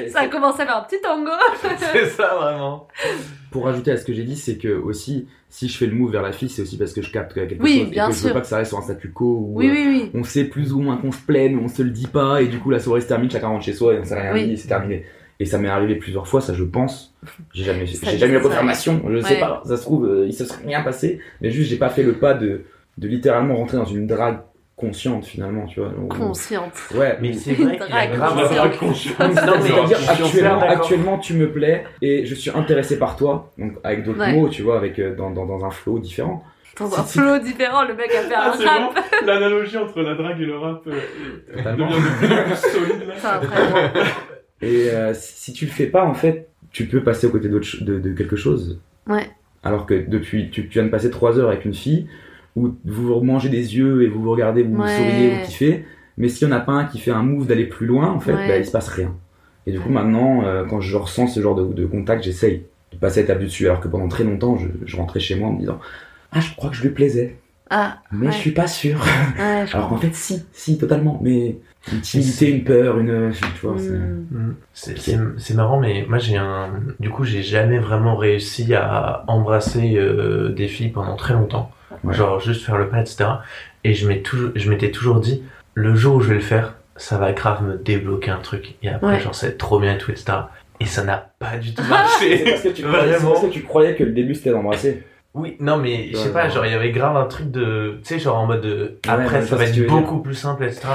Ça 0.09 0.19
a 0.21 0.27
commencé 0.27 0.65
par 0.65 0.79
un 0.79 0.81
petit 0.83 1.01
tango. 1.01 1.31
c'est 1.93 2.05
ça 2.07 2.35
vraiment. 2.39 2.87
Pour 3.51 3.65
rajouter 3.65 3.91
à 3.91 3.97
ce 3.97 4.05
que 4.05 4.13
j'ai 4.13 4.23
dit, 4.23 4.35
c'est 4.35 4.57
que 4.57 4.69
aussi, 4.69 5.27
si 5.49 5.67
je 5.69 5.77
fais 5.77 5.85
le 5.85 5.93
move 5.95 6.11
vers 6.11 6.21
la 6.21 6.31
fille, 6.31 6.49
c'est 6.49 6.61
aussi 6.61 6.77
parce 6.77 6.93
que 6.93 7.01
je 7.01 7.11
capte 7.11 7.33
quelque 7.33 7.61
Oui, 7.61 7.79
chose 7.81 7.89
bien 7.89 8.05
et 8.07 8.09
que 8.09 8.15
je 8.15 8.21
veux 8.21 8.25
sûr. 8.27 8.33
pas 8.33 8.41
que 8.41 8.47
ça 8.47 8.57
reste 8.57 8.69
sur 8.69 8.77
un 8.79 8.81
statu 8.83 9.11
quo 9.11 9.25
où 9.25 9.53
Oui, 9.57 9.67
euh, 9.69 9.71
oui, 9.73 9.85
oui. 9.87 10.11
on 10.13 10.23
sait 10.23 10.43
plus 10.45 10.73
ou 10.73 10.81
moins 10.81 10.97
qu'on 10.97 11.11
se 11.11 11.21
plaît, 11.21 11.49
mais 11.49 11.61
on 11.61 11.67
se 11.67 11.81
le 11.81 11.89
dit 11.91 12.07
pas, 12.07 12.41
et 12.41 12.47
du 12.47 12.59
coup 12.59 12.69
la 12.69 12.79
soirée 12.79 13.01
se 13.01 13.07
termine, 13.07 13.29
chacun 13.31 13.47
rentre 13.47 13.63
chez 13.65 13.73
soi 13.73 13.93
et 13.93 13.99
on 13.99 14.03
s'est 14.03 14.19
rien 14.19 14.33
Oui. 14.33 14.45
dit, 14.47 14.53
et 14.53 14.57
c'est 14.57 14.67
terminé. 14.67 15.05
Et 15.39 15.45
ça 15.45 15.57
m'est 15.57 15.67
arrivé 15.69 15.95
plusieurs 15.95 16.27
fois, 16.27 16.39
ça 16.41 16.53
je 16.53 16.63
pense. 16.63 17.13
J'ai 17.53 17.63
jamais, 17.65 17.85
Ça, 17.87 18.09
j'ai 18.11 18.17
jamais 18.17 18.33
eu 18.33 18.35
la 18.37 18.41
confirmation, 18.41 19.01
je 19.09 19.19
sais 19.19 19.33
Ouais. 19.35 19.39
pas. 19.39 19.61
Ça 19.65 19.75
se 19.77 19.81
trouve, 19.81 20.05
euh, 20.05 20.25
il 20.27 20.33
se 20.33 20.45
serait 20.45 20.65
rien 20.65 20.81
passé, 20.81 21.19
mais 21.41 21.51
juste 21.51 21.69
j'ai 21.69 21.75
pas 21.77 21.89
fait 21.89 22.03
le 22.03 22.13
pas 22.13 22.33
de, 22.33 22.61
de 22.97 23.07
littéralement 23.07 23.55
rentrer 23.57 23.77
dans 23.77 23.85
une 23.85 24.07
drague 24.07 24.39
consciente 24.75 25.25
finalement, 25.25 25.65
tu 25.67 25.79
vois. 25.79 25.89
où- 25.97 26.07
Consciente. 26.07 26.73
Ouais, 26.95 27.17
Mais 27.21 27.33
c'est 27.33 27.53
vrai 27.53 27.77
qu'il 27.77 27.87
y 27.89 27.91
a 27.93 28.07
Drague 28.07 28.15
grave 28.15 28.37
un 28.73 28.77
consciente. 28.77 29.17
actuellement, 29.37 30.59
actuellement 30.61 31.17
tu 31.17 31.33
me 31.33 31.49
plais 31.49 31.85
et 32.01 32.25
je 32.25 32.35
suis 32.35 32.49
intéressé 32.51 32.99
par 32.99 33.15
toi, 33.15 33.51
donc 33.57 33.73
avec 33.83 34.03
d'autres 34.03 34.19
Ouais. 34.19 34.33
mots, 34.33 34.49
tu 34.49 34.63
vois, 34.63 34.77
avec 34.77 34.99
euh, 34.99 35.15
dans, 35.15 35.31
dans, 35.31 35.45
dans 35.45 35.63
un 35.65 35.71
flow 35.71 35.99
différent. 35.99 36.43
Dans 36.77 36.93
un 36.99 37.03
Si, 37.03 37.13
si. 37.13 37.19
flow 37.19 37.39
différent, 37.39 37.85
le 37.85 37.93
mec 37.95 38.09
a 38.13 38.21
fait 38.23 38.33
Ah, 38.35 38.51
un 38.51 38.57
c'est 38.57 38.65
rap. 38.65 38.93
bon. 38.93 39.01
L'analogie 39.25 39.77
entre 39.77 40.01
la 40.01 40.13
drague 40.15 40.41
et 40.41 40.45
le 40.45 40.57
rap 40.57 40.81
euh, 40.87 40.91
euh, 41.55 41.71
devient 41.71 41.85
de 41.93 42.43
plus 42.43 42.55
solide 42.69 43.07
là. 43.07 43.91
Et 44.61 44.89
euh, 44.89 45.13
si, 45.13 45.53
tu 45.53 45.65
le 45.65 45.71
fais 45.71 45.85
pas, 45.87 46.03
en 46.03 46.13
fait, 46.13 46.49
tu 46.71 46.85
peux 46.87 47.01
passer 47.01 47.27
aux 47.27 47.31
ch- 47.39 47.81
de, 47.83 47.99
de 47.99 48.11
quelque 48.13 48.35
chose. 48.35 48.79
Ouais. 49.07 49.29
Alors 49.63 49.85
que 49.85 49.93
depuis, 49.93 50.49
tu, 50.49 50.63
tu 50.67 50.73
viens 50.73 50.83
de 50.83 50.89
passer 50.89 51.09
trois 51.09 51.39
heures 51.39 51.49
avec 51.49 51.63
une 51.65 51.73
fille 51.73 52.07
où 52.55 52.75
vous 52.85 53.07
vous 53.15 53.21
mangez 53.23 53.49
des 53.49 53.75
yeux 53.77 54.03
et 54.03 54.07
vous 54.07 54.21
vous 54.21 54.31
regardez, 54.31 54.63
vous 54.63 54.75
vous 54.75 54.87
souriez, 54.87 55.35
vous 55.39 55.45
kiffez. 55.45 55.85
Mais 56.17 56.29
s'il 56.29 56.47
y 56.47 56.51
en 56.51 56.55
a 56.55 56.59
pas 56.61 56.71
un 56.71 56.85
qui 56.85 56.99
fait 56.99 57.11
un 57.11 57.23
move 57.23 57.45
d'aller 57.47 57.65
plus 57.65 57.85
loin, 57.85 58.09
en 58.11 58.19
fait, 58.19 58.33
Ouais. 58.33 58.47
bah, 58.47 58.57
il 58.57 58.65
se 58.65 58.71
passe 58.71 58.87
rien. 58.87 59.13
Et 59.67 59.71
du 59.71 59.79
coup, 59.79 59.89
maintenant, 59.89 60.43
euh, 60.45 60.63
quand 60.69 60.79
je 60.79 60.95
ressens 60.95 61.27
ce 61.27 61.41
genre 61.41 61.55
de, 61.55 61.65
de 61.73 61.85
contact, 61.85 62.23
j'essaye 62.23 62.63
de 62.93 62.97
passer 62.97 63.23
du 63.23 63.33
dessus. 63.45 63.65
Alors 63.67 63.81
que 63.81 63.87
pendant 63.89 64.07
très 64.07 64.23
longtemps, 64.23 64.57
je, 64.57 64.67
je 64.85 64.95
rentrais 64.95 65.19
chez 65.19 65.35
moi 65.35 65.49
en 65.49 65.53
me 65.53 65.59
disant 65.59 65.79
Ah, 66.31 66.39
je 66.39 66.55
crois 66.55 66.69
que 66.69 66.75
je 66.77 66.83
lui 66.83 66.89
plaisais, 66.91 67.35
Ah, 67.69 67.97
mais 68.11 68.27
Ouais. 68.27 68.31
je 68.31 68.37
suis 68.37 68.51
pas 68.51 68.67
sûr. 68.67 68.99
ouais, 69.37 69.65
Alors 69.73 69.89
qu'en 69.89 69.97
fait, 69.97 70.13
si, 70.13 70.45
si, 70.53 70.77
totalement. 70.77 71.19
Mais 71.21 71.57
une 71.91 71.99
timidité, 72.01 72.49
une 72.51 72.63
peur, 72.63 72.99
une. 72.99 73.31
Tu 73.59 73.65
vois, 73.65 73.75
c'est. 73.77 73.99
C'est- 74.73 74.97
C'est 74.99 75.17
c'est 75.37 75.53
marrant, 75.55 75.79
mais 75.81 76.05
moi 76.07 76.19
j'ai 76.19 76.37
un. 76.37 76.69
Du 76.99 77.09
coup, 77.09 77.23
j'ai 77.25 77.41
jamais 77.43 77.79
vraiment 77.79 78.15
réussi 78.15 78.73
à 78.75 79.23
embrasser 79.27 79.95
euh, 79.97 80.49
des 80.53 80.67
filles 80.67 80.89
pendant 80.89 81.15
très 81.15 81.33
longtemps. 81.33 81.71
Ouais. 82.03 82.13
Genre 82.13 82.39
juste 82.39 82.65
faire 82.65 82.77
le 82.77 82.89
pas, 82.89 82.99
etc. 83.01 83.25
Et 83.83 83.93
je 83.93 84.11
toujours, 84.21 84.51
m'étais 84.67 84.91
toujours 84.91 85.19
dit, 85.19 85.43
le 85.73 85.95
jour 85.95 86.15
où 86.15 86.21
je 86.21 86.29
vais 86.29 86.35
le 86.35 86.41
faire, 86.41 86.75
ça 86.95 87.17
va 87.17 87.31
grave 87.33 87.63
me 87.63 87.75
débloquer 87.77 88.31
un 88.31 88.39
truc. 88.39 88.75
Et 88.83 88.89
après, 88.89 89.13
Ouais. 89.15 89.19
genre, 89.19 89.35
ça 89.35 89.47
va 89.47 89.51
être 89.51 89.57
trop 89.59 89.79
bien 89.79 89.95
et 89.95 89.97
tout, 89.97 90.11
etc. 90.11 90.25
Et 90.79 90.85
ça 90.85 91.03
n'a 91.03 91.29
pas 91.39 91.57
du 91.57 91.73
tout 91.73 91.81
C'est 91.83 91.89
marché. 91.89 92.43
parce 92.45 92.61
que 92.61 92.69
tu 92.69 92.83
croyais, 92.83 93.13
c'est 93.17 93.23
parce 93.25 93.41
que 93.41 93.47
tu 93.51 93.61
croyais 93.63 93.95
que 93.95 94.03
le 94.03 94.11
début 94.11 94.35
c'était 94.35 94.51
d'embrasser. 94.51 95.03
Oui, 95.33 95.57
non, 95.59 95.77
mais 95.77 96.09
je 96.11 96.15
sais 96.17 96.27
Ouais, 96.27 96.33
pas, 96.33 96.49
genre, 96.49 96.65
il 96.65 96.71
y 96.71 96.75
avait 96.75 96.91
grave 96.91 97.17
un 97.17 97.25
truc 97.25 97.51
de. 97.51 97.99
Tu 98.03 98.13
sais, 98.15 98.19
genre 98.19 98.37
en 98.37 98.45
mode 98.45 98.61
de. 98.61 98.97
Ah 99.07 99.17
ouais, 99.17 99.23
Après, 99.25 99.41
ça 99.41 99.55
va 99.57 99.65
être 99.65 99.85
beaucoup 99.87 100.19
plus 100.21 100.33
simple, 100.35 100.63
etc. 100.63 100.87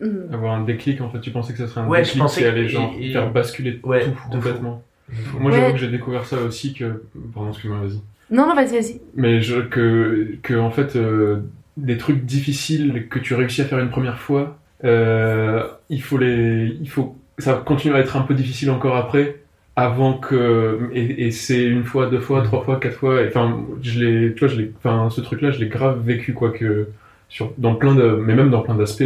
Hmm. 0.00 0.32
Avoir 0.32 0.54
un 0.54 0.62
déclic, 0.62 1.00
en 1.00 1.10
fait, 1.10 1.20
tu 1.20 1.30
pensais 1.32 1.52
que 1.52 1.58
ça 1.58 1.66
serait 1.66 1.80
un 1.82 1.86
Ouais, 1.88 1.98
je 1.98 2.04
déclic 2.04 2.22
pensais 2.22 2.40
qui 2.40 2.46
que- 2.46 2.50
allait 2.52 2.68
genre 2.68 2.92
et- 2.98 3.08
et- 3.08 3.12
faire 3.12 3.30
basculer 3.30 3.80
Ouais, 3.82 4.04
tout 4.04 4.12
complètement. 4.30 4.82
fou. 5.12 5.38
Moi, 5.40 5.50
Ouais. 5.50 5.58
j'avoue 5.58 5.72
que 5.72 5.78
j'ai 5.78 5.88
découvert 5.88 6.24
ça 6.24 6.36
aussi 6.38 6.72
que. 6.72 7.02
Pardon, 7.34 7.50
excuse-moi, 7.50 7.80
vas-y. 7.80 8.00
Non, 8.30 8.46
non, 8.46 8.54
vas-y, 8.54 8.80
vas-y. 8.80 9.00
Mais 9.14 9.40
je, 9.40 9.60
que, 9.60 10.36
que, 10.42 10.54
en 10.54 10.70
fait, 10.70 10.96
euh, 10.96 11.40
des 11.76 11.96
trucs 11.96 12.24
difficiles 12.24 13.08
que 13.08 13.18
tu 13.18 13.34
réussis 13.34 13.62
à 13.62 13.64
faire 13.64 13.78
une 13.80 13.90
première 13.90 14.18
fois, 14.18 14.58
euh, 14.84 15.66
il 15.88 16.02
faut 16.02 16.18
les. 16.18 16.76
Il 16.80 16.88
faut, 16.88 17.16
ça 17.38 17.54
continue 17.64 17.94
à 17.94 17.98
être 17.98 18.16
un 18.16 18.22
peu 18.22 18.34
difficile 18.34 18.70
encore 18.70 18.96
après. 18.96 19.36
Avant 19.76 20.14
que. 20.14 20.90
Et, 20.92 21.30
c'est 21.30 21.64
une 21.64 21.84
fois, 21.84 22.06
deux 22.06 22.20
fois, 22.20 22.42
trois 22.42 22.62
fois, 22.62 22.78
quatre 22.78 22.96
fois. 22.98 23.20
Enfin, 23.26 23.64
je 23.82 24.00
l'ai. 24.00 24.34
Tu 24.34 24.40
vois, 24.40 24.48
je 24.48 24.60
l'ai. 24.60 24.72
Enfin, 24.78 25.08
ce 25.10 25.20
truc-là, 25.20 25.50
je 25.50 25.58
l'ai 25.60 25.68
grave 25.68 26.00
vécu, 26.04 26.32
quoi, 26.34 26.50
que. 26.50 26.88
Sur, 27.30 27.52
dans 27.58 27.76
plein 27.76 27.94
de, 27.94 28.02
mais 28.26 28.34
même 28.34 28.50
dans 28.50 28.60
plein 28.60 28.74
d'aspects, 28.74 29.04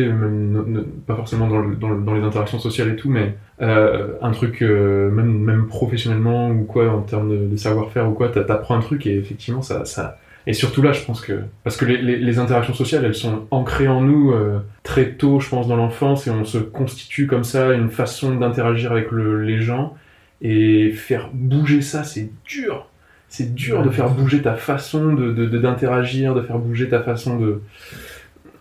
pas 1.07 1.15
forcément 1.15 1.47
dans, 1.47 1.59
le- 1.61 1.77
dans, 1.77 1.91
le- 1.91 2.03
dans 2.03 2.15
les 2.15 2.23
interactions 2.23 2.59
sociales 2.59 2.89
et 2.89 2.97
tout, 2.97 3.11
mais 3.11 3.35
euh, 3.63 4.15
un 4.23 4.31
truc 4.33 4.63
euh, 4.63 5.11
même 5.11 5.31
même 5.39 5.67
professionnellement 5.67 6.51
ou 6.51 6.65
quoi 6.65 6.91
en 6.91 7.03
termes 7.03 7.31
de, 7.31 7.47
de 7.47 7.57
savoir-faire 7.57 8.09
ou 8.09 8.13
quoi, 8.13 8.29
t'a- 8.31 8.43
t'apprends 8.45 8.77
un 8.77 8.81
truc 8.81 9.07
et 9.07 9.17
effectivement 9.17 9.63
ça 9.63 9.85
ça 9.85 10.19
et 10.47 10.53
surtout 10.53 10.83
là, 10.83 10.93
je 10.93 11.03
pense 11.05 11.23
que 11.23 11.41
parce 11.63 11.77
que 11.79 11.85
les, 11.87 11.97
les, 11.99 12.17
les 12.17 12.39
interactions 12.39 12.75
sociales, 12.75 13.05
elles 13.07 13.15
sont 13.15 13.47
ancrées 13.51 13.89
en 13.89 14.01
nous 14.03 14.33
euh, 14.33 14.59
très 14.83 15.11
tôt, 15.13 15.41
je 15.41 15.49
pense, 15.49 15.69
dans 15.69 15.77
l'enfance 15.77 16.27
et 16.27 16.31
on 16.31 16.45
se 16.45 16.59
constitue 16.59 17.27
comme 17.27 17.45
ça 17.45 17.73
une 17.73 17.89
façon 17.91 18.35
d'interagir 18.37 18.93
avec 18.93 19.11
le, 19.11 19.43
les 19.43 19.61
gens 19.61 19.95
et 20.43 20.91
faire 20.93 21.31
bouger 21.33 21.81
ça, 21.83 22.05
c'est 22.05 22.31
dur. 22.47 22.87
C'est 23.31 23.55
dur 23.55 23.83
de 23.83 23.89
faire 23.91 24.11
bouger 24.11 24.43
ta 24.43 24.55
façon 24.55 25.15
de 25.15 25.33
de- 25.33 25.47
de- 25.47 25.59
d'interagir, 25.59 26.35
de, 26.35 26.43
faire 26.43 26.59
bouger 26.59 26.89
ta 26.91 27.01
façon 27.01 27.39
de 27.39 27.63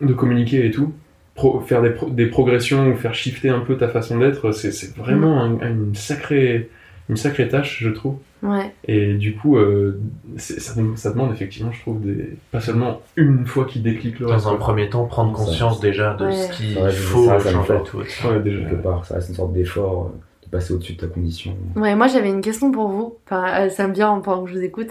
de 0.08 0.14
communiquer 0.14 0.66
et 0.66 0.72
tout. 0.72 0.92
Pro- 1.36 1.60
faire 1.62 1.82
des, 1.82 1.90
pro- 1.90 2.10
des 2.10 2.28
progressions 2.28 2.88
ou 2.92 2.96
faire 2.96 3.16
shifter 3.16 3.50
un 3.50 3.62
peu 3.62 3.76
ta 3.76 3.88
façon 3.88 4.20
d'être, 4.20 4.52
c'est 4.52 4.72
c'est 4.72 4.96
vraiment 4.96 5.42
un- 5.42 5.60
une 5.68 5.96
sacrée 5.96 6.70
une 7.10 7.18
sacrée 7.18 7.50
tâche, 7.50 7.80
je 7.82 7.90
trouve. 7.90 8.16
Ouais. 8.44 8.74
Et 8.88 9.16
du 9.16 9.36
coup, 9.36 9.58
euh, 9.58 10.00
c'est- 10.38 10.60
ça, 10.62 10.74
dem- 10.80 10.96
ça 10.96 11.12
demande 11.12 11.34
effectivement, 11.34 11.72
je 11.72 11.82
trouve, 11.82 12.00
des, 12.02 12.38
pas 12.52 12.62
seulement 12.62 13.02
une 13.18 13.46
fois 13.46 13.66
qu'il 13.66 13.84
déclique 13.84 14.20
le 14.20 14.28
reste. 14.28 14.46
Dans 14.46 14.52
un 14.52 14.56
quoi. 14.56 14.66
premier 14.68 14.90
temps, 14.90 15.06
prendre 15.06 15.38
Ça- 15.38 15.44
conscience 15.46 15.80
déjà 15.82 16.14
de 16.14 16.26
Ouais. 16.28 16.34
ce 16.34 16.52
qu'il 16.58 16.76
faut 16.92 17.26
ça, 17.26 17.40
changer 17.40 17.74
tout. 17.86 17.98
Ouais, 17.98 18.40
déjà. 18.42 18.60
quelque 18.60 18.76
part. 18.82 19.04
Ça 19.06 19.16
reste 19.16 19.30
une 19.30 19.36
sorte 19.36 19.52
d'effort 19.54 20.12
euh, 20.14 20.46
de 20.46 20.50
passer 20.50 20.74
au-dessus 20.74 20.94
de 20.94 21.00
ta 21.02 21.08
condition. 21.08 21.58
Ouais, 21.76 21.96
moi 21.96 22.08
j'avais 22.08 22.30
une 22.30 22.42
question 22.42 22.72
pour 22.72 22.88
vous. 22.90 23.18
Enfin, 23.26 23.66
euh, 23.66 23.70
ça 23.70 23.88
me 23.88 23.94
vient 23.94 24.18
pendant 24.20 24.44
que 24.44 24.52
je 24.52 24.56
vous 24.58 24.64
écoute. 24.64 24.90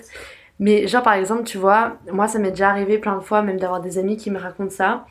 Mais 0.62 0.86
genre 0.86 1.02
par 1.02 1.14
exemple, 1.14 1.42
tu 1.42 1.58
vois, 1.58 1.96
moi 2.12 2.28
ça 2.28 2.38
m'est 2.38 2.50
déjà 2.50 2.70
arrivé 2.70 2.98
plein 2.98 3.16
de 3.16 3.20
fois, 3.20 3.42
même 3.42 3.58
d'avoir 3.58 3.80
des 3.80 3.98
amis 3.98 4.16
qui 4.16 4.30
me 4.30 4.38
racontent 4.38 4.70
ça. 4.70 5.06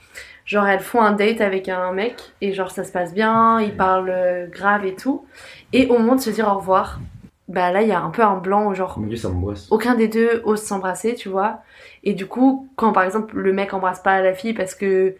Genre 0.45 0.65
elles 0.65 0.79
font 0.79 1.01
un 1.01 1.11
date 1.11 1.41
avec 1.41 1.67
un 1.67 1.91
mec 1.91 2.31
et 2.39 2.53
genre 2.53 2.71
ça 2.71 2.85
se 2.85 2.91
passe 2.93 3.13
bien, 3.13 3.59
ils 3.59 3.75
parlent 3.75 4.09
euh, 4.09 4.47
grave 4.47 4.85
et 4.85 4.95
tout. 4.95 5.25
Et 5.73 5.87
au 5.87 5.97
moment 5.97 6.15
de 6.15 6.21
se 6.21 6.29
dire 6.29 6.47
au 6.47 6.55
revoir, 6.55 7.01
bah 7.49 7.69
là 7.73 7.81
il 7.81 7.89
y 7.89 7.91
a 7.91 8.01
un 8.01 8.11
peu 8.11 8.21
un 8.21 8.37
blanc 8.37 8.73
genre 8.73 8.97
dieu, 8.97 9.17
ça 9.17 9.29
aucun 9.71 9.95
des 9.95 10.07
deux 10.07 10.41
ose 10.45 10.61
s'embrasser, 10.61 11.15
tu 11.15 11.27
vois. 11.27 11.59
Et 12.05 12.13
du 12.13 12.27
coup, 12.27 12.69
quand 12.77 12.93
par 12.93 13.03
exemple 13.03 13.35
le 13.35 13.51
mec 13.51 13.73
embrasse 13.73 13.99
pas 14.01 14.21
la 14.21 14.33
fille 14.33 14.53
parce 14.53 14.73
que 14.73 15.15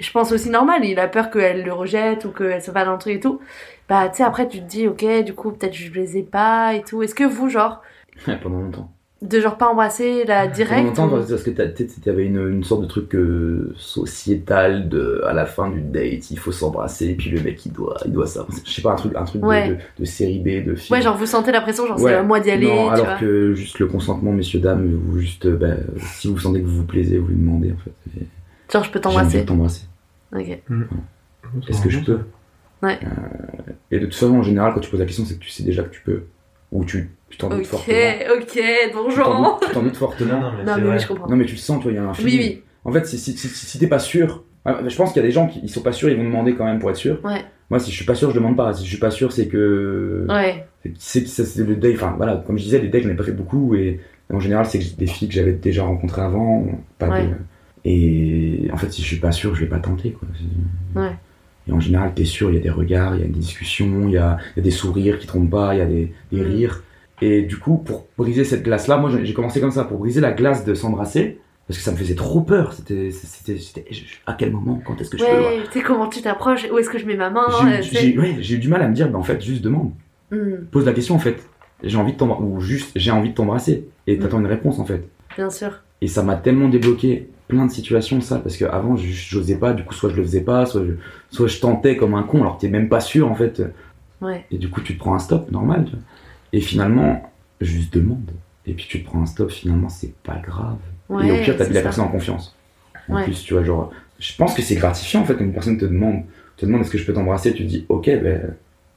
je 0.00 0.10
pense 0.10 0.32
aussi 0.32 0.50
normal, 0.50 0.84
il 0.84 0.98
a 0.98 1.06
peur 1.06 1.30
qu'elle 1.30 1.62
le 1.62 1.72
rejette 1.72 2.24
ou 2.24 2.32
qu'elle 2.32 2.62
se 2.62 2.72
va 2.72 2.84
dans 2.84 2.94
le 2.94 2.98
truc 2.98 3.14
et 3.14 3.20
tout. 3.20 3.38
Bah 3.88 4.08
tu 4.08 4.16
sais 4.16 4.24
après 4.24 4.48
tu 4.48 4.58
te 4.58 4.64
dis 4.64 4.88
ok 4.88 5.22
du 5.22 5.34
coup 5.34 5.52
peut-être 5.52 5.74
je 5.74 5.92
les 5.92 6.16
ai 6.16 6.24
pas 6.24 6.74
et 6.74 6.82
tout. 6.82 7.00
Est-ce 7.04 7.14
que 7.14 7.22
vous 7.22 7.48
genre 7.48 7.80
Pendant 8.42 8.58
longtemps. 8.58 8.90
De 9.20 9.40
genre 9.40 9.58
pas 9.58 9.66
embrasser 9.68 10.24
la 10.24 10.42
Pendant 10.42 10.54
direct 10.54 10.86
longtemps, 10.98 11.08
ou- 11.08 11.24
parce 11.28 11.42
que 11.42 11.50
t'avais 11.50 12.24
une, 12.24 12.38
une 12.50 12.62
sorte 12.62 12.82
de 12.82 12.86
truc 12.86 13.14
euh, 13.16 13.74
sociétal 13.76 14.88
de 14.88 15.22
à 15.26 15.32
la 15.32 15.44
fin 15.44 15.68
du 15.70 15.80
date, 15.80 16.30
il 16.30 16.38
faut 16.38 16.52
s'embrasser, 16.52 17.08
et 17.08 17.14
puis 17.14 17.30
le 17.30 17.40
mec 17.42 17.64
il 17.66 17.72
doit, 17.72 17.96
il 18.06 18.12
doit 18.12 18.26
ça. 18.28 18.46
Je 18.64 18.70
sais 18.70 18.80
pas, 18.82 18.92
un 18.92 18.96
truc, 18.96 19.12
un 19.16 19.24
truc 19.24 19.40
de- 19.42 19.46
Ouais. 19.46 19.68
de, 19.70 19.76
de 19.98 20.04
série 20.04 20.38
B, 20.38 20.64
de 20.64 20.74
film. 20.76 20.96
Ouais 20.96 21.02
genre 21.02 21.16
vous 21.16 21.26
sentez 21.26 21.50
la 21.50 21.60
pression 21.60 21.86
genre 21.86 22.00
Ouais. 22.00 22.12
c'est 22.12 22.16
à 22.16 22.22
moi 22.22 22.38
d'y 22.40 22.50
aller 22.52 22.66
Non, 22.68 22.86
tu 22.88 22.92
alors 22.94 23.06
vois. 23.06 23.14
que 23.16 23.54
juste 23.54 23.78
le 23.80 23.86
consentement, 23.86 24.30
messieurs, 24.32 24.60
dames, 24.60 24.88
vous 24.94 25.18
juste, 25.18 25.46
euh, 25.46 25.56
bah, 25.56 25.74
si 26.14 26.28
vous 26.28 26.38
sentez 26.38 26.60
que 26.60 26.66
vous 26.66 26.76
vous 26.78 26.86
plaisez, 26.86 27.18
vous 27.18 27.26
lui 27.28 27.36
demandez 27.36 27.72
en 27.72 27.76
fait. 27.78 28.20
Et 28.20 28.26
Genre 28.72 28.84
je 28.84 28.90
peux 28.92 29.00
t'embrasser. 29.00 29.44
t'embrasser. 29.44 29.82
Ok. 30.32 30.60
Est-ce 31.68 31.82
que 31.82 31.90
je 31.90 32.00
peux? 32.00 32.20
Ouais. 32.82 32.98
Euh, 33.02 33.72
Et 33.90 33.98
de 33.98 34.04
toute 34.04 34.14
façon, 34.14 34.36
en 34.36 34.42
général, 34.42 34.72
quand 34.74 34.80
tu 34.80 34.90
poses 34.90 35.00
la 35.00 35.06
question, 35.06 35.24
c'est 35.24 35.34
que 35.34 35.40
tu 35.40 35.50
sais 35.50 35.64
déjà 35.64 35.82
que 35.82 35.90
tu 35.90 36.02
peux. 36.02 36.22
Ou 36.70 36.84
tu 36.84 37.10
tu 37.30 37.38
t'en 37.38 37.48
doutes 37.48 37.60
Ok 37.60 37.66
fortement. 37.66 38.34
ok 38.38 38.60
bonjour. 38.94 39.58
doutes- 39.60 39.68
tu 39.68 39.74
t'en 39.74 39.82
doutes 39.82 39.96
fortement. 39.96 40.40
Non, 40.40 40.52
mais 40.58 40.64
Non 40.64 40.76
mais 40.78 40.90
oui 40.92 40.98
je 40.98 41.06
comprends. 41.08 41.28
Non, 41.28 41.36
mais 41.36 41.44
tu 41.44 41.52
le 41.52 41.58
sens, 41.58 41.78
tu 41.78 41.82
vois, 41.84 41.92
il 41.92 41.96
y 41.96 41.98
a 41.98 42.02
un 42.04 42.08
Oui 42.10 42.14
feeling. 42.16 42.40
oui. 42.40 42.62
En 42.84 42.92
fait, 42.92 43.06
si, 43.06 43.18
si, 43.18 43.36
si, 43.36 43.48
si 43.48 43.78
t'es 43.78 43.86
pas 43.86 43.98
sûr, 43.98 44.44
ah, 44.64 44.78
je 44.86 44.96
pense 44.96 45.12
qu'il 45.12 45.20
y 45.20 45.24
a 45.24 45.28
des 45.28 45.32
gens 45.32 45.46
qui 45.46 45.60
ils 45.62 45.68
sont 45.68 45.82
pas 45.82 45.92
sûrs, 45.92 46.08
ils 46.08 46.16
vont 46.16 46.24
demander 46.24 46.54
quand 46.54 46.64
même 46.64 46.78
pour 46.78 46.90
être 46.90 46.96
sûr. 46.96 47.18
Ouais. 47.24 47.44
Moi, 47.70 47.78
si 47.80 47.90
je 47.90 47.96
suis 47.96 48.06
pas 48.06 48.14
sûr, 48.14 48.30
je 48.30 48.34
demande 48.36 48.56
pas. 48.56 48.72
Si 48.72 48.84
je 48.84 48.88
suis 48.88 48.98
pas 48.98 49.10
sûr, 49.10 49.30
c'est 49.32 49.46
que. 49.48 50.24
Ouais. 50.28 50.64
c'est- 50.98 51.22
que 51.22 51.28
c'est 51.28 51.64
le 51.66 51.76
date. 51.76 51.94
Enfin, 51.96 52.14
voilà, 52.16 52.42
comme 52.46 52.56
je 52.58 52.64
disais, 52.64 52.78
les 52.78 52.88
dates, 52.88 53.02
j'en 53.02 53.10
ai 53.10 53.14
pas 53.14 53.24
fait 53.24 53.32
beaucoup. 53.32 53.74
Et 53.74 54.00
en 54.32 54.40
général, 54.40 54.64
c'est 54.66 54.96
des 54.96 55.06
filles 55.06 55.28
que 55.28 55.34
j'avais 55.34 55.52
déjà 55.52 55.82
rencontrées 55.82 56.22
avant. 56.22 56.66
Pas 56.98 57.08
Ouais. 57.10 57.28
Et 57.84 58.68
en 58.72 58.76
fait, 58.76 58.90
si 58.92 59.02
je 59.02 59.06
suis 59.06 59.16
pas 59.18 59.32
sûr, 59.32 59.54
je 59.54 59.60
vais 59.60 59.66
pas 59.68 59.78
tenter, 59.78 60.12
quoi. 60.12 60.28
Ouais. 61.02 61.12
Et 61.68 61.72
en 61.72 61.80
général, 61.80 62.12
t'es 62.14 62.24
sûr, 62.24 62.50
il 62.50 62.54
y 62.56 62.58
a 62.58 62.62
des 62.62 62.70
regards, 62.70 63.14
il 63.16 63.20
y 63.20 63.24
a 63.24 63.26
des 63.26 63.32
discussions, 63.38 64.04
il 64.08 64.12
y 64.12 64.16
a, 64.18 64.38
il 64.56 64.60
y 64.60 64.60
a 64.60 64.64
des 64.64 64.70
sourires 64.70 65.18
qui 65.18 65.26
trompent 65.26 65.50
pas, 65.50 65.74
il 65.74 65.78
y 65.78 65.82
a 65.82 65.86
des, 65.86 66.12
des 66.32 66.40
Mm. 66.40 66.46
rires. 66.46 66.82
Et 67.20 67.42
du 67.42 67.58
coup, 67.58 67.76
pour 67.78 68.06
briser 68.16 68.44
cette 68.44 68.62
glace-là, 68.62 68.96
moi 68.98 69.10
j'ai 69.22 69.34
commencé 69.34 69.60
comme 69.60 69.70
ça, 69.72 69.84
pour 69.84 69.98
briser 69.98 70.20
la 70.20 70.32
glace 70.32 70.64
de 70.64 70.74
s'embrasser, 70.74 71.38
parce 71.66 71.78
que 71.78 71.84
ça 71.84 71.90
me 71.92 71.96
faisait 71.96 72.14
trop 72.14 72.40
peur. 72.42 72.72
C'était, 72.72 73.10
à 74.26 74.34
quel 74.34 74.52
moment, 74.52 74.80
quand 74.84 75.00
est-ce 75.00 75.10
que 75.10 75.18
je 75.18 75.24
peux 75.24 75.30
Ouais, 75.30 75.62
tu 75.70 75.78
sais 75.78 75.84
comment 75.84 76.08
tu 76.08 76.22
t'approches, 76.22 76.66
où 76.72 76.78
est-ce 76.78 76.88
que 76.90 76.98
je 76.98 77.06
mets 77.06 77.16
ma 77.16 77.30
main 77.30 77.46
J'ai 77.80 78.10
eu- 78.12 78.18
euh, 78.18 78.22
ouais, 78.22 78.36
eu 78.40 78.58
du 78.58 78.68
mal 78.68 78.82
à 78.82 78.88
me 78.88 78.94
dire, 78.94 79.08
bah, 79.10 79.18
en 79.18 79.22
fait, 79.22 79.40
juste 79.42 79.62
demande. 79.62 79.92
Hmm, 80.30 80.64
Pose 80.70 80.84
la 80.86 80.92
question, 80.92 81.14
en 81.14 81.18
fait. 81.18 81.48
J'ai 81.82 81.96
envie 81.96 82.12
de 82.12 82.18
t'embrasser, 82.18 82.42
ou 82.44 82.60
juste, 82.60 82.92
j'ai 82.96 83.10
envie 83.10 83.30
de 83.30 83.34
t'embrasser. 83.34 83.88
Et 84.06 84.16
Mm. 84.16 84.20
t'attends 84.20 84.40
une 84.40 84.46
réponse, 84.46 84.78
en 84.78 84.84
fait. 84.84 85.08
bien 85.36 85.50
sûr. 85.50 85.80
Et 86.00 86.08
ça 86.08 86.22
m'a 86.22 86.36
tellement 86.36 86.68
débloqué 86.68 87.28
plein 87.48 87.66
de 87.66 87.70
situations, 87.72 88.20
ça, 88.20 88.38
parce 88.38 88.56
qu'avant, 88.56 88.96
j'osais 88.96 89.56
pas, 89.56 89.72
du 89.72 89.84
coup, 89.84 89.94
soit 89.94 90.10
je 90.10 90.16
le 90.16 90.22
faisais 90.22 90.40
pas, 90.42 90.66
soit 90.66 90.82
je, 90.84 90.92
soit 91.30 91.46
je 91.48 91.60
tentais 91.60 91.96
comme 91.96 92.14
un 92.14 92.22
con, 92.22 92.40
alors 92.42 92.56
que 92.56 92.60
t'es 92.62 92.68
même 92.68 92.88
pas 92.88 93.00
sûr, 93.00 93.30
en 93.30 93.34
fait. 93.34 93.62
Ouais. 94.20 94.44
Et 94.50 94.58
du 94.58 94.68
coup, 94.68 94.80
tu 94.80 94.94
te 94.94 94.98
prends 94.98 95.14
un 95.14 95.18
stop, 95.18 95.50
normal. 95.50 95.84
tu 95.86 95.92
vois. 95.92 96.00
Et 96.52 96.60
finalement, 96.60 97.30
juste 97.60 97.94
demande. 97.94 98.30
Et 98.66 98.74
puis 98.74 98.86
tu 98.88 99.02
te 99.02 99.06
prends 99.08 99.22
un 99.22 99.26
stop, 99.26 99.50
finalement, 99.50 99.88
c'est 99.88 100.14
pas 100.22 100.36
grave. 100.36 100.76
Ouais, 101.08 101.26
et 101.28 101.32
au 101.32 101.42
pire, 101.42 101.56
t'as 101.56 101.66
mis 101.66 101.74
la 101.74 101.82
personne 101.82 102.04
en 102.04 102.08
confiance. 102.08 102.54
En 103.08 103.14
Ouais. 103.16 103.24
plus, 103.24 103.42
tu 103.42 103.54
vois, 103.54 103.64
genre, 103.64 103.92
je 104.18 104.34
pense 104.36 104.54
que 104.54 104.60
c'est 104.62 104.74
gratifiant 104.74 105.22
en 105.22 105.24
fait 105.24 105.34
quand 105.34 105.44
une 105.44 105.52
personne 105.54 105.78
te 105.78 105.84
demande, 105.86 106.22
te 106.56 106.66
demande 106.66 106.82
est-ce 106.82 106.90
que 106.90 106.98
je 106.98 107.06
peux 107.06 107.14
t'embrasser, 107.14 107.54
tu 107.54 107.64
te 107.64 107.68
dis 107.68 107.86
ok, 107.88 108.04
ben 108.06 108.54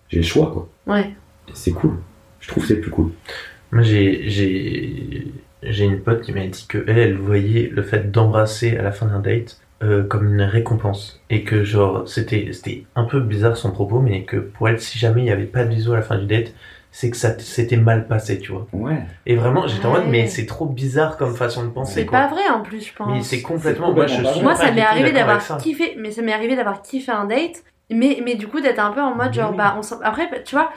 j'ai 0.10 0.18
le 0.18 0.24
choix 0.24 0.52
quoi. 0.52 0.70
Ouais. 0.94 1.12
C'est 1.54 1.72
cool. 1.72 1.98
Je 2.42 2.48
trouve 2.50 2.64
que 2.64 2.68
c'est 2.70 2.76
le 2.76 2.82
plus 2.82 2.92
cool. 2.92 3.12
Moi, 3.72 3.84
j'ai, 3.84 4.30
j'ai, 4.30 5.28
j'ai 5.64 5.86
une 5.86 6.02
pote 6.02 6.22
qui 6.24 6.34
m'a 6.34 6.46
dit 6.48 6.66
que 6.68 6.84
elle, 6.88 6.98
elle 6.98 7.16
voyait 7.18 7.70
le 7.72 7.84
fait 7.84 8.12
d'embrasser 8.12 8.76
à 8.78 8.82
la 8.82 8.92
fin 8.92 9.06
d'un 9.06 9.20
date 9.20 9.62
euh, 9.84 10.04
comme 10.04 10.34
une 10.34 10.42
récompense. 10.42 11.22
Et 11.30 11.44
que, 11.44 11.64
genre, 11.64 12.08
c'était, 12.10 12.50
c'était 12.52 12.84
un 12.96 13.06
peu 13.06 13.20
bizarre 13.22 13.56
son 13.58 13.72
propos, 13.72 14.00
mais 14.02 14.24
que 14.24 14.38
pour 14.38 14.68
elle, 14.68 14.80
si 14.82 15.00
jamais 15.00 15.22
il 15.22 15.26
n'y 15.26 15.32
avait 15.32 15.46
pas 15.46 15.64
de 15.64 15.70
bisou 15.70 15.94
à 15.94 15.98
la 15.98 16.02
fin 16.02 16.18
du 16.18 16.26
date, 16.26 16.54
c'est 16.92 17.10
que 17.10 17.18
ça 17.18 17.38
s'était 17.40 17.78
mal 17.78 18.08
passé, 18.08 18.38
tu 18.40 18.52
vois. 18.52 18.68
Ouais. 18.74 19.02
Et 19.26 19.36
vraiment, 19.36 19.66
j'étais 19.68 19.86
en 19.86 19.92
mode, 19.92 20.08
mais 20.10 20.28
c'est 20.28 20.46
trop 20.46 20.66
bizarre 20.66 21.18
comme 21.18 21.36
façon 21.36 21.64
de 21.64 21.70
penser, 21.70 22.02
C'est 22.02 22.06
pas 22.06 22.28
vrai 22.28 22.48
en 22.50 22.62
plus, 22.62 22.86
je 22.88 22.94
pense. 22.94 23.08
Mais 23.08 23.22
c'est 23.24 23.42
complètement, 23.42 23.94
moi, 23.94 24.08
je 24.08 24.24
suis 24.24 24.44
Moi, 24.44 24.56
ça 24.56 24.72
m'est 24.72 24.82
arrivé 24.82 25.12
d'avoir 25.12 25.42
ça. 25.42 25.58
kiffé, 25.58 25.96
mais 25.98 26.12
ça 26.12 26.22
m'est 26.22 26.34
arrivé 26.34 26.56
d'avoir 26.56 26.82
kiffé 26.82 27.12
un 27.12 27.26
date, 27.26 27.64
mais, 27.90 28.22
mais 28.24 28.36
du 28.36 28.48
coup 28.48 28.60
d'être 28.62 28.80
un 28.80 28.92
peu 28.92 29.02
en 29.02 29.16
mode 29.16 29.34
genre, 29.34 29.52
Oui. 29.52 29.58
bah, 29.58 29.76
on 29.78 29.82
s'en- 29.82 30.00
après, 30.04 30.44
tu 30.44 30.56
vois, 30.56 30.72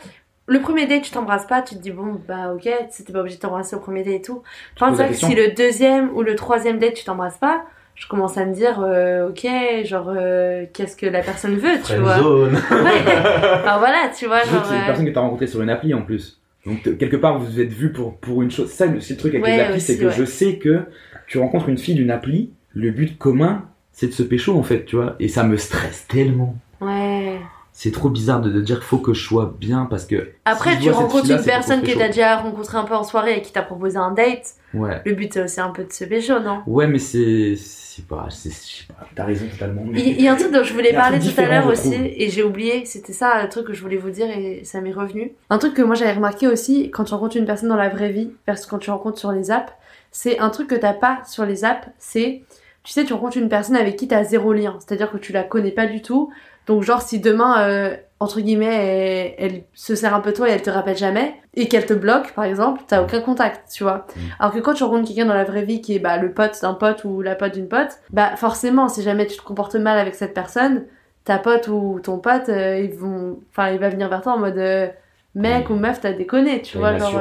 le 0.47 0.61
premier 0.61 0.87
date, 0.87 1.03
tu 1.03 1.11
t'embrasses 1.11 1.47
pas, 1.47 1.63
tu 1.63 1.75
te 1.75 1.81
dis, 1.81 1.91
bon, 1.91 2.21
bah, 2.29 2.53
ok, 2.55 2.69
c'était 2.91 3.13
pas 3.13 3.21
obligé 3.21 3.37
de 3.37 3.41
t'embrasser 3.41 3.75
au 3.77 3.81
premier 3.81 4.03
date 4.05 4.15
et 4.15 4.23
tout. 4.23 4.43
Contre, 4.79 4.97
c'est 4.97 5.03
vrai 5.05 5.09
que 5.09 5.15
si 5.19 5.35
le 5.35 5.53
deuxième 5.55 6.11
ou 6.15 6.23
le 6.23 6.35
troisième 6.37 6.79
date, 6.79 6.95
tu 6.95 7.05
t'embrasses 7.05 7.39
pas, 7.39 7.65
je 7.95 8.07
commence 8.09 8.37
à 8.39 8.45
me 8.45 8.53
dire, 8.55 8.81
euh, 8.81 9.29
ok, 9.29 9.47
genre, 9.85 10.13
euh, 10.17 10.65
qu'est-ce 10.73 10.97
que 10.97 11.07
la 11.07 11.23
personne 11.23 11.57
veut, 11.57 11.79
tu 11.85 11.95
vois. 11.97 12.15
Friendzone. 12.17 12.55
Ouais. 12.71 13.03
Enfin, 13.07 13.79
voilà, 13.79 14.11
tu 14.17 14.27
vois, 14.27 14.43
genre. 14.45 14.65
c'est 14.65 14.75
une 14.75 14.83
euh, 14.83 14.87
personne 14.87 15.07
que 15.07 15.11
t'as 15.11 15.21
rencontrée 15.21 15.47
sur 15.47 15.63
une 15.63 15.71
appli 15.71 15.95
en 15.95 16.03
plus. 16.03 16.41
Donc 16.67 16.83
quelque 16.99 17.17
part 17.17 17.39
vous 17.39 17.61
êtes 17.61 17.73
vu 17.73 17.93
pour, 17.93 18.17
pour 18.17 18.41
une 18.43 18.51
chose. 18.51 18.71
Ça, 18.71 18.87
le- 18.87 19.01
c'est 19.01 19.15
le 19.15 19.19
truc 19.21 19.35
avec 19.35 19.45
Ouais, 19.45 19.57
les 19.57 19.63
applis, 19.63 19.81
c'est 19.81 19.99
que 19.99 20.07
ouais. 20.07 20.13
je 20.17 20.25
sais 20.25 20.57
que 20.57 20.81
tu 21.27 21.39
rencontres 21.39 21.69
une 21.69 21.77
fille 21.79 21.95
d'une 21.95 22.11
appli, 22.11 22.51
le 22.73 22.91
but 22.91 23.19
commun 23.19 23.67
c'est 23.93 24.07
de 24.09 24.13
se 24.13 24.23
pécho 24.23 24.59
en 24.59 24.63
fait, 24.63 24.85
tu 24.87 24.97
vois. 24.97 25.15
Et 25.21 25.29
ça 25.29 25.45
me 25.45 25.57
stresse 25.59 26.07
tellement. 26.09 26.57
Ouais. 26.81 27.39
C'est 27.77 27.91
trop 27.91 28.09
bizarre 28.09 28.41
de, 28.41 28.51
de 28.51 28.61
dire 28.61 28.77
qu'il 28.77 28.87
faut 28.87 28.99
que 28.99 29.13
je 29.15 29.27
sois 29.27 29.53
bien 29.59 29.87
parce 29.91 30.05
que. 30.07 30.31
Après, 30.45 30.77
si 30.77 30.83
tu 30.83 30.91
rencontres 30.91 31.29
une 31.29 31.43
personne 31.45 31.83
que 31.83 31.99
t'as 31.99 32.07
déjà 32.07 32.37
rencontré 32.37 32.79
un 32.79 32.85
peu 32.85 32.95
en 32.95 33.03
soirée 33.03 33.39
et 33.39 33.43
qui 33.43 33.51
t'a 33.53 33.63
proposé 33.63 33.97
un 33.97 34.13
date. 34.13 34.55
Ouais. 34.75 35.03
Le 35.05 35.13
but, 35.15 35.33
c'est 35.33 35.43
aussi 35.43 35.61
un 35.61 35.71
peu 35.71 35.83
de 35.83 35.93
se 35.93 36.05
pécho, 36.05 36.39
non? 36.39 36.61
Ouais, 36.69 36.87
mais 36.87 37.01
c'est. 37.01 37.57
C'est 37.57 38.07
pas. 38.07 38.29
c'est- 38.31 38.51
Je 38.51 38.83
sais 38.83 38.85
pas. 38.87 39.07
T'as 39.17 39.25
raison 39.25 39.47
totalement. 39.49 39.83
mais- 39.85 40.01
Il 40.03 40.21
y 40.23 40.29
a 40.29 40.33
un 40.33 40.37
truc 40.37 40.53
dont 40.53 40.63
je 40.63 40.73
voulais 40.73 40.93
parler 40.93 41.19
tout 41.19 41.41
à 41.41 41.47
l'heure 41.47 41.67
aussi, 41.67 41.93
et 42.17 42.31
j'ai 42.31 42.43
oublié, 42.45 42.85
c'était 42.85 43.13
ça 43.13 43.43
le 43.43 43.49
truc 43.49 43.67
que 43.67 43.73
je 43.75 43.83
voulais 43.83 43.97
vous 43.97 44.11
dire 44.11 44.27
et 44.31 44.63
ça 44.65 44.81
m'est 44.81 44.93
revenu. 44.93 45.33
Un 45.51 45.59
truc 45.59 45.75
que 45.75 45.83
moi 45.83 45.97
j'avais 45.97 46.13
remarqué 46.13 46.47
aussi 46.47 46.91
quand 46.93 47.03
tu 47.05 47.15
rencontres 47.15 47.37
une 47.37 47.45
personne 47.47 47.69
dans 47.69 47.77
la 47.77 47.89
vraie 47.89 48.11
vie 48.13 48.31
versus 48.47 48.67
quand 48.67 48.79
tu 48.79 48.91
rencontres 48.91 49.19
sur 49.19 49.33
les 49.33 49.51
apps, 49.51 49.73
c'est 50.13 50.39
un 50.39 50.51
truc 50.51 50.69
que 50.69 50.75
t'as 50.77 50.93
pas 50.93 51.23
sur 51.29 51.45
les 51.45 51.65
apps, 51.65 51.89
c'est, 51.99 52.43
tu 52.85 52.93
sais, 52.93 53.05
tu 53.05 53.13
rencontres 53.15 53.37
une 53.37 53.49
personne 53.49 53.77
avec 53.77 53.97
qui 53.97 54.07
t'as 54.09 54.23
zéro 54.25 54.53
lien, 54.53 54.77
c'est-à-dire 54.81 55.11
que 55.11 55.17
tu 55.19 55.33
la 55.33 55.43
connais 55.45 55.73
pas 55.73 55.87
du 55.87 56.03
tout, 56.03 56.31
donc 56.67 56.83
genre 56.83 57.03
si 57.03 57.21
demain, 57.21 57.61
euh, 57.69 57.97
entre 58.21 58.41
guillemets, 58.41 59.35
elle, 59.39 59.53
elle 59.55 59.63
se 59.75 59.95
sert 59.95 60.15
un 60.15 60.21
peu 60.21 60.31
de 60.31 60.37
toi 60.37 60.49
et 60.49 60.53
elle 60.53 60.63
te 60.63 60.71
rappelle 60.71 60.97
jamais, 60.97 61.35
et 61.55 61.69
qu'elle 61.69 61.85
te 61.87 61.93
bloque 61.95 62.33
par 62.33 62.45
exemple, 62.45 62.83
t'as 62.87 63.03
aucun 63.03 63.21
contact, 63.21 63.71
tu 63.73 63.83
vois. 63.85 64.07
Mm. 64.17 64.21
Alors 64.39 64.55
que 64.55 64.59
quand 64.61 64.75
tu 64.75 64.85
rencontres 64.85 65.09
quelqu'un 65.09 65.27
dans 65.27 65.35
la 65.35 65.45
vraie 65.45 65.65
vie 65.65 65.81
qui 65.81 65.97
est 65.97 65.99
bah, 65.99 66.17
le 66.17 66.33
pote 66.33 66.59
d'un 66.63 66.75
pote 66.75 67.05
ou 67.05 67.21
la 67.23 67.35
pote 67.35 67.55
d'une 67.55 67.69
pote, 67.69 67.99
bah 68.11 68.37
forcément, 68.37 68.89
si 68.89 69.03
jamais 69.03 69.27
tu 69.27 69.37
te 69.37 69.43
comportes 69.43 69.75
mal 69.77 69.99
avec 69.99 70.15
cette 70.15 70.33
personne, 70.35 70.85
ta 71.25 71.39
pote 71.39 71.69
ou 71.69 72.01
ton 72.03 72.19
pote, 72.19 72.49
euh, 72.49 72.79
ils 72.79 72.95
vont, 72.95 73.39
enfin, 73.51 73.71
il 73.71 73.79
va 73.79 73.89
venir 73.89 74.09
vers 74.09 74.23
toi 74.23 74.33
en 74.33 74.39
mode 74.39 74.59
euh, 74.59 74.89
mec 75.35 75.69
Oui. 75.69 75.77
ou 75.77 75.79
meuf, 75.79 76.01
t'as 76.01 76.13
déconné, 76.13 76.63
tu 76.63 76.79
vois, 76.79 76.97
genre. 76.97 77.21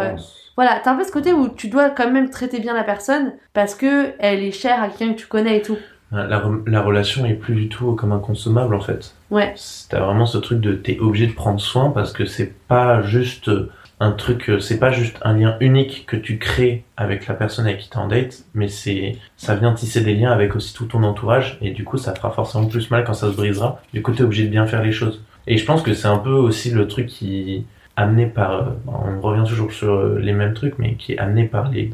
voilà, 0.56 0.80
t'as 0.84 0.92
un 0.92 0.96
peu 0.96 1.04
ce 1.04 1.12
côté 1.12 1.34
où 1.34 1.50
tu 1.50 1.68
dois 1.68 1.90
quand 1.90 2.10
même 2.12 2.30
traiter 2.30 2.60
bien 2.60 2.74
la 2.74 2.84
personne 2.84 3.34
parce 3.54 3.76
que 3.76 4.14
elle 4.20 4.44
est 4.44 4.52
chère 4.52 4.82
à 4.82 4.88
quelqu'un 4.90 5.14
que 5.14 5.20
tu 5.20 5.28
connais 5.28 5.58
et 5.58 5.62
tout. 5.62 5.78
La, 6.12 6.28
la 6.68 6.82
relation 6.82 7.26
est 7.26 7.34
plus 7.34 7.56
du 7.56 7.70
tout 7.70 7.94
comme 7.94 8.12
un 8.12 8.20
consommable 8.20 8.76
en 8.76 8.80
fait. 8.82 9.16
Ouais. 9.34 9.56
T'as 9.90 10.00
vraiment 10.00 10.28
ce 10.28 10.38
truc 10.38 10.60
de 10.60 10.74
t'es 10.74 11.00
obligé 11.00 11.26
de 11.26 11.34
prendre 11.34 11.60
soin 11.60 11.90
parce 11.90 12.14
que 12.14 12.24
c'est 12.26 12.54
pas 12.68 13.02
juste 13.02 13.50
un 14.00 14.12
truc, 14.12 14.48
euh, 14.50 14.60
c'est 14.60 14.78
pas 14.78 14.92
juste 14.92 15.18
un 15.24 15.34
lien 15.34 15.58
unique 15.60 16.06
que 16.06 16.16
tu 16.16 16.38
crées 16.38 16.84
avec 16.98 17.26
la 17.26 17.34
personne 17.34 17.66
avec 17.66 17.80
qui 17.80 17.90
t'es 17.90 17.98
en 17.98 18.08
date, 18.08 18.46
mais 18.54 18.68
c'est 18.68 19.18
ça 19.36 19.56
vient 19.56 19.74
tisser 19.74 20.02
des 20.02 20.14
liens 20.14 20.32
avec 20.32 20.56
aussi 20.56 20.76
tout 20.76 20.86
ton 20.86 21.02
entourage 21.02 21.58
et 21.62 21.72
du 21.72 21.84
coup 21.84 21.98
ça 21.98 22.14
fera 22.14 22.30
forcément 22.30 22.68
plus 22.68 22.92
mal 22.92 23.04
quand 23.06 23.16
ça 23.16 23.32
se 23.32 23.36
brisera. 23.36 23.82
Du 23.92 24.04
coup 24.04 24.12
t'es 24.12 24.22
obligé 24.22 24.44
de 24.44 24.50
bien 24.50 24.68
faire 24.68 24.84
les 24.84 24.92
choses. 24.92 25.24
Et 25.48 25.58
je 25.58 25.66
pense 25.66 25.82
que 25.82 25.96
c'est 25.96 26.08
un 26.08 26.20
peu 26.20 26.34
aussi 26.34 26.70
le 26.70 26.88
truc 26.88 27.08
qui 27.08 27.66
amené 27.96 28.28
par, 28.28 28.52
euh, 28.52 28.64
on 28.88 29.20
revient 29.20 29.48
toujours 29.50 29.72
sur 29.74 29.94
euh, 29.94 30.20
les 30.20 30.34
mêmes 30.34 30.54
trucs, 30.54 30.78
mais 30.78 30.94
qui 30.94 31.14
est 31.14 31.18
amené 31.18 31.46
par 31.46 31.72
les 31.72 31.92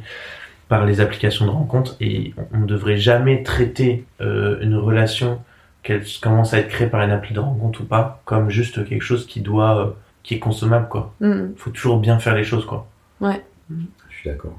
par 0.70 0.86
les 0.86 1.02
applications 1.02 1.46
de 1.46 1.50
rencontre 1.52 1.96
et 2.00 2.34
on 2.54 2.60
ne 2.60 2.68
devrait 2.68 2.98
jamais 2.98 3.42
traiter 3.42 4.06
euh, 4.22 4.60
une 4.62 4.76
relation 4.76 5.42
qu'elle 5.84 6.04
commence 6.22 6.54
à 6.54 6.60
être 6.60 6.68
créée 6.70 6.88
par 6.88 7.02
une 7.02 7.12
appli 7.12 7.34
de 7.34 7.40
rencontre 7.40 7.82
ou 7.82 7.86
pas 7.86 8.22
comme 8.26 8.50
juste 8.50 8.86
quelque 8.88 9.04
chose 9.04 9.26
qui 9.28 9.42
doit 9.42 9.78
euh, 9.88 9.90
qui 10.24 10.36
est 10.36 10.40
consommable 10.40 10.88
quoi. 10.90 11.14
Hmm, 11.22 11.50
Faut 11.58 11.72
toujours 11.72 12.00
bien 12.00 12.20
faire 12.20 12.36
les 12.36 12.44
choses 12.44 12.66
quoi. 12.66 12.88
Je 13.22 14.16
suis 14.16 14.30
d'accord. 14.30 14.58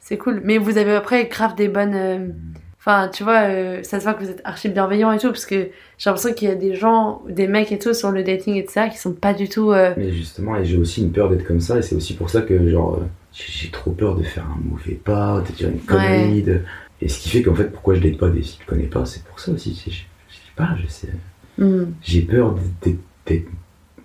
c'est 0.00 0.18
cool. 0.18 0.40
Mais 0.44 0.58
vous 0.58 0.78
avez 0.78 0.94
après 0.94 1.26
grave 1.26 1.54
des 1.54 1.68
bonnes. 1.68 1.94
euh, 1.94 2.28
Enfin, 2.84 3.08
tu 3.14 3.22
vois, 3.22 3.42
euh, 3.42 3.80
ça 3.84 4.00
se 4.00 4.04
voit 4.04 4.14
que 4.14 4.24
vous 4.24 4.30
êtes 4.30 4.40
archi 4.42 4.68
bienveillant 4.68 5.12
et 5.12 5.18
tout, 5.18 5.28
parce 5.28 5.46
que 5.46 5.68
j'ai 5.98 6.10
l'impression 6.10 6.32
qu'il 6.34 6.48
y 6.48 6.50
a 6.50 6.56
des 6.56 6.74
gens, 6.74 7.22
des 7.28 7.46
mecs 7.46 7.70
et 7.70 7.78
tout 7.78 7.94
sur 7.94 8.10
le 8.10 8.24
dating 8.24 8.56
et 8.56 8.64
tout 8.64 8.72
ça, 8.72 8.88
qui 8.88 8.98
sont 8.98 9.12
pas 9.12 9.34
du 9.34 9.48
tout. 9.48 9.70
euh, 9.70 9.94
Mais 9.96 10.10
justement, 10.10 10.56
et 10.56 10.64
j'ai 10.64 10.76
aussi 10.76 11.00
une 11.00 11.12
peur 11.12 11.30
d'être 11.30 11.46
comme 11.46 11.60
ça, 11.60 11.78
et 11.78 11.82
c'est 11.82 11.94
aussi 11.94 12.14
pour 12.16 12.28
ça 12.28 12.42
que, 12.42 12.68
genre, 12.68 12.96
euh, 12.96 13.04
j'ai 13.32 13.70
trop 13.70 13.92
peur 13.92 14.16
de 14.16 14.24
faire 14.24 14.44
un 14.46 14.58
mauvais 14.68 14.94
pas, 14.96 15.40
de 15.48 15.52
dire 15.52 15.68
une 15.68 15.78
connerie, 15.78 16.42
de... 16.42 16.62
Et 17.00 17.06
ce 17.08 17.20
qui 17.20 17.28
fait 17.28 17.42
qu'en 17.42 17.54
fait, 17.54 17.70
pourquoi 17.70 17.94
je 17.94 18.00
date 18.00 18.18
pas 18.18 18.28
des 18.30 18.42
filles 18.42 18.58
que 18.58 18.64
je 18.64 18.68
connais 18.68 18.88
pas, 18.88 19.04
c'est 19.06 19.22
pour 19.22 19.38
ça 19.38 19.52
aussi. 19.52 19.80
Je, 19.88 20.02
pas, 20.56 20.70
je 20.82 20.86
sais. 20.86 21.08
hmm, 21.58 21.84
J'ai 22.02 22.22
peur 22.22 22.54
d'être 23.26 23.46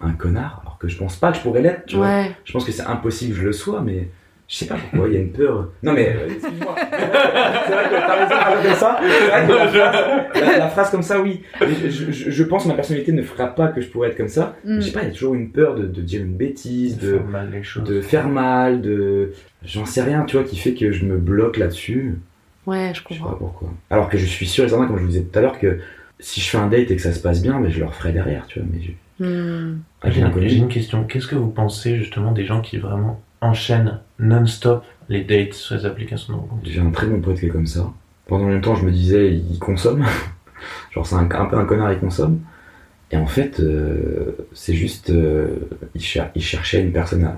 un 0.02 0.12
connard, 0.12 0.62
alors 0.64 0.78
que 0.78 0.88
je 0.88 0.98
pense 0.98 1.16
pas 1.18 1.32
que 1.32 1.38
je 1.38 1.42
pourrais 1.44 1.62
l'être, 1.62 1.86
tu 1.86 1.96
vois. 1.98 2.24
Je 2.46 2.54
pense 2.54 2.66
que 2.66 2.72
c'est 2.72 2.84
impossible 2.86 3.34
que 3.34 3.40
je 3.42 3.46
le 3.46 3.54
sois, 3.54 3.82
mais 3.82 4.10
je 4.48 4.56
sais 4.56 4.66
pas 4.68 4.76
pourquoi, 4.76 5.10
il 5.10 5.14
y 5.16 5.18
a 5.18 5.20
une 5.22 5.32
peur. 5.32 5.70
Non 5.84 5.92
mais, 5.94 6.16
euh, 6.16 6.28
excuse-moi. 6.34 6.76
c'est 6.90 7.74
vrai 7.74 7.84
que 7.84 7.90
t'as 7.90 8.26
raison 8.26 8.62
comme 8.64 8.74
ça. 8.76 9.00
C'est 9.02 9.28
vrai 9.28 9.48
que 9.48 9.52
la 9.54 9.68
phrase, 9.92 10.42
la, 10.42 10.58
la 10.60 10.68
phrase 10.70 10.90
comme 10.92 11.02
ça, 11.04 11.20
oui. 11.22 11.42
Mais 11.60 11.68
Je, 11.90 12.12
je- 12.12 12.32
je 12.32 12.44
pense 12.44 12.64
que 12.64 12.68
ma 12.70 12.76
personnalité 12.76 13.12
ne 13.12 13.24
fera 13.24 13.48
pas 13.48 13.68
que 13.70 13.82
je 13.82 13.88
pourrais 13.90 14.10
être 14.10 14.18
comme 14.18 14.28
ça. 14.30 14.56
hmm. 14.64 14.80
Je 14.80 14.86
sais 14.86 14.92
pas, 14.92 15.02
il 15.02 15.08
y 15.08 15.12
a 15.12 15.14
toujours 15.14 15.34
une 15.34 15.50
peur 15.52 15.76
de, 15.76 15.86
de 15.88 16.02
dire 16.02 16.22
une 16.22 16.36
bêtise, 16.38 16.98
de, 16.98 17.14
Faire 17.18 17.26
mal 17.26 17.50
les 17.52 17.64
choses. 17.64 17.84
de 17.90 18.02
faire 18.02 18.30
mal, 18.30 18.82
de. 18.82 19.34
J'en 19.66 19.86
sais 19.86 20.02
rien, 20.04 20.24
tu 20.24 20.38
vois, 20.38 20.46
qui 20.46 20.56
fait 20.58 20.74
que 20.76 20.92
je 20.92 21.06
me 21.06 21.18
bloque 21.18 21.58
là-dessus. 21.58 22.18
Ouais, 22.68 22.92
je 22.94 23.00
Je 23.00 23.16
sais 23.16 23.20
pas 23.20 23.26
comprends. 23.26 23.36
pourquoi. 23.38 23.70
Alors 23.90 24.10
que 24.10 24.18
je 24.18 24.26
suis 24.26 24.46
sûr 24.48 24.64
et 24.66 24.70
certain, 24.70 24.86
comme 24.88 24.98
je 24.98 25.02
vous 25.02 25.08
disais 25.10 25.24
tout 25.24 25.38
à 25.40 25.42
l'heure, 25.42 25.58
que 25.60 25.80
si 26.20 26.42
je 26.42 26.50
fais 26.50 26.58
un 26.58 26.68
date 26.68 26.90
et 26.92 26.96
que 26.96 27.02
ça 27.02 27.14
se 27.14 27.20
passe 27.20 27.42
bien, 27.42 27.60
mais 27.60 27.70
je 27.72 27.80
le 27.80 27.86
referai 27.86 28.12
derrière, 28.12 28.48
tu 28.48 28.60
vois. 28.60 28.68
Mais 28.72 28.82
je... 28.82 28.92
Hmm. 29.24 29.80
Ah, 30.02 30.10
j'ai 30.12 30.22
une 30.58 30.68
question. 30.68 31.04
Qu'est-ce 31.06 31.28
que 31.28 31.36
vous 31.36 31.50
pensez 31.50 31.98
justement 31.98 32.32
des 32.32 32.46
gens 32.46 32.62
qui 32.62 32.78
vraiment 32.78 33.22
enchaînent 33.42 34.00
non-stop 34.20 34.84
les 35.10 35.24
dates 35.24 35.54
sur 35.54 35.76
les 35.76 35.86
applications 35.86 36.34
de 36.34 36.40
rencontre? 36.40 36.62
J'ai 36.66 36.80
un 36.80 36.92
très 36.92 37.08
bon 37.08 37.20
pote 37.22 37.40
qui 37.40 37.48
est 37.48 37.50
comme 37.50 37.66
ça. 37.68 37.92
Pendant 38.28 38.48
longtemps, 38.50 38.76
je 38.76 38.86
me 38.86 38.92
disais, 38.92 39.34
il 39.34 39.58
consomme. 39.60 40.06
Genre, 40.92 41.06
c'est 41.06 41.16
un, 41.16 41.30
un 41.32 41.46
peu 41.46 41.58
un 41.58 41.66
connard, 41.66 41.94
il 41.94 42.00
consomme. 42.00 42.40
Et 43.12 43.18
en 43.18 43.28
fait, 43.28 43.60
euh, 43.60 44.36
c'est 44.54 44.74
juste. 44.74 45.10
euh, 45.12 45.48
il, 45.96 46.02
cher- 46.02 46.32
il 46.36 46.42
cherchait 46.44 46.82
une 46.82 46.92
personne 46.92 47.24
à- 47.24 47.38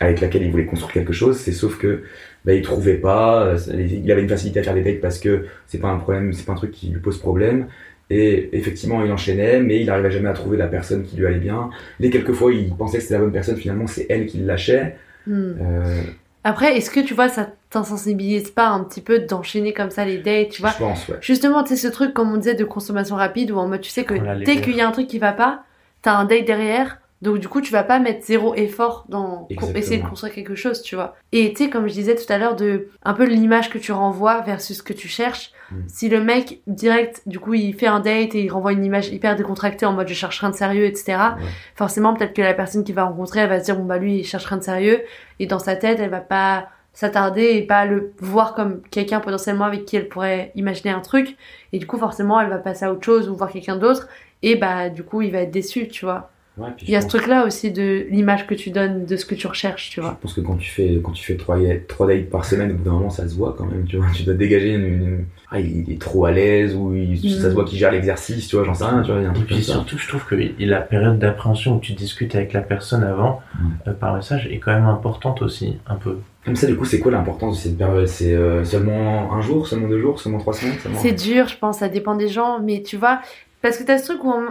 avec 0.00 0.20
laquelle 0.20 0.42
il 0.42 0.50
voulait 0.50 0.64
construire 0.64 0.92
quelque 0.92 1.12
chose. 1.12 1.36
C'est 1.38 1.52
sauf 1.52 1.78
que. 1.78 2.04
Bah, 2.44 2.54
il 2.54 2.62
trouvait 2.62 2.96
pas. 2.96 3.44
euh, 3.44 3.58
Il 3.68 4.10
avait 4.10 4.22
une 4.22 4.28
facilité 4.28 4.60
à 4.60 4.62
faire 4.62 4.74
des 4.74 4.82
dates 4.82 5.00
parce 5.00 5.18
que 5.18 5.46
c'est 5.66 5.78
pas 5.78 5.88
un 5.90 5.98
problème, 5.98 6.32
c'est 6.32 6.46
pas 6.46 6.52
un 6.52 6.56
truc 6.56 6.70
qui 6.72 6.88
lui 6.88 7.00
pose 7.00 7.18
problème. 7.18 7.66
Et 8.14 8.50
effectivement, 8.52 9.02
il 9.02 9.10
enchaînait, 9.10 9.60
mais 9.60 9.80
il 9.80 9.86
n'arrivait 9.86 10.10
jamais 10.10 10.28
à 10.28 10.34
trouver 10.34 10.58
la 10.58 10.66
personne 10.66 11.02
qui 11.02 11.16
lui 11.16 11.26
allait 11.26 11.38
bien. 11.38 11.70
Les 11.98 12.10
quelques 12.10 12.32
fois, 12.32 12.52
il 12.52 12.74
pensait 12.74 12.98
que 12.98 13.02
c'était 13.02 13.14
la 13.14 13.20
bonne 13.20 13.32
personne, 13.32 13.56
finalement, 13.56 13.86
c'est 13.86 14.06
elle 14.10 14.26
qui 14.26 14.38
le 14.38 14.46
lâchait. 14.46 14.96
Hmm. 15.26 15.52
Euh, 15.60 16.02
Après, 16.44 16.76
est-ce 16.76 16.90
que 16.90 17.00
tu 17.00 17.14
vois, 17.14 17.28
ça 17.28 17.48
t'insensibilise 17.70 18.50
pas 18.50 18.68
un 18.68 18.84
petit 18.84 19.00
peu 19.00 19.20
d'enchaîner 19.20 19.72
comme 19.72 19.90
ça 19.90 20.04
les 20.04 20.18
dates, 20.18 20.50
tu 20.50 20.60
vois? 20.60 20.72
Je 20.72 20.78
pense, 20.78 21.08
ouais. 21.08 21.16
Justement, 21.20 21.62
tu 21.62 21.70
sais, 21.70 21.76
ce 21.76 21.88
truc, 21.88 22.12
comme 22.12 22.32
on 22.32 22.36
disait, 22.36 22.54
de 22.54 22.64
consommation 22.64 23.16
rapide, 23.16 23.50
où 23.50 23.56
en 23.56 23.68
mode, 23.68 23.80
tu 23.80 23.90
sais 23.90 24.04
que 24.04 24.14
dès 24.44 24.60
qu'il 24.60 24.76
y 24.76 24.80
a 24.80 24.88
un 24.88 24.92
truc 24.92 25.06
qui 25.06 25.18
va 25.18 25.32
pas, 25.32 25.64
t'as 26.02 26.14
un 26.16 26.24
date 26.24 26.44
derrière, 26.44 26.98
donc 27.22 27.38
du 27.38 27.48
coup, 27.48 27.60
tu 27.60 27.72
vas 27.72 27.84
pas 27.84 28.00
mettre 28.00 28.26
zéro 28.26 28.52
effort 28.56 29.04
dans 29.08 29.44
pour 29.44 29.50
Exactement. 29.50 29.78
essayer 29.78 30.02
de 30.02 30.06
construire 30.06 30.34
quelque 30.34 30.56
chose, 30.56 30.82
tu 30.82 30.96
vois. 30.96 31.14
Et 31.30 31.52
tu 31.52 31.64
sais, 31.64 31.70
comme 31.70 31.86
je 31.86 31.92
disais 31.92 32.16
tout 32.16 32.30
à 32.30 32.36
l'heure, 32.36 32.56
de 32.56 32.88
un 33.04 33.14
peu 33.14 33.24
l'image 33.24 33.70
que 33.70 33.78
tu 33.78 33.92
renvoies 33.92 34.40
versus 34.40 34.78
ce 34.78 34.82
que 34.82 34.92
tu 34.92 35.06
cherches. 35.06 35.52
Mm. 35.70 35.76
Si 35.86 36.08
le 36.08 36.20
mec, 36.20 36.62
direct, 36.66 37.22
du 37.26 37.38
coup, 37.38 37.54
il 37.54 37.74
fait 37.74 37.86
un 37.86 38.00
date 38.00 38.34
et 38.34 38.42
il 38.42 38.50
renvoie 38.50 38.72
une 38.72 38.84
image 38.84 39.08
hyper 39.08 39.36
décontractée 39.36 39.86
en 39.86 39.92
mode 39.92 40.08
je 40.08 40.14
cherche 40.14 40.40
rien 40.40 40.50
de 40.50 40.56
sérieux, 40.56 40.84
etc. 40.84 41.04
Ouais. 41.10 41.44
Forcément, 41.76 42.12
peut-être 42.12 42.34
que 42.34 42.42
la 42.42 42.54
personne 42.54 42.82
qu'il 42.82 42.96
va 42.96 43.04
rencontrer, 43.04 43.40
elle 43.40 43.48
va 43.48 43.60
se 43.60 43.66
dire 43.66 43.76
bon 43.76 43.84
bah 43.84 43.98
lui, 43.98 44.18
il 44.18 44.24
cherche 44.24 44.46
rien 44.46 44.58
de 44.58 44.64
sérieux, 44.64 45.00
et 45.38 45.46
dans 45.46 45.60
sa 45.60 45.76
tête, 45.76 46.00
elle 46.00 46.10
va 46.10 46.20
pas 46.20 46.66
s'attarder 46.92 47.52
et 47.54 47.62
pas 47.62 47.86
le 47.86 48.12
voir 48.18 48.54
comme 48.54 48.82
quelqu'un 48.90 49.20
potentiellement 49.20 49.64
avec 49.64 49.84
qui 49.84 49.96
elle 49.96 50.08
pourrait 50.08 50.50
imaginer 50.56 50.90
un 50.90 51.00
truc 51.00 51.36
et 51.72 51.78
du 51.78 51.86
coup 51.86 51.96
forcément 51.96 52.38
elle 52.38 52.50
va 52.50 52.58
passer 52.58 52.84
à 52.84 52.92
autre 52.92 53.02
chose 53.02 53.30
ou 53.30 53.34
voir 53.34 53.50
quelqu'un 53.50 53.76
d'autre 53.76 54.08
et 54.42 54.56
bah 54.56 54.90
du 54.90 55.02
coup 55.02 55.22
il 55.22 55.32
va 55.32 55.38
être 55.38 55.50
déçu 55.50 55.88
tu 55.88 56.04
vois 56.04 56.31
Ouais, 56.58 56.68
puis 56.76 56.84
Il 56.86 56.92
y 56.92 56.96
a 56.96 57.00
je 57.00 57.04
ce 57.04 57.08
truc-là 57.08 57.46
aussi 57.46 57.70
de 57.70 58.06
l'image 58.10 58.46
que 58.46 58.54
tu 58.54 58.70
donnes, 58.70 59.06
de 59.06 59.16
ce 59.16 59.24
que 59.24 59.34
tu 59.34 59.46
recherches, 59.46 59.88
tu 59.88 59.96
Je 59.96 60.00
vois. 60.02 60.18
pense 60.20 60.34
que 60.34 60.42
quand 60.42 60.56
tu 60.56 60.70
fais 60.70 61.00
quand 61.02 61.12
tu 61.12 61.24
fais 61.24 61.36
trois, 61.36 61.56
trois 61.88 62.06
dates 62.06 62.28
par 62.28 62.44
semaine, 62.44 62.72
au 62.72 62.74
bout 62.74 62.84
d'un 62.84 62.90
moment 62.92 63.08
ça 63.10 63.26
se 63.26 63.34
voit 63.34 63.54
quand 63.56 63.64
même, 63.64 63.86
tu 63.86 63.96
vois. 63.96 64.06
Tu 64.14 64.24
dois 64.24 64.34
dégager 64.34 64.74
une, 64.74 64.84
une- 64.84 65.24
ah 65.50 65.60
il 65.60 65.90
est 65.90 65.98
trop 66.00 66.26
à 66.26 66.30
l'aise 66.30 66.74
ou 66.74 66.94
il- 66.94 67.18
ça 67.18 67.38
Mm. 67.46 67.50
se 67.50 67.54
voit 67.54 67.64
qu'il 67.64 67.78
gère 67.78 67.90
l'exercice, 67.90 68.48
tu 68.48 68.56
vois. 68.56 68.64
J'en 68.66 68.74
sais 68.74 68.84
rien, 68.84 69.00
tu 69.02 69.10
vois. 69.12 69.20
Il 69.20 69.24
y 69.24 69.26
a 69.26 69.30
un 69.30 69.34
Et 69.34 69.38
puis 69.38 69.54
comme 69.54 69.62
ça. 69.62 69.72
surtout, 69.72 69.96
je 69.96 70.06
trouve 70.08 70.24
que 70.26 70.34
la 70.58 70.80
période 70.82 71.18
d'appréhension 71.18 71.76
où 71.76 71.80
tu 71.80 71.92
discutes 71.94 72.34
avec 72.34 72.52
la 72.52 72.60
personne 72.60 73.02
avant, 73.02 73.40
euh, 73.86 73.92
par 73.94 74.14
message, 74.14 74.46
est 74.50 74.58
quand 74.58 74.74
même 74.74 74.84
importante 74.86 75.40
aussi, 75.40 75.78
un 75.86 75.96
peu. 75.96 76.18
Comme 76.44 76.56
ça, 76.56 76.66
du 76.66 76.76
coup, 76.76 76.84
c'est 76.84 76.98
quoi 76.98 77.12
l'importance 77.12 77.56
de 77.56 77.62
cette 77.62 77.78
période? 77.78 78.06
C'est 78.06 78.34
euh, 78.34 78.62
seulement 78.64 79.32
un 79.32 79.40
jour, 79.40 79.66
seulement 79.68 79.88
deux 79.88 80.00
jours, 80.00 80.20
seulement 80.20 80.38
trois 80.38 80.52
semaines 80.52 80.78
seulement... 80.82 80.98
C'est 80.98 81.12
dur, 81.12 81.48
je 81.48 81.56
pense, 81.56 81.78
ça 81.78 81.88
dépend 81.88 82.14
des 82.16 82.28
gens, 82.28 82.60
mais 82.60 82.82
tu 82.82 82.96
vois, 82.98 83.20
parce 83.62 83.78
que 83.78 83.84
t'as 83.84 83.96
ce 83.98 84.04
truc 84.06 84.24
où 84.24 84.30
on- 84.30 84.50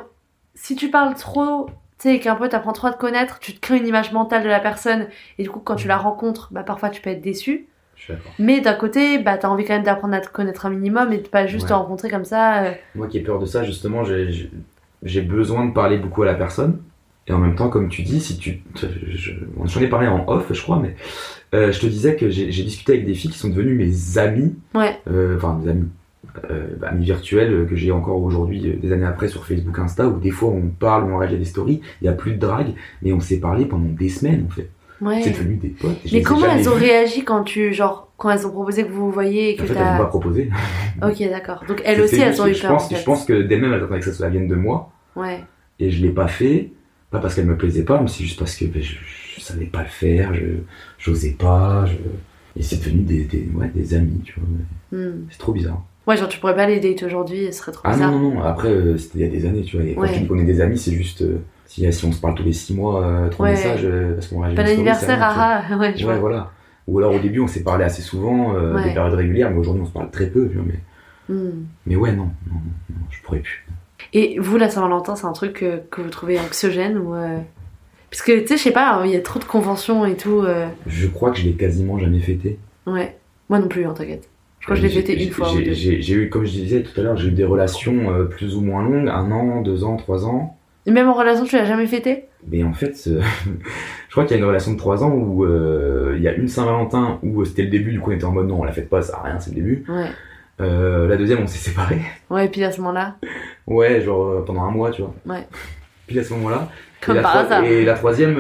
si 0.55 0.75
tu 0.75 0.89
parles 0.89 1.15
trop, 1.15 1.67
tu 2.01 2.09
sais, 2.09 2.15
et 2.15 2.19
qu'un 2.19 2.35
peu 2.35 2.49
t'apprends 2.49 2.73
trop 2.73 2.87
à 2.87 2.93
te 2.93 2.97
connaître, 2.99 3.37
tu 3.39 3.53
te 3.53 3.59
crées 3.59 3.77
une 3.77 3.85
image 3.87 4.11
mentale 4.11 4.43
de 4.43 4.47
la 4.49 4.59
personne, 4.59 5.07
et 5.37 5.43
du 5.43 5.49
coup, 5.51 5.59
quand 5.59 5.75
tu 5.75 5.87
la 5.87 5.97
rencontres, 5.97 6.47
bah 6.51 6.63
parfois 6.63 6.89
tu 6.89 6.99
peux 7.01 7.11
être 7.11 7.21
déçu. 7.21 7.67
Mais 8.39 8.61
d'un 8.61 8.73
côté, 8.73 9.19
bah 9.19 9.37
t'as 9.37 9.47
envie 9.47 9.63
quand 9.63 9.73
même 9.75 9.83
d'apprendre 9.83 10.15
à 10.15 10.21
te 10.21 10.29
connaître 10.29 10.65
un 10.65 10.71
minimum 10.71 11.13
et 11.13 11.19
de 11.19 11.27
pas 11.27 11.45
juste 11.45 11.63
Ouais. 11.65 11.69
te 11.69 11.73
rencontrer 11.73 12.09
comme 12.09 12.25
ça. 12.25 12.63
euh, 12.63 12.71
Moi 12.95 13.07
qui 13.07 13.19
ai 13.19 13.21
peur 13.21 13.37
de 13.39 13.45
ça, 13.45 13.63
justement, 13.63 14.03
j'ai- 14.03 15.21
besoin 15.21 15.65
de 15.65 15.71
parler 15.73 15.97
beaucoup 15.97 16.23
à 16.23 16.25
la 16.25 16.33
personne. 16.33 16.81
Et 17.27 17.33
en 17.33 17.37
même 17.37 17.53
temps, 17.55 17.69
comme 17.69 17.87
tu 17.89 18.01
dis, 18.01 18.19
si 18.19 18.39
tu. 18.39 18.63
je- 18.75 18.87
je- 19.15 19.31
J'en 19.65 19.81
ai 19.81 19.87
parlé 19.87 20.07
en 20.07 20.27
off, 20.27 20.47
je 20.51 20.61
crois, 20.63 20.79
mais 20.79 20.95
euh, 21.53 21.71
je 21.71 21.79
te 21.79 21.85
disais 21.85 22.15
que 22.15 22.29
j'ai 22.31 22.51
j'ai 22.51 22.63
discuté 22.63 22.93
avec 22.93 23.05
des 23.05 23.13
filles 23.13 23.29
qui 23.29 23.37
sont 23.37 23.49
devenues 23.49 23.75
mes 23.75 24.17
amies, 24.17 24.55
Ouais, 24.73 24.99
euh, 25.07 25.37
enfin 25.37 25.59
mes 25.63 25.69
amies, 25.69 25.89
euh, 26.49 26.67
bah, 26.80 26.91
euh, 26.93 27.65
que 27.65 27.76
j'ai 27.76 27.91
encore 27.91 28.22
aujourd'hui, 28.22 28.69
euh, 28.69 28.76
des 28.78 28.91
années 28.91 29.05
après, 29.05 29.28
sur 29.28 29.45
Facebook, 29.45 29.78
Insta, 29.80 30.07
où 30.07 30.19
des 30.19 30.32
fois 30.32 30.49
on 30.49 30.67
parle, 30.67 31.11
on 31.11 31.17
réagit 31.17 31.36
à 31.36 31.38
des 31.38 31.45
stories, 31.45 31.82
il 32.01 32.03
n'y 32.05 32.09
a 32.09 32.13
plus 32.13 32.34
de 32.34 32.38
drague, 32.39 32.74
mais 33.01 33.11
on 33.13 33.19
s'est 33.19 33.39
parlé 33.39 33.65
pendant 33.65 33.89
des 33.89 34.09
semaines 34.09 34.45
en 34.47 34.53
fait. 34.53 34.69
ouais. 35.01 35.22
C'est 35.24 35.32
devenu 35.32 35.55
des 35.55 35.69
potes. 35.69 35.97
je 36.05 36.13
Mais 36.13 36.19
ai 36.19 36.24
comment 36.24 36.45
elles 36.45 36.69
ont 36.69 36.76
réagi 36.76 37.24
quand 37.24 37.43
tu, 37.43 37.74
genre, 37.74 38.11
quand 38.17 38.30
elles 38.30 38.45
ont 38.45 38.51
proposé 38.51 38.84
que 38.84 38.91
vous 38.91 39.05
vous 39.07 39.11
voyez 39.11 39.51
et 39.51 39.55
que 39.55 39.63
En 39.63 39.65
fait, 39.65 39.74
elles 39.74 39.97
pas 39.97 40.05
proposé. 40.05 40.49
Ok, 41.03 41.17
d'accord. 41.30 41.63
Donc 41.67 41.82
elles 41.84 41.99
aussi, 42.01 42.19
elles 42.19 42.39
ont 42.41 42.47
eu 42.47 42.53
je 42.53 42.61
peur. 42.61 42.72
pense, 42.72 42.86
en 42.86 42.89
fait. 42.89 42.95
je 42.97 43.03
pense 43.03 43.26
que 43.26 43.41
d'elles-mêmes, 43.41 43.74
elles 43.74 43.84
attendaient 43.84 43.99
que 43.99 44.05
ça, 44.05 44.13
ça 44.13 44.30
vienne 44.30 44.47
de 44.47 44.55
moi. 44.55 44.91
Ouais. 45.15 45.39
et 45.80 45.89
je 45.91 46.01
l'ai 46.01 46.11
pas 46.11 46.28
fait 46.28 46.72
pas 47.09 47.19
parce 47.19 47.36
qu'elle 47.36 47.45
me 47.47 47.57
plaisait 47.57 47.84
pas 47.84 47.99
mais 47.99 48.07
c'est 48.07 48.24
juste 48.24 48.39
parce 48.39 48.55
que 48.55 48.63
ben, 48.63 48.82
je, 48.82 48.95
je 49.36 49.41
savais 49.41 49.65
pas 49.65 49.82
le 49.82 49.89
faire 49.89 50.34
je 50.34 50.45
j'osais 50.97 51.32
pas 51.32 51.86
je... 51.86 51.95
et 52.57 52.63
c'est 52.63 52.78
devenu 52.78 53.01
des, 53.03 53.26
des, 53.26 53.49
ouais, 53.53 53.69
des 53.76 53.93
amis 53.93 54.22
tu 54.24 54.34
vois 54.39 54.47
Hmm. 54.97 55.26
c'est 55.30 55.38
trop 55.38 55.51
bizarre 55.51 55.84
Ouais, 56.07 56.17
genre 56.17 56.27
tu 56.29 56.39
pourrais 56.39 56.55
pas 56.55 56.65
les 56.67 56.79
date 56.79 57.03
aujourd'hui, 57.03 57.45
ce 57.47 57.59
serait 57.59 57.71
trop 57.71 57.81
ah 57.85 57.93
bizarre. 57.93 58.11
non 58.11 58.19
non 58.19 58.31
non 58.35 58.43
après 58.43 58.69
euh, 58.69 58.97
c'était 58.97 59.19
il 59.19 59.21
y 59.21 59.27
a 59.27 59.31
des 59.31 59.45
années 59.45 59.61
tu 59.61 59.77
vois 59.77 59.85
quand 59.93 60.01
Ouais. 60.01 60.25
qu'on 60.27 60.39
est 60.39 60.45
des 60.45 60.59
amis 60.61 60.77
c'est 60.79 60.91
juste 60.93 61.21
euh, 61.21 61.37
si, 61.67 61.91
si 61.93 62.05
on 62.05 62.11
se 62.11 62.19
parle 62.19 62.33
tous 62.35 62.43
les 62.43 62.53
six 62.53 62.73
mois 62.73 63.05
euh, 63.05 63.29
trois 63.29 63.45
Ouais. 63.45 63.51
messages 63.51 63.85
euh, 63.85 64.15
parce 64.15 64.27
qu'on 64.27 64.39
réagit 64.39 64.55
Bon 64.55 64.65
anniversaire, 64.65 65.17
tu 65.17 65.23
ah 65.23 65.61
ah, 65.69 65.77
ouais, 65.79 65.93
je 65.95 66.05
ouais 66.07 66.13
vois. 66.13 66.19
voilà 66.19 66.51
ou 66.87 66.97
alors 66.97 67.13
au 67.13 67.19
début 67.19 67.39
on 67.39 67.47
s'est 67.47 67.61
parlé 67.63 67.83
assez 67.85 68.01
souvent 68.01 68.53
des 68.81 68.93
périodes 68.93 69.13
régulières 69.13 69.51
mais 69.51 69.57
aujourd'hui 69.59 69.83
on 69.83 69.85
se 69.85 69.91
parle 69.91 70.09
très 70.09 70.27
peu 70.27 70.47
tu 70.49 70.55
vois, 70.55 70.65
mais, 70.67 70.79
Hmm. 71.29 71.65
mais 71.85 71.95
ouais 71.95 72.11
non, 72.13 72.29
non, 72.51 72.57
je 73.11 73.21
pourrais 73.21 73.39
plus 73.39 73.63
Et 74.11 74.37
vous, 74.39 74.57
la 74.57 74.69
Saint-Valentin, 74.69 75.15
c'est 75.15 75.27
un 75.27 75.31
truc 75.33 75.63
que, 75.89 76.01
vous 76.01 76.09
trouvez 76.09 76.37
anxiogène 76.39 76.97
ou. 76.97 77.13
Parce 78.09 78.23
que, 78.23 78.39
tu 78.41 78.47
sais, 78.47 78.57
je 78.57 78.63
sais 78.63 78.71
pas, 78.71 79.01
il 79.05 79.11
y 79.11 79.15
a 79.15 79.21
trop 79.21 79.39
de 79.39 79.45
conventions 79.45 80.05
et 80.05 80.17
tout. 80.17 80.43
je 80.87 81.07
crois 81.07 81.31
que 81.31 81.37
je 81.37 81.45
l'ai 81.45 81.53
quasiment 81.53 81.99
jamais 81.99 82.19
fêté 82.19 82.57
Ouais. 82.87 83.15
Moi 83.49 83.59
non 83.59 83.67
plus, 83.69 83.85
hein, 83.85 83.93
t'inquiète. 83.95 84.27
Je 84.62 84.66
crois 84.68 84.76
que 84.76 84.82
je 84.82 84.88
l'ai 84.88 84.93
J'ai- 84.93 85.01
fêté 85.01 85.24
une 85.24 85.32
fois 85.32 85.47
j'ai- 85.72 86.14
eu, 86.14 86.30
comme 86.30 86.45
je 86.45 86.51
disais 86.51 86.84
tout 86.84 86.97
à 86.99 87.03
l'heure, 87.03 87.18
j'ai 87.18 87.30
eu 87.30 87.32
des 87.32 87.43
relations 87.43 88.12
euh, 88.12 88.26
plus 88.26 88.55
ou 88.55 88.62
moins 88.62 88.84
longues, 88.84 89.09
un 89.09 89.32
an, 89.32 89.62
deux 89.62 89.84
ans, 89.84 89.97
trois 89.97 90.26
ans. 90.26 90.55
Et 90.86 90.91
même 90.91 91.09
en 91.09 91.14
relation, 91.14 91.45
tu 91.45 91.55
l'as 91.57 91.66
jamais 91.66 91.88
fêté? 91.88 92.26
Mais 92.47 92.64
en 92.64 92.72
fait, 92.74 92.93
euh, 93.07 93.22
je 94.07 94.12
crois 94.12 94.24
qu'il 94.26 94.32
y 94.38 94.39
a 94.39 94.43
une 94.43 94.47
relation 94.47 94.74
de 94.74 94.78
trois 94.78 95.03
ans 95.03 95.12
où 95.12 95.45
euh, 95.45 96.14
il 96.16 96.22
y 96.24 96.28
a 96.28 96.34
une 96.36 96.47
Saint-Valentin 96.47 97.20
où 97.24 97.43
c'était 97.43 97.64
le 97.64 97.70
début, 97.70 97.91
du 97.91 97.99
coup 97.99 98.12
on 98.12 98.14
était 98.14 98.24
en 98.26 98.32
mode 98.32 98.47
non, 98.47 98.62
on 98.62 98.64
la 98.64 98.72
fête 98.72 98.88
pas, 98.89 99.01
ça 99.01 99.18
a 99.18 99.24
rien, 99.24 99.39
c'est 99.39 99.49
le 99.49 99.55
début. 99.55 99.84
Ouais. 99.89 100.09
La 100.59 101.18
deuxième, 101.18 101.39
on 101.41 101.47
s'est 101.47 101.57
séparés. 101.57 102.01
Ouais, 102.30 102.45
et 102.45 102.49
puis 102.49 102.64
à 102.64 102.72
ce 102.72 102.80
moment-là, 102.82 103.16
Ouais, 103.68 103.99
genre 104.01 104.45
pendant 104.45 104.62
un 104.64 104.70
mois, 104.72 104.91
tu 104.91 105.01
vois. 105.01 105.14
Ouais. 105.26 105.47
Puis 106.07 106.20
à 106.20 106.24
ce 106.24 106.34
moment-là. 106.34 106.70
comme 106.99 107.18
et 107.18 107.22
par 107.22 107.38
hasard. 107.38 107.64
Et 107.64 107.84
la 107.86 107.93
troisième, 107.95 108.38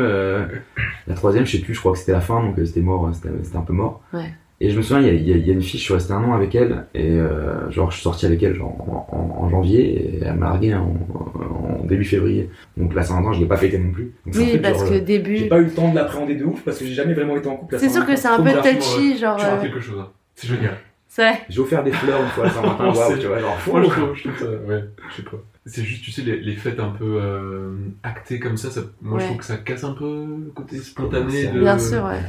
la 1.07 1.15
troisième, 1.15 1.45
je 1.47 1.53
sais 1.57 1.63
plus, 1.63 1.73
je 1.73 1.79
crois 1.79 1.93
que 1.93 1.97
c'était 1.97 2.11
la 2.11 2.21
fin, 2.21 2.43
donc 2.43 2.55
c'était 2.65 2.81
mort, 2.81 3.09
c'était 3.13 3.29
c'était 3.43 3.57
un 3.57 3.61
peu 3.61 3.73
mort. 3.73 4.03
Ouais. 4.13 4.33
Et 4.63 4.69
je 4.69 4.77
me 4.77 4.83
souviens, 4.83 5.01
il 5.01 5.07
y 5.07 5.09
a, 5.09 5.13
il 5.13 5.27
y 5.27 5.33
a- 5.33 5.37
il 5.37 5.47
y 5.47 5.49
a 5.49 5.53
une 5.53 5.61
fille, 5.61 5.79
je 5.79 5.83
suis 5.85 5.93
resté 5.93 6.13
un 6.13 6.23
an 6.23 6.33
avec 6.33 6.53
elle, 6.53 6.85
et 6.93 7.09
euh, 7.09 7.69
genre 7.71 7.89
je 7.89 7.95
suis 7.95 8.03
sorti 8.03 8.27
avec 8.27 8.43
elle 8.43 8.53
genre, 8.53 8.75
en, 8.79 9.07
en- 9.11 9.43
en 9.45 9.49
janvier, 9.49 9.81
et 10.17 10.19
elle 10.23 10.35
m'a 10.35 10.49
largué 10.49 10.73
en, 10.75 10.93
en 11.15 11.83
début 11.85 12.05
février. 12.05 12.49
Donc 12.77 12.93
la 12.93 13.03
Saint-Valentin, 13.03 13.33
je 13.33 13.39
l'ai 13.39 13.47
pas 13.47 13.57
fêté 13.57 13.79
non 13.79 13.91
plus. 13.91 14.13
Donc, 14.25 14.35
Oui, 14.35 14.49
truc, 14.49 14.61
parce 14.61 14.79
genre, 14.79 14.89
que 14.89 14.93
euh, 14.93 14.99
début. 15.01 15.37
J'ai 15.37 15.47
pas 15.47 15.57
eu 15.59 15.65
le 15.65 15.71
temps 15.71 15.89
de 15.89 15.95
l'appréhender 15.95 16.35
de 16.35 16.45
ouf, 16.45 16.61
parce 16.63 16.77
que 16.77 16.85
j'ai 16.85 16.93
jamais 16.93 17.13
vraiment 17.15 17.35
été 17.37 17.47
en 17.49 17.55
couple. 17.57 17.77
C'est 17.79 17.89
sûr 17.89 18.05
que 18.05 18.15
c'est 18.15 18.27
un 18.27 18.41
peu 18.41 18.51
touchy, 18.51 19.17
genre. 19.17 19.37
Tu 19.37 19.45
euh, 19.45 19.61
quelque 19.61 19.79
chose. 19.79 19.97
hein. 19.99 20.09
C'est 20.35 20.47
génial. 20.47 20.77
C'est 21.07 21.23
vrai. 21.23 21.39
J'ai 21.49 21.59
offert 21.59 21.83
des 21.83 21.91
fleurs 21.91 22.21
une 22.21 22.29
fois 22.29 22.45
à 22.45 22.49
Saint-Valentin, 22.51 22.93
waouh, 22.93 23.17
tu 23.17 23.27
vois, 23.27 23.39
genre 23.39 23.59
fou. 23.59 23.71
Je 23.77 23.89
trouve, 23.89 24.15
je 24.15 24.29
trouve 24.29 24.39
ça, 24.39 24.45
ouais, 24.45 24.83
je 25.09 25.15
sais 25.17 25.23
pas. 25.23 25.37
C'est 25.65 25.83
juste, 25.83 26.03
tu 26.03 26.11
sais, 26.11 26.21
les, 26.21 26.39
les 26.39 26.55
fêtes 26.55 26.79
un 26.79 26.89
peu 26.91 27.17
euh, 27.21 27.71
actées 28.03 28.39
comme 28.39 28.57
ça, 28.57 28.69
ça 28.71 28.81
moi 29.01 29.15
Ouais. 29.15 29.21
je 29.21 29.25
trouve 29.25 29.37
que 29.39 29.45
ça 29.45 29.57
casse 29.57 29.83
un 29.83 29.93
peu 29.93 30.05
le 30.45 30.51
côté 30.55 30.77
spontané 30.77 31.47
de, 31.47 31.59
Bien 31.59 31.77
sûr, 31.77 32.03
ouais. 32.05 32.19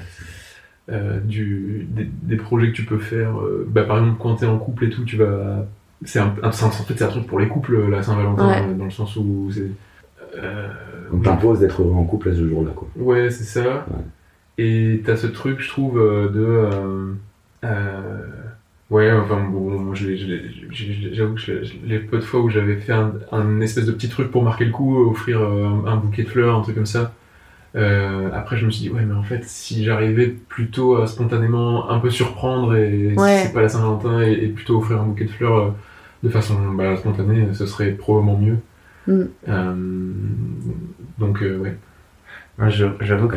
Euh, 0.90 1.20
du, 1.20 1.86
des, 1.90 2.08
des 2.22 2.36
projets 2.36 2.68
que 2.68 2.76
tu 2.76 2.84
peux 2.84 2.98
faire. 2.98 3.38
euh, 3.40 3.66
bah, 3.70 3.84
par 3.84 3.98
exemple, 3.98 4.16
quand 4.20 4.34
t'es 4.36 4.46
en 4.46 4.58
couple 4.58 4.84
et 4.86 4.90
tout, 4.90 5.04
tu 5.04 5.16
vas. 5.16 5.64
C'est 6.04 6.18
un, 6.18 6.34
en 6.42 6.50
fait, 6.50 6.94
c'est 6.96 7.02
un 7.04 7.08
truc 7.08 7.26
pour 7.28 7.38
les 7.38 7.46
couples, 7.48 7.88
la 7.88 8.02
Saint-Valentin, 8.02 8.48
Ouais. 8.48 8.62
euh, 8.68 8.74
dans 8.74 8.84
le 8.86 8.90
sens 8.90 9.14
où 9.16 9.48
c'est. 9.52 9.70
euh, 10.36 10.68
On 11.12 11.18
t'impose 11.18 11.60
d'être 11.60 11.82
heureux 11.82 11.94
en 11.94 12.04
couple 12.04 12.30
à 12.30 12.34
ce 12.34 12.48
jour-là, 12.48 12.72
quoi. 12.74 12.88
Ouais, 12.96 13.30
c'est 13.30 13.44
ça. 13.44 13.86
Et 14.58 15.02
t'as 15.04 15.16
ce 15.16 15.26
truc, 15.28 15.60
je 15.60 15.68
trouve, 15.68 15.98
euh, 16.00 16.28
de. 16.28 16.40
euh, 16.44 17.12
euh, 17.64 18.26
ouais, 18.90 19.10
enfin, 19.12 19.40
bon, 19.48 19.94
j'avoue 19.94 20.10
que 20.14 20.16
je 20.16 20.26
l'ai- 20.26 21.64
je- 21.64 21.86
les 21.86 21.98
peu 22.00 22.16
de 22.18 22.22
fois 22.22 22.40
où 22.40 22.50
j'avais 22.50 22.76
fait 22.76 22.92
un, 22.92 23.12
un 23.30 23.60
espèce 23.60 23.86
de 23.86 23.92
petit 23.92 24.08
truc 24.08 24.30
pour 24.30 24.42
marquer 24.42 24.64
le 24.64 24.72
coup, 24.72 24.96
offrir 25.10 25.40
euh, 25.40 25.66
un, 25.66 25.92
un 25.92 25.96
bouquet 25.96 26.24
de 26.24 26.28
fleurs, 26.28 26.58
un 26.58 26.62
truc 26.62 26.74
comme 26.74 26.86
ça. 26.86 27.14
Euh, 27.74 28.28
après, 28.32 28.56
je 28.56 28.66
me 28.66 28.70
suis 28.70 28.82
dit, 28.82 28.90
ouais, 28.90 29.02
mais 29.04 29.14
en 29.14 29.22
fait, 29.22 29.44
si 29.44 29.84
j'arrivais 29.84 30.28
plutôt 30.28 30.96
à 30.96 31.06
spontanément 31.06 31.90
un 31.90 31.98
peu 32.00 32.10
surprendre 32.10 32.74
et 32.76 33.14
Ouais. 33.16 33.38
si 33.38 33.46
c'est 33.46 33.52
pas 33.52 33.62
la 33.62 33.68
Saint-Valentin 33.68 34.20
et, 34.22 34.32
et 34.32 34.48
plutôt 34.48 34.78
offrir 34.78 35.00
un 35.00 35.04
bouquet 35.06 35.24
de 35.24 35.30
fleurs 35.30 35.56
euh, 35.58 35.70
de 36.22 36.28
façon 36.28 36.54
bah, 36.72 36.96
spontanée, 36.96 37.48
ce 37.54 37.66
serait 37.66 37.92
probablement 37.92 38.38
mieux. 38.38 38.58
Mm. 39.06 39.22
Euh, 39.48 39.74
donc, 41.18 41.42
euh, 41.42 41.58
ouais. 41.58 41.76
J'avoue 43.00 43.28
que 43.28 43.36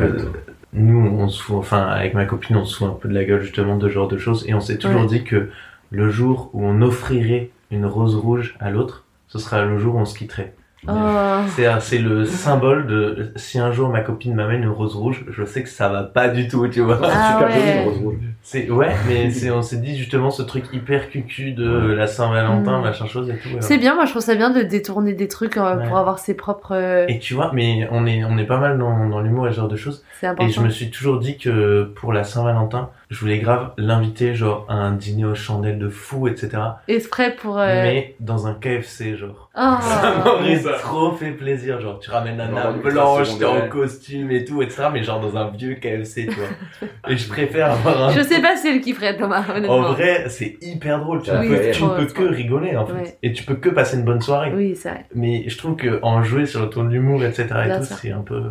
nous, 0.72 0.98
on 0.98 1.28
se 1.28 1.42
fout, 1.42 1.56
enfin, 1.56 1.82
avec 1.82 2.14
ma 2.14 2.26
copine, 2.26 2.56
on 2.56 2.64
se 2.64 2.76
fout 2.76 2.86
un 2.88 2.92
peu 2.92 3.08
de 3.08 3.14
la 3.14 3.24
gueule 3.24 3.40
justement 3.40 3.76
de 3.76 3.88
ce 3.88 3.92
genre 3.94 4.08
de 4.08 4.18
choses, 4.18 4.44
et 4.46 4.54
on 4.54 4.60
s'est 4.60 4.76
toujours 4.78 5.00
Ouais. 5.02 5.06
dit 5.06 5.24
que 5.24 5.48
le 5.90 6.10
jour 6.10 6.50
où 6.52 6.64
on 6.64 6.82
offrirait 6.82 7.50
une 7.70 7.86
rose 7.86 8.14
rouge 8.14 8.54
à 8.60 8.70
l'autre, 8.70 9.04
ce 9.28 9.38
sera 9.38 9.64
le 9.64 9.78
jour 9.78 9.94
où 9.96 9.98
on 9.98 10.04
se 10.04 10.16
quitterait. 10.16 10.54
Oh. 10.88 11.72
C'est 11.80 11.98
le 11.98 12.24
symbole 12.24 12.86
de 12.86 13.32
si 13.36 13.58
un 13.58 13.72
jour 13.72 13.88
ma 13.88 14.00
copine 14.00 14.34
m'amène 14.34 14.62
une 14.62 14.68
rose 14.68 14.94
rouge, 14.94 15.24
je 15.30 15.44
sais 15.44 15.62
que 15.62 15.68
ça 15.68 15.88
va 15.88 16.02
pas 16.02 16.28
du 16.28 16.48
tout, 16.48 16.66
tu 16.68 16.80
vois. 16.80 16.98
C'est 17.02 17.08
Ah 17.12 17.32
super 17.38 17.50
joli, 17.52 17.64
ouais. 17.66 17.84
le 17.84 17.90
rose 17.90 17.98
rouge. 17.98 18.14
C'est 18.42 18.70
ouais, 18.70 18.90
mais 19.08 19.30
c'est 19.30 19.50
on 19.50 19.62
s'est 19.62 19.78
dit 19.78 19.96
justement 19.96 20.30
ce 20.30 20.42
truc 20.42 20.64
hyper 20.72 21.08
cucu 21.10 21.52
de 21.52 21.92
la 21.92 22.06
Saint-Valentin, 22.06 22.78
Mm. 22.78 22.82
machin 22.82 23.06
chose 23.06 23.28
et 23.30 23.36
tout. 23.36 23.48
ouais. 23.48 23.60
C'est 23.60 23.78
bien, 23.78 23.94
moi 23.94 24.04
je 24.04 24.10
trouve 24.10 24.22
ça 24.22 24.34
bien 24.36 24.50
de 24.50 24.62
détourner 24.62 25.12
des 25.14 25.28
trucs 25.28 25.56
euh, 25.56 25.76
Ouais. 25.76 25.88
pour 25.88 25.98
avoir 25.98 26.18
ses 26.18 26.34
propres. 26.34 26.72
euh, 26.74 27.06
Et 27.08 27.18
tu 27.18 27.34
vois, 27.34 27.50
mais 27.52 27.88
on 27.90 28.06
est 28.06 28.24
on 28.24 28.38
est 28.38 28.44
pas 28.44 28.58
mal 28.58 28.78
dans, 28.78 29.08
dans 29.08 29.20
l'humour 29.20 29.48
et 29.48 29.52
ce 29.52 29.56
genre 29.56 29.68
de 29.68 29.76
choses. 29.76 30.04
C'est 30.20 30.28
Et 30.40 30.48
je 30.50 30.60
me 30.60 30.70
suis 30.70 30.90
toujours 30.90 31.18
dit 31.18 31.36
que 31.38 31.84
pour 31.96 32.12
la 32.12 32.22
Saint-Valentin, 32.24 32.90
je 33.08 33.20
voulais 33.20 33.38
grave 33.38 33.70
l'inviter 33.78 34.34
genre 34.34 34.66
à 34.68 34.74
un 34.74 34.92
dîner 34.92 35.24
aux 35.24 35.34
chandelles 35.34 35.78
de 35.78 35.88
fou, 35.88 36.26
etc. 36.26 36.50
Exprès 36.88 37.36
pour. 37.36 37.58
euh, 37.58 37.66
Mais 37.66 38.16
dans 38.20 38.46
un 38.48 38.54
KFC 38.54 39.16
genre. 39.16 39.48
Oh. 39.56 39.76
Ça 39.80 40.22
m'aurait 40.24 40.60
trop 40.80 41.12
fait 41.12 41.30
plaisir, 41.30 41.80
genre 41.80 41.98
tu 42.00 42.10
ramènes 42.10 42.40
arbre 42.40 42.76
ultra 42.76 42.90
blanche, 42.90 43.38
t'es 43.38 43.44
en 43.44 43.68
costume 43.68 44.30
et 44.32 44.44
tout, 44.44 44.60
etc. 44.60 44.88
Mais 44.92 45.02
genre 45.02 45.20
dans 45.20 45.36
un 45.36 45.48
vieux 45.50 45.74
KFC, 45.76 46.26
tu 46.26 46.34
vois. 46.34 46.88
et 47.08 47.16
je 47.16 47.28
préfère 47.28 47.70
avoir 47.72 48.08
un... 48.08 48.10
Je 48.10 48.20
sais 48.22 48.42
pas 48.42 48.56
si 48.56 48.62
c'est 48.62 48.72
le 48.74 48.80
kifferait, 48.80 49.16
Thomas, 49.16 49.44
honnêtement. 49.48 49.76
En 49.76 49.92
vrai, 49.92 50.24
c'est 50.28 50.56
hyper 50.60 50.98
drôle, 51.00 51.22
tu, 51.22 51.30
Oui, 51.30 51.48
peux, 51.48 51.70
tu 51.70 51.84
ne 51.84 51.88
peux 51.96 52.06
que 52.06 52.24
rigoler 52.24 52.76
en 52.76 52.86
fait. 52.86 52.92
Ouais. 52.92 53.18
Et 53.22 53.32
tu 53.32 53.44
peux 53.44 53.54
que 53.54 53.68
passer 53.68 53.96
une 53.96 54.04
bonne 54.04 54.20
soirée. 54.20 54.52
Oui, 54.54 54.74
c'est 54.76 54.90
vrai. 54.90 55.06
Mais 55.14 55.48
je 55.48 55.56
trouve 55.56 55.76
que 55.76 56.00
en 56.02 56.22
jouer 56.22 56.44
sur 56.44 56.60
le 56.62 56.68
ton 56.70 56.84
de 56.84 56.90
l'humour, 56.90 57.24
etc. 57.24 57.46
et 57.64 57.66
Bien 57.68 57.78
tout, 57.78 57.84
c'est 57.84 58.10
un 58.12 58.20
peu... 58.22 58.42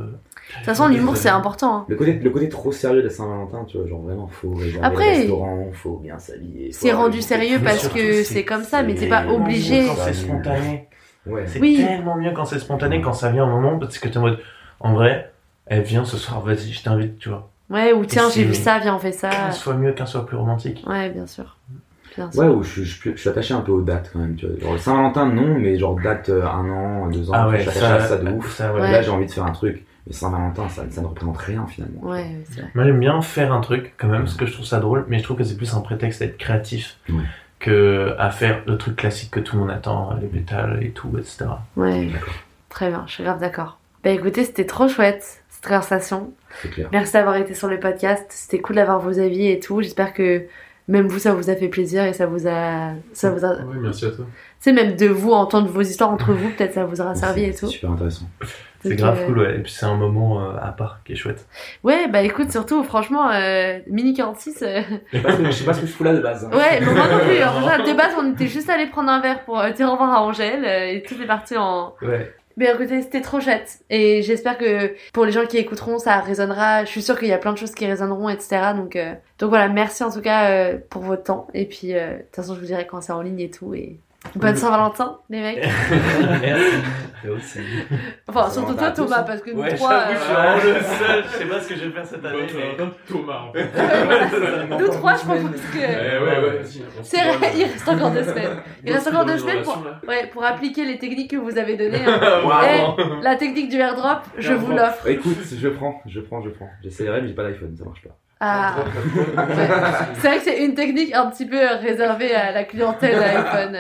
De 0.52 0.56
toute 0.58 0.66
façon, 0.66 0.88
l'humour 0.88 1.18
c'est 1.18 1.30
important. 1.30 1.76
hein. 1.78 1.86
Le 1.88 1.96
côté, 1.96 2.14
le 2.14 2.30
côté 2.30 2.50
trop 2.50 2.72
sérieux 2.72 3.02
de 3.02 3.08
la 3.08 3.14
Saint-Valentin, 3.14 3.66
tu 3.68 3.78
vois, 3.78 3.88
genre 3.88 4.02
vraiment, 4.02 4.28
faut 4.28 4.54
réserver 4.54 4.86
Après, 4.86 5.12
le 5.14 5.18
restaurant, 5.20 5.68
faut 5.74 5.98
bien 5.98 6.18
s'habiller. 6.20 6.72
C'est 6.72 6.92
rendu 6.94 7.22
sérieux 7.22 7.60
parce 7.64 7.88
que 7.90 8.24
c'est 8.24 8.44
comme 8.46 8.64
ça, 8.64 8.84
mais 8.84 8.96
t'es 8.96 9.08
pas 9.08 9.22
tellement 9.22 9.44
obligé. 9.44 9.82
mieux 9.82 9.88
Quand 9.88 9.96
c'est 10.06 10.14
spontané. 10.14 10.88
Ouais. 11.26 11.44
C'est 11.48 11.60
Oui. 11.60 11.78
tellement 11.86 12.16
mieux 12.16 12.32
quand 12.34 12.46
c'est 12.46 12.60
spontané, 12.60 13.02
quand 13.02 13.14
ça 13.14 13.32
vient 13.32 13.44
au 13.46 13.50
moment, 13.50 13.80
parce 13.80 13.98
que 13.98 14.08
t'es 14.08 14.18
en 14.18 14.22
mode, 14.22 14.40
en 14.80 14.94
vrai, 14.94 15.32
elle 15.66 15.82
vient 15.82 16.06
ce 16.06 16.18
soir, 16.18 16.42
vas-y, 16.42 16.72
je 16.72 16.84
t'invite, 16.84 17.18
tu 17.18 17.30
vois. 17.30 17.50
Ouais, 17.72 17.92
ou 17.94 18.06
tiens, 18.06 18.30
j'ai 18.30 18.44
vu 18.44 18.54
ça, 18.54 18.78
viens, 18.78 18.96
on 18.96 19.00
fait 19.00 19.12
ça. 19.12 19.30
Qu'un 19.32 19.52
soit 19.52 19.74
mieux, 19.74 19.92
qu'un 19.94 20.06
soit 20.06 20.26
plus 20.28 20.38
romantique. 20.38 20.84
Ouais, 20.88 21.10
bien 21.10 21.26
sûr. 21.26 21.58
Bien 22.16 22.32
sûr. 22.32 22.42
Ouais, 22.42 22.48
où 22.48 22.62
je, 22.64 22.70
suis- 22.70 22.86
je, 22.86 22.96
suis- 23.02 23.12
je 23.14 23.18
suis 23.18 23.30
attaché 23.30 23.54
un 23.56 23.62
peu 23.62 23.72
aux 23.72 23.82
dates 23.82 24.12
quand 24.14 24.20
même. 24.20 24.36
Tu 24.36 24.46
vois. 24.46 24.60
Genre, 24.60 24.74
le 24.74 24.78
Saint-Valentin, 24.80 25.26
non, 25.26 25.56
mais 25.60 25.78
genre 25.80 26.00
date 26.00 26.30
euh, 26.30 26.46
un 26.46 26.70
an, 26.70 27.08
deux 27.10 27.30
ans, 27.30 27.34
Ah 27.36 27.50
ouais, 27.50 27.58
je 27.58 27.70
suis 27.70 27.80
attaché 27.80 27.86
à 27.94 28.08
ça 28.08 28.18
de 28.18 28.30
ouf. 28.30 28.56
ça, 28.56 28.72
ouais. 28.74 28.82
Ouais. 28.82 28.92
Là, 28.92 29.02
j'ai 29.02 29.10
envie 29.10 29.26
de 29.26 29.32
faire 29.32 29.46
un 29.46 29.52
truc. 29.52 29.85
Mais 30.08 30.14
Saint-Valentin, 30.14 30.70
ça, 30.70 30.84
ça 30.90 31.02
ne 31.02 31.08
représente 31.08 31.38
rien 31.38 31.66
finalement. 31.68 32.02
Ouais, 32.04 32.18
ouais, 32.22 32.44
c'est 32.52 32.62
vrai. 32.62 32.70
Moi, 32.76 32.84
j'aime 32.86 33.00
bien 33.00 33.22
faire 33.22 33.52
un 33.52 33.62
truc, 33.62 33.94
quand 33.98 34.08
même, 34.08 34.22
parce 34.24 34.36
que 34.36 34.46
je 34.46 34.54
trouve 34.54 34.66
ça 34.66 34.80
drôle, 34.80 35.06
mais 35.08 35.18
je 35.20 35.24
trouve 35.24 35.38
que 35.38 35.44
c'est 35.44 35.58
plus 35.58 35.74
un 35.74 35.82
prétexte 35.82 36.22
à 36.22 36.26
être 36.26 36.38
créatif 36.38 36.98
Ouais. 37.10 37.24
que 37.60 38.14
à 38.20 38.30
faire 38.30 38.62
le 38.68 38.78
truc 38.78 38.96
classique 38.98 39.32
que 39.32 39.40
tout 39.40 39.56
le 39.56 39.62
monde 39.64 39.72
attend, 39.72 40.14
les 40.22 40.28
pétales 40.28 40.84
et 40.84 40.92
tout, 40.92 41.12
etc. 41.18 41.46
Ouais, 41.76 42.06
D'accord. 42.06 42.34
très 42.70 42.90
bien, 42.90 43.04
je 43.08 43.14
suis 43.14 43.24
grave 43.24 43.40
d'accord. 43.40 43.80
Bah 44.04 44.12
écoutez, 44.12 44.44
c'était 44.44 44.66
trop 44.68 44.88
chouette 44.88 45.42
cette 45.50 45.64
conversation. 45.66 46.32
C'est 46.62 46.70
clair. 46.70 46.90
Merci 46.92 47.14
d'avoir 47.14 47.38
été 47.38 47.56
sur 47.56 47.68
le 47.68 47.80
podcast. 47.80 48.26
C'était 48.30 48.60
cool 48.60 48.76
d'avoir 48.76 49.00
vos 49.00 49.18
avis 49.20 49.48
et 49.48 49.60
tout. 49.60 49.82
J'espère 49.82 50.14
que 50.14 50.44
même 50.88 51.08
vous, 51.08 51.18
ça 51.18 51.34
vous 51.34 51.50
a 51.50 51.56
fait 51.56 51.70
plaisir 51.70 52.04
et 52.04 52.14
ça 52.14 52.28
vous 52.28 52.48
a. 52.48 52.92
Ça 53.14 53.32
vous 53.32 53.44
a... 53.44 53.54
Ouais, 53.64 53.78
merci 53.82 54.06
à 54.06 54.12
toi. 54.12 54.26
Tu 54.62 54.70
sais, 54.70 54.74
même 54.74 54.96
de 54.96 55.08
vous, 55.08 55.32
entendre 55.32 55.68
vos 55.70 55.82
histoires 55.82 56.12
entre 56.12 56.34
vous, 56.34 56.50
peut-être 56.52 56.76
ça 56.76 56.86
vous 56.86 57.02
aura 57.02 57.16
servi 57.16 57.46
et 57.46 57.52
tout. 57.56 57.66
C'est 57.66 57.74
super 57.74 57.92
intéressant. 57.94 58.30
C'est 58.90 58.96
grave 58.96 59.20
euh, 59.22 59.26
cool, 59.26 59.40
ouais. 59.40 59.56
Et 59.56 59.60
puis 59.60 59.72
c'est 59.72 59.86
un 59.86 59.96
moment 59.96 60.42
euh, 60.44 60.58
à 60.62 60.72
part 60.72 61.00
qui 61.06 61.14
est 61.14 61.16
chouette. 61.16 61.46
Ouais, 61.84 62.08
bah 62.08 62.22
écoute, 62.22 62.52
surtout, 62.52 62.84
franchement, 62.84 63.30
euh, 63.32 63.80
Mini 63.88 64.14
46. 64.14 64.62
euh, 64.64 64.82
Je 65.12 65.18
sais 65.18 65.24
pas 65.24 65.32
ce 65.34 65.38
que- 65.38 65.46
je 65.46 65.52
sais 65.52 65.64
pas 65.66 65.74
ce 65.74 65.82
que 65.82 65.88
je 65.88 65.92
fous 65.92 66.04
là 66.04 66.14
de 66.14 66.20
base. 66.22 66.46
hein. 66.46 66.56
Ouais, 66.56 66.80
bon, 66.84 66.92
moi 66.94 67.08
non 67.08 67.20
plus. 67.20 67.42
En 67.44 67.68
fait, 67.68 67.92
de 67.92 67.98
base, 67.98 68.14
on 68.20 68.32
était 68.34 68.48
juste 68.48 68.70
allé 68.70 68.86
prendre 68.88 69.10
un 69.10 69.22
verre 69.22 69.44
pour 69.46 69.60
euh, 69.60 69.70
dire 69.72 69.88
au 69.88 69.92
revoir 69.94 70.12
à 70.14 70.22
Angèle 70.24 70.64
euh, 70.66 70.92
et 70.94 71.04
tout 71.04 71.16
est 71.22 71.28
parti 71.28 71.56
en. 71.58 71.94
Ouais. 72.02 72.34
Mais 72.58 72.72
écoutez, 72.74 73.02
c'était 73.02 73.20
trop 73.20 73.42
chouette. 73.42 73.80
Et 73.90 74.22
j'espère 74.22 74.58
que 74.58 74.94
pour 75.12 75.26
les 75.26 75.34
gens 75.34 75.46
qui 75.46 75.58
écouteront, 75.58 76.00
ça 76.00 76.22
résonnera. 76.22 76.86
Je 76.86 76.90
suis 76.90 77.02
sûre 77.02 77.20
qu'il 77.20 77.28
y 77.28 77.34
a 77.34 77.38
plein 77.38 77.52
de 77.52 77.58
choses 77.58 77.72
qui 77.76 77.86
résonneront, 77.86 78.30
etc. 78.30 78.72
Donc, 78.74 78.96
euh, 78.96 79.14
donc 79.40 79.50
voilà, 79.50 79.68
merci 79.68 80.06
en 80.06 80.10
tout 80.10 80.22
cas 80.22 80.50
euh, 80.52 80.78
pour 80.90 81.02
votre 81.02 81.24
temps. 81.24 81.48
Et 81.54 81.66
puis, 81.66 81.94
euh, 81.94 82.12
de 82.14 82.22
toute 82.24 82.36
façon, 82.38 82.56
je 82.56 82.62
vous 82.62 82.66
dirai 82.68 82.88
quand 82.88 83.02
c'est 83.02 83.12
en 83.12 83.22
ligne 83.22 83.42
et 83.42 83.50
tout. 83.50 83.74
Et 83.74 84.00
bonne 84.36 84.56
Saint-Valentin, 84.56 85.18
les 85.30 85.42
mecs. 85.42 85.64
Merci. 86.42 86.76
Aussi. 87.30 87.60
Enfin, 88.28 88.50
surtout 88.52 88.76
toi, 88.76 88.92
Thomas, 88.92 89.24
parce 89.24 89.42
que 89.42 89.50
nous 89.52 89.62
Ouais, 89.62 89.74
trois. 89.74 90.12
je 90.12 90.16
suis 90.18 90.32
euh, 90.32 90.34
vraiment 90.36 90.56
le 90.58 90.82
seul. 90.84 91.24
Je 91.32 91.38
sais 91.40 91.46
pas 91.46 91.60
ce 91.62 91.70
que 91.70 91.76
je 91.76 91.86
vais 91.86 91.92
faire 91.92 92.06
cette 92.06 92.24
année. 92.26 92.38
mais- 92.56 92.86
Thomas, 93.08 93.40
en 93.50 93.52
fait. 93.52 93.66
Nous 94.80 94.88
trois, 94.90 95.14
je 95.16 95.26
pense 95.26 95.40
que. 95.40 95.78
Eh 95.78 96.24
ouais, 96.24 96.40
ouais, 96.40 96.62
C'est 97.02 97.24
vrai, 97.24 97.52
il 97.56 97.64
reste 97.64 97.88
encore 97.90 98.12
deux 98.12 98.24
semaines. 98.24 98.58
Il 98.86 98.94
reste 98.94 99.08
encore 99.08 99.26
deux 99.26 99.38
semaines 99.40 99.64
pour, 99.64 99.84
ouais, 100.08 100.28
pour 100.28 100.44
appliquer 100.44 100.86
les 100.86 101.00
techniques 101.00 101.32
que 101.32 101.38
vous 101.38 101.58
avez 101.58 101.78
données. 101.78 102.06
hein. 102.06 102.20
Eh, 102.68 103.24
la 103.24 103.36
technique 103.36 103.70
du 103.70 103.78
airdrop, 103.80 104.20
je 104.38 104.54
vous 104.54 104.72
l'offre. 104.72 105.08
Écoute, 105.08 105.38
je 105.60 105.68
prends, 105.70 106.02
je 106.06 106.20
prends, 106.20 106.42
je 106.44 106.50
prends. 106.50 106.70
J'essaierai, 106.84 107.22
mais 107.22 107.28
j'ai 107.28 107.34
pas 107.34 107.44
d'iPhone, 107.44 107.76
ça 107.76 107.86
marche 107.86 108.02
pas. 108.04 108.16
Ah. 108.40 108.76
C'est 110.16 110.28
vrai 110.28 110.38
que 110.38 110.44
c'est 110.44 110.64
une 110.66 110.76
technique 110.76 111.14
un 111.14 111.28
petit 111.28 111.46
peu 111.46 111.58
réservée 111.82 112.34
à 112.36 112.52
la 112.52 112.64
clientèle 112.66 113.22
iPhone. 113.24 113.78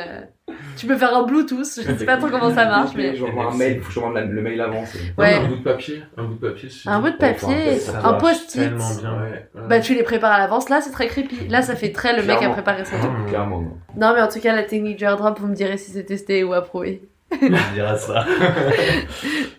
Tu 0.78 0.86
peux 0.88 0.96
faire 0.98 1.16
un 1.16 1.24
Bluetooth, 1.24 1.66
je 1.66 1.82
sais 1.98 2.06
pas 2.06 2.18
trop 2.18 2.28
comment 2.30 2.54
ça 2.54 2.66
marche, 2.66 2.92
mais. 2.96 3.16
J'envoie 3.16 3.52
un 3.52 3.56
mail, 3.58 3.80
faut 3.82 3.88
que 3.88 3.94
je 3.94 4.00
demande 4.00 4.30
le 4.32 4.42
mail 4.42 4.62
avant. 4.62 4.84
Ouais. 5.18 5.34
Un 5.36 5.48
bout 5.48 5.56
de 5.58 5.64
papier. 5.64 6.04
Un 6.18 6.24
bout 6.26 6.36
de 6.36 6.48
papier. 6.50 6.70
si- 6.70 6.88
Un 6.90 7.00
bout 7.00 7.10
de 7.10 7.16
papier, 7.18 7.78
un 8.04 8.14
post-it. 8.14 8.62
Tellement 8.62 8.96
bien. 8.96 9.14
Ouais. 9.14 9.30
ouais. 9.56 9.62
Bah, 9.68 9.80
tu 9.80 9.94
les 9.96 10.04
prépares 10.04 10.32
à 10.34 10.38
l'avance. 10.38 10.70
Là, 10.70 10.82
c'est 10.82 10.92
très 10.92 11.08
creepy. 11.08 11.48
Là, 11.50 11.62
ça 11.62 11.76
fait 11.76 11.92
très 11.92 12.16
le 12.16 12.24
mec 12.24 12.42
a 12.42 12.50
préparé 12.50 12.86
son 12.86 12.98
truc. 13.00 13.12
Mmh. 13.12 13.26
Clairement, 13.30 13.62
non. 13.62 13.72
Non, 13.98 14.14
mais 14.16 14.22
en 14.22 14.28
tout 14.28 14.40
cas, 14.40 14.56
la 14.56 14.64
technique 14.64 14.98
du 14.98 15.04
airdrop, 15.06 15.40
vous 15.40 15.48
me 15.48 15.56
direz 15.56 15.78
si 15.78 15.92
c'est 15.92 16.04
testé 16.04 16.44
ou 16.44 16.54
approuvé. 16.54 17.02
Je 17.42 17.74
dirais 17.74 17.98
ça. 17.98 18.26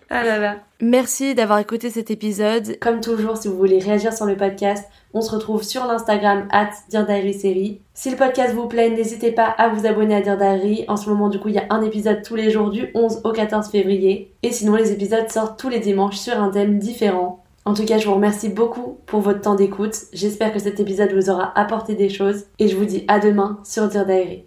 Ah 0.09 0.23
là 0.23 0.39
là. 0.39 0.55
Merci 0.79 1.35
d'avoir 1.35 1.59
écouté 1.59 1.89
cet 1.89 2.11
épisode. 2.11 2.79
Comme 2.79 3.01
toujours, 3.01 3.35
si 3.35 3.49
vous 3.49 3.57
voulez 3.57 3.79
réagir 3.79 4.13
sur 4.13 4.25
le 4.25 4.37
podcast, 4.37 4.87
on 5.13 5.19
se 5.19 5.31
retrouve 5.31 5.63
sur 5.63 5.85
l'Instagram 5.85 6.47
at 6.49 6.69
Dear 6.89 7.05
Diary 7.05 7.33
Série. 7.33 7.81
Si 7.93 8.09
le 8.09 8.15
podcast 8.15 8.53
vous 8.55 8.67
plaît, 8.67 8.89
n'hésitez 8.89 9.33
pas 9.33 9.47
à 9.47 9.67
vous 9.67 9.85
abonner 9.85 10.15
à 10.15 10.21
Dear 10.21 10.37
Diary. 10.37 10.85
En 10.87 10.95
ce 10.95 11.09
moment, 11.09 11.27
du 11.27 11.39
coup, 11.39 11.49
il 11.49 11.55
y 11.55 11.59
a 11.59 11.65
un 11.71 11.81
épisode 11.81 12.21
tous 12.23 12.35
les 12.35 12.51
jours 12.51 12.69
du 12.69 12.89
11 12.95 13.19
au 13.25 13.33
14 13.33 13.69
février. 13.69 14.33
Et 14.43 14.51
sinon, 14.53 14.75
les 14.75 14.93
épisodes 14.93 15.29
sortent 15.29 15.59
tous 15.59 15.69
les 15.69 15.81
dimanches 15.81 16.17
sur 16.17 16.41
un 16.41 16.51
thème 16.51 16.79
différent. 16.79 17.43
En 17.65 17.73
tout 17.73 17.83
cas, 17.83 17.97
je 17.97 18.07
vous 18.07 18.15
remercie 18.15 18.47
beaucoup 18.47 18.99
pour 19.07 19.19
votre 19.19 19.41
temps 19.41 19.55
d'écoute. 19.55 19.93
J'espère 20.13 20.53
que 20.53 20.59
cet 20.59 20.79
épisode 20.79 21.11
vous 21.11 21.29
aura 21.29 21.51
apporté 21.59 21.95
des 21.95 22.07
choses. 22.07 22.45
Et 22.59 22.69
je 22.69 22.77
vous 22.77 22.85
dis 22.85 23.03
à 23.09 23.19
demain 23.19 23.59
sur 23.65 23.89
Dear 23.89 24.05
Diary. 24.05 24.46